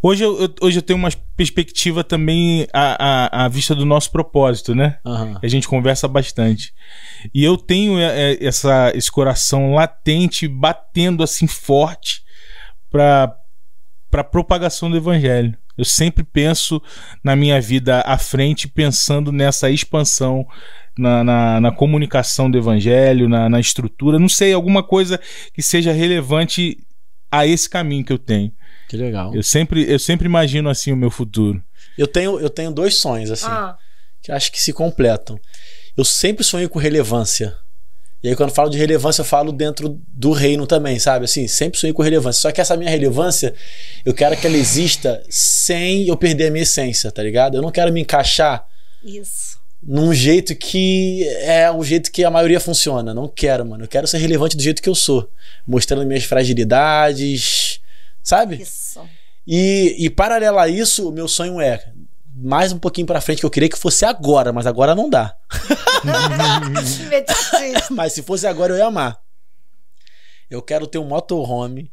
Hoje 0.08 0.24
eu, 0.24 0.40
eu- 0.40 0.54
hoje 0.62 0.78
eu 0.78 0.84
tenho 0.84 1.00
uma 1.00 1.10
perspectiva 1.36 2.04
também 2.04 2.68
à, 2.72 3.42
à, 3.42 3.46
à 3.46 3.48
vista 3.48 3.74
do 3.74 3.86
nosso 3.88 4.12
propósito, 4.12 4.76
né? 4.76 5.00
Aham. 5.04 5.40
A 5.42 5.48
gente 5.48 5.68
conversa 5.68 6.08
bastante. 6.08 6.72
E 7.34 7.44
eu 7.44 7.58
tenho 7.58 7.98
é, 7.98 8.34
é, 8.34 8.46
essa, 8.46 8.92
esse 8.94 9.10
coração 9.12 9.74
latente, 9.74 10.48
batendo 10.48 11.24
assim 11.24 11.48
forte 11.48 12.22
para 12.92 13.36
para 14.12 14.24
propagação 14.24 14.92
do 14.92 14.96
evangelho. 14.96 15.58
Eu 15.76 15.84
sempre 15.84 16.24
penso 16.24 16.80
na 17.24 17.36
minha 17.36 17.60
vida 17.60 18.02
à 18.02 18.16
frente, 18.18 18.68
pensando 18.68 19.32
nessa 19.32 19.72
expansão 19.72 20.46
na, 20.98 21.24
na, 21.24 21.60
na 21.60 21.72
comunicação 21.72 22.50
do 22.50 22.58
evangelho, 22.60 23.28
na, 23.28 23.50
na 23.50 23.60
estrutura. 23.60 24.20
Não 24.20 24.30
sei, 24.30 24.54
alguma 24.54 24.84
coisa 24.84 25.20
que 25.52 25.64
seja 25.64 25.92
relevante 25.92 26.78
a 27.32 27.46
esse 27.48 27.68
caminho 27.68 28.06
que 28.06 28.14
eu 28.14 28.20
tenho. 28.20 28.54
Que 28.96 29.02
legal. 29.04 29.34
Eu 29.36 29.44
sempre, 29.44 29.92
eu 29.92 30.00
sempre 30.00 30.26
imagino 30.28 30.70
assim 30.70 30.92
o 30.92 30.98
meu 30.98 31.12
futuro. 31.12 31.62
Eu 31.98 32.08
tenho, 32.08 32.40
eu 32.40 32.50
tenho 32.50 32.72
dois 32.72 32.96
sonhos, 32.96 33.32
assim, 33.32 33.46
Ah, 33.48 33.78
que 34.22 34.32
acho 34.32 34.52
que 34.52 34.62
se 34.62 34.74
completam. 34.74 35.40
Eu 35.96 36.04
sempre 36.04 36.44
sonhei 36.44 36.68
com 36.68 36.80
relevância. 36.80 37.56
E 38.24 38.28
aí, 38.30 38.36
quando 38.36 38.50
eu 38.50 38.56
falo 38.56 38.70
de 38.70 38.78
relevância, 38.78 39.22
eu 39.22 39.26
falo 39.26 39.52
dentro 39.52 40.02
do 40.08 40.32
reino 40.32 40.66
também, 40.66 40.98
sabe? 40.98 41.26
Assim, 41.26 41.48
sempre 41.48 41.80
sonhei 41.80 41.94
com 41.94 42.02
relevância. 42.02 42.42
Só 42.42 42.52
que 42.52 42.60
essa 42.60 42.76
minha 42.76 42.90
relevância, 42.90 43.54
eu 44.04 44.14
quero 44.14 44.36
que 44.36 44.48
ela 44.48 44.58
exista 44.58 45.22
sem 45.30 46.08
eu 46.08 46.18
perder 46.18 46.48
a 46.48 46.52
minha 46.52 46.64
essência, 46.64 47.12
tá 47.12 47.22
ligado? 47.22 47.56
Eu 47.56 47.62
não 47.62 47.70
quero 47.72 47.94
me 47.94 48.02
encaixar 48.02 48.66
isso. 49.04 49.60
num 49.84 50.12
jeito 50.12 50.56
que 50.56 51.24
é 51.42 51.70
o 51.70 51.84
jeito 51.84 52.12
que 52.12 52.24
a 52.24 52.32
maioria 52.32 52.60
funciona. 52.60 53.14
Não 53.14 53.28
quero, 53.28 53.64
mano. 53.64 53.84
Eu 53.84 53.88
quero 53.88 54.08
ser 54.08 54.18
relevante 54.18 54.58
do 54.58 54.64
jeito 54.64 54.82
que 54.82 54.90
eu 54.90 54.96
sou. 54.96 55.30
Mostrando 55.68 56.04
minhas 56.08 56.24
fragilidades, 56.24 57.65
sabe? 58.26 58.62
Isso. 58.62 59.00
E, 59.48 59.96
e 60.00 60.10
paralelo 60.10 60.58
a 60.58 60.68
isso, 60.68 61.08
o 61.08 61.12
meu 61.12 61.28
sonho 61.28 61.62
é 61.62 61.86
mais 62.36 62.74
um 62.74 62.80
pouquinho 62.80 63.08
pra 63.08 63.22
frente, 63.22 63.40
que 63.40 63.46
eu 63.46 63.50
queria 63.50 63.70
que 63.70 63.78
fosse 63.78 64.04
agora, 64.04 64.52
mas 64.52 64.68
agora 64.68 64.94
não 64.94 65.10
dá. 65.10 65.34
Mas 67.90 68.14
se 68.14 68.22
fosse 68.22 68.46
agora, 68.46 68.74
eu 68.74 68.78
ia 68.78 68.86
amar. 68.86 69.20
Eu 70.50 70.62
quero 70.62 70.86
ter 70.86 71.00
um 71.00 71.06
motorhome 71.06 71.92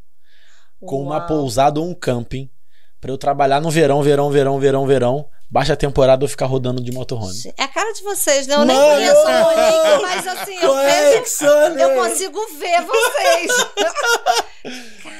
com 0.80 1.00
uma 1.00 1.20
pousada 1.20 1.78
ou 1.80 1.88
um 1.88 1.94
camping 1.94 2.50
pra 3.00 3.10
eu 3.10 3.16
trabalhar 3.16 3.60
no 3.60 3.70
verão, 3.70 4.02
verão, 4.02 4.30
verão, 4.30 4.58
verão, 4.58 4.86
verão. 4.86 5.28
Baixa 5.48 5.76
temporada 5.76 6.24
eu 6.24 6.28
ficar 6.28 6.46
rodando 6.46 6.82
de 6.82 6.90
motorhome. 6.92 7.52
É 7.58 7.64
a 7.64 7.68
cara 7.68 7.92
de 7.92 8.02
vocês, 8.02 8.46
né? 8.46 8.54
Eu 8.54 8.64
nem 8.64 8.74
Mano! 8.74 8.94
conheço 8.94 9.26
a 9.26 9.42
Monique, 9.42 10.02
mas 10.02 10.26
assim, 10.26 10.54
eu, 10.54 10.74
vejo, 10.76 11.10
Conexão, 11.10 11.78
eu 11.78 11.94
consigo 11.94 12.40
ver 12.58 12.80
vocês. 12.86 13.52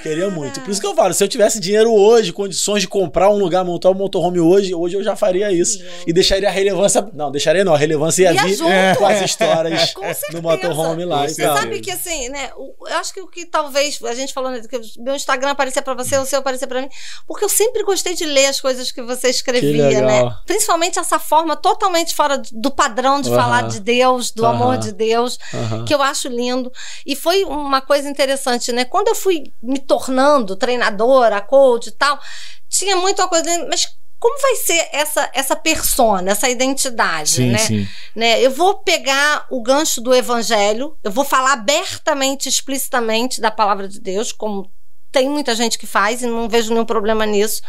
Queria 0.02 0.28
muito. 0.30 0.60
Por 0.60 0.70
isso 0.70 0.80
que 0.80 0.86
eu 0.86 0.94
falo, 0.94 1.14
se 1.14 1.22
eu 1.22 1.28
tivesse 1.28 1.60
dinheiro 1.60 1.92
hoje, 1.92 2.32
condições 2.32 2.80
de 2.82 2.88
comprar 2.88 3.30
um 3.30 3.38
lugar, 3.38 3.64
montar 3.64 3.90
um 3.90 3.94
motorhome 3.94 4.40
hoje, 4.40 4.74
hoje 4.74 4.96
eu 4.96 5.02
já 5.04 5.14
faria 5.14 5.52
isso. 5.52 5.82
E 6.06 6.12
deixaria 6.12 6.48
a 6.48 6.52
relevância. 6.52 7.08
Não, 7.12 7.30
deixaria 7.30 7.64
não. 7.64 7.74
A 7.74 7.78
relevância 7.78 8.22
ia 8.24 8.32
Ia 8.32 8.42
vir 8.44 8.54
junto. 8.56 8.98
com 8.98 9.06
as 9.06 9.20
histórias 9.22 9.92
Com 9.94 10.02
no 10.32 10.42
motorhome 10.42 11.04
lá. 11.04 11.26
Tal. 11.26 11.56
Sabe 11.56 11.80
que 11.80 11.90
assim, 11.90 12.28
né? 12.28 12.50
Eu 12.56 12.96
acho 12.98 13.14
que 13.14 13.20
o 13.20 13.28
que 13.28 13.46
talvez 13.46 14.02
a 14.02 14.14
gente 14.14 14.32
falou, 14.32 14.50
né, 14.50 14.60
que 14.68 14.80
meu 15.00 15.14
Instagram 15.14 15.50
aparecia 15.50 15.82
pra 15.82 15.94
você, 15.94 16.16
o 16.18 16.24
seu 16.24 16.40
aparecia 16.40 16.66
pra 16.66 16.80
mim, 16.82 16.88
porque 17.26 17.44
eu 17.44 17.48
sempre 17.48 17.82
gostei 17.84 18.14
de 18.14 18.24
ler 18.24 18.46
as 18.46 18.60
coisas 18.60 18.90
que 18.90 19.02
você 19.02 19.28
escrevia, 19.28 19.88
legal. 19.88 20.06
né? 20.26 20.36
Principalmente 20.46 20.98
essa 20.98 21.18
forma 21.18 21.56
totalmente 21.56 22.14
fora 22.14 22.40
do 22.52 22.70
padrão 22.70 23.20
de 23.20 23.30
falar 23.30 23.68
de 23.68 23.80
Deus, 23.80 24.30
do 24.30 24.44
amor 24.46 24.78
de 24.78 24.92
Deus, 24.92 25.38
que 25.86 25.94
eu 25.94 26.02
acho 26.02 26.28
lindo. 26.28 26.70
E 27.06 27.14
foi 27.14 27.44
uma 27.44 27.80
coisa 27.80 28.08
interessante, 28.08 28.72
né? 28.72 28.84
Quando 28.84 29.08
eu 29.08 29.14
fui 29.14 29.52
me 29.62 29.78
tornando 29.92 30.56
treinadora, 30.56 31.38
coach 31.42 31.88
e 31.88 31.92
tal, 31.92 32.18
tinha 32.66 32.96
muito 32.96 33.20
uma 33.20 33.28
coisa, 33.28 33.44
mas 33.68 33.86
como 34.18 34.40
vai 34.40 34.56
ser 34.56 34.88
essa 34.90 35.30
essa 35.34 35.54
persona, 35.54 36.30
essa 36.30 36.48
identidade, 36.48 37.28
Sim, 37.28 37.50
né? 37.50 37.58
sim. 37.58 37.88
né? 38.16 38.40
Eu 38.40 38.50
vou 38.50 38.78
pegar 38.78 39.46
o 39.50 39.60
gancho 39.60 40.00
do 40.00 40.14
evangelho, 40.14 40.96
eu 41.04 41.10
vou 41.10 41.24
falar 41.24 41.52
abertamente, 41.52 42.48
explicitamente 42.48 43.38
da 43.38 43.50
palavra 43.50 43.86
de 43.86 44.00
Deus, 44.00 44.32
como 44.32 44.70
tem 45.10 45.28
muita 45.28 45.54
gente 45.54 45.76
que 45.76 45.86
faz 45.86 46.22
e 46.22 46.26
não 46.26 46.48
vejo 46.48 46.72
nenhum 46.72 46.86
problema 46.86 47.26
nisso, 47.26 47.60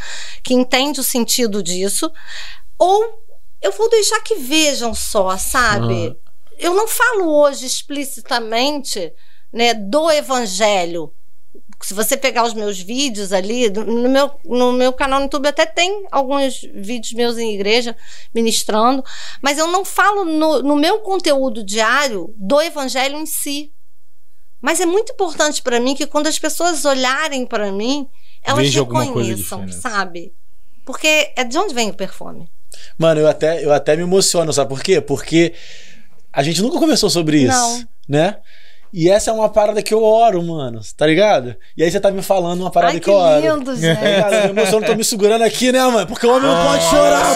que 0.41 0.53
entende 0.53 1.01
o 1.01 1.03
sentido 1.03 1.61
disso, 1.61 2.09
ou 2.79 3.21
eu 3.61 3.73
vou 3.73 3.89
deixar 3.89 4.21
que 4.21 4.35
vejam 4.35 4.93
só, 4.93 5.37
sabe? 5.37 6.15
Eu 6.57 6.73
não 6.73 6.87
falo 6.87 7.35
hoje 7.35 7.65
explicitamente, 7.65 9.11
né, 9.51 9.73
do 9.73 10.09
evangelho. 10.09 11.13
Se 11.83 11.93
você 11.93 12.15
pegar 12.15 12.45
os 12.45 12.53
meus 12.53 12.79
vídeos 12.79 13.33
ali, 13.33 13.69
no 13.69 14.09
meu, 14.09 14.31
no 14.45 14.71
meu 14.71 14.93
canal 14.93 15.19
no 15.19 15.25
YouTube 15.25 15.47
até 15.47 15.65
tem 15.65 16.05
alguns 16.11 16.61
vídeos 16.73 17.11
meus 17.13 17.37
em 17.37 17.53
igreja 17.53 17.95
ministrando, 18.33 19.03
mas 19.41 19.57
eu 19.57 19.67
não 19.67 19.83
falo 19.83 20.23
no, 20.23 20.61
no 20.61 20.75
meu 20.77 20.99
conteúdo 20.99 21.63
diário 21.63 22.33
do 22.37 22.61
evangelho 22.61 23.17
em 23.17 23.25
si. 23.25 23.73
Mas 24.61 24.79
é 24.79 24.85
muito 24.85 25.11
importante 25.11 25.61
para 25.61 25.79
mim 25.79 25.93
que 25.93 26.07
quando 26.07 26.27
as 26.27 26.39
pessoas 26.39 26.85
olharem 26.85 27.45
para 27.45 27.69
mim, 27.69 28.07
elas 28.41 28.63
Veja 28.63 28.81
reconheçam, 28.83 29.67
sabe? 29.67 30.33
Porque 30.85 31.33
é 31.35 31.43
de 31.43 31.57
onde 31.57 31.73
vem 31.73 31.89
o 31.89 31.93
perfume? 31.93 32.49
Mano, 32.97 33.19
eu 33.19 33.27
até, 33.27 33.63
eu 33.63 33.73
até 33.73 33.95
me 33.95 34.03
emociono, 34.03 34.53
sabe 34.53 34.69
por 34.69 34.81
quê? 34.81 35.01
Porque 35.01 35.53
a 36.31 36.41
gente 36.41 36.61
nunca 36.61 36.79
conversou 36.79 37.09
sobre 37.09 37.41
isso, 37.41 37.51
Não. 37.51 37.87
né? 38.07 38.37
E 38.95 39.09
essa 39.09 39.31
é 39.31 39.33
uma 39.33 39.49
parada 39.49 39.81
que 39.81 39.91
eu 39.91 40.03
oro, 40.03 40.43
mano, 40.43 40.79
tá 40.95 41.07
ligado? 41.07 41.55
E 41.75 41.81
aí 41.83 41.89
você 41.89 41.99
tá 41.99 42.11
me 42.11 42.21
falando 42.21 42.61
uma 42.61 42.69
parada 42.69 42.93
Ai, 42.93 42.99
que, 42.99 43.05
que 43.05 43.09
eu 43.09 43.15
oro. 43.15 43.41
lindo, 43.57 43.65
Tá 43.65 43.75
gente. 43.75 43.99
ligado? 43.99 44.33
Eu 44.33 44.53
me 44.53 44.61
emociono, 44.61 44.85
tô 44.85 44.95
me 44.95 45.03
segurando 45.03 45.41
aqui, 45.41 45.71
né, 45.71 45.83
mano? 45.83 46.05
Porque 46.07 46.27
o 46.27 46.29
homem 46.35 46.47
não 46.47 46.63
pode 46.67 46.83
chorar, 46.83 47.33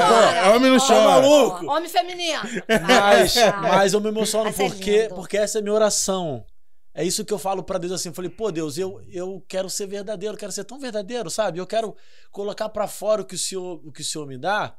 pô. 0.47 0.55
Homem 0.55 0.69
não 0.71 0.77
Tá 0.77 0.85
chora. 0.85 1.01
maluco? 1.03 1.65
Homem 1.71 1.89
feminino. 1.89 2.39
Mas, 2.87 3.37
Ah, 3.37 3.61
mas 3.63 3.93
eu 3.93 3.99
me 3.99 4.09
emociono 4.09 4.53
porque, 4.53 5.09
porque 5.15 5.35
essa 5.37 5.57
é 5.57 5.59
a 5.59 5.63
minha 5.63 5.73
oração. 5.73 6.45
É 6.93 7.03
isso 7.03 7.25
que 7.25 7.33
eu 7.33 7.39
falo 7.39 7.63
pra 7.63 7.79
Deus 7.79 7.91
assim. 7.93 8.09
Eu 8.09 8.13
falei, 8.13 8.29
pô, 8.29 8.51
Deus, 8.51 8.77
eu, 8.77 9.01
eu 9.11 9.43
quero 9.47 9.67
ser 9.69 9.87
verdadeiro, 9.87 10.35
eu 10.35 10.39
quero 10.39 10.51
ser 10.51 10.63
tão 10.63 10.79
verdadeiro, 10.79 11.29
sabe? 11.29 11.59
Eu 11.59 11.65
quero 11.65 11.95
colocar 12.31 12.69
pra 12.69 12.87
fora 12.87 13.21
o 13.23 13.25
que 13.25 13.35
o 13.35 13.37
Senhor, 13.37 13.81
o 13.83 13.91
que 13.91 14.01
o 14.01 14.05
Senhor 14.05 14.27
me 14.27 14.37
dá. 14.37 14.75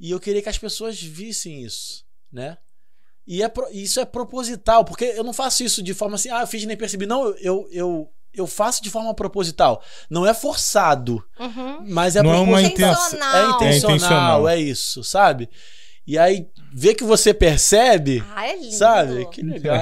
E 0.00 0.10
eu 0.10 0.18
queria 0.18 0.42
que 0.42 0.48
as 0.48 0.58
pessoas 0.58 1.00
vissem 1.00 1.62
isso, 1.62 2.04
né? 2.32 2.58
E 3.26 3.42
é, 3.42 3.48
pro- 3.48 3.68
isso 3.70 4.00
é 4.00 4.04
proposital, 4.04 4.84
porque 4.84 5.04
eu 5.04 5.22
não 5.24 5.32
faço 5.32 5.62
isso 5.62 5.82
de 5.82 5.94
forma 5.94 6.16
assim, 6.16 6.28
ah, 6.30 6.40
eu 6.42 6.46
fiz 6.46 6.62
e 6.62 6.66
nem 6.66 6.76
percebi. 6.76 7.06
Não, 7.06 7.26
eu, 7.36 7.68
eu, 7.70 8.10
eu, 8.34 8.46
faço 8.46 8.82
de 8.82 8.90
forma 8.90 9.14
proposital. 9.14 9.80
Não 10.10 10.26
é 10.26 10.34
forçado, 10.34 11.24
Uhum. 11.38 11.84
mas 11.88 12.16
é 12.16 12.22
Não 12.22 12.32
é 12.32 12.38
uma 12.38 12.58
proposital. 12.58 12.90
intenção. 12.92 13.18
É 13.18 13.50
intencional, 13.50 13.64
É 13.64 13.76
intencional. 13.76 14.48
é 14.48 14.58
isso, 14.60 15.04
sabe? 15.04 15.48
E 16.04 16.18
aí, 16.18 16.48
ver 16.74 16.94
que 16.94 17.04
você 17.04 17.32
percebe, 17.34 18.22
Ah, 18.34 18.46
é 18.48 18.56
lindo. 18.56 18.72
sabe? 18.76 19.26
Que 19.30 19.42
legal. 19.44 19.76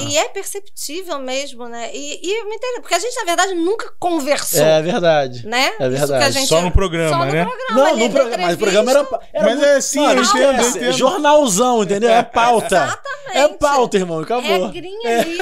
E, 0.00 0.12
e 0.12 0.18
é 0.18 0.28
perceptível 0.28 1.18
mesmo, 1.18 1.68
né? 1.68 1.90
E, 1.94 2.20
e 2.22 2.44
me 2.44 2.54
entende? 2.56 2.80
Porque 2.80 2.94
a 2.94 2.98
gente, 2.98 3.14
na 3.16 3.24
verdade, 3.24 3.54
nunca 3.54 3.92
conversou. 3.98 4.62
É 4.64 4.82
verdade. 4.82 5.46
Né? 5.46 5.72
É 5.78 5.88
verdade. 5.88 6.32
gente- 6.34 6.48
Só 6.48 6.60
no 6.62 6.70
programa, 6.70 7.10
só 7.10 7.24
no 7.26 7.32
né? 7.32 7.44
programa, 7.44 7.74
Não, 7.80 7.86
ali, 7.94 8.04
no 8.08 8.14
programa, 8.14 8.42
mas 8.46 8.54
o 8.54 8.58
programa 8.58 8.90
era, 8.90 9.00
era 9.32 9.44
Mas 9.44 9.54
muito- 9.54 9.64
é 9.64 9.76
assim, 9.76 10.04
eu 10.04 10.22
entendo, 10.22 10.62
eu 10.62 10.68
entendo. 10.70 10.92
Jornalzão, 10.92 11.82
entendeu? 11.82 12.10
É 12.10 12.22
pauta. 12.22 12.76
Exatamente. 12.76 13.14
É 13.36 13.48
pauta, 13.48 13.96
irmão. 13.96 14.20
Acabou. 14.20 14.66
Regrinha 14.68 15.20
ali, 15.20 15.38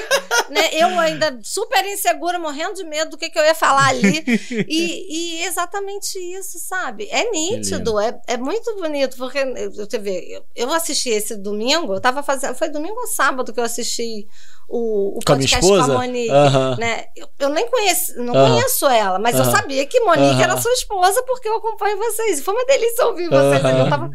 né? 0.49 0.71
Eu 0.73 0.99
ainda 0.99 1.39
super 1.43 1.85
insegura, 1.85 2.39
morrendo 2.39 2.75
de 2.75 2.85
medo 2.85 3.11
do 3.11 3.19
que, 3.19 3.29
que 3.29 3.39
eu 3.39 3.43
ia 3.45 3.55
falar 3.55 3.89
ali. 3.89 4.25
E, 4.69 5.41
e 5.41 5.45
exatamente 5.45 6.19
isso, 6.19 6.59
sabe? 6.59 7.09
É 7.11 7.31
nítido, 7.31 7.99
é, 8.01 8.19
é 8.27 8.37
muito 8.37 8.75
bonito, 8.77 9.17
porque 9.17 9.45
você 9.75 9.99
vê, 9.99 10.27
eu, 10.37 10.43
eu 10.57 10.73
assisti 10.73 10.92
esse 11.11 11.37
domingo, 11.37 11.95
eu 11.95 12.01
tava 12.01 12.23
fazendo. 12.23 12.55
Foi 12.55 12.69
domingo 12.69 12.99
ou 13.01 13.07
sábado 13.07 13.53
que 13.53 13.61
eu 13.61 13.65
assisti 13.65 14.27
o, 14.69 15.19
o 15.19 15.21
Com 15.25 15.33
a 15.33 15.37
podcast 15.37 15.65
esposa? 15.65 15.87
com 15.87 15.93
a 15.93 15.99
Monique. 15.99 16.31
Né? 16.79 17.05
Eu, 17.17 17.29
eu 17.39 17.49
nem 17.51 17.69
conheci, 17.69 18.17
não 18.19 18.33
conheço 18.33 18.87
ela, 18.87 19.19
mas 19.19 19.37
eu 19.39 19.45
sabia 19.45 19.85
que 19.87 20.01
Monique 20.01 20.43
era 20.43 20.57
sua 20.57 20.73
esposa 20.73 21.23
porque 21.25 21.49
eu 21.49 21.57
acompanho 21.57 21.99
vocês. 21.99 22.43
Foi 22.43 22.55
uma 22.55 22.65
delícia 22.67 23.07
ouvir 23.07 23.29
vocês. 23.29 23.65
ali. 23.65 23.79
Eu 23.79 23.87
Aham. 23.87 23.91
tava 23.91 24.11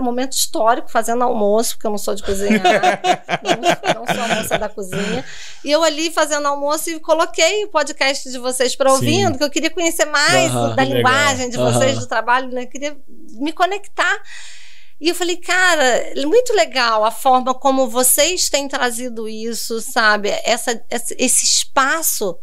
momento 0.00 0.32
histórico, 0.32 0.88
fazendo 0.88 1.24
almoço, 1.24 1.74
porque 1.74 1.88
eu 1.88 1.90
não 1.90 1.98
sou 1.98 2.14
de 2.14 2.22
cozinhar, 2.22 2.62
não, 3.42 4.04
não 4.06 4.14
sou 4.14 4.22
a 4.24 4.28
moça 4.36 4.56
da 4.56 4.68
cozinha. 4.68 5.24
E 5.64 5.72
eu 5.72 5.82
ali 5.82 6.08
fazendo 6.08 6.46
almoço 6.46 6.88
e 6.88 7.00
coloquei 7.00 7.64
o 7.64 7.68
podcast 7.68 8.30
de 8.30 8.38
vocês 8.38 8.76
para 8.76 8.92
ouvindo, 8.92 9.32
Sim. 9.32 9.38
que 9.38 9.42
eu 9.44 9.50
queria 9.50 9.70
conhecer 9.70 10.04
mais 10.04 10.52
da 10.76 10.84
linguagem 10.84 11.50
de 11.50 11.56
legal. 11.56 11.72
vocês, 11.72 11.92
Aham. 11.94 12.00
do 12.00 12.06
trabalho, 12.06 12.48
né? 12.52 12.62
Eu 12.62 12.68
queria 12.68 12.96
me 13.32 13.52
conectar. 13.52 14.16
E 15.02 15.08
eu 15.08 15.16
falei, 15.16 15.36
cara, 15.36 16.12
muito 16.26 16.52
legal 16.54 17.04
a 17.04 17.10
forma 17.10 17.52
como 17.52 17.88
vocês 17.88 18.48
têm 18.48 18.68
trazido 18.68 19.28
isso, 19.28 19.80
sabe? 19.80 20.28
Essa, 20.44 20.80
esse 21.18 21.44
espaço 21.44 22.38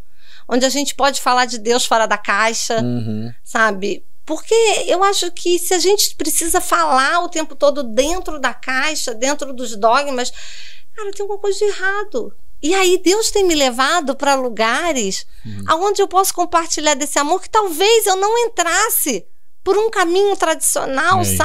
onde 0.46 0.66
a 0.66 0.70
gente 0.70 0.94
pode 0.94 1.22
falar 1.22 1.46
de 1.46 1.58
Deus 1.58 1.86
fora 1.86 2.06
da 2.06 2.18
caixa 2.18 2.82
Uhum. 2.82 3.34
sabe? 3.46 4.04
Porque 4.26 4.54
eu 4.88 5.02
acho 5.06 5.32
que 5.32 5.58
se 5.58 5.74
a 5.74 5.80
gente 5.80 6.14
precisa 6.16 6.60
falar 6.60 7.24
o 7.24 7.30
tempo 7.30 7.56
todo 7.56 7.82
dentro 7.82 8.38
da 8.42 8.54
caixa, 8.54 9.14
dentro 9.14 9.54
dos 9.54 9.78
dogmas, 9.78 10.30
cara, 10.94 11.12
tem 11.12 11.22
alguma 11.24 11.40
coisa 11.40 11.58
de 11.58 11.64
errado. 11.64 12.36
E 12.62 12.76
aí 12.76 12.98
Deus 12.98 13.32
tem 13.32 13.46
me 13.46 13.56
levado 13.56 14.18
para 14.18 14.36
lugares 14.36 15.26
aonde 15.66 16.02
eu 16.02 16.10
posso 16.10 16.34
compartilhar 16.34 16.94
desse 16.96 17.18
amor 17.18 17.42
que 17.42 17.50
talvez 17.50 18.06
eu 18.06 18.18
não 18.18 18.38
entrasse 18.40 19.26
por 19.64 19.78
um 19.78 19.90
caminho 19.90 20.36
tradicional, 20.36 21.20
É 21.20 21.22
isso. 21.22 21.38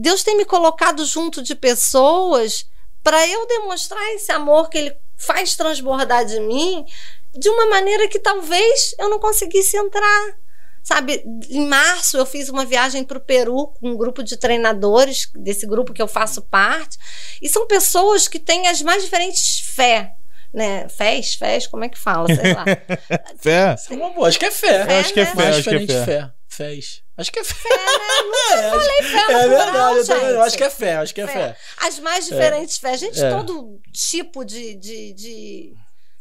Deus 0.00 0.22
tem 0.22 0.36
me 0.36 0.44
colocado 0.44 1.04
junto 1.04 1.42
de 1.42 1.56
pessoas 1.56 2.64
para 3.02 3.26
eu 3.26 3.46
demonstrar 3.48 4.00
esse 4.14 4.30
amor 4.30 4.70
que 4.70 4.78
ele 4.78 4.96
faz 5.16 5.56
transbordar 5.56 6.24
de 6.24 6.38
mim 6.38 6.86
de 7.34 7.48
uma 7.48 7.66
maneira 7.66 8.06
que 8.06 8.20
talvez 8.20 8.94
eu 8.96 9.10
não 9.10 9.18
conseguisse 9.18 9.76
entrar. 9.76 10.38
Sabe, 10.84 11.22
em 11.50 11.66
março 11.66 12.16
eu 12.16 12.24
fiz 12.24 12.48
uma 12.48 12.64
viagem 12.64 13.02
para 13.02 13.18
o 13.18 13.20
Peru 13.20 13.66
com 13.78 13.90
um 13.90 13.96
grupo 13.96 14.22
de 14.22 14.36
treinadores, 14.36 15.28
desse 15.34 15.66
grupo 15.66 15.92
que 15.92 16.00
eu 16.00 16.08
faço 16.08 16.42
parte, 16.42 16.96
e 17.42 17.48
são 17.48 17.66
pessoas 17.66 18.28
que 18.28 18.38
têm 18.38 18.68
as 18.68 18.80
mais 18.80 19.02
diferentes 19.02 19.60
fé, 19.60 20.14
né? 20.54 20.88
Fés, 20.88 21.34
fés, 21.34 21.66
como 21.66 21.84
é 21.84 21.88
que 21.88 21.98
fala? 21.98 22.26
Sei 22.34 22.54
lá. 22.54 22.64
Fé. 23.36 23.74
Isso 23.74 23.92
é 23.92 23.96
uma 23.96 24.10
boa. 24.10 24.28
Acho 24.28 24.38
que 24.38 24.46
é 24.46 24.50
fé. 24.50 24.86
Fé, 24.86 25.00
acho 25.00 25.12
que 25.12 25.20
é 25.20 25.24
né? 25.24 25.30
fé, 25.30 25.36
Mais 25.36 25.56
acho 25.56 25.68
que 25.68 25.74
é 25.74 25.78
diferente 25.78 26.00
de 26.00 26.04
fé. 26.06 26.20
fé. 26.22 26.32
Fés. 26.48 27.07
Acho 27.18 27.32
que 27.32 27.40
é 27.40 27.44
fé. 27.44 27.54
Fé, 27.54 27.68
né? 27.68 28.70
Nunca 28.70 28.80
falei 28.80 29.02
fé 29.02 29.10
no 29.10 29.18
É 29.18 29.24
plural, 29.48 29.48
verdade, 29.48 29.98
eu 29.98 30.06
também. 30.06 30.24
Eu 30.24 30.34
gente. 30.36 30.46
acho 30.46 30.56
que 30.56 30.64
é 30.64 30.70
fé, 30.70 30.96
acho 30.96 31.14
que 31.14 31.20
é 31.20 31.26
fé. 31.26 31.56
As 31.78 31.98
mais 31.98 32.26
diferentes 32.26 32.78
fés. 32.78 33.00
Gente, 33.00 33.20
É. 33.22 33.30
todo 33.30 33.80
tipo 33.92 34.44
de, 34.44 34.74
de, 34.76 35.12
de, 35.14 35.74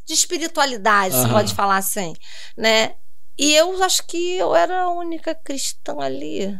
de 0.05 0.13
espiritualidade, 0.13 1.13
se 1.13 1.21
Aham. 1.21 1.33
pode 1.33 1.53
falar 1.53 1.77
assim, 1.77 2.13
né? 2.57 2.95
E 3.37 3.53
eu 3.55 3.81
acho 3.83 4.05
que 4.07 4.35
eu 4.37 4.55
era 4.55 4.81
a 4.81 4.89
única 4.89 5.35
cristã 5.35 5.95
ali. 5.99 6.59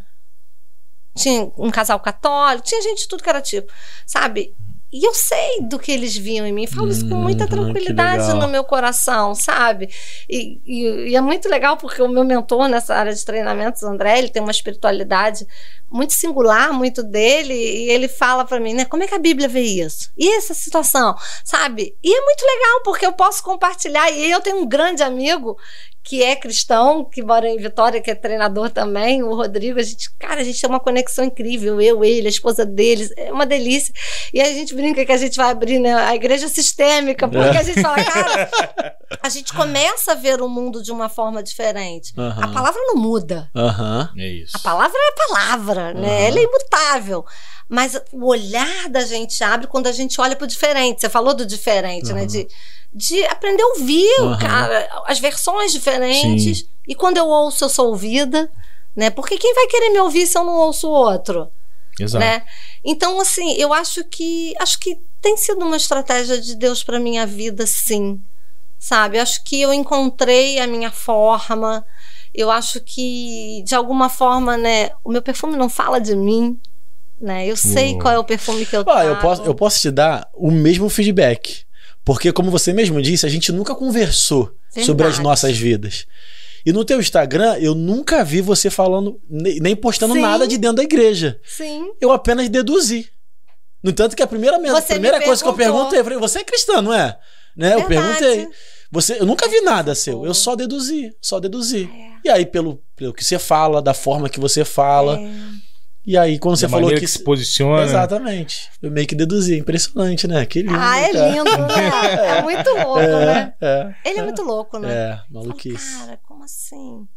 Tinha 1.15 1.51
um 1.57 1.71
casal 1.71 1.99
católico, 1.99 2.67
tinha 2.67 2.79
gente 2.83 2.99
de 3.01 3.07
tudo 3.07 3.23
que 3.23 3.29
era 3.29 3.41
tipo, 3.41 3.73
sabe? 4.05 4.55
E 4.91 5.05
eu 5.05 5.13
sei 5.13 5.61
do 5.67 5.77
que 5.77 5.91
eles 5.91 6.15
viam 6.15 6.45
em 6.47 6.53
mim, 6.53 6.65
falo 6.65 6.89
isso 6.89 7.05
com 7.05 7.15
muita 7.15 7.43
Uhum, 7.43 7.49
tranquilidade 7.49 8.33
no 8.33 8.47
meu 8.47 8.63
coração, 8.63 9.35
sabe? 9.35 9.89
E, 10.29 10.61
e- 10.65 11.09
e 11.11 11.15
é 11.15 11.19
muito 11.21 11.49
legal 11.49 11.75
porque 11.77 12.01
o 12.01 12.07
meu 12.07 12.23
mentor 12.23 12.69
nessa 12.69 12.95
área 12.95 13.13
de 13.13 13.25
treinamentos, 13.25 13.83
André, 13.83 14.17
ele 14.17 14.29
tem 14.29 14.41
uma 14.41 14.51
espiritualidade 14.51 15.45
muito 15.89 16.13
singular, 16.13 16.73
muito 16.73 17.01
dele, 17.01 17.53
e 17.53 17.89
ele 17.89 18.07
fala 18.07 18.43
pra 18.45 18.59
mim, 18.59 18.73
né? 18.73 18.85
Como 18.85 19.03
é 19.03 19.07
que 19.07 19.15
a 19.15 19.19
Bíblia 19.19 19.47
vê 19.47 19.61
isso? 19.61 20.11
E 20.17 20.35
essa 20.35 20.53
situação, 20.53 21.15
sabe? 21.43 21.95
E 22.03 22.13
é 22.13 22.21
muito 22.21 22.41
legal 22.41 22.81
porque 22.83 23.05
eu 23.05 23.13
posso 23.13 23.43
compartilhar. 23.43 24.09
E 24.11 24.29
eu 24.29 24.41
tenho 24.41 24.57
um 24.57 24.67
grande 24.67 25.03
amigo 25.03 25.57
que 26.07 26.23
é 26.23 26.37
cristão, 26.37 27.03
que 27.03 27.21
mora 27.21 27.49
em 27.49 27.57
Vitória, 27.57 27.99
que 27.99 28.09
é 28.09 28.15
treinador 28.15 28.69
também, 28.69 29.21
o 29.23 29.35
Rodrigo. 29.35 29.77
A 29.77 29.83
gente, 29.83 30.09
cara, 30.17 30.39
a 30.39 30.43
gente 30.43 30.61
tem 30.61 30.69
uma 30.69 30.79
conexão 30.79 31.25
incrível. 31.25 31.81
Eu, 31.81 32.01
ele, 32.01 32.27
a 32.27 32.29
esposa 32.29 32.65
deles, 32.65 33.11
é 33.17 33.29
uma 33.29 33.45
delícia. 33.45 33.93
E 34.33 34.39
a 34.39 34.45
gente 34.45 34.73
brinca 34.73 35.05
que 35.05 35.11
a 35.11 35.17
gente 35.17 35.35
vai 35.35 35.51
abrir 35.51 35.79
né, 35.79 35.93
a 35.93 36.15
igreja 36.15 36.47
sistêmica, 36.47 37.27
porque 37.27 37.57
a 37.57 37.61
gente 37.61 37.81
fala, 37.81 38.01
cara, 38.01 38.49
a 39.21 39.27
gente 39.27 39.51
começa 39.51 40.13
a 40.13 40.15
ver 40.15 40.41
o 40.41 40.47
mundo 40.47 40.81
de 40.81 40.93
uma 40.93 41.09
forma 41.09 41.43
diferente. 41.43 42.13
A 42.41 42.47
palavra 42.47 42.81
não 42.87 42.95
muda. 42.95 43.49
É 44.17 44.29
isso. 44.29 44.55
A 44.55 44.59
palavra 44.59 44.97
é 44.97 45.09
a 45.09 45.27
palavra, 45.27 45.76
né? 45.93 46.07
Aham. 46.07 46.27
Ela 46.27 46.39
é 46.39 46.43
imutável. 46.43 47.25
Mas 47.69 47.99
o 48.13 48.25
olhar 48.25 48.89
da 48.89 49.01
gente 49.01 49.43
abre 49.43 49.67
quando 49.67 49.87
a 49.87 49.91
gente 49.91 50.19
olha 50.21 50.35
para 50.35 50.45
o 50.45 50.47
diferente. 50.47 51.01
Você 51.01 51.09
falou 51.09 51.33
do 51.33 51.45
diferente, 51.45 52.13
né? 52.13 52.25
De, 52.25 52.47
de 52.93 53.23
aprender 53.25 53.61
a 53.61 53.67
ouvir, 53.67 54.19
Aham. 54.21 54.37
cara, 54.39 54.89
as 55.05 55.19
versões 55.19 55.71
diferentes. 55.71 56.65
E 56.87 56.95
quando 56.95 57.17
eu 57.17 57.27
ouço, 57.27 57.65
eu 57.65 57.69
sou 57.69 57.87
ouvida, 57.89 58.49
né? 58.95 59.09
Porque 59.09 59.37
quem 59.37 59.53
vai 59.53 59.67
querer 59.67 59.89
me 59.89 59.99
ouvir 59.99 60.25
se 60.25 60.37
eu 60.37 60.45
não 60.45 60.55
ouço 60.55 60.87
o 60.87 60.91
outro, 60.91 61.49
Exato. 61.99 62.23
né? 62.23 62.43
Então, 62.83 63.19
assim, 63.19 63.53
eu 63.53 63.73
acho 63.73 64.03
que 64.05 64.53
acho 64.59 64.79
que 64.79 64.97
tem 65.21 65.35
sido 65.35 65.65
uma 65.65 65.75
estratégia 65.75 66.39
de 66.39 66.55
Deus 66.55 66.83
para 66.83 66.99
minha 66.99 67.25
vida, 67.25 67.67
sim. 67.67 68.21
Sabe? 68.79 69.17
Eu 69.17 69.23
acho 69.23 69.43
que 69.43 69.59
eu 69.61 69.73
encontrei 69.73 70.59
a 70.59 70.67
minha 70.67 70.91
forma. 70.91 71.85
Eu 72.37 72.51
acho 72.51 72.79
que 72.81 73.63
de 73.65 73.73
alguma 73.73 74.07
forma, 74.09 74.55
né, 74.55 74.91
o 75.03 75.09
meu 75.11 75.21
perfume 75.23 75.57
não 75.57 75.67
fala 75.67 75.99
de 75.99 76.15
mim, 76.15 76.59
né? 77.19 77.47
Eu 77.47 77.57
sei 77.57 77.93
Uou. 77.93 77.99
qual 77.99 78.13
é 78.13 78.19
o 78.19 78.23
perfume 78.23 78.63
que 78.63 78.75
eu 78.77 78.83
Ó, 78.85 79.01
eu 79.03 79.15
posso, 79.17 79.41
eu 79.43 79.55
posso 79.55 79.79
te 79.81 79.89
dar 79.89 80.29
o 80.35 80.51
mesmo 80.51 80.87
feedback. 80.87 81.65
Porque, 82.05 82.31
como 82.31 82.51
você 82.51 82.71
mesmo 82.71 83.01
disse, 83.01 83.25
a 83.25 83.29
gente 83.29 83.51
nunca 83.51 83.73
conversou 83.75 84.53
Verdade. 84.67 84.85
sobre 84.85 85.07
as 85.07 85.19
nossas 85.19 85.57
vidas. 85.57 86.05
E 86.65 86.71
no 86.71 86.85
teu 86.85 86.99
Instagram, 86.99 87.57
eu 87.59 87.73
nunca 87.73 88.23
vi 88.23 88.39
você 88.39 88.69
falando, 88.69 89.19
ne- 89.29 89.59
nem 89.59 89.75
postando 89.75 90.13
Sim. 90.13 90.21
nada 90.21 90.47
de 90.47 90.57
dentro 90.57 90.77
da 90.77 90.83
igreja. 90.83 91.39
Sim. 91.43 91.91
Eu 91.99 92.11
apenas 92.11 92.47
deduzi. 92.49 93.09
No 93.81 93.89
entanto 93.89 94.15
que 94.15 94.21
a 94.23 94.27
primeira, 94.27 94.57
me- 94.59 94.69
Você 94.69 94.93
primeira 94.93 95.17
me 95.19 95.25
coisa 95.25 95.41
que 95.41 95.49
eu 95.49 95.53
perguntei, 95.53 95.99
eu 95.99 96.03
falei, 96.03 96.19
você 96.19 96.39
é 96.39 96.43
cristã, 96.43 96.81
não 96.81 96.93
é? 96.93 97.17
Né? 97.55 97.73
Eu 97.73 97.85
perguntei. 97.85 98.47
Você, 98.91 99.19
eu 99.19 99.25
nunca 99.25 99.47
vi 99.49 99.59
nada 99.61 99.93
seu, 99.93 100.25
eu 100.25 100.33
só 100.33 100.55
deduzi, 100.55 101.13
só 101.21 101.39
deduzi. 101.39 101.89
É. 101.93 102.27
E 102.27 102.29
aí, 102.29 102.45
pelo, 102.45 102.81
pelo 102.95 103.13
que 103.13 103.23
você 103.23 103.37
fala, 103.37 103.81
da 103.81 103.93
forma 103.93 104.29
que 104.29 104.39
você 104.39 104.63
fala, 104.65 105.19
É. 105.19 105.29
e 106.05 106.17
aí 106.17 106.39
quando 106.39 106.55
Da 106.55 106.59
você 106.61 106.69
falou 106.69 106.89
que. 106.91 106.99
que 107.01 107.07
se 107.07 107.23
posiciona. 107.23 107.83
Exatamente. 107.83 108.69
Eu 108.81 108.89
meio 108.91 109.05
que 109.07 109.15
deduzi. 109.15 109.57
Impressionante, 109.57 110.27
né? 110.27 110.45
Que 110.45 110.61
lindo. 110.61 110.75
Ah, 110.77 110.99
é 110.99 111.11
cara. 111.11 111.29
lindo, 111.29 111.43
né? 111.43 112.27
É 112.37 112.41
muito 112.41 112.69
louco, 112.69 112.99
né? 113.01 113.53
É, 113.61 113.93
Ele 114.05 114.19
é 114.19 114.23
muito 114.23 114.41
louco, 114.41 114.79
né? 114.79 114.89
é, 114.93 115.19
maluquice. 115.29 115.97
Cara, 115.99 116.19
como 116.25 116.43
assim? 116.43 117.07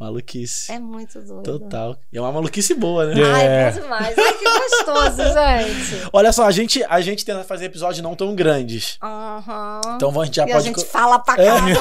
Maluquice. 0.00 0.72
É 0.72 0.78
muito 0.78 1.20
doido. 1.20 1.42
Total. 1.42 1.96
E 2.10 2.16
é 2.16 2.20
uma 2.20 2.32
maluquice 2.32 2.72
boa, 2.74 3.04
né? 3.06 3.20
É. 3.20 3.24
Ai, 3.24 3.46
é 3.46 3.70
bom 3.70 3.80
demais. 3.82 4.18
Ai, 4.18 4.32
que 4.32 4.44
gostoso, 4.44 5.16
gente. 5.28 6.08
Olha 6.12 6.32
só, 6.32 6.46
a 6.46 6.50
gente, 6.50 6.82
a 6.84 7.00
gente 7.02 7.22
tenta 7.24 7.44
fazer 7.44 7.66
episódios 7.66 8.02
não 8.02 8.16
tão 8.16 8.34
grandes. 8.34 8.96
Aham. 9.02 9.80
Então 9.96 10.18
a 10.20 10.24
gente 10.24 10.36
já 10.36 10.46
e 10.46 10.50
a 10.50 10.54
pode. 10.54 10.64
gente 10.64 10.74
co- 10.76 10.80
fala 10.86 11.18
pra 11.18 11.34
É. 11.34 11.46
caramba. 11.46 11.80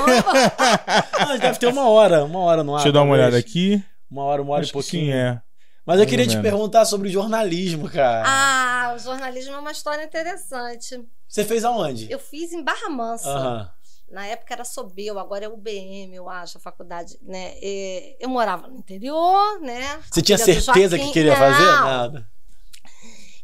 Ah, 0.57 1.23
a 1.23 1.25
gente 1.27 1.41
deve 1.41 1.59
ter 1.59 1.67
uma 1.67 1.87
hora, 1.89 2.25
uma 2.25 2.39
hora 2.39 2.61
no 2.63 2.73
ar. 2.73 2.79
Deixa 2.79 2.89
eu 2.89 2.93
dar 2.93 3.03
uma 3.03 3.13
olhada 3.13 3.37
aqui. 3.37 3.81
Uma 4.11 4.23
hora, 4.23 4.41
uma 4.41 4.51
hora 4.53 4.61
Acho 4.63 4.69
e 4.69 4.71
que 4.71 4.73
pouquinho. 4.73 5.05
sim, 5.05 5.11
é. 5.13 5.41
Mas 5.85 5.95
eu 5.95 5.99
Mais 6.01 6.09
queria 6.09 6.25
te 6.27 6.35
menos. 6.35 6.43
perguntar 6.43 6.85
sobre 6.85 7.09
jornalismo, 7.09 7.89
cara. 7.89 8.23
Ah, 8.27 8.93
o 8.95 8.99
jornalismo 8.99 9.53
é 9.53 9.57
uma 9.59 9.71
história 9.71 10.03
interessante. 10.03 11.01
Você 11.27 11.45
fez 11.45 11.63
aonde? 11.63 12.11
Eu 12.11 12.19
fiz 12.19 12.51
em 12.51 12.61
Barra 12.63 12.89
Mansa. 12.89 13.29
Aham. 13.29 13.69
Na 14.11 14.25
época 14.25 14.53
era 14.53 14.65
Sobel, 14.65 15.19
agora 15.19 15.45
é 15.45 15.49
UBM, 15.49 16.13
eu 16.15 16.29
acho, 16.29 16.57
a 16.57 16.61
faculdade, 16.61 17.17
né? 17.21 17.53
E 17.61 18.15
eu 18.19 18.29
morava 18.29 18.67
no 18.67 18.77
interior, 18.77 19.59
né? 19.61 19.99
Você 20.11 20.21
tinha 20.21 20.37
certeza 20.37 20.97
que 20.97 21.11
queria 21.11 21.31
Não, 21.31 21.37
fazer? 21.37 21.65
Nada. 21.65 22.29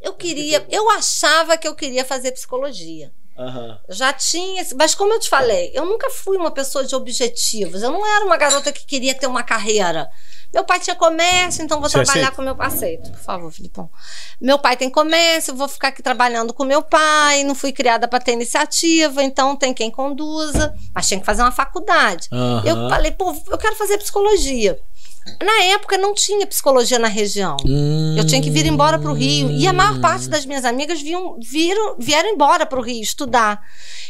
Eu 0.02 0.14
queria, 0.14 0.66
eu 0.70 0.90
achava 0.92 1.58
que 1.58 1.68
eu 1.68 1.76
queria 1.76 2.04
fazer 2.04 2.32
psicologia. 2.32 3.12
Aham. 3.38 3.80
Já 3.90 4.14
tinha, 4.14 4.66
mas 4.78 4.96
como 4.96 5.14
eu 5.14 5.20
te 5.20 5.28
falei, 5.30 5.72
eu 5.74 5.86
nunca 5.86 6.10
fui 6.10 6.38
uma 6.38 6.52
pessoa 6.52 6.86
de 6.86 6.96
objetivos. 6.96 7.82
Eu 7.82 7.92
não 7.92 8.06
era 8.06 8.26
uma 8.26 8.38
garota 8.38 8.72
que 8.72 8.86
queria 8.86 9.14
ter 9.14 9.28
uma 9.28 9.44
carreira. 9.44 10.10
Meu 10.56 10.64
pai 10.64 10.80
tinha 10.80 10.96
comércio, 10.96 11.62
então 11.62 11.82
vou 11.82 11.90
Você 11.90 12.02
trabalhar 12.02 12.28
aceita? 12.28 12.36
com 12.38 12.42
meu 12.42 12.56
pai. 12.56 12.68
Aceito, 12.68 13.12
por 13.12 13.20
favor, 13.20 13.52
Filipão. 13.52 13.90
Meu 14.40 14.58
pai 14.58 14.78
tem 14.78 14.90
comércio, 14.90 15.54
vou 15.54 15.68
ficar 15.68 15.90
aqui 15.90 16.02
trabalhando 16.02 16.54
com 16.54 16.64
meu 16.64 16.82
pai. 16.82 17.44
Não 17.44 17.54
fui 17.54 17.74
criada 17.74 18.08
para 18.08 18.22
ter 18.22 18.32
iniciativa, 18.32 19.22
então 19.22 19.58
tem 19.58 19.74
quem 19.74 19.92
conduza. 19.92 20.74
Mas 20.94 21.10
tinha 21.10 21.20
que 21.20 21.26
fazer 21.26 21.42
uma 21.42 21.52
faculdade. 21.52 22.30
Aham. 22.32 22.64
Eu 22.66 22.90
falei, 22.90 23.12
pô, 23.12 23.36
eu 23.52 23.58
quero 23.58 23.76
fazer 23.76 23.98
psicologia. 23.98 24.80
Na 25.44 25.64
época 25.74 25.98
não 25.98 26.14
tinha 26.14 26.48
psicologia 26.48 27.00
na 27.00 27.08
região. 27.10 27.58
Hum. 27.66 28.16
Eu 28.18 28.26
tinha 28.26 28.42
que 28.42 28.50
vir 28.50 28.66
embora 28.66 28.98
para 28.98 29.12
o 29.12 29.14
Rio. 29.14 29.52
E 29.52 29.68
a 29.68 29.74
maior 29.74 30.00
parte 30.00 30.30
das 30.30 30.46
minhas 30.46 30.64
amigas 30.64 31.02
vinham, 31.02 31.38
viram, 31.42 31.98
vieram 32.00 32.30
embora 32.30 32.66
para 32.66 32.80
o 32.80 32.82
Rio 32.82 33.02
estudar. 33.02 33.62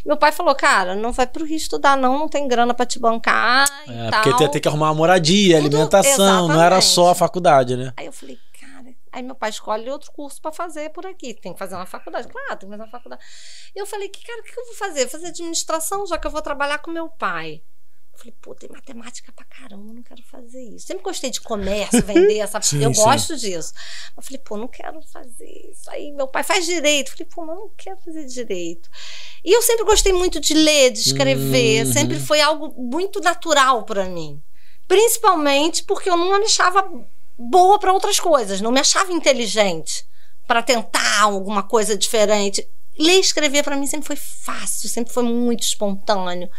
Meu 0.06 0.15
pai 0.18 0.32
falou, 0.32 0.53
cara, 0.53 0.94
não 0.95 1.11
vai 1.11 1.26
para 1.26 1.41
o 1.41 1.45
Rio 1.45 1.57
estudar, 1.57 1.98
não, 1.98 2.19
não 2.19 2.30
tem 2.30 2.48
grana 2.48 2.73
para 2.73 2.86
te 2.86 2.99
bancar 2.99 3.68
É, 3.88 4.10
tal. 4.11 4.22
porque 4.23 4.44
ia 4.44 4.49
ter 4.52 4.60
que 4.60 4.68
arrumar 4.68 4.90
uma 4.90 4.94
moradia, 4.95 5.57
Tudo- 5.57 5.65
alimentação, 5.76 6.48
não 6.48 6.56
era 6.61 6.77
exatamente. 6.77 6.86
só 6.86 7.10
a 7.10 7.15
faculdade, 7.15 7.76
né? 7.76 7.91
Aí 7.98 8.06
eu 8.06 8.14
falei, 8.14 8.38
cara. 8.61 8.94
Aí 9.11 9.23
meu 9.23 9.34
pai 9.34 9.49
escolhe 9.49 9.90
outro 9.90 10.11
curso 10.11 10.40
para 10.41 10.52
fazer 10.52 10.90
por 10.91 11.06
aqui. 11.07 11.34
Tem 11.34 11.53
que 11.53 11.57
fazer 11.60 11.73
uma 11.76 11.86
faculdade. 11.86 12.27
Claro, 12.27 12.49
tem 12.49 12.69
que 12.69 12.76
fazer 12.76 12.84
uma 12.84 12.91
faculdade. 12.91 13.22
Eu 13.76 13.86
falei, 13.88 14.10
que 14.10 14.23
cara, 14.26 14.41
o 14.41 14.44
que 14.44 14.60
eu 14.60 14.65
vou 14.65 14.76
fazer? 14.76 15.07
Fazer 15.07 15.27
administração, 15.27 16.06
já 16.06 16.18
que 16.18 16.27
eu 16.27 16.32
vou 16.32 16.41
trabalhar 16.41 16.77
com 16.80 16.91
meu 16.91 17.10
pai. 17.10 17.64
Falei, 18.17 18.33
pô, 18.41 18.55
tem 18.55 18.69
matemática 18.69 19.31
pra 19.31 19.45
caramba, 19.45 19.89
eu 19.89 19.93
não 19.93 20.03
quero 20.03 20.23
fazer 20.23 20.61
isso. 20.61 20.87
Sempre 20.87 21.03
gostei 21.03 21.29
de 21.29 21.41
comércio, 21.41 22.03
vender, 22.03 22.37
essa. 22.39 22.61
Sim, 22.61 22.83
eu 22.83 22.93
sim. 22.93 23.01
gosto 23.01 23.35
disso. 23.35 23.73
Eu 24.15 24.23
falei, 24.23 24.39
pô, 24.39 24.57
não 24.57 24.67
quero 24.67 25.01
fazer 25.01 25.69
isso. 25.71 25.89
Aí 25.89 26.11
meu 26.11 26.27
pai 26.27 26.43
faz 26.43 26.65
direito. 26.65 27.09
Eu 27.09 27.17
falei, 27.17 27.29
pô, 27.33 27.45
mas 27.45 27.55
não 27.57 27.69
quero 27.77 27.97
fazer 27.97 28.25
direito. 28.25 28.89
E 29.43 29.55
eu 29.55 29.61
sempre 29.61 29.85
gostei 29.85 30.13
muito 30.13 30.39
de 30.39 30.53
ler, 30.53 30.91
de 30.91 30.99
escrever. 30.99 31.85
Uhum. 31.85 31.93
Sempre 31.93 32.19
foi 32.19 32.41
algo 32.41 32.73
muito 32.81 33.19
natural 33.19 33.83
pra 33.83 34.05
mim. 34.05 34.41
Principalmente 34.87 35.83
porque 35.83 36.09
eu 36.09 36.17
não 36.17 36.39
me 36.39 36.45
achava 36.45 36.87
boa 37.37 37.77
para 37.79 37.93
outras 37.93 38.19
coisas, 38.19 38.61
não 38.61 38.71
me 38.71 38.79
achava 38.79 39.11
inteligente 39.11 40.05
para 40.47 40.61
tentar 40.61 41.21
alguma 41.21 41.63
coisa 41.63 41.97
diferente. 41.97 42.67
Ler 42.97 43.17
e 43.17 43.19
escrever 43.19 43.63
para 43.63 43.75
mim 43.75 43.87
sempre 43.87 44.07
foi 44.07 44.15
fácil, 44.15 44.87
sempre 44.87 45.13
foi 45.13 45.23
muito 45.23 45.63
espontâneo. 45.63 46.49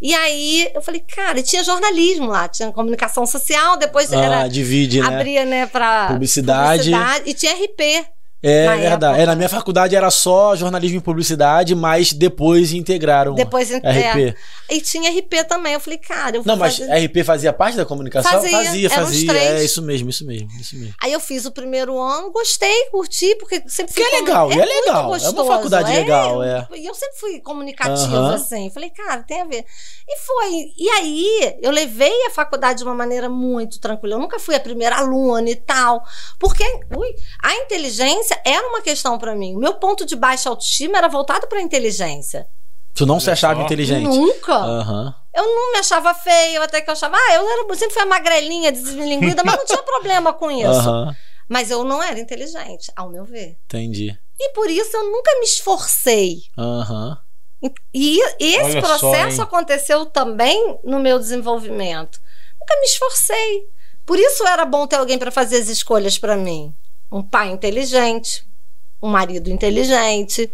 E 0.00 0.14
aí 0.14 0.70
eu 0.74 0.82
falei, 0.82 1.00
cara, 1.00 1.38
e 1.38 1.42
tinha 1.42 1.64
jornalismo 1.64 2.26
lá, 2.26 2.46
tinha 2.48 2.70
comunicação 2.70 3.26
social, 3.26 3.76
depois 3.78 4.12
Ah, 4.12 4.20
era 4.20 4.48
divide, 4.48 5.00
né? 5.00 5.06
abria, 5.06 5.44
né, 5.44 5.66
para 5.66 6.08
Publicidade. 6.08 6.90
e 7.24 7.32
tinha 7.34 7.52
RP. 7.52 8.06
É 8.42 8.66
na 8.66 8.76
verdade. 8.76 9.04
época. 9.06 9.22
É, 9.22 9.26
na 9.26 9.34
minha 9.34 9.48
faculdade 9.48 9.96
era 9.96 10.10
só 10.10 10.54
jornalismo 10.54 10.98
e 10.98 11.00
publicidade, 11.00 11.74
mas 11.74 12.12
depois 12.12 12.72
integraram 12.72 13.34
Depois 13.34 13.70
RP. 13.70 13.84
é, 13.84 14.34
e 14.70 14.80
tinha 14.80 15.10
RP 15.10 15.42
também. 15.48 15.72
Eu 15.72 15.80
falei, 15.80 15.98
cara, 15.98 16.36
eu 16.36 16.42
vou 16.42 16.52
Não, 16.52 16.58
mas 16.58 16.78
fazer- 16.78 16.92
RP 17.06 17.24
fazia 17.24 17.52
parte 17.52 17.76
da 17.76 17.84
comunicação? 17.86 18.30
Fazia, 18.30 18.50
fazia. 18.50 18.90
fazia. 18.90 19.32
É 19.32 19.64
isso 19.64 19.80
mesmo, 19.82 20.10
isso 20.10 20.24
mesmo, 20.26 20.48
isso 20.60 20.76
mesmo. 20.76 20.94
Aí 21.02 21.12
eu 21.12 21.18
fiz 21.20 21.46
o 21.46 21.50
primeiro 21.50 21.98
ano, 21.98 22.30
gostei, 22.30 22.84
curti, 22.90 23.34
porque 23.36 23.62
sempre 23.66 23.94
Que 23.94 24.04
fui. 24.04 24.12
é 24.14 24.20
legal, 24.20 24.52
é 24.52 24.54
muito 24.56 24.68
legal, 24.68 25.16
é 25.16 25.28
uma 25.30 25.44
faculdade 25.46 25.92
legal, 25.92 26.42
é. 26.42 26.68
E 26.76 26.86
eu 26.86 26.94
sempre 26.94 27.18
fui 27.18 27.40
comunicativa, 27.40 28.16
Aham. 28.16 28.34
assim. 28.34 28.70
Falei, 28.70 28.90
cara, 28.90 29.22
tem 29.22 29.40
a 29.40 29.44
ver. 29.46 29.64
E 30.08 30.18
foi. 30.18 30.72
E 30.76 30.88
aí, 30.90 31.56
eu 31.62 31.70
levei 31.70 32.12
a 32.26 32.30
faculdade 32.30 32.78
de 32.78 32.84
uma 32.84 32.94
maneira 32.94 33.28
muito 33.28 33.80
tranquila. 33.80 34.14
Eu 34.14 34.20
nunca 34.20 34.38
fui 34.38 34.54
a 34.54 34.60
primeira 34.60 34.96
aluna 34.96 35.48
e 35.50 35.56
tal. 35.56 36.02
Porque, 36.38 36.62
ui, 36.96 37.08
a 37.42 37.54
inteligência 37.56 38.25
era 38.44 38.68
uma 38.68 38.80
questão 38.80 39.18
pra 39.18 39.34
mim. 39.34 39.54
O 39.54 39.58
meu 39.58 39.74
ponto 39.74 40.04
de 40.04 40.16
baixa 40.16 40.48
autoestima 40.48 40.98
era 40.98 41.08
voltado 41.08 41.46
pra 41.46 41.60
inteligência. 41.60 42.46
Tu 42.94 43.04
não 43.04 43.20
se 43.20 43.30
achava 43.30 43.60
só. 43.60 43.66
inteligente? 43.66 44.04
Nunca. 44.06 44.54
Aham. 44.54 45.14
Eu 45.34 45.44
não 45.44 45.72
me 45.72 45.78
achava 45.78 46.14
feia, 46.14 46.62
até 46.64 46.80
que 46.80 46.88
eu 46.88 46.92
achava, 46.92 47.14
ah, 47.16 47.34
eu 47.34 47.46
era, 47.48 47.74
sempre 47.76 47.92
fui 47.92 48.02
a 48.02 48.06
magrelinha, 48.06 48.72
deslinguida, 48.72 49.42
mas 49.44 49.58
não 49.58 49.66
tinha 49.66 49.82
problema 49.84 50.32
com 50.32 50.50
isso. 50.50 50.66
Aham. 50.70 51.14
Mas 51.48 51.70
eu 51.70 51.84
não 51.84 52.02
era 52.02 52.18
inteligente, 52.18 52.90
ao 52.96 53.10
meu 53.10 53.24
ver. 53.24 53.58
Entendi. 53.66 54.18
E 54.40 54.52
por 54.52 54.68
isso 54.70 54.96
eu 54.96 55.04
nunca 55.04 55.30
me 55.38 55.44
esforcei. 55.44 56.42
Aham. 56.56 57.18
E 57.92 58.20
esse 58.38 58.62
Olha 58.78 58.80
só, 58.80 58.98
processo 58.98 59.36
hein? 59.36 59.42
aconteceu 59.42 60.06
também 60.06 60.78
no 60.82 60.98
meu 60.98 61.18
desenvolvimento. 61.18 62.20
Nunca 62.60 62.74
me 62.80 62.86
esforcei. 62.86 63.68
Por 64.04 64.18
isso 64.18 64.46
era 64.46 64.64
bom 64.64 64.86
ter 64.86 64.96
alguém 64.96 65.18
para 65.18 65.30
fazer 65.30 65.56
as 65.58 65.68
escolhas 65.68 66.18
para 66.18 66.36
mim. 66.36 66.74
Um 67.10 67.22
pai 67.22 67.50
inteligente, 67.50 68.44
um 69.02 69.08
marido 69.08 69.50
inteligente, 69.50 70.50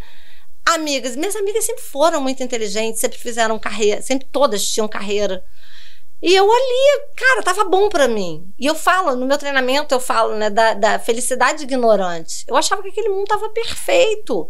amigas. 0.65 1.17
Minhas 1.17 1.37
amigas 1.37 1.65
sempre 1.65 1.83
foram 1.83 2.21
muito 2.21 2.43
inteligentes, 2.43 3.01
sempre 3.01 3.19
fizeram 3.19 3.59
carreira, 3.59 4.03
sempre 4.03 4.27
todas 4.31 4.67
tinham 4.67 4.89
carreira. 4.89 5.45
E 6.23 6.33
eu 6.35 6.45
ali, 6.45 7.03
cara, 7.17 7.43
tava 7.43 7.65
bom 7.65 7.89
pra 7.89 8.07
mim. 8.07 8.47
E 8.57 8.65
eu 8.65 8.77
falo, 8.77 9.17
no 9.17 9.27
meu 9.27 9.37
treinamento, 9.37 9.93
eu 9.93 9.99
falo, 9.99 10.37
né, 10.37 10.49
da, 10.49 10.73
da 10.73 10.99
felicidade 11.01 11.65
ignorante. 11.65 12.45
Eu 12.47 12.57
achava 12.57 12.81
que 12.81 12.91
aquele 12.91 13.09
mundo 13.09 13.27
tava 13.27 13.49
perfeito. 13.49 14.49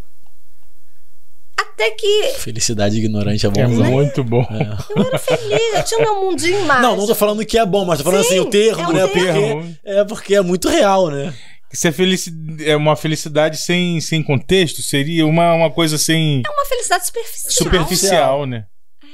Até 1.57 1.91
que 1.93 2.25
Felicidade 2.39 2.99
ignorante 2.99 3.47
é 3.47 3.49
bom. 3.49 3.61
É 3.61 3.67
usar. 3.67 3.85
muito 3.85 4.23
bom. 4.23 4.47
eu 4.95 5.07
era 5.07 5.19
feliz, 5.19 5.75
eu 5.75 5.83
tinha 5.85 6.01
o 6.01 6.03
meu 6.03 6.21
mundinho 6.23 6.61
mágico. 6.67 6.83
Não, 6.83 6.97
não 6.97 7.07
tô 7.07 7.15
falando 7.15 7.45
que 7.47 7.57
é 7.57 7.65
bom, 7.65 7.87
mas 7.87 7.99
tô 7.99 8.05
falando 8.05 8.25
Sim, 8.25 8.39
assim, 8.39 8.41
o 8.41 8.51
termo, 8.51 8.83
é 8.83 8.87
um 8.89 8.93
né? 8.93 9.07
termo. 9.07 9.63
Porque, 9.63 9.81
é 9.85 10.05
porque 10.05 10.35
é 10.35 10.41
muito 10.43 10.69
real, 10.69 11.09
né? 11.09 11.33
Isso 11.73 11.89
é, 11.89 11.93
felici... 11.93 12.31
é 12.65 12.77
uma 12.77 12.95
felicidade 12.95 13.57
sem, 13.57 14.01
sem 14.01 14.23
contexto? 14.23 14.83
Seria 14.83 15.27
uma, 15.27 15.55
uma 15.55 15.71
coisa 15.71 15.97
sem 15.97 16.43
É 16.45 16.51
uma 16.51 16.67
felicidade 16.67 17.07
superficial. 17.07 17.53
superficial, 17.53 18.47
né? 18.47 18.67
É. 19.03 19.09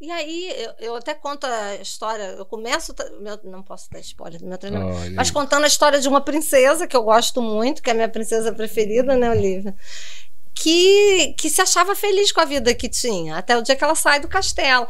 E 0.00 0.10
aí, 0.10 0.54
eu, 0.58 0.72
eu 0.80 0.96
até 0.96 1.14
conto 1.14 1.44
a 1.44 1.76
história, 1.76 2.22
eu 2.22 2.46
começo. 2.46 2.94
Meu, 3.20 3.40
não 3.44 3.62
posso 3.62 3.90
dar 3.90 4.00
spoiler 4.00 4.38
do 4.38 4.46
meu 4.46 4.58
treinamento. 4.58 4.96
Olha 4.96 5.14
Mas 5.14 5.30
contando 5.30 5.64
a 5.64 5.66
história 5.66 6.00
de 6.00 6.08
uma 6.08 6.20
princesa 6.20 6.86
que 6.86 6.96
eu 6.96 7.02
gosto 7.02 7.42
muito, 7.42 7.82
que 7.82 7.90
é 7.90 7.92
a 7.92 7.96
minha 7.96 8.08
princesa 8.08 8.52
preferida, 8.52 9.16
né, 9.16 9.30
Olivia? 9.30 9.74
Que, 10.54 11.34
que 11.36 11.50
se 11.50 11.60
achava 11.60 11.96
feliz 11.96 12.30
com 12.30 12.40
a 12.40 12.44
vida 12.44 12.72
que 12.74 12.88
tinha, 12.88 13.36
até 13.36 13.56
o 13.56 13.62
dia 13.62 13.74
que 13.74 13.82
ela 13.82 13.96
sai 13.96 14.20
do 14.20 14.28
castelo. 14.28 14.86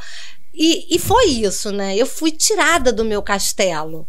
E, 0.53 0.95
e 0.95 0.99
foi 0.99 1.27
isso, 1.27 1.73
né? 1.73 1.97
Eu 1.97 2.07
fui 2.07 2.31
tirada 2.31 2.93
do 2.93 3.05
meu 3.05 3.23
castelo. 3.23 4.07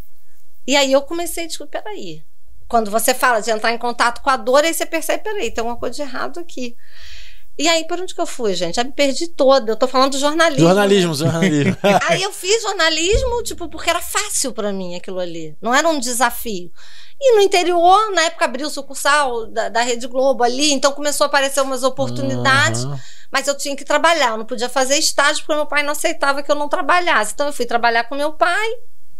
E 0.67 0.75
aí 0.75 0.91
eu 0.91 1.01
comecei 1.01 1.45
a 1.45 1.47
descobrir, 1.47 1.71
peraí. 1.71 2.23
Quando 2.67 2.89
você 2.89 3.13
fala 3.13 3.41
de 3.41 3.51
entrar 3.51 3.71
em 3.71 3.77
contato 3.77 4.21
com 4.21 4.29
a 4.29 4.37
dor, 4.37 4.63
aí 4.63 4.73
você 4.73 4.85
percebe, 4.85 5.23
peraí, 5.23 5.51
tem 5.51 5.61
alguma 5.61 5.77
coisa 5.77 5.95
de 5.95 6.01
errado 6.01 6.39
aqui. 6.39 6.75
E 7.57 7.69
aí, 7.69 7.87
por 7.87 7.99
onde 7.99 8.13
que 8.13 8.19
eu 8.19 8.25
fui, 8.25 8.53
gente? 8.53 8.75
Já 8.75 8.83
me 8.83 8.91
perdi 8.91 9.27
toda. 9.27 9.71
Eu 9.71 9.77
tô 9.77 9.87
falando 9.87 10.11
do 10.11 10.19
jornalismo. 10.19 10.65
Jornalismo, 10.65 11.13
jornalismo. 11.13 11.77
Aí 12.09 12.21
eu 12.21 12.33
fiz 12.33 12.61
jornalismo, 12.61 13.41
tipo, 13.43 13.69
porque 13.69 13.89
era 13.89 14.01
fácil 14.01 14.51
pra 14.51 14.73
mim 14.73 14.93
aquilo 14.93 15.19
ali. 15.19 15.55
Não 15.61 15.73
era 15.73 15.87
um 15.87 15.97
desafio. 15.97 16.69
E 17.19 17.35
no 17.35 17.41
interior, 17.41 18.11
na 18.11 18.23
época 18.23 18.43
abriu 18.43 18.67
o 18.67 18.69
sucursal 18.69 19.47
da, 19.47 19.69
da 19.69 19.81
Rede 19.81 20.05
Globo 20.05 20.43
ali, 20.43 20.73
então 20.73 20.91
começou 20.91 21.23
a 21.23 21.27
aparecer 21.27 21.61
umas 21.61 21.81
oportunidades, 21.81 22.83
Aham. 22.83 22.99
mas 23.31 23.47
eu 23.47 23.57
tinha 23.57 23.73
que 23.73 23.85
trabalhar, 23.85 24.31
eu 24.31 24.37
não 24.37 24.45
podia 24.45 24.67
fazer 24.67 24.97
estágio 24.97 25.45
porque 25.45 25.55
meu 25.55 25.65
pai 25.65 25.81
não 25.81 25.93
aceitava 25.93 26.43
que 26.43 26.51
eu 26.51 26.55
não 26.55 26.67
trabalhasse. 26.67 27.31
Então 27.33 27.47
eu 27.47 27.53
fui 27.53 27.65
trabalhar 27.65 28.03
com 28.03 28.15
meu 28.15 28.33
pai, 28.33 28.67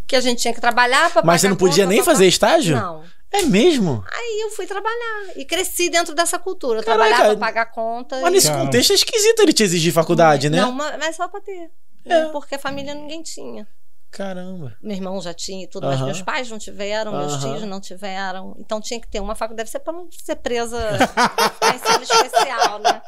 que 0.06 0.16
a 0.16 0.20
gente 0.20 0.42
tinha 0.42 0.54
que 0.54 0.60
trabalhar 0.60 1.10
pra 1.10 1.24
Mas 1.24 1.40
você 1.40 1.48
não 1.48 1.56
podia 1.56 1.86
conta, 1.86 1.96
nem 1.96 2.04
fazer 2.04 2.28
estágio? 2.28 2.76
Não. 2.76 3.04
É 3.32 3.42
mesmo? 3.44 4.04
Aí 4.12 4.42
eu 4.44 4.52
fui 4.52 4.66
trabalhar 4.66 5.34
e 5.36 5.44
cresci 5.46 5.90
dentro 5.90 6.16
dessa 6.16 6.40
cultura. 6.40 6.80
Eu 6.80 6.84
Caraca. 6.84 7.10
trabalhava 7.10 7.38
pra 7.38 7.48
pagar 7.48 7.66
conta. 7.68 8.20
Mas 8.22 8.30
e- 8.32 8.36
nesse 8.36 8.52
contexto 8.52 8.92
é 8.92 8.96
esquisito 8.96 9.40
ele 9.42 9.52
te 9.54 9.64
exigir 9.64 9.92
faculdade, 9.92 10.50
né? 10.50 10.62
Não, 10.62 10.72
mas 10.72 11.16
só 11.16 11.28
pra 11.28 11.42
ter. 11.42 11.70
É. 12.06 12.26
Porque 12.26 12.56
a 12.56 12.60
família 12.60 12.94
ninguém 12.94 13.22
tinha. 13.24 13.68
Caramba. 14.12 14.78
Meu 14.82 14.96
irmão 14.96 15.20
já 15.22 15.34
tinha 15.34 15.66
e 15.66 15.68
tudo, 15.68 15.88
mas 15.88 16.00
meus 16.00 16.22
pais 16.22 16.50
não 16.50 16.58
tiveram, 16.58 17.12
meus 17.12 17.38
tios 17.42 17.64
não 17.64 17.82
tiveram. 17.82 18.56
Então 18.60 18.80
tinha 18.80 19.02
que 19.02 19.08
ter 19.08 19.20
uma 19.20 19.36
faculdade. 19.36 19.66
Deve 19.66 19.72
ser 19.72 19.80
pra 19.80 19.92
não 19.92 20.08
ser 20.12 20.38
presa 20.38 20.78
em 21.62 21.76
ensino 21.76 22.04
especial, 22.04 22.80
né? 22.80 23.02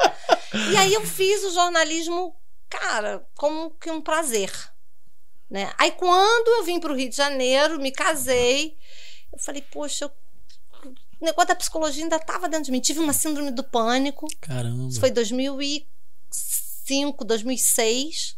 E 0.71 0.75
aí 0.75 0.93
eu 0.93 1.05
fiz 1.05 1.45
o 1.45 1.53
jornalismo, 1.53 2.35
cara, 2.69 3.25
como 3.37 3.69
que 3.79 3.89
um 3.89 4.01
prazer. 4.01 4.51
Né? 5.49 5.71
Aí 5.77 5.91
quando 5.91 6.47
eu 6.59 6.63
vim 6.65 6.77
para 6.77 6.91
o 6.91 6.95
Rio 6.95 7.09
de 7.09 7.15
Janeiro, 7.15 7.79
me 7.79 7.91
casei, 7.91 8.75
eu 9.37 9.43
falei, 9.43 9.61
poxa, 9.71 10.05
eu- 10.05 10.11
o 11.21 11.25
negócio 11.25 11.47
da 11.47 11.55
psicologia 11.55 12.03
ainda 12.03 12.17
estava 12.17 12.47
dentro 12.47 12.65
de 12.65 12.71
mim. 12.71 12.79
Tive 12.79 12.99
uma 12.99 13.13
síndrome 13.13 13.51
do 13.51 13.63
pânico. 13.63 14.27
Caramba. 14.39 14.87
Isso 14.89 14.99
foi 14.99 15.09
2005, 15.11 17.25
2006. 17.25 18.37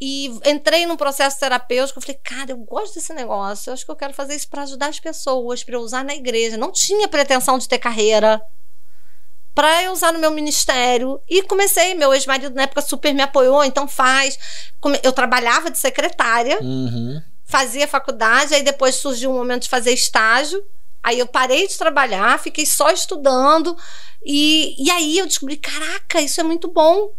E 0.00 0.26
entrei 0.44 0.86
num 0.86 0.96
processo 0.96 1.38
terapêutico. 1.38 1.98
Eu 1.98 2.02
falei, 2.02 2.20
cara, 2.22 2.50
eu 2.50 2.56
gosto 2.58 2.94
desse 2.94 3.12
negócio. 3.14 3.70
Eu 3.70 3.74
acho 3.74 3.84
que 3.84 3.90
eu 3.90 3.96
quero 3.96 4.12
fazer 4.12 4.34
isso 4.34 4.48
para 4.48 4.62
ajudar 4.62 4.88
as 4.88 5.00
pessoas, 5.00 5.62
para 5.64 5.74
eu 5.76 5.80
usar 5.80 6.04
na 6.04 6.14
igreja. 6.14 6.56
Não 6.56 6.72
tinha 6.72 7.08
pretensão 7.08 7.58
de 7.58 7.68
ter 7.68 7.78
carreira. 7.78 8.42
Para 9.54 9.84
eu 9.84 9.92
usar 9.92 10.12
no 10.12 10.18
meu 10.18 10.30
ministério. 10.30 11.20
E 11.28 11.42
comecei. 11.42 11.94
Meu 11.94 12.12
ex-marido, 12.12 12.54
na 12.54 12.62
época, 12.62 12.82
super 12.82 13.14
me 13.14 13.22
apoiou, 13.22 13.62
então 13.64 13.86
faz. 13.86 14.38
Eu 15.02 15.12
trabalhava 15.12 15.70
de 15.70 15.78
secretária 15.78 16.58
Uhum. 16.60 17.22
fazia 17.44 17.86
faculdade, 17.86 18.54
aí 18.54 18.62
depois 18.62 18.96
surgiu 18.96 19.30
um 19.30 19.34
momento 19.34 19.62
de 19.62 19.68
fazer 19.68 19.92
estágio. 19.92 20.62
Aí 21.02 21.18
eu 21.18 21.26
parei 21.26 21.68
de 21.68 21.76
trabalhar, 21.78 22.38
fiquei 22.40 22.66
só 22.66 22.90
estudando. 22.90 23.76
E, 24.24 24.74
e 24.82 24.90
aí 24.90 25.18
eu 25.18 25.26
descobri: 25.26 25.56
caraca, 25.56 26.20
isso 26.20 26.40
é 26.40 26.44
muito 26.44 26.68
bom. 26.68 27.12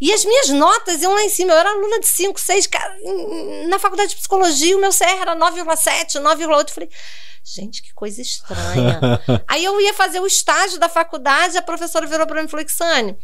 E 0.00 0.12
as 0.12 0.24
minhas 0.24 0.48
notas 0.50 1.00
iam 1.02 1.14
lá 1.14 1.22
em 1.22 1.28
cima. 1.28 1.52
Eu 1.52 1.58
era 1.58 1.70
aluna 1.70 2.00
de 2.00 2.06
5, 2.06 2.38
6. 2.38 2.68
Na 3.68 3.78
faculdade 3.78 4.10
de 4.10 4.16
psicologia, 4.16 4.76
o 4.76 4.80
meu 4.80 4.90
CR 4.90 5.20
era 5.20 5.36
9,7, 5.36 6.20
9,8. 6.20 6.70
Falei, 6.70 6.90
gente, 7.44 7.82
que 7.82 7.92
coisa 7.94 8.20
estranha. 8.20 9.20
Aí 9.46 9.64
eu 9.64 9.80
ia 9.80 9.94
fazer 9.94 10.20
o 10.20 10.26
estágio 10.26 10.78
da 10.78 10.88
faculdade, 10.88 11.56
a 11.56 11.62
professora 11.62 12.06
virou 12.06 12.26
para 12.26 12.40
mim 12.40 12.46
e 12.46 12.50
falou: 12.50 12.66
Xane, 12.68 13.16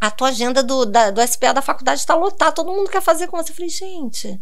a 0.00 0.10
tua 0.10 0.28
agenda 0.28 0.62
do, 0.62 0.86
da, 0.86 1.10
do 1.10 1.26
SPA 1.26 1.52
da 1.52 1.62
faculdade 1.62 2.00
está 2.00 2.14
lotada, 2.14 2.52
todo 2.52 2.72
mundo 2.72 2.90
quer 2.90 3.02
fazer 3.02 3.26
com 3.26 3.36
você. 3.36 3.50
Eu 3.50 3.56
falei, 3.56 3.70
gente. 3.70 4.40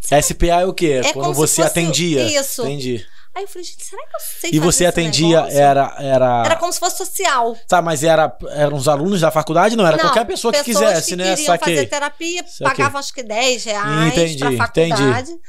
SPA 0.00 0.60
é 0.60 0.66
o 0.66 0.74
quê? 0.74 1.00
É 1.04 1.12
Quando 1.12 1.34
você 1.34 1.62
atendia. 1.62 2.22
Isso. 2.40 2.62
Entendi. 2.62 3.06
Aí 3.36 3.42
eu 3.42 3.48
falei, 3.48 3.64
gente, 3.64 3.84
será 3.84 4.02
que 4.06 4.16
eu 4.16 4.20
sei 4.20 4.50
E 4.54 4.58
você 4.58 4.86
atendia, 4.86 5.40
era, 5.50 5.94
era. 5.98 6.42
Era 6.46 6.56
como 6.56 6.72
se 6.72 6.78
fosse 6.80 6.96
social. 6.96 7.54
Tá, 7.68 7.82
mas 7.82 8.02
era, 8.02 8.34
eram 8.48 8.78
os 8.78 8.88
alunos 8.88 9.20
da 9.20 9.30
faculdade? 9.30 9.76
Não, 9.76 9.86
era 9.86 9.98
Não, 9.98 10.04
qualquer 10.04 10.24
pessoa 10.24 10.54
que 10.54 10.64
quisesse, 10.64 11.10
que 11.10 11.16
né? 11.16 11.36
Saquei. 11.36 11.76
fazer 11.76 11.86
terapia, 11.86 12.42
Saquei. 12.46 12.66
pagavam 12.66 12.98
acho 12.98 13.12
que 13.12 13.22
10 13.22 13.64
reais 13.64 14.12
Entendi, 14.14 14.38
pra 14.38 14.52
faculdade. 14.52 15.32
entendi. 15.32 15.40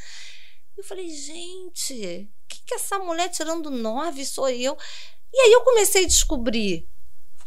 Eu 0.77 0.83
falei, 0.83 1.09
gente, 1.09 1.93
o 2.43 2.47
que, 2.49 2.59
que 2.65 2.73
essa 2.73 2.99
mulher 2.99 3.29
tirando 3.29 3.69
nove 3.69 4.25
sou 4.25 4.49
eu? 4.49 4.77
E 5.33 5.39
aí 5.39 5.53
eu 5.53 5.61
comecei 5.61 6.03
a 6.03 6.07
descobrir 6.07 6.85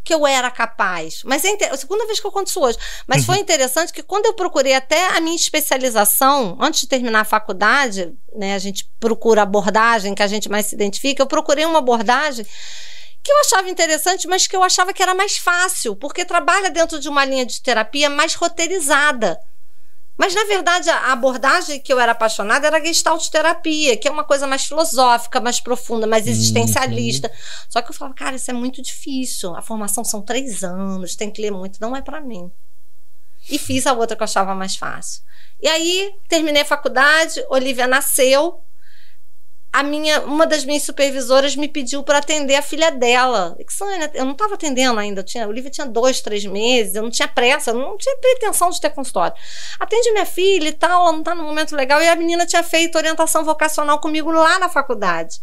que 0.03 0.15
eu 0.15 0.27
era 0.27 0.51
capaz. 0.51 1.23
Mas 1.25 1.45
é 1.45 1.51
inter... 1.51 1.73
a 1.73 1.77
segunda 1.77 2.07
vez 2.07 2.19
que 2.19 2.27
eu 2.27 2.33
conto 2.33 2.49
isso 2.49 2.61
hoje. 2.61 2.79
Mas 3.07 3.25
foi 3.25 3.39
interessante 3.39 3.93
que 3.93 4.03
quando 4.03 4.27
eu 4.27 4.35
procurei 4.35 4.75
até 4.75 5.09
a 5.09 5.21
minha 5.21 5.37
especialização, 5.37 6.57
antes 6.61 6.81
de 6.81 6.87
terminar 6.89 7.21
a 7.21 7.25
faculdade, 7.25 8.13
né, 8.35 8.55
a 8.55 8.59
gente 8.59 8.89
procura 8.99 9.43
a 9.43 9.45
abordagem 9.45 10.15
que 10.15 10.23
a 10.23 10.27
gente 10.27 10.49
mais 10.49 10.67
se 10.67 10.75
identifica, 10.75 11.23
eu 11.23 11.27
procurei 11.27 11.65
uma 11.65 11.79
abordagem 11.79 12.47
que 13.23 13.31
eu 13.31 13.41
achava 13.41 13.69
interessante, 13.69 14.27
mas 14.27 14.47
que 14.47 14.57
eu 14.57 14.63
achava 14.63 14.93
que 14.93 15.03
era 15.03 15.15
mais 15.15 15.37
fácil, 15.37 15.95
porque 15.95 16.25
trabalha 16.25 16.71
dentro 16.71 16.99
de 16.99 17.09
uma 17.09 17.25
linha 17.25 17.45
de 17.45 17.61
terapia 17.61 18.09
mais 18.09 18.35
roteirizada. 18.35 19.39
Mas, 20.21 20.35
na 20.35 20.45
verdade, 20.45 20.91
a 20.91 21.13
abordagem 21.13 21.81
que 21.81 21.91
eu 21.91 21.99
era 21.99 22.13
apaixonada 22.13 22.67
era 22.67 22.77
a 22.77 22.85
gestalt 22.85 23.27
terapia, 23.31 23.97
que 23.97 24.07
é 24.07 24.11
uma 24.11 24.23
coisa 24.23 24.47
mais 24.47 24.67
filosófica, 24.67 25.41
mais 25.41 25.61
profunda, 25.61 26.07
mais 26.07 26.27
existencialista. 26.27 27.33
Só 27.71 27.81
que 27.81 27.89
eu 27.89 27.95
falava, 27.95 28.15
cara, 28.15 28.37
isso 28.37 28.51
é 28.51 28.53
muito 28.53 28.83
difícil. 28.83 29.57
A 29.57 29.63
formação 29.63 30.05
são 30.05 30.21
três 30.21 30.63
anos, 30.63 31.17
tem 31.17 31.31
que 31.31 31.41
ler 31.41 31.51
muito, 31.51 31.81
não 31.81 31.97
é 31.97 32.03
para 32.03 32.21
mim. 32.21 32.53
E 33.49 33.59
fiz 33.59 33.87
a 33.87 33.95
outra 33.95 34.15
que 34.15 34.23
eu 34.23 34.27
achava 34.27 34.55
mais 34.55 34.77
fácil. 34.77 35.23
E 35.59 35.67
aí, 35.67 36.13
terminei 36.29 36.61
a 36.61 36.67
faculdade, 36.67 37.43
Olivia 37.49 37.87
nasceu. 37.87 38.63
A 39.73 39.85
minha, 39.85 40.21
uma 40.23 40.47
das 40.47 40.65
minhas 40.65 40.83
supervisoras 40.83 41.55
me 41.55 41.69
pediu 41.69 42.03
para 42.03 42.19
atender 42.19 42.57
a 42.57 42.63
filha 42.63 42.91
dela. 42.91 43.57
Eu 44.15 44.25
não 44.25 44.33
estava 44.33 44.55
atendendo 44.55 44.99
ainda. 44.99 45.23
Tinha, 45.23 45.45
a 45.45 45.49
Olivia 45.49 45.71
tinha 45.71 45.87
dois, 45.87 46.21
três 46.21 46.45
meses. 46.45 46.97
Eu 46.97 47.03
não 47.05 47.11
tinha 47.11 47.29
pressa, 47.29 47.71
eu 47.71 47.75
não 47.75 47.97
tinha 47.97 48.17
pretensão 48.17 48.71
de 48.71 48.81
ter 48.81 48.91
consultório. 48.91 49.37
Atende 49.79 50.11
minha 50.11 50.27
filha 50.27 50.69
e 50.69 50.73
tal, 50.73 51.03
ela 51.03 51.13
não 51.13 51.21
está 51.21 51.37
no 51.37 51.45
momento 51.45 51.77
legal. 51.77 52.03
E 52.03 52.09
a 52.09 52.17
menina 52.17 52.45
tinha 52.47 52.65
feito 52.65 52.99
orientação 52.99 53.45
vocacional 53.45 54.01
comigo 54.01 54.33
lá 54.33 54.59
na 54.59 54.69
faculdade. 54.69 55.39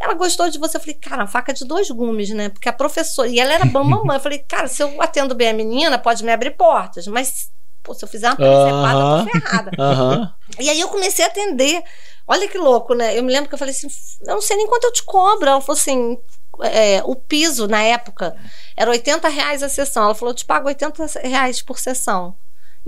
Ela 0.00 0.14
gostou 0.14 0.48
de 0.48 0.58
você. 0.58 0.78
Eu 0.78 0.80
falei, 0.80 0.94
cara, 0.94 1.22
uma 1.22 1.28
faca 1.28 1.52
de 1.52 1.66
dois 1.66 1.90
gumes, 1.90 2.30
né? 2.30 2.48
Porque 2.48 2.70
a 2.70 2.72
professora. 2.72 3.28
E 3.28 3.38
ela 3.38 3.52
era 3.52 3.66
bambamã. 3.66 4.14
Eu 4.14 4.20
falei, 4.20 4.38
cara, 4.38 4.66
se 4.68 4.82
eu 4.82 5.02
atendo 5.02 5.34
bem 5.34 5.50
a 5.50 5.52
menina, 5.52 5.98
pode 5.98 6.24
me 6.24 6.32
abrir 6.32 6.52
portas. 6.52 7.06
Mas, 7.06 7.50
pô, 7.82 7.92
se 7.92 8.02
eu 8.02 8.08
fizer 8.08 8.28
uma 8.28 8.36
presepada, 8.36 8.98
eu 8.98 9.24
tô 9.24 9.30
ferrada. 9.30 9.70
Aham. 9.78 10.34
E 10.58 10.70
aí 10.70 10.80
eu 10.80 10.88
comecei 10.88 11.24
a 11.24 11.28
atender. 11.28 11.82
Olha 12.28 12.46
que 12.46 12.58
louco, 12.58 12.94
né? 12.94 13.18
Eu 13.18 13.22
me 13.22 13.32
lembro 13.32 13.48
que 13.48 13.54
eu 13.54 13.58
falei 13.58 13.74
assim: 13.74 13.88
eu 14.20 14.34
não 14.34 14.42
sei 14.42 14.56
nem 14.56 14.66
quanto 14.66 14.84
eu 14.84 14.92
te 14.92 15.02
cobro. 15.02 15.48
Ela 15.48 15.60
falou 15.62 15.78
assim: 15.78 16.18
é, 16.62 17.02
o 17.04 17.16
piso 17.16 17.66
na 17.66 17.82
época 17.82 18.36
era 18.76 18.90
80 18.90 19.26
reais 19.28 19.62
a 19.62 19.68
sessão. 19.68 20.04
Ela 20.04 20.14
falou: 20.14 20.32
eu 20.32 20.36
te 20.36 20.44
pago 20.44 20.68
80 20.68 21.20
reais 21.24 21.62
por 21.62 21.78
sessão. 21.78 22.36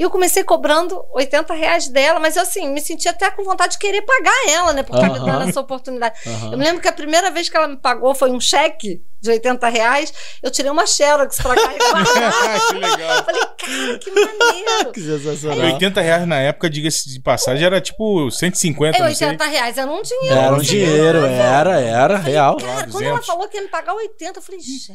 E 0.00 0.02
eu 0.02 0.08
comecei 0.08 0.42
cobrando 0.42 1.04
80 1.12 1.52
reais 1.52 1.88
dela, 1.88 2.18
mas 2.18 2.34
eu 2.34 2.40
assim, 2.40 2.70
me 2.70 2.80
senti 2.80 3.06
até 3.06 3.30
com 3.30 3.44
vontade 3.44 3.72
de 3.72 3.78
querer 3.78 4.00
pagar 4.00 4.48
ela, 4.48 4.72
né? 4.72 4.82
Por 4.82 4.94
estar 4.94 5.10
me 5.10 5.18
Aham. 5.18 5.26
dando 5.26 5.50
essa 5.50 5.60
oportunidade. 5.60 6.18
Eu 6.50 6.56
me 6.56 6.64
lembro 6.64 6.80
que 6.80 6.88
a 6.88 6.92
primeira 6.92 7.30
vez 7.30 7.50
que 7.50 7.56
ela 7.58 7.68
me 7.68 7.76
pagou 7.76 8.14
foi 8.14 8.30
um 8.30 8.40
cheque 8.40 9.02
de 9.20 9.30
80 9.30 9.68
reais. 9.68 10.12
Eu 10.42 10.50
tirei 10.50 10.70
uma 10.70 10.86
Xerox 10.86 11.36
pra 11.42 11.54
carregar. 11.54 12.04
que 12.68 12.74
legal. 12.74 13.16
Eu 13.18 13.24
falei, 13.24 13.42
cara, 13.58 13.98
que 13.98 14.10
maneiro. 14.10 14.92
Que 14.92 15.00
sensacional. 15.00 15.74
80 15.74 16.00
reais 16.00 16.26
na 16.26 16.40
época, 16.40 16.70
diga-se 16.70 17.08
de 17.10 17.20
passagem, 17.20 17.64
era 17.64 17.80
tipo 17.80 18.30
150, 18.30 18.96
É, 18.96 19.00
não 19.00 19.14
sei. 19.14 19.28
80 19.28 19.44
reais 19.46 19.78
era 19.78 19.90
um 19.90 20.02
dinheiro. 20.02 20.36
Era 20.36 20.54
um 20.54 20.60
dinheiro, 20.60 21.20
né? 21.22 21.38
era, 21.38 21.80
era, 21.80 22.16
real. 22.16 22.56
Cara, 22.56 22.84
quando 22.84 22.92
200. 22.92 23.08
ela 23.08 23.22
falou 23.22 23.48
que 23.48 23.56
ia 23.56 23.62
me 23.62 23.68
pagar 23.68 23.94
80, 23.94 24.38
eu 24.38 24.42
falei, 24.42 24.60
gente. 24.60 24.92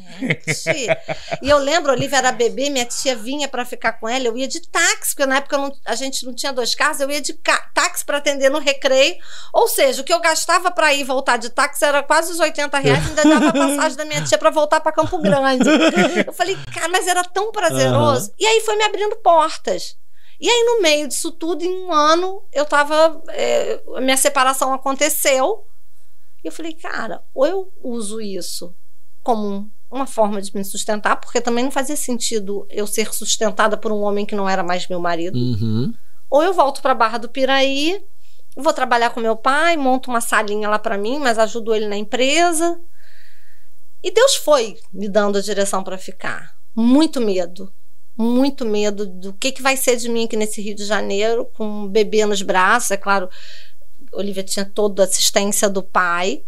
e 1.41 1.49
eu 1.49 1.57
lembro, 1.59 1.91
a 1.91 1.95
Olivia 1.95 2.17
era 2.17 2.31
bebê, 2.31 2.69
minha 2.69 2.85
tia 2.85 3.15
vinha 3.15 3.47
pra 3.47 3.63
ficar 3.63 3.93
com 3.93 4.09
ela, 4.09 4.25
eu 4.25 4.35
ia 4.35 4.47
de 4.47 4.61
táxi, 4.61 4.94
porque 4.99 5.25
na 5.25 5.37
época 5.37 5.57
não- 5.57 5.75
a 5.85 5.95
gente 5.95 6.25
não 6.25 6.33
tinha 6.33 6.51
dois 6.53 6.73
carros, 6.75 6.99
eu 6.99 7.09
ia 7.09 7.21
de 7.21 7.33
táxi 7.73 8.03
pra 8.05 8.17
atender 8.17 8.49
no 8.49 8.59
recreio. 8.59 9.15
Ou 9.53 9.67
seja, 9.67 10.01
o 10.01 10.05
que 10.05 10.13
eu 10.13 10.19
gastava 10.19 10.71
pra 10.71 10.93
ir 10.93 11.03
voltar 11.03 11.37
de 11.37 11.49
táxi 11.49 11.83
era 11.83 12.01
quase 12.03 12.31
os 12.31 12.39
80 12.39 12.77
reais, 12.79 13.07
ainda 13.07 13.23
dava 13.23 13.49
a 13.49 13.53
passagem 13.77 13.97
da 13.97 14.05
minha 14.05 14.23
tia 14.23 14.37
pra 14.37 14.49
voltar 14.49 14.79
pra 14.81 14.91
Campo 14.91 15.17
Grande. 15.19 15.67
Eu 16.25 16.33
falei, 16.33 16.57
cara, 16.73 16.87
mas 16.89 17.07
era 17.07 17.23
tão 17.23 17.51
prazeroso. 17.51 18.31
E 18.39 18.45
aí 18.45 18.61
foi 18.61 18.75
me 18.75 18.83
abrindo 18.83 19.15
portas. 19.17 19.97
E 20.39 20.49
aí, 20.49 20.63
no 20.65 20.81
meio 20.81 21.07
disso 21.07 21.31
tudo, 21.31 21.63
em 21.63 21.85
um 21.85 21.93
ano, 21.93 22.43
eu 22.51 22.65
tava. 22.65 23.21
é, 23.29 23.81
minha 24.01 24.17
separação 24.17 24.73
aconteceu. 24.73 25.65
E 26.43 26.47
eu 26.47 26.51
falei, 26.51 26.73
cara, 26.73 27.23
ou 27.33 27.45
eu 27.47 27.73
uso 27.81 28.19
isso 28.21 28.75
como 29.23 29.71
uma 29.95 30.05
forma 30.05 30.41
de 30.41 30.55
me 30.55 30.63
sustentar, 30.63 31.15
porque 31.15 31.39
também 31.39 31.63
não 31.63 31.71
fazia 31.71 31.95
sentido 31.95 32.67
eu 32.69 32.85
ser 32.85 33.13
sustentada 33.13 33.77
por 33.77 33.91
um 33.91 34.01
homem 34.01 34.25
que 34.25 34.35
não 34.35 34.47
era 34.47 34.63
mais 34.63 34.87
meu 34.87 34.99
marido. 34.99 35.37
Uhum. 35.37 35.93
Ou 36.29 36.43
eu 36.43 36.53
volto 36.53 36.81
para 36.81 36.93
Barra 36.93 37.17
do 37.17 37.29
Piraí, 37.29 38.03
vou 38.55 38.73
trabalhar 38.73 39.09
com 39.11 39.19
meu 39.19 39.35
pai, 39.35 39.77
monto 39.77 40.09
uma 40.09 40.21
salinha 40.21 40.69
lá 40.69 40.77
para 40.77 40.97
mim, 40.97 41.19
mas 41.19 41.39
ajudo 41.39 41.73
ele 41.73 41.87
na 41.87 41.95
empresa. 41.95 42.79
E 44.03 44.11
Deus 44.11 44.35
foi 44.35 44.77
me 44.93 45.09
dando 45.09 45.37
a 45.37 45.41
direção 45.41 45.83
para 45.83 45.97
ficar. 45.97 46.55
Muito 46.75 47.21
medo. 47.21 47.71
Muito 48.17 48.65
medo 48.65 49.05
do 49.05 49.33
que, 49.33 49.51
que 49.51 49.61
vai 49.61 49.75
ser 49.75 49.97
de 49.97 50.07
mim 50.09 50.25
aqui 50.25 50.37
nesse 50.37 50.61
Rio 50.61 50.75
de 50.75 50.85
Janeiro, 50.85 51.45
com 51.53 51.65
um 51.65 51.87
bebê 51.87 52.25
nos 52.25 52.41
braços. 52.41 52.91
É 52.91 52.97
claro, 52.97 53.29
Olivia 54.11 54.43
tinha 54.43 54.65
toda 54.65 55.03
a 55.03 55.05
assistência 55.05 55.69
do 55.69 55.81
pai. 55.81 56.43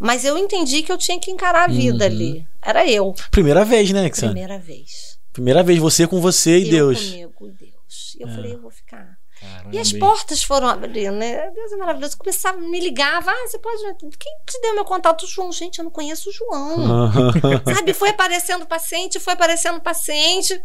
Mas 0.00 0.24
eu 0.24 0.38
entendi 0.38 0.82
que 0.82 0.90
eu 0.90 0.96
tinha 0.98 1.20
que 1.20 1.30
encarar 1.30 1.64
a 1.68 1.72
vida 1.72 2.06
Uhum. 2.06 2.10
ali. 2.10 2.46
Era 2.64 2.86
eu. 2.90 3.14
Primeira 3.30 3.64
vez, 3.64 3.90
né, 3.90 4.10
Xana? 4.12 4.32
Primeira 4.32 4.58
vez. 4.58 5.18
Primeira 5.32 5.62
vez, 5.62 5.78
você 5.78 6.06
com 6.06 6.20
você 6.20 6.58
e 6.58 6.64
eu 6.64 6.70
Deus. 6.70 7.04
comigo, 7.04 7.46
e 7.46 7.50
Deus. 7.52 8.16
E 8.18 8.22
eu 8.22 8.28
falei, 8.28 8.54
eu 8.54 8.60
vou 8.62 8.70
ficar. 8.70 9.18
Caramba, 9.40 9.74
E 9.74 9.78
as 9.78 9.92
portas 9.92 10.42
foram 10.42 10.68
abrindo, 10.68 11.12
né? 11.12 11.50
Deus 11.50 11.72
é 11.72 11.76
maravilhoso. 11.76 12.16
Começava 12.18 12.58
me 12.58 12.78
ligar. 12.80 13.22
Ah, 13.26 13.46
você 13.48 13.58
pode. 13.58 13.78
Quem 14.00 14.32
te 14.46 14.60
deu 14.60 14.74
meu 14.74 14.84
contato? 14.84 15.22
O 15.22 15.26
João. 15.26 15.50
Gente, 15.52 15.78
eu 15.78 15.84
não 15.84 15.90
conheço 15.90 16.28
o 16.28 16.32
João. 16.32 16.76
Sabe? 17.74 17.94
Foi 17.94 18.10
aparecendo 18.10 18.66
paciente, 18.66 19.18
foi 19.20 19.32
aparecendo 19.32 19.80
paciente. 19.80 20.60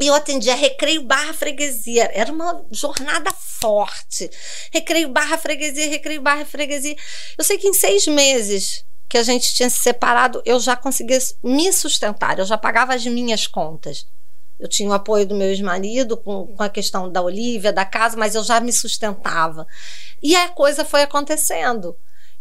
E 0.00 0.06
eu 0.06 0.14
atendia 0.14 0.54
recreio 0.54 1.02
barra 1.02 1.32
freguesia. 1.32 2.10
Era 2.12 2.32
uma 2.32 2.64
jornada 2.70 3.30
forte. 3.32 4.30
Recreio 4.72 5.08
barra 5.08 5.36
freguesia, 5.38 5.88
recreio 5.88 6.22
barra 6.22 6.44
freguesia. 6.44 6.96
Eu 7.36 7.44
sei 7.44 7.58
que 7.58 7.68
em 7.68 7.74
seis 7.74 8.06
meses 8.06 8.84
que 9.08 9.18
a 9.18 9.22
gente 9.22 9.52
tinha 9.54 9.68
se 9.68 9.82
separado, 9.82 10.42
eu 10.46 10.58
já 10.58 10.74
conseguia 10.74 11.18
me 11.42 11.70
sustentar. 11.72 12.38
Eu 12.38 12.46
já 12.46 12.56
pagava 12.56 12.94
as 12.94 13.04
minhas 13.04 13.46
contas. 13.46 14.06
Eu 14.58 14.68
tinha 14.68 14.88
o 14.88 14.92
apoio 14.92 15.26
do 15.26 15.34
meu 15.34 15.48
ex-marido 15.48 16.16
com, 16.16 16.46
com 16.46 16.62
a 16.62 16.68
questão 16.68 17.10
da 17.10 17.20
Olivia, 17.20 17.72
da 17.72 17.84
casa, 17.84 18.16
mas 18.16 18.34
eu 18.34 18.42
já 18.44 18.60
me 18.60 18.72
sustentava. 18.72 19.66
E 20.22 20.34
a 20.36 20.48
coisa 20.48 20.84
foi 20.84 21.02
acontecendo. 21.02 21.96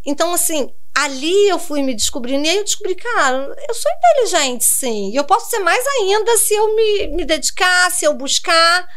Então, 0.06 0.34
assim, 0.34 0.74
ali 0.96 1.48
eu 1.48 1.60
fui 1.60 1.82
me 1.82 1.94
descobrindo 1.94 2.46
e 2.46 2.50
aí 2.50 2.58
eu 2.58 2.64
descobri, 2.64 2.96
cara, 2.96 3.56
eu 3.68 3.74
sou 3.74 3.92
inteligente, 3.92 4.64
sim. 4.64 5.12
E 5.12 5.16
eu 5.16 5.24
posso 5.24 5.50
ser 5.50 5.60
mais 5.60 5.84
ainda 6.00 6.38
se 6.38 6.54
eu 6.54 6.76
me, 6.76 7.08
me 7.16 7.26
dedicar, 7.26 7.92
se 7.92 8.06
eu 8.06 8.14
buscar. 8.14 8.88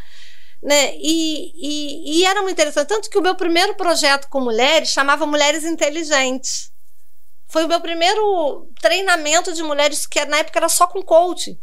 Né? 0.61 0.95
E, 0.97 1.51
e, 1.55 2.19
e 2.19 2.25
era 2.25 2.41
muito 2.41 2.53
interessante. 2.53 2.87
Tanto 2.87 3.09
que 3.09 3.17
o 3.17 3.21
meu 3.21 3.35
primeiro 3.35 3.75
projeto 3.75 4.27
com 4.29 4.41
mulheres 4.41 4.89
chamava 4.89 5.25
Mulheres 5.25 5.63
Inteligentes. 5.63 6.71
Foi 7.47 7.65
o 7.65 7.67
meu 7.67 7.79
primeiro 7.79 8.67
treinamento 8.81 9.53
de 9.53 9.61
mulheres, 9.61 10.07
que 10.07 10.23
na 10.25 10.39
época 10.39 10.57
era 10.57 10.69
só 10.69 10.87
com 10.87 11.03
coaching. 11.03 11.57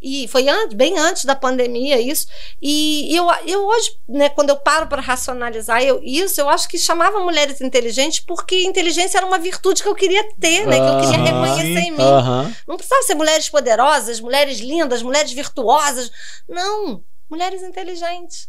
E 0.00 0.28
foi 0.28 0.48
antes, 0.48 0.76
bem 0.76 0.96
antes 0.96 1.24
da 1.24 1.34
pandemia 1.34 2.00
isso. 2.00 2.28
E 2.62 3.14
eu, 3.14 3.26
eu 3.46 3.66
hoje, 3.66 3.96
né, 4.08 4.28
quando 4.28 4.50
eu 4.50 4.56
paro 4.56 4.86
para 4.86 5.02
racionalizar 5.02 5.82
eu, 5.82 6.00
isso, 6.02 6.40
eu 6.40 6.48
acho 6.48 6.68
que 6.68 6.78
chamava 6.78 7.18
mulheres 7.20 7.60
inteligentes 7.60 8.20
porque 8.20 8.62
inteligência 8.64 9.18
era 9.18 9.26
uma 9.26 9.38
virtude 9.38 9.82
que 9.82 9.88
eu 9.88 9.94
queria 9.94 10.22
ter, 10.40 10.66
né, 10.66 10.76
que 10.76 10.86
eu 10.86 11.00
queria 11.00 11.24
reconhecer 11.24 11.80
em 11.80 11.90
mim. 11.90 12.02
Aham. 12.02 12.54
Não 12.66 12.76
precisava 12.76 13.02
ser 13.02 13.14
mulheres 13.14 13.48
poderosas, 13.48 14.20
mulheres 14.20 14.58
lindas, 14.60 15.02
mulheres 15.02 15.32
virtuosas. 15.32 16.10
Não, 16.48 17.02
mulheres 17.28 17.62
inteligentes. 17.62 18.48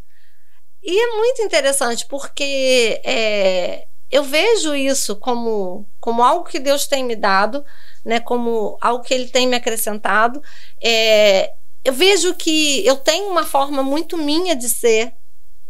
E 0.83 0.97
é 0.97 1.17
muito 1.17 1.41
interessante 1.41 2.05
porque 2.05 3.01
é, 3.03 3.87
eu 4.09 4.23
vejo 4.23 4.73
isso 4.73 5.15
como, 5.15 5.85
como 5.99 6.23
algo 6.23 6.45
que 6.45 6.59
Deus 6.59 6.87
tem 6.87 7.03
me 7.03 7.15
dado, 7.15 7.63
né? 8.03 8.19
Como 8.19 8.77
algo 8.81 9.03
que 9.03 9.13
Ele 9.13 9.27
tem 9.27 9.47
me 9.47 9.55
acrescentado. 9.55 10.41
É, 10.81 11.53
eu 11.83 11.93
vejo 11.93 12.33
que 12.33 12.85
eu 12.85 12.95
tenho 12.95 13.29
uma 13.29 13.45
forma 13.45 13.81
muito 13.81 14.17
minha 14.17 14.55
de 14.55 14.69
ser, 14.69 15.13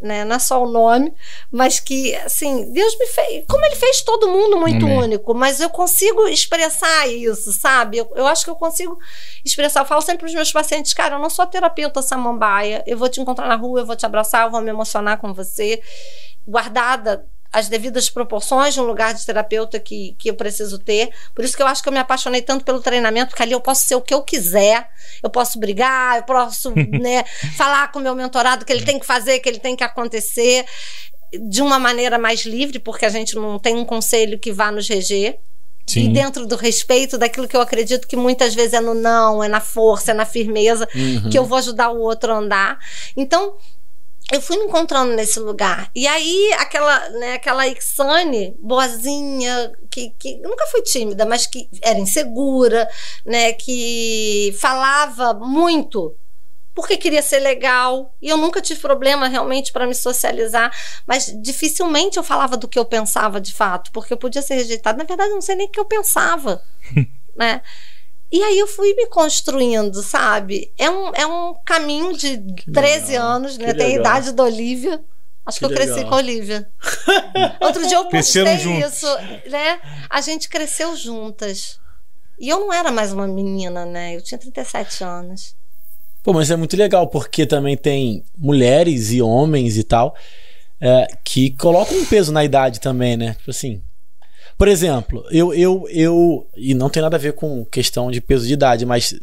né? 0.02 0.24
Não 0.24 0.36
é 0.36 0.40
só 0.40 0.64
o 0.64 0.70
nome, 0.70 1.14
mas 1.52 1.80
que, 1.80 2.16
assim, 2.16 2.72
Deus 2.72 2.98
me 2.98 3.06
fez. 3.08 3.46
Como 3.48 3.66
Ele 3.66 3.76
fez 3.76 4.02
todo 4.02 4.30
mundo 4.30 4.58
muito 4.58 4.86
Amém. 4.86 4.98
único, 4.98 5.34
mas 5.34 5.60
eu 5.60 5.70
consigo 5.70 6.28
expressar 6.28 7.08
isso, 7.08 7.52
sabe? 7.52 7.98
Eu, 7.98 8.12
eu 8.16 8.26
acho 8.26 8.46
que 8.46 8.50
eu 8.50 8.56
consigo 8.56 8.98
expressar. 9.44 9.82
Eu 9.82 9.86
falo 9.86 10.02
sempre 10.02 10.20
para 10.20 10.28
os 10.28 10.34
meus 10.34 10.52
pacientes, 10.52 10.94
cara, 10.94 11.16
eu 11.16 11.20
não 11.20 11.30
sou 11.30 11.46
terapeuta 11.46 12.02
samambaia, 12.02 12.84
eu 12.88 12.98
vou 12.98 13.10
te 13.10 13.20
encontrar 13.20 13.48
na 13.48 13.56
rua, 13.56 13.82
eu 13.82 13.86
vou 13.86 13.96
te 13.96 14.06
abraçar, 14.06 14.46
eu 14.46 14.52
vou 14.52 14.62
me 14.62 14.70
emocionar 14.70 15.18
com 15.18 15.34
você, 15.34 15.82
guardada 16.48 17.26
as 17.52 17.68
devidas 17.68 18.10
proporções 18.10 18.74
de 18.76 18.80
um 18.80 18.84
lugar 18.84 19.14
de 19.14 19.26
terapeuta 19.26 19.80
que, 19.80 20.16
que 20.20 20.30
eu 20.30 20.36
preciso 20.36 20.78
ter. 20.78 21.10
Por 21.34 21.44
isso 21.44 21.56
que 21.58 21.64
eu 21.64 21.68
acho 21.68 21.82
que 21.82 21.90
eu 21.90 21.94
me 21.94 22.00
apaixonei 22.00 22.42
tanto 22.42 22.64
pelo 22.64 22.80
treinamento, 22.82 23.30
porque 23.32 23.42
ali 23.42 23.54
eu 23.54 23.62
posso 23.62 23.88
ser 23.88 23.96
o 23.96 24.02
que 24.02 24.14
eu 24.14 24.22
quiser, 24.22 24.88
eu 25.24 25.30
posso 25.30 25.58
brigar, 25.60 26.18
eu 26.18 26.24
posso 26.24 26.72
né, 27.02 27.24
falar 27.58 27.92
com 27.92 28.00
o 28.00 28.02
meu 28.02 28.14
mentorado 28.16 28.64
que 28.66 28.72
ele 28.72 28.86
tem 28.86 29.00
que 29.00 29.06
fazer, 29.06 29.40
que 29.40 29.50
ele 29.50 29.60
tem 29.60 29.76
que 29.76 29.84
acontecer 29.84 30.64
de 31.48 31.62
uma 31.62 31.80
maneira 31.80 32.18
mais 32.18 32.42
livre, 32.46 32.80
porque 32.80 33.06
a 33.06 33.10
gente 33.10 33.36
não 33.36 33.58
tem 33.60 33.76
um 33.76 33.86
conselho 33.86 34.38
que 34.40 34.52
vá 34.52 34.72
nos 34.72 34.88
reger. 34.88 35.40
E 35.88 35.92
Sim. 35.92 36.14
dentro 36.14 36.46
do 36.46 36.56
respeito 36.56 37.18
daquilo 37.18 37.48
que 37.48 37.58
eu 37.58 37.62
acredito 37.62 38.08
que 38.08 38.16
muitas 38.16 38.54
vezes 38.54 38.74
é 38.74 38.80
no 38.80 38.94
não, 38.94 39.44
é 39.44 39.48
na 39.48 39.60
força, 39.60 40.12
é 40.12 40.14
na 40.14 40.24
firmeza, 40.26 40.88
Uhum. 40.94 41.32
que 41.32 41.38
eu 41.40 41.46
vou 41.46 41.58
ajudar 41.58 41.90
o 41.90 42.00
outro 42.00 42.32
a 42.32 42.38
andar. 42.38 42.78
Então, 43.18 43.58
eu 44.32 44.42
fui 44.42 44.58
me 44.58 44.66
encontrando 44.66 45.14
nesse 45.14 45.40
lugar. 45.40 45.90
E 45.96 46.08
aí, 46.08 46.54
aquela, 46.60 47.10
né, 47.10 47.34
aquela 47.34 47.68
Ixane, 47.68 48.56
boazinha, 48.60 49.72
que, 49.90 50.12
que 50.12 50.38
nunca 50.38 50.66
foi 50.68 50.82
tímida, 50.84 51.26
mas 51.26 51.48
que 51.48 51.70
era 51.82 51.98
insegura, 51.98 52.88
né, 53.26 53.54
que 53.54 54.56
falava 54.60 55.34
muito 55.34 56.16
porque 56.80 56.96
queria 56.96 57.22
ser 57.22 57.40
legal. 57.40 58.16
E 58.22 58.30
eu 58.30 58.38
nunca 58.38 58.62
tive 58.62 58.80
problema 58.80 59.28
realmente 59.28 59.72
para 59.72 59.86
me 59.86 59.94
socializar, 59.94 60.72
mas 61.06 61.36
dificilmente 61.42 62.18
eu 62.18 62.24
falava 62.24 62.56
do 62.56 62.70
que 62.70 62.80
eu 62.80 62.86
pensava 62.86 63.42
de 63.42 63.54
fato, 63.54 63.92
porque 63.92 64.14
eu 64.14 64.18
podia 64.18 64.42
ser 64.42 64.56
rejeitada. 64.56 64.98
Na 64.98 65.04
verdade, 65.04 65.30
eu 65.30 65.36
não 65.36 65.42
sei 65.42 65.56
nem 65.56 65.68
o 65.68 65.70
que 65.70 65.80
eu 65.80 65.86
pensava, 65.86 66.64
né? 67.36 67.62
E 68.32 68.44
aí 68.44 68.60
eu 68.60 68.68
fui 68.68 68.94
me 68.94 69.08
construindo, 69.08 70.04
sabe? 70.04 70.72
É 70.78 70.90
um, 70.90 71.12
é 71.16 71.26
um 71.26 71.56
caminho 71.66 72.16
de 72.16 72.38
13 72.72 73.12
legal, 73.12 73.28
anos, 73.28 73.58
né? 73.58 73.74
Tem 73.74 73.88
a 73.88 74.00
idade 74.00 74.32
da 74.32 74.44
Olivia. 74.44 75.02
Acho 75.46 75.60
que, 75.60 75.66
Que 75.66 75.72
eu 75.72 75.76
cresci 75.76 75.94
legal. 75.96 76.10
com 76.10 76.16
a 76.16 76.18
Olivia. 76.20 76.70
Outro 77.60 77.88
dia 77.88 77.98
eu 77.98 78.06
postei 78.10 78.44
isso, 78.86 79.08
né? 79.50 79.80
A 80.10 80.22
gente 80.22 80.48
cresceu 80.48 80.96
juntas. 80.96 81.80
E 82.40 82.48
eu 82.48 82.60
não 82.60 82.72
era 82.72 82.92
mais 82.92 83.12
uma 83.12 83.28
menina, 83.28 83.86
né? 83.86 84.16
Eu 84.16 84.22
tinha 84.22 84.38
37 84.38 85.04
anos. 85.04 85.56
Pô, 86.22 86.34
mas 86.34 86.52
é 86.52 86.56
muito 86.56 86.78
legal, 86.78 87.08
porque 87.08 87.46
também 87.46 87.76
tem 87.76 88.24
mulheres 88.38 89.12
e 89.12 89.22
homens 89.22 89.76
e 89.78 89.84
tal 89.84 90.16
é, 90.80 91.08
que 91.24 91.52
colocam 91.52 91.98
um 91.98 92.06
peso 92.06 92.32
na 92.32 92.44
idade 92.44 92.80
também, 92.80 93.18
né? 93.18 93.34
Tipo 93.34 93.52
assim. 93.52 93.82
Por 94.60 94.68
exemplo, 94.68 95.26
eu, 95.32 95.54
eu, 95.54 95.88
eu. 95.90 96.48
E 96.56 96.76
não 96.76 96.90
tem 96.90 97.02
nada 97.02 97.16
a 97.16 97.20
ver 97.20 97.32
com 97.34 97.64
questão 97.66 98.12
de 98.12 98.20
peso 98.22 98.46
de 98.46 98.54
idade, 98.54 98.86
mas 98.86 99.14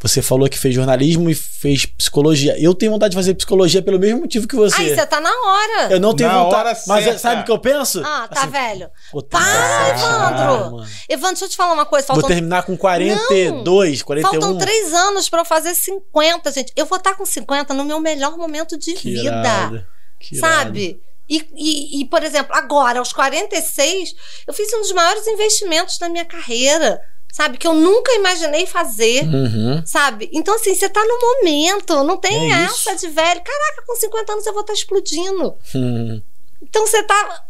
você 0.00 0.22
falou 0.22 0.48
que 0.48 0.56
fez 0.56 0.72
jornalismo 0.72 1.28
e 1.28 1.34
fez 1.34 1.84
psicologia. 1.84 2.54
Eu 2.62 2.72
tenho 2.72 2.92
vontade 2.92 3.10
de 3.10 3.16
fazer 3.16 3.34
psicologia 3.34 3.82
pelo 3.82 3.98
mesmo 3.98 4.20
motivo 4.20 4.46
que 4.46 4.54
você. 4.54 4.80
Aí 4.80 4.94
você 4.94 5.04
tá 5.04 5.20
na 5.20 5.30
hora. 5.30 5.92
Eu 5.92 5.98
não 5.98 6.14
tenho 6.14 6.30
Na 6.30 6.44
vontade. 6.44 6.68
hora 6.68 6.78
Mas 6.86 7.04
certa. 7.04 7.18
sabe 7.18 7.40
o 7.42 7.44
que 7.44 7.50
eu 7.50 7.58
penso? 7.58 8.00
Ah, 8.04 8.28
tá 8.32 8.42
Assim, 8.42 8.50
velho. 8.50 8.88
pô, 9.10 9.20
Para, 9.22 9.42
37 9.42 10.04
Evandro. 10.04 10.70
mano. 10.76 10.88
Evandro, 11.08 11.30
deixa 11.32 11.44
eu 11.46 11.48
te 11.48 11.56
falar 11.56 11.72
uma 11.72 11.86
coisa. 11.86 12.06
Vou 12.06 12.16
Faltam, 12.16 12.28
terminar 12.36 12.62
com 12.62 12.76
42, 12.76 14.02
41. 14.04 14.30
faltam 14.40 14.58
três 14.58 14.92
anos 14.94 15.28
pra 15.28 15.40
eu 15.40 15.44
fazer 15.44 15.74
50, 15.74 16.52
gente. 16.52 16.72
Eu 16.76 16.86
vou 16.86 16.98
estar 16.98 17.14
com 17.16 17.26
50 17.26 17.74
no 17.74 17.84
meu 17.84 17.98
melhor 17.98 18.36
momento 18.36 18.78
de 18.78 18.92
Que 18.92 19.10
vida. 19.10 19.24
irado, 19.40 19.84
que 20.20 20.36
irado. 20.36 21.00
E, 21.28 21.44
e, 21.54 22.00
e, 22.00 22.04
por 22.06 22.22
exemplo, 22.22 22.54
agora, 22.54 22.98
aos 23.00 23.12
46, 23.12 24.14
eu 24.46 24.54
fiz 24.54 24.72
um 24.74 24.80
dos 24.80 24.92
maiores 24.92 25.26
investimentos 25.26 25.98
da 25.98 26.08
minha 26.08 26.24
carreira, 26.24 27.00
sabe? 27.32 27.58
Que 27.58 27.66
eu 27.66 27.74
nunca 27.74 28.12
imaginei 28.12 28.64
fazer. 28.66 29.24
Uhum. 29.24 29.82
Sabe? 29.84 30.30
Então, 30.32 30.54
assim, 30.54 30.74
você 30.74 30.88
tá 30.88 31.02
no 31.04 31.18
momento, 31.20 32.04
não 32.04 32.16
tem 32.16 32.52
É 32.52 32.64
essa 32.64 32.94
de 32.94 33.08
velho. 33.08 33.40
Caraca, 33.42 33.82
com 33.86 33.96
50 33.96 34.32
anos 34.32 34.46
eu 34.46 34.52
vou 34.52 34.60
estar 34.62 34.72
explodindo. 34.72 35.54
Hum, 35.74 36.22
Então 36.62 36.86
você 36.86 37.02
tá. 37.02 37.42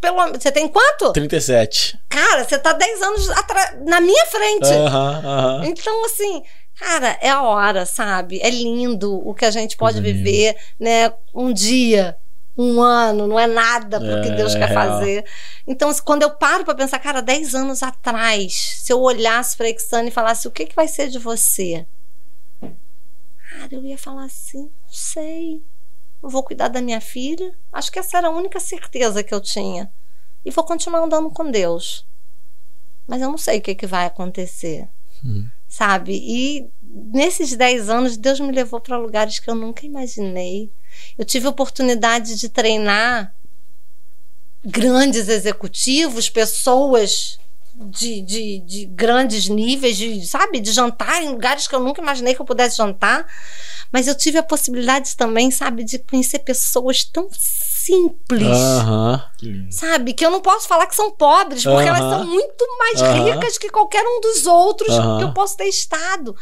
Pelo, 0.00 0.16
você 0.38 0.52
tem 0.52 0.68
quanto? 0.68 1.12
37. 1.12 1.98
Cara, 2.08 2.44
você 2.44 2.56
tá 2.56 2.72
10 2.72 3.02
anos 3.02 3.28
atra- 3.30 3.78
na 3.84 4.00
minha 4.00 4.26
frente. 4.26 4.68
Aham, 4.68 5.22
aham. 5.24 5.62
Então, 5.66 6.04
assim, 6.04 6.40
cara, 6.78 7.18
é 7.20 7.28
a 7.30 7.42
hora, 7.42 7.84
sabe? 7.84 8.38
É 8.42 8.48
lindo 8.48 9.12
o 9.28 9.34
que 9.34 9.44
a 9.44 9.50
gente 9.50 9.76
pode 9.76 9.94
Coisa 9.94 10.06
linda. 10.06 10.18
viver, 10.24 10.56
né? 10.78 11.12
Um 11.34 11.52
dia, 11.52 12.16
um 12.62 12.80
ano, 12.80 13.26
não 13.26 13.38
é 13.38 13.46
nada 13.46 13.98
porque 14.00 14.28
É, 14.28 14.36
Deus 14.36 14.54
é 14.54 14.58
quer 14.60 14.68
real. 14.68 14.84
fazer. 14.98 15.24
Então, 15.66 15.92
quando 16.04 16.22
eu 16.22 16.30
paro 16.30 16.64
pra 16.64 16.74
pensar, 16.74 16.98
cara, 16.98 17.20
10 17.20 17.54
anos 17.54 17.82
atrás, 17.82 18.54
se 18.82 18.92
eu 18.92 19.00
olhasse 19.00 19.56
pra 19.56 19.68
Ixane 19.68 20.08
e 20.08 20.12
falasse, 20.12 20.46
o 20.46 20.50
que, 20.50 20.66
que 20.66 20.74
vai 20.76 20.88
ser 20.88 21.08
de 21.08 21.18
você? 21.18 21.86
Cara, 23.50 23.68
eu 23.74 23.84
ia 23.84 23.98
falar 23.98 24.24
assim, 24.24 24.62
não 24.62 24.92
sei. 24.92 25.62
Eu 26.22 26.28
vou 26.28 26.42
cuidar 26.42 26.68
da 26.68 26.80
minha 26.80 27.00
filha. 27.00 27.52
Acho 27.72 27.90
que 27.90 27.98
essa 27.98 28.16
era 28.18 28.28
a 28.28 28.30
única 28.30 28.58
certeza 28.60 29.22
que 29.22 29.34
eu 29.34 29.40
tinha. 29.40 29.90
E 30.44 30.50
vou 30.50 30.64
continuar 30.64 31.00
andando 31.00 31.30
com 31.30 31.50
Deus. 31.50 32.06
Mas 33.06 33.20
eu 33.20 33.28
não 33.28 33.38
sei 33.38 33.58
o 33.58 33.62
que, 33.62 33.74
que 33.74 33.86
vai 33.86 34.06
acontecer. 34.06 34.88
Sabe? 35.68 36.14
E 36.22 36.68
nesses 36.82 37.54
10 37.56 37.88
anos, 37.88 38.16
Deus 38.16 38.40
me 38.40 38.52
levou 38.52 38.80
para 38.80 38.96
lugares 38.98 39.38
que 39.38 39.48
eu 39.50 39.54
nunca 39.54 39.84
imaginei. 39.86 40.70
Eu 41.18 41.24
tive 41.24 41.46
a 41.46 41.50
oportunidade 41.50 42.36
de 42.36 42.48
treinar 42.48 43.34
grandes 44.64 45.28
executivos, 45.28 46.30
pessoas 46.30 47.38
de, 47.74 48.20
de, 48.22 48.58
de 48.60 48.86
grandes 48.86 49.48
níveis, 49.48 49.96
de, 49.96 50.26
sabe? 50.26 50.60
De 50.60 50.72
jantar 50.72 51.22
em 51.22 51.30
lugares 51.30 51.66
que 51.66 51.74
eu 51.74 51.80
nunca 51.80 52.00
imaginei 52.00 52.34
que 52.34 52.40
eu 52.40 52.46
pudesse 52.46 52.76
jantar. 52.76 53.26
Mas 53.90 54.08
eu 54.08 54.14
tive 54.14 54.38
a 54.38 54.42
possibilidade 54.42 55.16
também, 55.16 55.50
sabe, 55.50 55.84
de 55.84 55.98
conhecer 55.98 56.38
pessoas 56.40 57.04
tão 57.04 57.28
simples 57.32 58.56
Aham. 58.56 59.22
sabe? 59.70 60.14
Que 60.14 60.24
eu 60.24 60.30
não 60.30 60.40
posso 60.40 60.68
falar 60.68 60.86
que 60.86 60.94
são 60.94 61.10
pobres, 61.10 61.64
porque 61.64 61.88
Aham. 61.88 61.98
elas 61.98 62.10
são 62.10 62.24
muito 62.24 62.64
mais 62.78 63.00
Aham. 63.02 63.24
ricas 63.24 63.58
que 63.58 63.68
qualquer 63.68 64.04
um 64.04 64.20
dos 64.20 64.46
outros 64.46 64.94
que 65.18 65.24
eu 65.24 65.32
posso 65.32 65.56
ter 65.56 65.66
estado, 65.66 66.34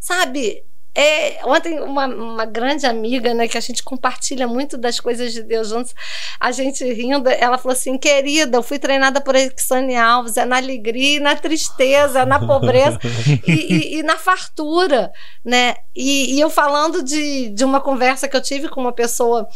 sabe? 0.00 0.64
É, 0.94 1.38
ontem, 1.44 1.78
uma, 1.80 2.06
uma 2.06 2.44
grande 2.44 2.84
amiga, 2.84 3.32
né, 3.32 3.46
que 3.46 3.56
a 3.56 3.60
gente 3.60 3.82
compartilha 3.82 4.48
muito 4.48 4.76
das 4.76 4.98
coisas 4.98 5.32
de 5.32 5.42
Deus 5.42 5.68
juntos, 5.68 5.94
a 6.38 6.50
gente 6.50 6.84
rindo, 6.92 7.28
ela 7.28 7.56
falou 7.58 7.72
assim: 7.74 7.96
querida, 7.96 8.56
eu 8.58 8.62
fui 8.62 8.78
treinada 8.78 9.20
por 9.20 9.34
Exane 9.36 9.96
Alves, 9.96 10.36
é 10.36 10.44
na 10.44 10.56
alegria 10.56 11.20
na 11.20 11.36
tristeza, 11.36 12.26
na 12.26 12.38
pobreza 12.46 12.98
e, 13.46 13.52
e- 13.52 13.98
e 13.98 14.02
na 14.02 14.16
fartura, 14.16 15.12
né? 15.44 15.76
E, 15.94 16.34
e 16.36 16.40
eu 16.40 16.50
falando 16.50 17.02
de, 17.02 17.50
de 17.50 17.64
uma 17.64 17.80
conversa 17.80 18.28
que 18.28 18.36
eu 18.36 18.42
tive 18.42 18.68
com 18.68 18.80
uma 18.80 18.92
pessoa 18.92 19.48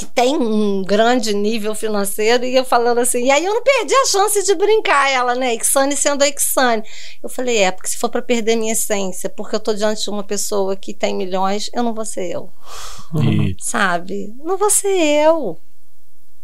que 0.00 0.06
tem 0.06 0.34
um 0.34 0.82
grande 0.82 1.34
nível 1.34 1.74
financeiro, 1.74 2.42
e 2.42 2.56
eu 2.56 2.64
falando 2.64 3.00
assim, 3.00 3.26
e 3.26 3.30
aí 3.30 3.44
eu 3.44 3.52
não 3.52 3.62
perdi 3.62 3.94
a 3.94 4.06
chance 4.06 4.42
de 4.46 4.54
brincar, 4.54 5.10
ela, 5.10 5.34
né? 5.34 5.54
Ixane 5.54 5.94
sendo 5.94 6.22
a 6.22 6.26
Ixane. 6.26 6.82
Eu 7.22 7.28
falei, 7.28 7.58
é, 7.58 7.70
porque 7.70 7.90
se 7.90 7.98
for 7.98 8.08
para 8.08 8.22
perder 8.22 8.56
minha 8.56 8.72
essência, 8.72 9.28
porque 9.28 9.54
eu 9.54 9.60
tô 9.60 9.74
diante 9.74 10.02
de 10.02 10.08
uma 10.08 10.24
pessoa 10.24 10.74
que 10.74 10.94
tem 10.94 11.14
milhões, 11.14 11.68
eu 11.74 11.82
não 11.82 11.92
vou 11.92 12.06
ser 12.06 12.30
eu, 12.30 12.48
E 13.22 13.54
sabe? 13.60 14.34
Não 14.42 14.56
vou 14.56 14.70
ser 14.70 14.88
eu. 14.88 15.58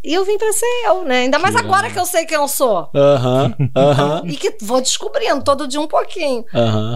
E 0.04 0.12
eu 0.12 0.22
vim 0.26 0.36
para 0.36 0.52
ser 0.52 0.66
eu, 0.84 1.02
né? 1.04 1.20
Ainda 1.20 1.38
mais 1.38 1.54
Que 1.54 1.62
agora 1.62 1.90
que 1.90 1.98
eu 1.98 2.04
sei 2.04 2.26
quem 2.26 2.36
eu 2.36 2.46
sou. 2.48 2.90
Aham. 2.94 3.56
Aham. 3.74 4.22
E 4.26 4.36
que 4.36 4.54
vou 4.60 4.82
descobrindo 4.82 5.42
todo 5.42 5.66
dia 5.66 5.80
um 5.80 5.88
pouquinho. 5.88 6.44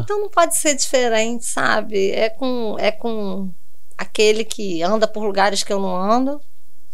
Então 0.05 0.21
não 0.21 0.29
pode 0.29 0.55
ser 0.57 0.75
diferente, 0.75 1.47
sabe? 1.47 2.11
É 2.11 2.29
com, 2.29 2.77
é 2.79 2.93
com 2.93 3.49
aquele 3.97 4.45
que 4.45 4.83
anda 4.83 5.09
por 5.09 5.25
lugares 5.25 5.63
que 5.63 5.73
eu 5.73 5.81
não 5.81 5.97
ando, 5.97 6.41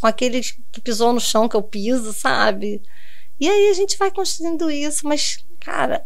com 0.01 0.07
aquele 0.07 0.41
que 0.73 0.81
pisou 0.81 1.13
no 1.13 1.21
chão 1.21 1.49
que 1.49 1.57
eu 1.57 1.63
piso, 1.63 2.13
sabe? 2.13 2.83
E 3.41 3.49
aí 3.49 3.69
a 3.71 3.75
gente 3.75 3.97
vai 3.99 4.11
construindo 4.11 4.71
isso, 4.71 5.07
mas, 5.07 5.39
cara, 5.61 6.05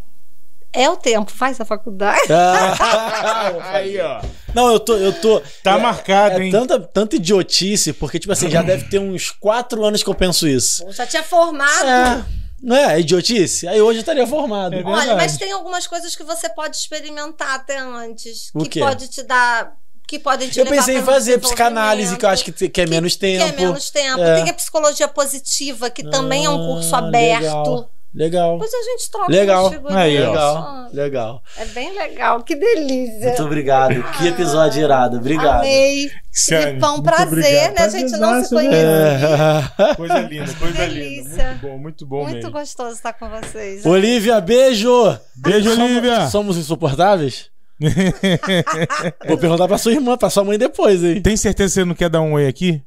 é 0.72 0.88
o 0.88 0.96
tempo, 0.96 1.30
faz 1.30 1.60
a 1.60 1.64
faculdade. 1.64 2.32
Ah, 2.32 3.52
Aí, 3.74 3.98
ó. 4.00 4.20
Não, 4.54 4.72
eu 4.72 4.80
tô. 4.80 4.96
Eu 4.96 5.12
tô 5.12 5.40
Tá 5.62 5.72
é- 5.72 5.78
marcado, 5.80 6.40
é 6.40 6.44
hein? 6.44 6.50
Tanta, 6.52 6.78
tanta 6.80 7.16
idiotice, 7.16 7.92
porque, 7.92 8.18
tipo 8.18 8.32
assim, 8.32 8.48
já 8.50 8.62
deve 8.62 8.88
ter 8.88 8.98
uns 8.98 9.30
quatro 9.30 9.84
anos 9.84 10.02
que 10.02 10.08
eu 10.10 10.14
penso 10.14 10.46
isso. 10.48 10.84
Eu 10.84 10.92
já 10.92 11.06
tinha 11.06 11.22
formado. 11.22 11.86
É. 11.88 12.24
Não 12.62 12.76
é? 12.76 12.94
É 12.96 13.00
idiotice? 13.00 13.66
Aí 13.66 13.80
hoje 13.80 13.98
eu 13.98 14.00
estaria 14.00 14.26
formado. 14.26 14.74
É 14.74 14.82
Olha, 14.84 15.16
mas 15.16 15.36
tem 15.38 15.50
algumas 15.50 15.86
coisas 15.86 16.14
que 16.14 16.22
você 16.22 16.48
pode 16.48 16.76
experimentar 16.76 17.54
até 17.54 17.78
antes, 17.78 18.50
O 18.54 18.62
que 18.64 18.68
quê? 18.70 18.80
pode 18.80 19.08
te 19.08 19.22
dar 19.22 19.72
que 20.10 20.18
podem 20.18 20.48
te 20.48 20.58
Eu 20.58 20.64
levar 20.64 20.76
pensei 20.78 20.96
em 20.98 21.02
fazer 21.02 21.38
psicanálise, 21.38 22.16
que 22.16 22.24
eu 22.24 22.28
acho 22.30 22.44
que, 22.44 22.68
que 22.68 22.80
é 22.80 22.86
menos 22.86 23.12
que 23.14 23.20
tempo. 23.20 23.44
é 23.44 23.52
menos 23.52 23.90
tempo. 23.90 24.20
É. 24.20 24.42
Tem 24.42 24.50
a 24.50 24.54
psicologia 24.54 25.06
positiva, 25.06 25.88
que 25.88 26.02
também 26.02 26.44
é 26.46 26.50
um 26.50 26.58
curso 26.66 26.94
Ah, 26.96 26.98
aberto. 26.98 27.42
Legal. 27.44 27.90
legal. 28.12 28.52
Depois 28.58 28.74
a 28.74 28.82
gente 28.82 29.08
troca 29.10 29.30
Legal. 29.30 29.70
Aí. 29.90 30.18
Legal. 30.18 30.88
Legal. 30.92 31.42
É 31.56 31.64
bem 31.66 31.94
legal, 31.96 32.42
que 32.42 32.56
delícia. 32.56 33.28
Muito 33.28 33.42
obrigado. 33.44 34.02
Que 34.18 34.26
episódio 34.26 34.82
irado. 34.82 35.18
Obrigado. 35.18 35.60
Amei. 35.60 36.10
Sério, 36.32 36.76
E 36.78 36.80
foi 36.80 36.88
um 36.90 37.02
prazer, 37.02 37.28
obrigado. 37.28 37.74
né? 37.74 37.82
A 37.84 37.88
gente 37.88 38.10
não 38.16 38.42
se 38.42 38.48
Prazerzaço, 38.50 38.54
conhecia. 38.54 39.90
É. 39.90 39.94
Coisa 39.94 40.18
linda, 40.20 40.54
coisa 40.54 40.78
delícia. 40.78 41.22
linda. 41.22 41.44
Muito 41.44 41.60
bom, 41.60 41.78
muito 41.78 42.06
bom 42.06 42.22
Muito 42.22 42.34
mesmo. 42.34 42.50
gostoso 42.50 42.94
estar 42.94 43.12
com 43.12 43.28
vocês. 43.28 43.86
Olivia, 43.86 44.40
beijo! 44.40 45.16
Beijo, 45.36 45.70
Somos- 45.70 45.90
Olivia. 45.90 46.28
Somos 46.28 46.56
insuportáveis? 46.56 47.48
Vou 49.26 49.38
perguntar 49.38 49.66
pra 49.66 49.78
sua 49.78 49.92
irmã, 49.92 50.16
pra 50.16 50.28
sua 50.30 50.44
mãe 50.44 50.58
depois, 50.58 51.02
hein? 51.02 51.20
Tem 51.22 51.36
certeza 51.36 51.68
que 51.68 51.74
você 51.74 51.84
não 51.84 51.94
quer 51.94 52.10
dar 52.10 52.20
um 52.20 52.34
oi 52.34 52.46
aqui? 52.46 52.82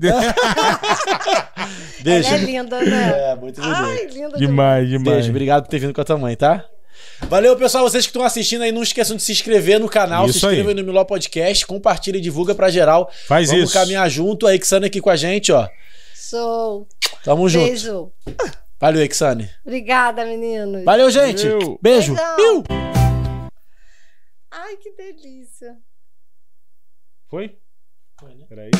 Beijo. 2.02 2.28
Ela 2.28 2.36
é 2.36 2.44
linda, 2.44 2.80
né? 2.82 3.30
É, 3.32 3.36
muito 3.36 3.60
bonito. 3.60 3.76
Ai, 3.76 4.06
linda 4.06 4.38
demais, 4.38 4.88
demais. 4.88 5.16
Beijo, 5.16 5.30
obrigado 5.30 5.64
por 5.64 5.68
ter 5.68 5.78
vindo 5.78 5.92
com 5.92 6.00
a 6.00 6.04
tua 6.04 6.16
mãe, 6.16 6.34
tá? 6.36 6.64
Valeu, 7.28 7.54
pessoal. 7.56 7.84
Vocês 7.84 8.06
que 8.06 8.10
estão 8.10 8.22
assistindo 8.24 8.62
aí, 8.62 8.72
não 8.72 8.82
esqueçam 8.82 9.16
de 9.16 9.22
se 9.22 9.32
inscrever 9.32 9.78
no 9.78 9.88
canal, 9.88 10.26
Isso 10.26 10.40
se 10.40 10.46
inscrevam 10.46 10.72
no 10.74 10.82
Miló 10.84 11.04
Podcast, 11.04 11.66
compartilha 11.66 12.16
e 12.16 12.20
divulga 12.20 12.54
pra 12.54 12.70
geral. 12.70 13.10
Faz 13.26 13.48
Vamos 13.48 13.64
isso. 13.64 13.72
caminhar 13.74 14.08
junto. 14.08 14.46
A 14.46 14.54
Exane 14.54 14.86
aqui 14.86 15.00
com 15.00 15.10
a 15.10 15.16
gente, 15.16 15.52
ó. 15.52 15.68
Show. 16.14 16.86
Tamo 17.22 17.48
junto. 17.48 17.66
Beijo. 17.66 18.10
Valeu, 18.80 19.02
Exane. 19.04 19.50
Obrigada, 19.64 20.24
meninos. 20.24 20.84
Valeu, 20.84 21.10
gente. 21.10 21.46
Valeu. 21.46 21.78
Beijo. 21.82 22.14
Beijão. 22.14 22.36
Piu. 22.36 22.89
Ai, 24.50 24.76
que 24.78 24.90
delícia. 24.92 25.80
Foi? 27.28 27.60
Foi, 28.18 28.34
né? 28.34 28.46
Peraí. 28.48 28.70